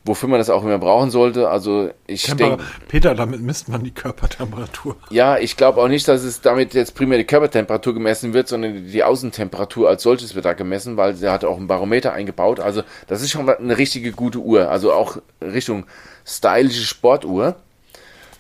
wofür 0.04 0.28
man 0.28 0.38
das 0.38 0.50
auch 0.50 0.62
immer 0.62 0.78
brauchen 0.78 1.10
sollte. 1.10 1.50
Also 1.50 1.90
ich 2.06 2.24
denke. 2.24 2.62
Peter, 2.88 3.14
damit 3.14 3.40
misst 3.40 3.68
man 3.68 3.84
die 3.84 3.90
Körpertemperatur. 3.90 4.96
Ja, 5.10 5.38
ich 5.38 5.56
glaube 5.56 5.80
auch 5.80 5.88
nicht, 5.88 6.08
dass 6.08 6.22
es 6.22 6.40
damit 6.40 6.74
jetzt 6.74 6.94
primär 6.94 7.18
die 7.18 7.24
Körpertemperatur 7.24 7.94
gemessen 7.94 8.32
wird, 8.32 8.48
sondern 8.48 8.86
die 8.86 9.04
Außentemperatur 9.04 9.88
als 9.88 10.02
solches 10.02 10.34
wird 10.34 10.44
da 10.44 10.54
gemessen, 10.54 10.96
weil 10.96 11.14
sie 11.14 11.28
hat 11.28 11.44
auch 11.44 11.58
ein 11.58 11.66
Barometer 11.66 12.12
eingebaut. 12.12 12.60
Also 12.60 12.82
das 13.08 13.22
ist 13.22 13.30
schon 13.30 13.48
eine 13.48 13.76
richtige 13.76 14.12
gute 14.12 14.38
Uhr. 14.38 14.70
Also 14.70 14.92
auch 14.92 15.18
Richtung 15.42 15.84
stylische 16.24 16.84
Sportuhr. 16.84 17.56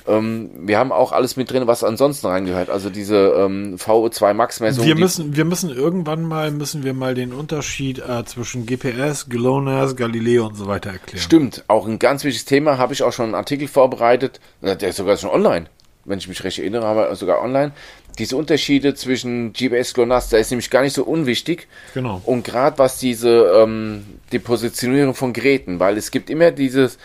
Ähm, 0.06 0.50
wir 0.62 0.78
haben 0.78 0.92
auch 0.92 1.12
alles 1.12 1.36
mit 1.36 1.50
drin, 1.50 1.66
was 1.66 1.84
ansonsten 1.84 2.26
reingehört. 2.26 2.70
Also 2.70 2.90
diese 2.90 3.34
ähm, 3.36 3.76
VO2 3.76 4.34
Max 4.34 4.60
Messung. 4.60 4.84
Wir 4.84 4.96
müssen, 4.96 5.36
wir 5.36 5.44
müssen 5.44 5.70
irgendwann 5.70 6.22
mal 6.22 6.50
müssen 6.50 6.84
wir 6.84 6.94
mal 6.94 7.14
den 7.14 7.32
Unterschied 7.32 7.98
äh, 7.98 8.24
zwischen 8.24 8.66
GPS, 8.66 9.28
GLONASS, 9.28 9.96
Galileo 9.96 10.46
und 10.46 10.56
so 10.56 10.66
weiter 10.66 10.90
erklären. 10.90 11.22
Stimmt, 11.22 11.64
auch 11.68 11.86
ein 11.86 11.98
ganz 11.98 12.24
wichtiges 12.24 12.44
Thema. 12.44 12.78
Habe 12.78 12.92
ich 12.92 13.02
auch 13.02 13.12
schon 13.12 13.26
einen 13.26 13.34
Artikel 13.34 13.68
vorbereitet. 13.68 14.40
Der 14.62 14.80
ist 14.80 14.96
sogar 14.96 15.16
schon 15.16 15.30
online, 15.30 15.66
wenn 16.04 16.18
ich 16.18 16.28
mich 16.28 16.42
recht 16.44 16.58
erinnere, 16.58 16.86
aber 16.86 17.14
sogar 17.16 17.42
online. 17.42 17.72
Diese 18.18 18.36
Unterschiede 18.36 18.94
zwischen 18.94 19.52
GPS, 19.52 19.94
GLONASS, 19.94 20.30
da 20.30 20.38
ist 20.38 20.50
nämlich 20.50 20.70
gar 20.70 20.82
nicht 20.82 20.94
so 20.94 21.04
unwichtig. 21.04 21.68
Genau. 21.94 22.20
Und 22.24 22.44
gerade 22.44 22.78
was 22.78 22.98
diese 22.98 23.52
ähm, 23.56 24.04
die 24.32 24.38
Positionierung 24.38 25.14
von 25.14 25.32
Geräten, 25.32 25.80
weil 25.80 25.96
es 25.96 26.10
gibt 26.10 26.28
immer 26.30 26.50
dieses 26.50 26.98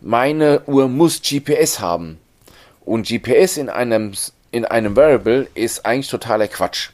meine 0.00 0.62
Uhr 0.66 0.88
muss 0.88 1.22
GPS 1.22 1.80
haben. 1.80 2.18
Und 2.84 3.06
GPS 3.06 3.56
in 3.56 3.68
einem, 3.68 4.12
in 4.50 4.64
einem 4.64 4.96
Variable 4.96 5.48
ist 5.54 5.86
eigentlich 5.86 6.08
totaler 6.08 6.48
Quatsch. 6.48 6.90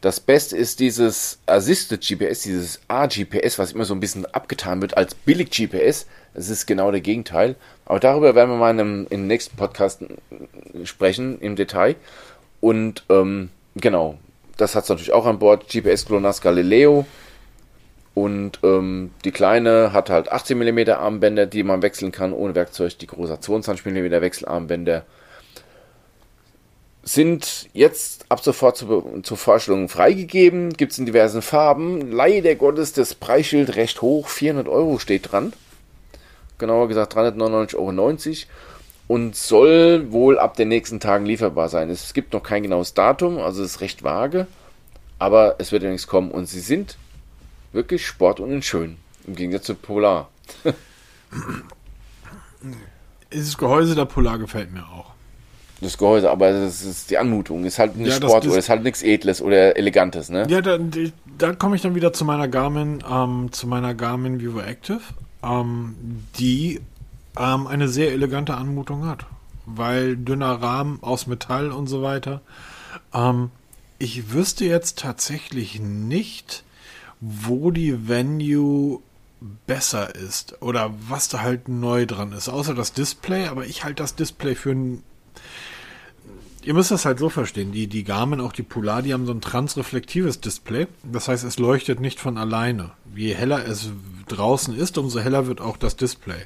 Das 0.00 0.18
Beste 0.18 0.56
ist 0.56 0.80
dieses 0.80 1.38
Assisted 1.44 2.00
GPS, 2.00 2.40
dieses 2.40 2.80
A-GPS, 2.88 3.58
was 3.58 3.72
immer 3.72 3.84
so 3.84 3.94
ein 3.94 4.00
bisschen 4.00 4.24
abgetan 4.24 4.80
wird 4.80 4.96
als 4.96 5.14
billig 5.14 5.50
GPS. 5.50 6.06
Das 6.32 6.48
ist 6.48 6.66
genau 6.66 6.90
der 6.90 7.02
Gegenteil. 7.02 7.54
Aber 7.84 8.00
darüber 8.00 8.34
werden 8.34 8.50
wir 8.50 8.56
mal 8.56 8.70
in 8.70 8.80
einem, 8.80 9.06
im 9.10 9.26
nächsten 9.26 9.56
Podcast 9.56 10.02
sprechen 10.84 11.38
im 11.40 11.54
Detail. 11.54 11.96
Und 12.60 13.04
ähm, 13.10 13.50
genau, 13.74 14.16
das 14.56 14.74
hat 14.74 14.84
es 14.84 14.88
natürlich 14.88 15.12
auch 15.12 15.26
an 15.26 15.38
Bord. 15.38 15.68
GPS 15.68 16.06
GLONASS 16.06 16.40
Galileo. 16.40 17.06
Und 18.14 18.58
ähm, 18.64 19.12
die 19.24 19.30
kleine 19.30 19.92
hat 19.92 20.10
halt 20.10 20.32
18 20.32 20.58
mm 20.58 20.90
Armbänder, 20.90 21.46
die 21.46 21.62
man 21.62 21.82
wechseln 21.82 22.12
kann 22.12 22.32
ohne 22.32 22.54
Werkzeug. 22.54 22.98
Die 22.98 23.06
große 23.06 23.32
hat 23.32 23.44
22 23.44 23.86
mm 23.86 24.10
Wechselarmbänder. 24.20 25.04
Sind 27.02 27.68
jetzt 27.72 28.26
ab 28.28 28.40
sofort 28.40 28.76
zu, 28.76 29.20
zur 29.22 29.36
Vorstellung 29.36 29.88
freigegeben. 29.88 30.72
Gibt 30.72 30.92
es 30.92 30.98
in 30.98 31.06
diversen 31.06 31.40
Farben. 31.40 32.10
Leider 32.10 32.54
Gottes 32.56 32.92
das 32.92 33.14
Preisschild 33.14 33.76
recht 33.76 34.02
hoch. 34.02 34.28
400 34.28 34.68
Euro 34.68 34.98
steht 34.98 35.32
dran. 35.32 35.52
Genauer 36.58 36.88
gesagt 36.88 37.14
399,90 37.14 37.76
Euro. 37.76 38.16
Und 39.06 39.34
soll 39.34 40.12
wohl 40.12 40.38
ab 40.38 40.56
den 40.56 40.68
nächsten 40.68 41.00
Tagen 41.00 41.26
lieferbar 41.26 41.68
sein. 41.68 41.90
Es 41.90 42.12
gibt 42.12 42.32
noch 42.32 42.42
kein 42.42 42.62
genaues 42.62 42.94
Datum, 42.94 43.38
also 43.38 43.62
es 43.64 43.72
ist 43.72 43.80
recht 43.80 44.04
vage. 44.04 44.46
Aber 45.18 45.56
es 45.58 45.72
wird 45.72 45.82
ja 45.82 45.90
nichts 45.90 46.06
kommen. 46.06 46.30
Und 46.30 46.46
sie 46.46 46.60
sind 46.60 46.96
wirklich 47.72 48.06
sport 48.06 48.40
und 48.40 48.64
schön. 48.64 48.96
Im 49.26 49.34
Gegensatz 49.36 49.66
zu 49.66 49.74
Polar. 49.74 50.30
Dieses 53.32 53.56
Gehäuse 53.56 53.94
der 53.94 54.06
Polar 54.06 54.38
gefällt 54.38 54.72
mir 54.72 54.84
auch. 54.84 55.10
Das 55.80 55.96
Gehäuse, 55.96 56.30
aber 56.30 56.52
das 56.52 56.82
ist 56.82 57.10
die 57.10 57.16
Anmutung. 57.16 57.64
Ist 57.64 57.78
halt 57.78 57.96
nicht 57.96 58.08
ja, 58.08 58.16
Sport 58.16 58.46
oder 58.46 58.58
ist 58.58 58.68
halt 58.68 58.82
nichts 58.82 59.02
Edles 59.02 59.40
oder 59.40 59.76
Elegantes, 59.76 60.28
ne? 60.28 60.46
Ja, 60.48 60.60
da, 60.60 60.78
da 61.38 61.54
komme 61.54 61.76
ich 61.76 61.82
dann 61.82 61.94
wieder 61.94 62.12
zu 62.12 62.24
meiner 62.26 62.48
Garmin, 62.48 63.02
ähm, 63.10 63.48
zu 63.50 63.66
meiner 63.66 63.94
Garmin 63.94 64.40
Vivo 64.40 64.60
Active, 64.60 65.00
ähm, 65.42 65.94
die 66.38 66.80
ähm, 67.38 67.66
eine 67.66 67.88
sehr 67.88 68.12
elegante 68.12 68.54
Anmutung 68.54 69.06
hat. 69.06 69.24
Weil 69.64 70.16
dünner 70.16 70.60
Rahmen 70.60 70.98
aus 71.00 71.26
Metall 71.26 71.70
und 71.70 71.86
so 71.86 72.02
weiter. 72.02 72.42
Ähm, 73.14 73.50
ich 73.98 74.32
wüsste 74.32 74.66
jetzt 74.66 74.98
tatsächlich 74.98 75.80
nicht, 75.80 76.64
wo 77.20 77.70
die 77.70 78.08
Venue 78.08 79.00
besser 79.66 80.14
ist 80.14 80.60
oder 80.60 80.92
was 81.08 81.28
da 81.28 81.40
halt 81.40 81.68
neu 81.68 82.06
dran 82.06 82.32
ist, 82.32 82.48
außer 82.48 82.74
das 82.74 82.92
Display, 82.92 83.46
aber 83.46 83.66
ich 83.66 83.84
halte 83.84 84.02
das 84.02 84.14
Display 84.14 84.54
für 84.54 84.72
ein 84.72 85.02
Ihr 86.62 86.74
müsst 86.74 86.90
das 86.90 87.06
halt 87.06 87.18
so 87.18 87.30
verstehen. 87.30 87.72
Die, 87.72 87.86
die 87.86 88.04
Garmin, 88.04 88.40
auch 88.40 88.52
die 88.52 88.62
Polar, 88.62 89.00
die 89.00 89.14
haben 89.14 89.24
so 89.24 89.32
ein 89.32 89.40
transreflektives 89.40 90.40
Display. 90.40 90.88
Das 91.02 91.26
heißt, 91.26 91.42
es 91.42 91.58
leuchtet 91.58 92.00
nicht 92.00 92.20
von 92.20 92.36
alleine. 92.36 92.90
Je 93.14 93.32
heller 93.34 93.66
es 93.66 93.90
draußen 94.28 94.76
ist, 94.76 94.98
umso 94.98 95.20
heller 95.20 95.46
wird 95.46 95.62
auch 95.62 95.78
das 95.78 95.96
Display. 95.96 96.42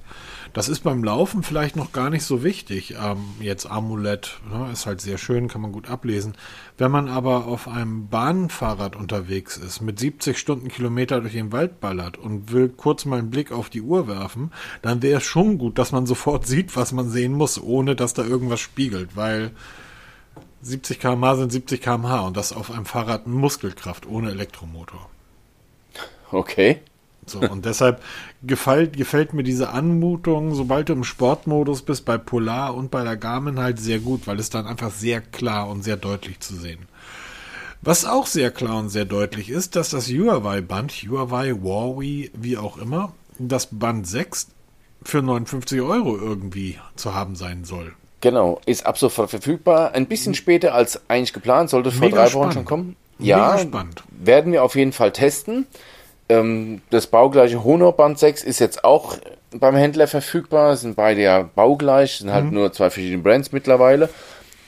Das 0.54 0.68
ist 0.68 0.84
beim 0.84 1.02
Laufen 1.02 1.42
vielleicht 1.42 1.74
noch 1.74 1.90
gar 1.90 2.10
nicht 2.10 2.22
so 2.22 2.44
wichtig. 2.44 2.94
Ähm, 3.02 3.24
jetzt 3.40 3.68
Amulett 3.68 4.38
ne, 4.48 4.70
ist 4.72 4.86
halt 4.86 5.00
sehr 5.00 5.18
schön, 5.18 5.48
kann 5.48 5.60
man 5.60 5.72
gut 5.72 5.90
ablesen. 5.90 6.34
Wenn 6.78 6.92
man 6.92 7.08
aber 7.08 7.46
auf 7.46 7.66
einem 7.66 8.08
Bahnfahrrad 8.08 8.94
unterwegs 8.94 9.56
ist, 9.56 9.80
mit 9.80 9.98
70 9.98 10.38
Stundenkilometer 10.38 11.20
durch 11.20 11.32
den 11.32 11.50
Wald 11.50 11.80
ballert 11.80 12.16
und 12.18 12.52
will 12.52 12.68
kurz 12.68 13.04
mal 13.04 13.18
einen 13.18 13.30
Blick 13.30 13.50
auf 13.50 13.68
die 13.68 13.82
Uhr 13.82 14.06
werfen, 14.06 14.52
dann 14.80 15.02
wäre 15.02 15.18
es 15.18 15.24
schon 15.24 15.58
gut, 15.58 15.76
dass 15.76 15.90
man 15.90 16.06
sofort 16.14 16.46
sieht, 16.46 16.76
was 16.76 16.92
man 16.92 17.10
sehen 17.10 17.32
muss, 17.32 17.60
ohne 17.60 17.96
dass 17.96 18.14
da 18.14 18.22
irgendwas 18.22 18.60
spiegelt, 18.60 19.16
weil 19.16 19.50
70 20.62 21.00
km/h 21.00 21.34
sind 21.34 21.50
70 21.50 21.82
km/h 21.82 22.20
und 22.20 22.36
das 22.36 22.52
auf 22.52 22.70
einem 22.70 22.86
Fahrrad 22.86 23.26
Muskelkraft 23.26 24.06
ohne 24.06 24.30
Elektromotor. 24.30 25.10
Okay. 26.30 26.80
So, 27.26 27.40
und 27.40 27.64
deshalb 27.64 28.02
gefällt, 28.42 28.96
gefällt 28.96 29.32
mir 29.32 29.42
diese 29.42 29.70
Anmutung, 29.70 30.54
sobald 30.54 30.88
du 30.88 30.92
im 30.92 31.04
Sportmodus 31.04 31.82
bist, 31.82 32.04
bei 32.04 32.18
Polar 32.18 32.74
und 32.74 32.90
bei 32.90 33.04
der 33.04 33.16
Garmin 33.16 33.58
halt 33.58 33.78
sehr 33.78 33.98
gut, 33.98 34.26
weil 34.26 34.38
es 34.38 34.50
dann 34.50 34.66
einfach 34.66 34.90
sehr 34.90 35.20
klar 35.20 35.68
und 35.68 35.82
sehr 35.82 35.96
deutlich 35.96 36.40
zu 36.40 36.54
sehen. 36.54 36.80
Was 37.82 38.06
auch 38.06 38.26
sehr 38.26 38.50
klar 38.50 38.78
und 38.78 38.88
sehr 38.88 39.04
deutlich 39.04 39.50
ist, 39.50 39.76
dass 39.76 39.90
das 39.90 40.08
Huawei-Band, 40.08 40.92
Huawei, 40.92 41.52
Huawei, 41.52 42.30
wie 42.32 42.56
auch 42.56 42.78
immer, 42.78 43.12
das 43.38 43.68
Band 43.70 44.06
6 44.06 44.48
für 45.02 45.20
59 45.20 45.80
Euro 45.82 46.16
irgendwie 46.16 46.78
zu 46.96 47.14
haben 47.14 47.36
sein 47.36 47.64
soll. 47.64 47.92
Genau, 48.22 48.58
ist 48.64 48.86
ab 48.86 48.96
sofort 48.96 49.28
verfügbar. 49.28 49.92
Ein 49.92 50.06
bisschen 50.06 50.32
später 50.32 50.74
als 50.74 51.02
eigentlich 51.08 51.34
geplant, 51.34 51.68
sollte 51.68 51.92
vor 51.92 52.08
drei 52.08 52.32
Wochen 52.32 52.52
schon 52.52 52.64
kommen. 52.64 52.96
Ja, 53.18 53.58
werden 54.10 54.52
wir 54.52 54.64
auf 54.64 54.76
jeden 54.76 54.92
Fall 54.92 55.12
testen. 55.12 55.66
Ähm, 56.38 56.82
das 56.90 57.06
baugleiche 57.06 57.64
Honor 57.64 57.96
Band 57.96 58.18
6 58.18 58.42
ist 58.44 58.58
jetzt 58.58 58.84
auch 58.84 59.16
beim 59.52 59.76
Händler 59.76 60.06
verfügbar. 60.06 60.76
Sind 60.76 60.96
beide 60.96 61.22
ja 61.22 61.42
baugleich, 61.42 62.18
sind 62.18 62.32
halt 62.32 62.46
mhm. 62.46 62.54
nur 62.54 62.72
zwei 62.72 62.90
verschiedene 62.90 63.22
Brands 63.22 63.52
mittlerweile. 63.52 64.08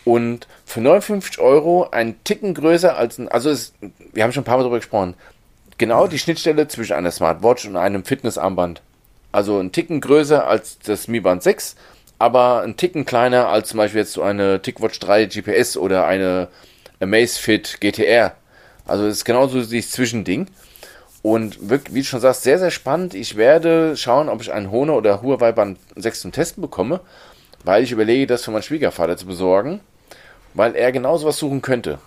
Und 0.04 0.46
für 0.64 0.80
59 0.80 1.40
Euro 1.40 1.88
ein 1.90 2.22
Ticken 2.22 2.54
größer 2.54 2.96
als 2.96 3.18
ein, 3.18 3.28
also 3.28 3.50
es, 3.50 3.74
wir 4.12 4.22
haben 4.22 4.32
schon 4.32 4.42
ein 4.42 4.44
paar 4.44 4.56
Mal 4.56 4.62
darüber 4.62 4.78
gesprochen, 4.78 5.14
genau 5.78 6.06
die 6.06 6.18
Schnittstelle 6.18 6.68
zwischen 6.68 6.92
einer 6.92 7.10
Smartwatch 7.10 7.66
und 7.66 7.76
einem 7.76 8.04
Fitnessarmband. 8.04 8.82
Also 9.32 9.58
ein 9.58 9.72
Ticken 9.72 10.00
größer 10.00 10.46
als 10.46 10.78
das 10.78 11.08
Mi 11.08 11.18
Band 11.18 11.42
6, 11.42 11.74
aber 12.20 12.62
ein 12.62 12.76
Ticken 12.76 13.04
kleiner 13.04 13.48
als 13.48 13.70
zum 13.70 13.78
Beispiel 13.78 14.02
jetzt 14.02 14.12
so 14.12 14.22
eine 14.22 14.62
TickWatch 14.62 15.00
3 15.00 15.26
GPS 15.26 15.76
oder 15.76 16.06
eine 16.06 16.48
Amazfit 17.00 17.80
GTR. 17.80 18.36
Also 18.86 19.06
es 19.06 19.18
ist 19.18 19.24
genauso 19.24 19.60
dieses 19.60 19.90
Zwischending. 19.90 20.46
Und 21.27 21.70
wirklich, 21.70 21.93
wie 21.93 22.03
du 22.03 22.07
schon 22.07 22.20
sagst, 22.20 22.45
sehr, 22.45 22.61
sehr 22.61 22.70
spannend. 22.70 23.12
Ich 23.12 23.35
werde 23.35 23.97
schauen, 23.97 24.29
ob 24.29 24.43
ich 24.43 24.53
einen 24.53 24.70
Honor 24.70 24.97
oder 24.97 25.22
Huawei 25.22 25.51
Band 25.51 25.77
6 25.97 26.20
zum 26.20 26.31
Testen 26.31 26.61
bekomme, 26.61 27.01
weil 27.64 27.83
ich 27.83 27.91
überlege, 27.91 28.29
das 28.29 28.45
für 28.45 28.53
meinen 28.53 28.62
Schwiegervater 28.62 29.16
zu 29.16 29.27
besorgen, 29.27 29.81
weil 30.55 30.77
er 30.77 30.93
genauso 30.93 31.27
was 31.27 31.39
suchen 31.39 31.62
könnte. 31.62 31.99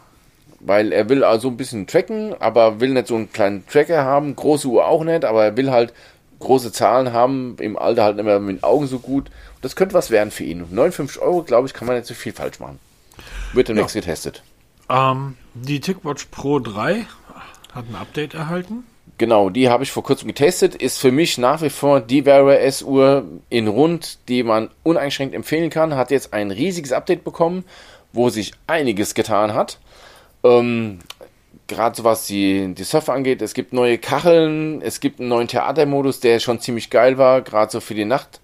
Weil 0.61 0.93
er 0.93 1.09
will 1.09 1.25
also 1.25 1.49
ein 1.49 1.57
bisschen 1.57 1.85
tracken, 1.85 2.33
aber 2.39 2.79
will 2.79 2.93
nicht 2.93 3.07
so 3.07 3.17
einen 3.17 3.29
kleinen 3.29 3.67
Tracker 3.67 4.05
haben, 4.05 4.37
große 4.37 4.69
Uhr 4.69 4.87
auch 4.87 5.03
nicht, 5.03 5.25
aber 5.25 5.43
er 5.43 5.57
will 5.57 5.69
halt 5.69 5.93
große 6.39 6.71
Zahlen 6.71 7.11
haben, 7.11 7.57
im 7.59 7.77
Alter 7.77 8.05
halt 8.05 8.19
immer 8.19 8.39
mit 8.39 8.59
den 8.59 8.63
Augen 8.63 8.87
so 8.87 8.99
gut. 8.99 9.29
Das 9.61 9.75
könnte 9.75 9.95
was 9.95 10.11
werden 10.11 10.31
für 10.31 10.45
ihn. 10.45 10.65
59 10.71 11.21
Euro, 11.21 11.43
glaube 11.43 11.67
ich, 11.67 11.73
kann 11.73 11.87
man 11.87 11.97
nicht 11.97 12.07
so 12.07 12.13
viel 12.13 12.31
falsch 12.31 12.61
machen. 12.61 12.79
Wird 13.51 13.67
demnächst 13.67 13.95
ja. 13.95 13.99
getestet. 13.99 14.43
Ähm, 14.89 15.35
die 15.55 15.81
TicWatch 15.81 16.27
Pro 16.31 16.59
3 16.59 17.05
hat 17.73 17.85
ein 17.89 17.95
Update 17.95 18.33
erhalten. 18.33 18.85
Genau, 19.19 19.49
die 19.49 19.67
habe 19.67 19.83
ich 19.83 19.91
vor 19.91 20.01
kurzem 20.01 20.29
getestet. 20.29 20.75
Ist 20.75 20.97
für 20.97 21.11
mich 21.11 21.37
nach 21.37 21.61
wie 21.61 21.69
vor 21.69 21.99
die 21.99 22.25
Wear 22.25 22.61
S-Uhr 22.61 23.25
in 23.49 23.67
rund, 23.67 24.17
die 24.29 24.43
man 24.43 24.69
uneingeschränkt 24.83 25.35
empfehlen 25.35 25.69
kann. 25.69 25.97
Hat 25.97 26.09
jetzt 26.09 26.31
ein 26.33 26.51
riesiges 26.51 26.93
Update 26.93 27.25
bekommen, 27.25 27.65
wo 28.13 28.29
sich 28.29 28.53
einiges 28.65 29.13
getan 29.15 29.53
hat. 29.53 29.77
Ähm, 30.45 30.99
Gerade 31.67 31.97
so 31.97 32.05
was 32.05 32.27
die, 32.27 32.73
die 32.73 32.85
Surfer 32.85 33.11
angeht. 33.11 33.41
Es 33.41 33.53
gibt 33.53 33.73
neue 33.73 33.97
Kacheln, 33.97 34.81
es 34.81 35.01
gibt 35.01 35.19
einen 35.19 35.27
neuen 35.27 35.49
Theatermodus, 35.49 36.21
der 36.21 36.39
schon 36.39 36.61
ziemlich 36.61 36.89
geil 36.89 37.17
war. 37.17 37.41
Gerade 37.41 37.73
so 37.73 37.81
für 37.81 37.95
die 37.95 38.05
Nacht 38.05 38.39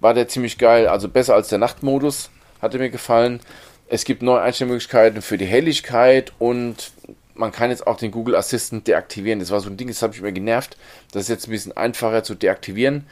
war 0.00 0.14
der 0.14 0.26
ziemlich 0.26 0.58
geil. 0.58 0.88
Also 0.88 1.08
besser 1.08 1.36
als 1.36 1.48
der 1.48 1.58
Nachtmodus, 1.58 2.30
hatte 2.60 2.78
mir 2.78 2.90
gefallen. 2.90 3.38
Es 3.86 4.04
gibt 4.04 4.22
neue 4.22 4.40
Einstellmöglichkeiten 4.40 5.22
für 5.22 5.38
die 5.38 5.46
Helligkeit 5.46 6.32
und 6.40 6.90
man 7.38 7.52
kann 7.52 7.70
jetzt 7.70 7.86
auch 7.86 7.96
den 7.96 8.10
Google 8.10 8.36
Assistant 8.36 8.86
deaktivieren. 8.86 9.38
Das 9.38 9.50
war 9.50 9.60
so 9.60 9.70
ein 9.70 9.76
Ding, 9.76 9.88
das 9.88 10.02
habe 10.02 10.14
ich 10.14 10.20
mir 10.20 10.32
genervt. 10.32 10.76
Das 11.12 11.22
ist 11.22 11.28
jetzt 11.28 11.48
ein 11.48 11.52
bisschen 11.52 11.76
einfacher 11.76 12.22
zu 12.22 12.34
deaktivieren. 12.34 13.06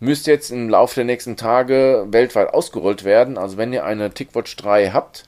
Müsste 0.00 0.30
jetzt 0.30 0.50
im 0.50 0.68
Laufe 0.68 0.96
der 0.96 1.04
nächsten 1.04 1.36
Tage 1.36 2.06
weltweit 2.10 2.52
ausgerollt 2.52 3.04
werden. 3.04 3.38
Also 3.38 3.56
wenn 3.56 3.72
ihr 3.72 3.84
eine 3.84 4.12
TicWatch 4.12 4.56
3 4.56 4.90
habt, 4.90 5.24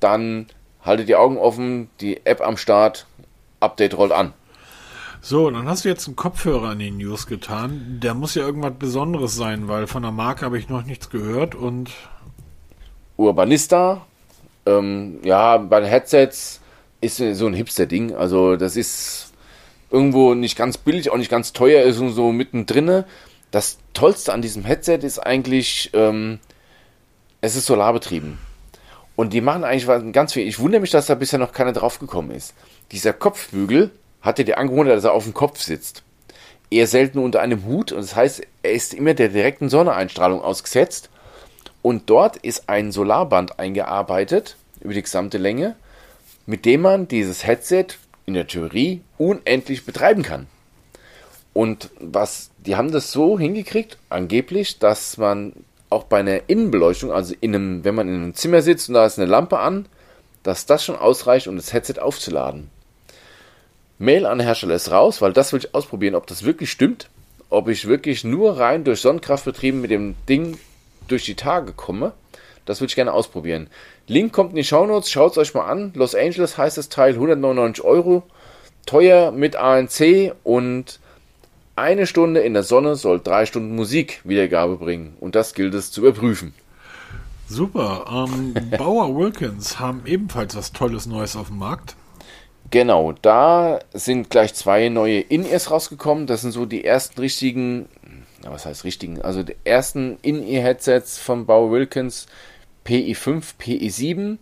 dann 0.00 0.46
haltet 0.82 1.08
die 1.08 1.16
Augen 1.16 1.38
offen, 1.38 1.90
die 2.00 2.24
App 2.26 2.40
am 2.40 2.56
Start, 2.56 3.06
Update 3.60 3.96
rollt 3.96 4.12
an. 4.12 4.32
So, 5.20 5.50
dann 5.50 5.66
hast 5.66 5.84
du 5.84 5.88
jetzt 5.88 6.06
einen 6.06 6.14
Kopfhörer 6.14 6.68
an 6.68 6.78
die 6.78 6.90
News 6.90 7.26
getan. 7.26 7.98
Der 8.00 8.14
muss 8.14 8.36
ja 8.36 8.42
irgendwas 8.42 8.74
Besonderes 8.78 9.34
sein, 9.34 9.66
weil 9.66 9.88
von 9.88 10.02
der 10.02 10.12
Marke 10.12 10.44
habe 10.44 10.58
ich 10.58 10.68
noch 10.68 10.84
nichts 10.84 11.10
gehört 11.10 11.54
und. 11.54 11.90
Urbanista, 13.16 14.06
ähm, 14.66 15.20
ja, 15.24 15.56
bei 15.56 15.80
den 15.80 15.88
Headsets 15.88 16.60
ist 17.06 17.38
so 17.38 17.46
ein 17.46 17.54
Hipster-Ding. 17.54 18.14
Also, 18.14 18.56
das 18.56 18.76
ist 18.76 19.32
irgendwo 19.90 20.34
nicht 20.34 20.56
ganz 20.56 20.78
billig, 20.78 21.10
auch 21.10 21.16
nicht 21.16 21.30
ganz 21.30 21.52
teuer, 21.52 21.82
ist 21.82 21.96
so 21.96 22.32
mittendrin. 22.32 23.04
Das 23.50 23.78
Tollste 23.94 24.32
an 24.32 24.42
diesem 24.42 24.64
Headset 24.64 24.98
ist 25.02 25.18
eigentlich, 25.18 25.90
ähm, 25.94 26.38
es 27.40 27.56
ist 27.56 27.66
solarbetrieben. 27.66 28.38
Und 29.14 29.32
die 29.32 29.40
machen 29.40 29.64
eigentlich 29.64 30.12
ganz 30.12 30.34
viel. 30.34 30.46
Ich 30.46 30.58
wundere 30.58 30.80
mich, 30.80 30.90
dass 30.90 31.06
da 31.06 31.14
bisher 31.14 31.38
noch 31.38 31.52
keiner 31.52 31.72
drauf 31.72 31.98
gekommen 31.98 32.30
ist. 32.30 32.54
Dieser 32.92 33.14
Kopfbügel 33.14 33.90
hat 34.20 34.38
ja 34.38 34.44
die 34.44 34.54
Angewohnheit, 34.54 34.96
dass 34.96 35.04
er 35.04 35.12
auf 35.12 35.24
dem 35.24 35.32
Kopf 35.32 35.60
sitzt. 35.60 36.02
Eher 36.70 36.86
selten 36.86 37.18
unter 37.18 37.40
einem 37.40 37.64
Hut 37.64 37.92
und 37.92 38.02
das 38.02 38.16
heißt, 38.16 38.42
er 38.62 38.72
ist 38.72 38.92
immer 38.92 39.14
der 39.14 39.28
direkten 39.28 39.68
Sonneneinstrahlung 39.70 40.42
ausgesetzt. 40.42 41.08
Und 41.80 42.10
dort 42.10 42.36
ist 42.38 42.68
ein 42.68 42.92
Solarband 42.92 43.58
eingearbeitet 43.58 44.56
über 44.80 44.92
die 44.92 45.02
gesamte 45.02 45.38
Länge, 45.38 45.76
mit 46.46 46.64
dem 46.64 46.80
man 46.82 47.08
dieses 47.08 47.46
Headset 47.46 47.86
in 48.24 48.34
der 48.34 48.46
Theorie 48.46 49.02
unendlich 49.18 49.84
betreiben 49.84 50.22
kann. 50.22 50.46
Und 51.52 51.90
was, 52.00 52.50
die 52.58 52.76
haben 52.76 52.92
das 52.92 53.12
so 53.12 53.38
hingekriegt, 53.38 53.98
angeblich, 54.10 54.78
dass 54.78 55.16
man 55.16 55.52
auch 55.88 56.04
bei 56.04 56.18
einer 56.18 56.48
Innenbeleuchtung, 56.48 57.12
also 57.12 57.34
in 57.40 57.54
einem, 57.54 57.84
wenn 57.84 57.94
man 57.94 58.08
in 58.08 58.14
einem 58.14 58.34
Zimmer 58.34 58.62
sitzt 58.62 58.88
und 58.88 58.94
da 58.94 59.06
ist 59.06 59.18
eine 59.18 59.30
Lampe 59.30 59.58
an, 59.58 59.86
dass 60.42 60.66
das 60.66 60.84
schon 60.84 60.96
ausreicht, 60.96 61.48
um 61.48 61.56
das 61.56 61.72
Headset 61.72 62.00
aufzuladen. 62.00 62.70
Mail 63.98 64.26
an 64.26 64.40
Hersteller 64.40 64.74
ist 64.74 64.90
raus, 64.90 65.22
weil 65.22 65.32
das 65.32 65.52
will 65.52 65.60
ich 65.60 65.74
ausprobieren, 65.74 66.14
ob 66.14 66.26
das 66.26 66.44
wirklich 66.44 66.70
stimmt, 66.70 67.08
ob 67.48 67.68
ich 67.68 67.88
wirklich 67.88 68.24
nur 68.24 68.58
rein 68.58 68.84
durch 68.84 69.00
Sonnenkraft 69.00 69.44
betrieben 69.44 69.80
mit 69.80 69.90
dem 69.90 70.14
Ding 70.28 70.58
durch 71.08 71.24
die 71.24 71.36
Tage 71.36 71.72
komme. 71.72 72.12
Das 72.66 72.80
würde 72.80 72.90
ich 72.90 72.96
gerne 72.96 73.12
ausprobieren. 73.12 73.68
Link 74.08 74.32
kommt 74.32 74.50
in 74.50 74.56
die 74.56 74.64
Shownotes, 74.64 75.10
schaut 75.10 75.32
es 75.32 75.38
euch 75.38 75.54
mal 75.54 75.66
an. 75.66 75.92
Los 75.94 76.14
Angeles 76.14 76.56
heißt 76.56 76.78
das 76.78 76.88
Teil 76.88 77.14
199 77.14 77.84
Euro. 77.84 78.22
Teuer 78.86 79.32
mit 79.32 79.56
ANC 79.56 80.32
und 80.44 81.00
eine 81.74 82.06
Stunde 82.06 82.40
in 82.40 82.54
der 82.54 82.62
Sonne 82.62 82.94
soll 82.94 83.20
drei 83.20 83.46
Stunden 83.46 83.74
Musikwiedergabe 83.74 84.76
bringen 84.76 85.16
und 85.20 85.34
das 85.34 85.54
gilt 85.54 85.74
es 85.74 85.90
zu 85.90 86.00
überprüfen. 86.00 86.54
Super. 87.48 88.06
Ähm, 88.10 88.54
Bauer 88.78 89.14
Wilkins 89.14 89.78
haben 89.78 90.02
ebenfalls 90.06 90.56
was 90.56 90.72
Tolles 90.72 91.06
Neues 91.06 91.36
auf 91.36 91.48
dem 91.48 91.58
Markt. 91.58 91.96
Genau, 92.70 93.12
da 93.22 93.78
sind 93.92 94.30
gleich 94.30 94.54
zwei 94.54 94.88
neue 94.88 95.20
In-Ears 95.20 95.70
rausgekommen. 95.70 96.26
Das 96.26 96.40
sind 96.40 96.52
so 96.52 96.66
die 96.66 96.84
ersten 96.84 97.20
richtigen, 97.20 97.88
was 98.42 98.66
heißt 98.66 98.84
richtigen, 98.84 99.22
also 99.22 99.42
die 99.42 99.54
ersten 99.64 100.18
In-Ear-Headsets 100.22 101.18
von 101.18 101.46
Bauer 101.46 101.70
Wilkins 101.70 102.26
PI5, 102.86 103.54
PI7. 103.60 104.38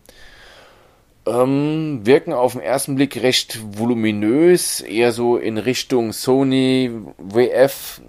Ähm, 1.26 2.01
wirken 2.05 2.34
auf 2.34 2.53
den 2.53 2.61
ersten 2.61 2.97
Blick 2.97 3.22
recht 3.22 3.59
voluminös, 3.78 4.80
eher 4.80 5.12
so 5.12 5.38
in 5.38 5.57
Richtung 5.57 6.12
Sony 6.12 6.90
WF 7.16 8.03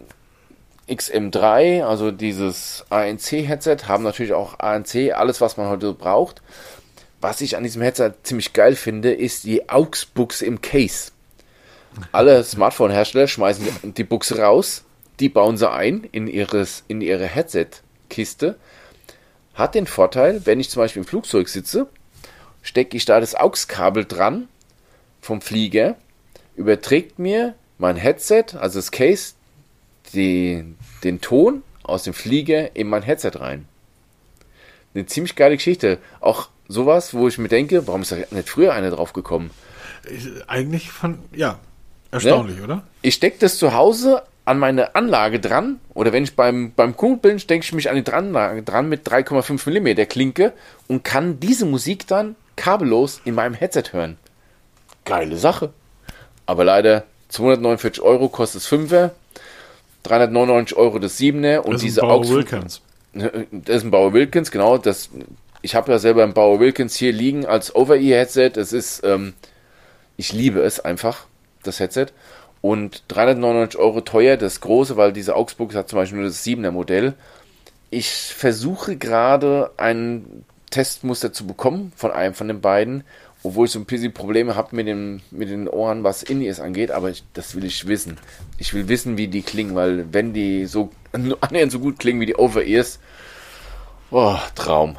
XM3, 0.89 1.83
also 1.83 2.11
dieses 2.11 2.85
ANC-Headset, 2.89 3.87
haben 3.87 4.03
natürlich 4.03 4.33
auch 4.33 4.59
ANC, 4.59 5.13
alles 5.13 5.41
was 5.41 5.57
man 5.57 5.69
heute 5.69 5.93
braucht. 5.93 6.41
Was 7.21 7.41
ich 7.41 7.57
an 7.57 7.63
diesem 7.63 7.81
Headset 7.81 8.11
ziemlich 8.23 8.53
geil 8.53 8.75
finde, 8.75 9.13
ist 9.13 9.45
die 9.45 9.69
AUX-Buchse 9.69 10.45
im 10.45 10.61
Case. 10.61 11.11
Alle 12.11 12.43
Smartphone-Hersteller 12.43 13.27
schmeißen 13.27 13.93
die 13.95 14.03
Buchse 14.03 14.39
raus, 14.39 14.83
die 15.19 15.29
bauen 15.29 15.57
sie 15.57 15.71
ein 15.71 16.07
in, 16.11 16.27
ihres, 16.27 16.83
in 16.87 17.01
ihre 17.01 17.25
Headset-Kiste. 17.25 18.57
Hat 19.55 19.73
den 19.73 19.87
Vorteil, 19.87 20.45
wenn 20.45 20.59
ich 20.59 20.69
zum 20.69 20.81
Beispiel 20.81 21.01
im 21.01 21.07
Flugzeug 21.07 21.49
sitze 21.49 21.87
stecke 22.65 22.97
ich 22.97 23.05
da 23.05 23.19
das 23.19 23.35
AUX-Kabel 23.35 24.05
dran 24.05 24.47
vom 25.21 25.39
Flieger, 25.39 25.95
überträgt 26.55 27.19
mir 27.19 27.53
mein 27.77 27.95
Headset, 27.95 28.57
also 28.59 28.79
das 28.79 28.91
Case, 28.91 29.33
die, 30.13 30.65
den 31.03 31.21
Ton 31.21 31.61
aus 31.83 32.03
dem 32.03 32.13
Flieger 32.13 32.75
in 32.75 32.87
mein 32.87 33.03
Headset 33.03 33.31
rein. 33.35 33.67
Eine 34.93 35.05
ziemlich 35.05 35.35
geile 35.35 35.57
Geschichte. 35.57 35.99
Auch 36.21 36.49
sowas, 36.67 37.13
wo 37.13 37.27
ich 37.27 37.37
mir 37.37 37.49
denke, 37.49 37.85
warum 37.87 38.01
ist 38.01 38.11
da 38.11 38.17
nicht 38.31 38.49
früher 38.49 38.73
einer 38.73 38.89
drauf 38.89 39.13
gekommen? 39.13 39.51
Eigentlich 40.47 40.89
von, 40.89 41.19
ja, 41.33 41.59
erstaunlich, 42.11 42.57
ja? 42.57 42.63
oder? 42.63 42.83
Ich 43.01 43.13
stecke 43.15 43.37
das 43.39 43.57
zu 43.57 43.73
Hause 43.73 44.23
an 44.45 44.59
meine 44.59 44.95
Anlage 44.95 45.39
dran, 45.39 45.79
oder 45.93 46.13
wenn 46.13 46.23
ich 46.23 46.35
beim, 46.35 46.71
beim 46.75 46.95
Kunden 46.95 47.19
bin, 47.19 47.37
denke 47.37 47.65
ich 47.65 47.73
mich 47.73 47.89
an 47.89 48.01
die 48.01 48.11
Anlage 48.11 48.61
dran 48.61 48.87
mit 48.87 49.07
3,5 49.07 49.69
mm 49.69 50.07
Klinke 50.07 50.53
und 50.87 51.03
kann 51.03 51.39
diese 51.39 51.65
Musik 51.65 52.05
dann 52.07 52.35
kabellos 52.55 53.21
in 53.25 53.35
meinem 53.35 53.55
Headset 53.55 53.91
hören. 53.91 54.17
Geile 55.03 55.37
Sache. 55.37 55.73
Aber 56.45 56.63
leider 56.63 57.05
249 57.29 58.03
Euro 58.03 58.29
kostet 58.29 58.61
es 58.61 58.71
5er, 58.71 59.11
399 60.03 60.77
Euro 60.77 60.99
das 60.99 61.19
7er 61.19 61.59
und 61.59 61.73
das 61.73 61.81
diese 61.81 62.01
Bauer 62.01 62.27
Wilkins. 62.27 62.81
Das 63.13 63.77
ist 63.77 63.83
ein 63.85 63.91
Bauer 63.91 64.11
Wilkins, 64.11 64.51
genau. 64.51 64.77
Das, 64.77 65.09
ich 65.61 65.73
habe 65.73 65.89
ja 65.89 65.99
selber 65.99 66.23
ein 66.23 66.33
Bauer 66.33 66.59
Wilkins 66.59 66.97
hier 66.97 67.13
liegen 67.13 67.45
als 67.45 67.73
Over-Ear-Headset. 67.73 68.51
Es 68.57 68.73
ist, 68.73 69.05
ähm, 69.05 69.33
ich 70.17 70.33
liebe 70.33 70.59
es 70.59 70.81
einfach, 70.81 71.25
das 71.63 71.79
Headset. 71.79 72.07
Und 72.65 73.03
399 73.09 73.79
Euro 73.79 74.01
teuer, 74.01 74.37
das 74.37 74.59
große, 74.59 74.97
weil 74.97 75.13
diese 75.13 75.35
Augsburg 75.35 75.75
hat 75.75 75.87
zum 75.87 75.97
Beispiel 75.97 76.17
nur 76.17 76.27
das 76.27 76.43
7er 76.43 76.71
Modell. 76.71 77.13
Ich 77.91 78.09
versuche 78.09 78.97
gerade 78.97 79.69
einen 79.77 80.45
Testmuster 80.71 81.31
zu 81.31 81.45
bekommen 81.45 81.93
von 81.95 82.09
einem 82.09 82.33
von 82.33 82.47
den 82.47 82.61
beiden 82.61 83.03
obwohl 83.45 83.67
ich 83.67 83.71
so 83.71 83.79
ein 83.79 83.85
bisschen 83.85 84.11
Probleme 84.11 84.55
habe 84.55 84.75
mit, 84.75 84.87
dem, 84.87 85.21
mit 85.29 85.49
den 85.49 85.67
Ohren, 85.67 86.03
was 86.03 86.23
In-Ears 86.23 86.59
angeht, 86.59 86.89
aber 86.89 87.11
ich, 87.11 87.23
das 87.33 87.53
will 87.53 87.63
ich 87.63 87.87
wissen. 87.87 88.17
Ich 88.57 88.73
will 88.73 88.87
wissen, 88.87 89.17
wie 89.17 89.27
die 89.27 89.43
klingen, 89.43 89.75
weil 89.75 90.11
wenn 90.11 90.33
die 90.33 90.65
so 90.65 90.89
annähernd 91.11 91.71
so 91.71 91.79
gut 91.79 91.99
klingen 91.99 92.19
wie 92.19 92.25
die 92.25 92.35
Over-Ears, 92.35 92.99
oh, 94.09 94.35
Traum. 94.55 94.97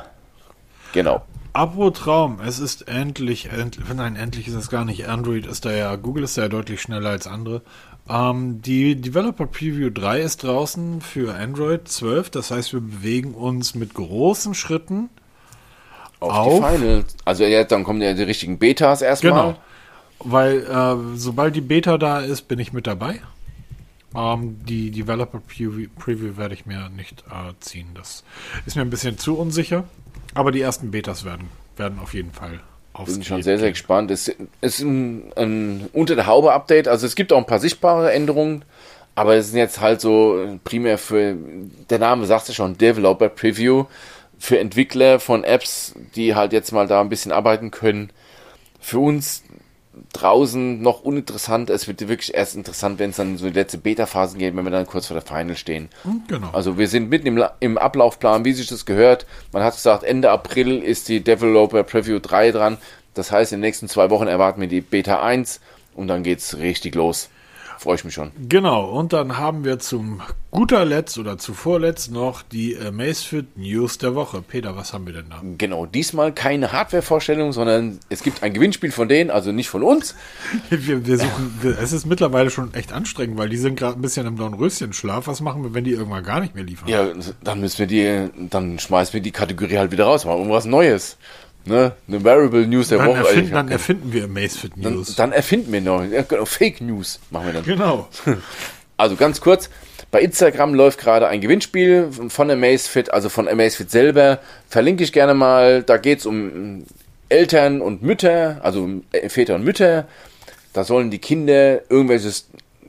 Genau. 0.92 1.22
Abo 1.56 1.88
Traum, 1.88 2.38
es 2.46 2.58
ist 2.58 2.86
endlich, 2.86 3.46
endlich, 3.50 3.88
nein, 3.94 4.14
endlich 4.14 4.46
ist 4.46 4.54
es 4.54 4.68
gar 4.68 4.84
nicht. 4.84 5.08
Android 5.08 5.46
ist 5.46 5.64
da 5.64 5.72
ja, 5.72 5.96
Google 5.96 6.24
ist 6.24 6.36
da 6.36 6.42
ja 6.42 6.48
deutlich 6.50 6.82
schneller 6.82 7.08
als 7.08 7.26
andere. 7.26 7.62
Ähm, 8.10 8.60
die 8.60 8.94
Developer 9.00 9.46
Preview 9.46 9.88
3 9.88 10.20
ist 10.20 10.42
draußen 10.42 11.00
für 11.00 11.34
Android 11.34 11.88
12, 11.88 12.28
das 12.28 12.50
heißt, 12.50 12.74
wir 12.74 12.80
bewegen 12.80 13.32
uns 13.32 13.74
mit 13.74 13.94
großen 13.94 14.52
Schritten 14.52 15.08
auf, 16.20 16.30
auf 16.30 16.70
die 16.72 16.76
Final. 16.76 17.04
Also 17.24 17.44
ja, 17.44 17.64
dann 17.64 17.84
kommen 17.84 18.02
ja 18.02 18.12
die 18.12 18.24
richtigen 18.24 18.58
Betas 18.58 19.00
erstmal. 19.00 19.32
Genau. 19.32 19.56
Weil 20.18 20.58
äh, 20.58 21.16
sobald 21.16 21.56
die 21.56 21.62
Beta 21.62 21.96
da 21.96 22.20
ist, 22.20 22.48
bin 22.48 22.58
ich 22.58 22.74
mit 22.74 22.86
dabei. 22.86 23.22
Ähm, 24.14 24.58
die 24.64 24.90
Developer 24.90 25.40
Preview, 25.40 25.88
Preview, 25.98 26.36
werde 26.36 26.54
ich 26.54 26.66
mir 26.66 26.90
nicht 26.90 27.24
äh, 27.30 27.52
ziehen. 27.60 27.88
Das 27.94 28.24
ist 28.66 28.76
mir 28.76 28.82
ein 28.82 28.90
bisschen 28.90 29.16
zu 29.16 29.38
unsicher. 29.38 29.84
Aber 30.34 30.52
die 30.52 30.60
ersten 30.60 30.90
Betas 30.90 31.24
werden, 31.24 31.48
werden 31.76 31.98
auf 31.98 32.14
jeden 32.14 32.32
Fall 32.32 32.60
aufs 32.92 33.12
Bin 33.12 33.24
schon 33.24 33.42
sehr, 33.42 33.58
sehr 33.58 33.70
gespannt. 33.70 34.10
Es 34.10 34.34
ist 34.60 34.80
ein, 34.80 35.32
ein 35.36 35.88
unter 35.92 36.14
der 36.14 36.26
Haube 36.26 36.52
Update. 36.52 36.88
Also 36.88 37.06
es 37.06 37.14
gibt 37.14 37.32
auch 37.32 37.38
ein 37.38 37.46
paar 37.46 37.58
sichtbare 37.58 38.12
Änderungen. 38.12 38.64
Aber 39.14 39.34
es 39.34 39.48
sind 39.48 39.58
jetzt 39.58 39.80
halt 39.80 40.00
so 40.00 40.58
primär 40.64 40.98
für, 40.98 41.36
der 41.88 41.98
Name 41.98 42.26
sagt 42.26 42.50
es 42.50 42.54
schon, 42.54 42.76
Developer 42.76 43.30
Preview 43.30 43.86
für 44.38 44.58
Entwickler 44.58 45.20
von 45.20 45.42
Apps, 45.42 45.94
die 46.14 46.34
halt 46.34 46.52
jetzt 46.52 46.70
mal 46.72 46.86
da 46.86 47.00
ein 47.00 47.08
bisschen 47.08 47.32
arbeiten 47.32 47.70
können. 47.70 48.10
Für 48.78 48.98
uns 48.98 49.42
draußen 50.12 50.80
noch 50.80 51.02
uninteressant. 51.02 51.70
Es 51.70 51.88
wird 51.88 52.06
wirklich 52.08 52.34
erst 52.34 52.54
interessant, 52.54 52.98
wenn 52.98 53.10
es 53.10 53.16
dann 53.16 53.38
so 53.38 53.46
die 53.46 53.52
letzte 53.52 53.78
Beta-Phasen 53.78 54.38
geht, 54.38 54.56
wenn 54.56 54.64
wir 54.64 54.70
dann 54.70 54.86
kurz 54.86 55.06
vor 55.06 55.14
der 55.14 55.26
Final 55.26 55.56
stehen. 55.56 55.88
Hm, 56.02 56.22
genau. 56.28 56.50
Also 56.52 56.78
wir 56.78 56.88
sind 56.88 57.08
mitten 57.08 57.26
im, 57.26 57.44
im 57.60 57.78
Ablaufplan, 57.78 58.44
wie 58.44 58.52
sich 58.52 58.66
das 58.66 58.86
gehört. 58.86 59.26
Man 59.52 59.62
hat 59.62 59.74
gesagt, 59.74 60.04
Ende 60.04 60.30
April 60.30 60.82
ist 60.82 61.08
die 61.08 61.22
Developer 61.22 61.82
Preview 61.82 62.18
3 62.18 62.52
dran. 62.52 62.78
Das 63.14 63.32
heißt, 63.32 63.52
in 63.52 63.58
den 63.58 63.66
nächsten 63.66 63.88
zwei 63.88 64.10
Wochen 64.10 64.26
erwarten 64.26 64.60
wir 64.60 64.68
die 64.68 64.82
Beta 64.82 65.22
1 65.22 65.60
und 65.94 66.08
dann 66.08 66.22
geht 66.22 66.40
es 66.40 66.58
richtig 66.58 66.94
los. 66.94 67.30
Freue 67.86 67.94
ich 67.94 68.04
mich 68.04 68.14
schon. 68.14 68.32
Genau, 68.48 68.84
und 68.86 69.12
dann 69.12 69.38
haben 69.38 69.64
wir 69.64 69.78
zum 69.78 70.20
guter 70.50 70.84
Letzt 70.84 71.18
oder 71.18 71.38
zuvor 71.38 71.78
letzt 71.78 72.10
noch 72.10 72.42
die 72.42 72.76
Amazfit 72.76 73.56
News 73.56 73.98
der 73.98 74.16
Woche. 74.16 74.42
Peter, 74.42 74.74
was 74.74 74.92
haben 74.92 75.06
wir 75.06 75.12
denn 75.12 75.26
da? 75.30 75.40
Genau, 75.56 75.86
diesmal 75.86 76.32
keine 76.32 76.72
Hardware-Vorstellung, 76.72 77.52
sondern 77.52 78.00
es 78.08 78.24
gibt 78.24 78.42
ein 78.42 78.52
Gewinnspiel 78.52 78.90
von 78.90 79.06
denen, 79.06 79.30
also 79.30 79.52
nicht 79.52 79.68
von 79.68 79.84
uns. 79.84 80.16
wir, 80.70 81.06
wir 81.06 81.16
suchen, 81.16 81.58
wir, 81.62 81.78
es 81.78 81.92
ist 81.92 82.06
mittlerweile 82.06 82.50
schon 82.50 82.74
echt 82.74 82.92
anstrengend, 82.92 83.38
weil 83.38 83.50
die 83.50 83.56
sind 83.56 83.78
gerade 83.78 83.96
ein 83.96 84.02
bisschen 84.02 84.26
im 84.26 84.36
Dornröschenschlaf. 84.36 85.28
Was 85.28 85.40
machen 85.40 85.62
wir, 85.62 85.72
wenn 85.72 85.84
die 85.84 85.92
irgendwann 85.92 86.24
gar 86.24 86.40
nicht 86.40 86.56
mehr 86.56 86.64
liefern? 86.64 86.88
Ja, 86.88 87.06
dann 87.44 87.60
müssen 87.60 87.78
wir 87.78 87.86
die, 87.86 88.48
dann 88.50 88.80
schmeißen 88.80 89.12
wir 89.12 89.20
die 89.20 89.30
Kategorie 89.30 89.78
halt 89.78 89.92
wieder 89.92 90.06
raus, 90.06 90.24
mal 90.24 90.36
irgendwas 90.36 90.64
Neues. 90.64 91.18
Ne? 91.66 91.92
Eine 92.06 92.24
Variable 92.24 92.66
News 92.66 92.88
der 92.88 92.98
dann 92.98 93.08
Woche. 93.08 93.18
Erfinden, 93.18 93.52
dann 93.52 93.68
erfinden 93.68 94.12
wir 94.12 94.24
Amazfit 94.24 94.76
News. 94.76 95.16
Dann, 95.16 95.30
dann, 95.30 95.32
erfinden 95.32 95.72
wir 95.72 95.80
noch. 95.80 96.02
Genau, 96.28 96.44
Fake 96.44 96.80
News 96.80 97.18
machen 97.30 97.46
wir 97.46 97.52
dann. 97.54 97.64
Genau. 97.64 98.08
Also 98.98 99.14
ganz 99.16 99.42
kurz. 99.42 99.68
Bei 100.10 100.22
Instagram 100.22 100.72
läuft 100.72 100.98
gerade 100.98 101.28
ein 101.28 101.42
Gewinnspiel 101.42 102.08
von 102.28 102.50
Amazfit, 102.50 103.12
also 103.12 103.28
von 103.28 103.46
Amazfit 103.46 103.90
selber. 103.90 104.38
Verlinke 104.70 105.04
ich 105.04 105.12
gerne 105.12 105.34
mal. 105.34 105.82
Da 105.82 105.98
geht 105.98 106.20
es 106.20 106.24
um 106.24 106.84
Eltern 107.28 107.82
und 107.82 108.02
Mütter, 108.02 108.58
also 108.62 108.88
Väter 109.28 109.56
und 109.56 109.64
Mütter. 109.64 110.08
Da 110.72 110.84
sollen 110.84 111.10
die 111.10 111.18
Kinder 111.18 111.82
irgendwelche 111.90 112.30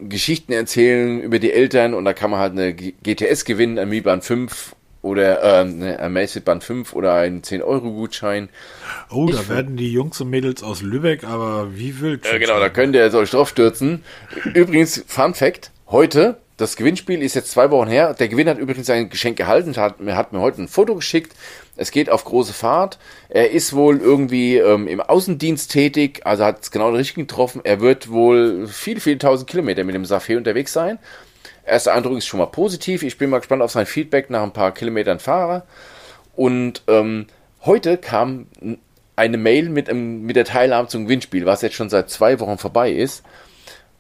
Geschichten 0.01 0.53
erzählen 0.53 1.19
über 1.21 1.39
die 1.39 1.51
Eltern 1.51 1.93
und 1.93 2.05
da 2.05 2.13
kann 2.13 2.31
man 2.31 2.39
halt 2.39 2.53
eine 2.53 2.73
GTS 2.73 3.45
gewinnen, 3.45 4.03
Band 4.03 4.23
5 4.23 4.75
oder 5.07 5.43
äh, 5.43 5.61
eine 5.61 5.99
Amazfit 5.99 6.45
Band 6.45 6.63
5 6.63 6.93
oder 6.93 7.13
einen 7.13 7.41
10-Euro-Gutschein. 7.41 8.49
Oh, 9.09 9.29
da 9.31 9.47
werden 9.49 9.77
die 9.77 9.91
Jungs 9.91 10.19
und 10.21 10.29
Mädels 10.29 10.63
aus 10.63 10.81
Lübeck 10.81 11.23
aber 11.23 11.75
wie 11.75 11.99
wild. 12.01 12.25
Ja, 12.25 12.37
genau, 12.37 12.59
da 12.59 12.69
könnt 12.69 12.95
ihr 12.95 13.13
euch 13.13 13.31
drauf 13.31 13.49
stürzen. 13.49 14.03
Übrigens, 14.53 15.03
Fun 15.07 15.33
Fact, 15.33 15.71
heute, 15.87 16.37
das 16.57 16.75
Gewinnspiel 16.75 17.21
ist 17.21 17.35
jetzt 17.35 17.51
zwei 17.51 17.69
Wochen 17.69 17.87
her. 17.87 18.15
Der 18.15 18.27
Gewinner 18.27 18.51
hat 18.51 18.57
übrigens 18.57 18.87
sein 18.87 19.09
Geschenk 19.09 19.37
gehalten, 19.37 19.75
hat, 19.77 19.95
hat 20.07 20.33
mir 20.33 20.41
heute 20.41 20.63
ein 20.63 20.67
Foto 20.67 20.95
geschickt. 20.95 21.33
Es 21.75 21.91
geht 21.91 22.09
auf 22.09 22.25
große 22.25 22.53
Fahrt. 22.53 22.97
Er 23.29 23.51
ist 23.51 23.73
wohl 23.73 23.97
irgendwie 23.99 24.57
ähm, 24.57 24.87
im 24.87 24.99
Außendienst 24.99 25.71
tätig, 25.71 26.21
also 26.25 26.43
hat 26.43 26.63
es 26.63 26.71
genau 26.71 26.89
richtig 26.89 27.27
getroffen. 27.27 27.61
Er 27.63 27.79
wird 27.79 28.09
wohl 28.09 28.67
viele, 28.67 28.99
viele 28.99 29.19
tausend 29.19 29.47
Kilometer 29.47 29.83
mit 29.83 29.93
dem 29.93 30.03
Safé 30.03 30.35
unterwegs 30.35 30.73
sein. 30.73 30.97
Erster 31.67 31.93
Eindruck 31.93 32.17
ist 32.17 32.25
schon 32.25 32.39
mal 32.39 32.45
positiv. 32.47 33.03
Ich 33.03 33.17
bin 33.17 33.29
mal 33.29 33.39
gespannt 33.39 33.61
auf 33.61 33.71
sein 33.71 33.85
Feedback 33.85 34.29
nach 34.29 34.41
ein 34.41 34.53
paar 34.53 34.73
Kilometern 34.73 35.19
Fahrer. 35.19 35.65
Und 36.35 36.83
ähm, 36.87 37.27
heute 37.65 37.97
kam 37.97 38.47
eine 39.17 39.37
Mail 39.37 39.69
mit, 39.69 39.89
ähm, 39.89 40.23
mit 40.23 40.35
der 40.37 40.45
Teilnahme 40.45 40.87
zum 40.87 41.05
Gewinnspiel, 41.05 41.45
was 41.45 41.61
jetzt 41.61 41.75
schon 41.75 41.89
seit 41.89 42.09
zwei 42.09 42.39
Wochen 42.39 42.57
vorbei 42.57 42.91
ist. 42.91 43.23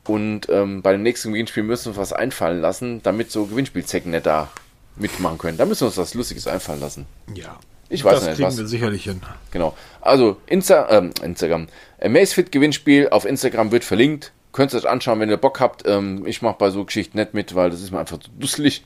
Und 0.05 0.47
ähm, 0.49 0.81
bei 0.81 0.93
dem 0.93 1.03
nächsten 1.03 1.33
Gewinnspiel 1.33 1.63
müssen 1.63 1.85
wir 1.85 1.89
uns 1.89 1.97
was 1.97 2.13
einfallen 2.13 2.61
lassen, 2.61 3.03
damit 3.03 3.31
so 3.31 3.47
Gewinnspielzecken 3.47 4.11
nicht 4.11 4.25
da 4.25 4.49
mitmachen 4.95 5.37
können. 5.37 5.57
Da 5.57 5.65
müssen 5.65 5.81
wir 5.81 5.87
uns 5.87 5.97
was 5.97 6.13
Lustiges 6.13 6.47
einfallen 6.47 6.79
lassen. 6.79 7.05
Ja. 7.33 7.59
Ich 7.89 8.03
weiß 8.03 8.15
das 8.15 8.23
nicht, 8.25 8.35
kriegen 8.35 8.47
was. 8.47 8.57
wir 8.57 8.67
sicherlich 8.67 9.03
hin. 9.03 9.21
Genau. 9.51 9.75
Also 10.01 10.37
Insta, 10.45 10.87
ähm, 10.89 11.11
Instagram. 11.21 11.67
Amazfit 12.01 12.51
Gewinnspiel 12.51 13.09
auf 13.09 13.25
Instagram 13.25 13.71
wird 13.71 13.83
verlinkt. 13.83 14.31
Könnt 14.57 14.73
ihr 14.73 14.79
euch 14.79 14.89
anschauen, 14.89 15.19
wenn 15.19 15.29
ihr 15.29 15.37
Bock 15.37 15.59
habt. 15.59 15.87
Ähm, 15.87 16.25
ich 16.25 16.41
mache 16.41 16.55
bei 16.57 16.71
so 16.71 16.83
Geschichten 16.83 17.19
nicht 17.19 17.35
mit, 17.35 17.53
weil 17.53 17.69
das 17.69 17.79
ist 17.79 17.91
mir 17.91 17.99
einfach 17.99 18.17
zu 18.17 18.31
dusselig. 18.31 18.83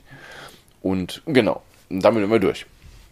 Und 0.82 1.22
genau, 1.24 1.62
damit 1.88 2.20
sind 2.22 2.30
wir 2.30 2.40
durch. 2.40 2.66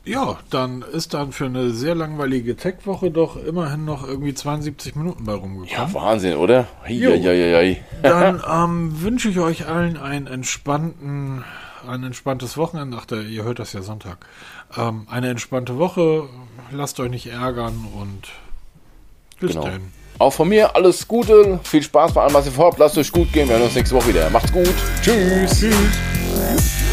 Ja, 0.05 0.39
dann 0.51 0.83
ist 0.83 1.15
dann 1.15 1.33
für 1.33 1.47
eine 1.47 1.71
sehr 1.71 1.95
langweilige 1.95 2.57
Tech-Woche 2.57 3.11
doch 3.11 3.43
immerhin 3.43 3.87
noch 3.87 4.07
irgendwie 4.07 4.35
72 4.35 4.95
Minuten 4.95 5.25
bei 5.25 5.33
rumgekommen. 5.33 5.71
Ja, 5.71 5.95
Wahnsinn, 5.95 6.37
oder? 6.37 6.67
Eieieiei. 6.85 7.83
Dann 8.03 8.43
ähm, 8.47 9.01
wünsche 9.01 9.31
ich 9.31 9.39
euch 9.39 9.67
allen 9.67 9.97
einen 9.97 10.27
entspannten, 10.27 11.45
ein 11.89 12.05
entspanntes 12.05 12.59
Wochenende. 12.59 12.99
Ach, 13.01 13.07
der, 13.07 13.23
ihr 13.23 13.43
hört 13.43 13.59
das 13.59 13.73
ja 13.73 13.81
Sonntag. 13.81 14.19
Ähm, 14.77 15.07
eine 15.11 15.31
entspannte 15.31 15.79
Woche. 15.79 16.29
Lasst 16.73 17.01
euch 17.01 17.11
nicht 17.11 17.29
ärgern 17.29 17.89
und 17.99 18.29
bis 19.41 19.53
genau. 19.53 19.65
dann. 19.65 20.00
Auch 20.21 20.35
von 20.35 20.51
mir 20.51 20.77
alles 20.77 21.09
Gute, 21.09 21.59
viel 21.65 21.83
Spaß 21.83 22.13
bei 22.13 22.21
allem, 22.21 22.35
was 22.35 22.45
ihr 22.45 22.53
vorhabt. 22.53 22.79
Lasst 22.79 22.99
euch 22.99 23.11
gut 23.11 23.33
gehen. 23.33 23.49
Wir 23.49 23.55
hören 23.57 23.65
uns 23.65 23.75
nächste 23.75 23.95
Woche 23.95 24.09
wieder. 24.09 24.29
Macht's 24.29 24.53
gut. 24.53 24.69
Tschüss. 25.03 25.61
Tschüss. 25.61 26.90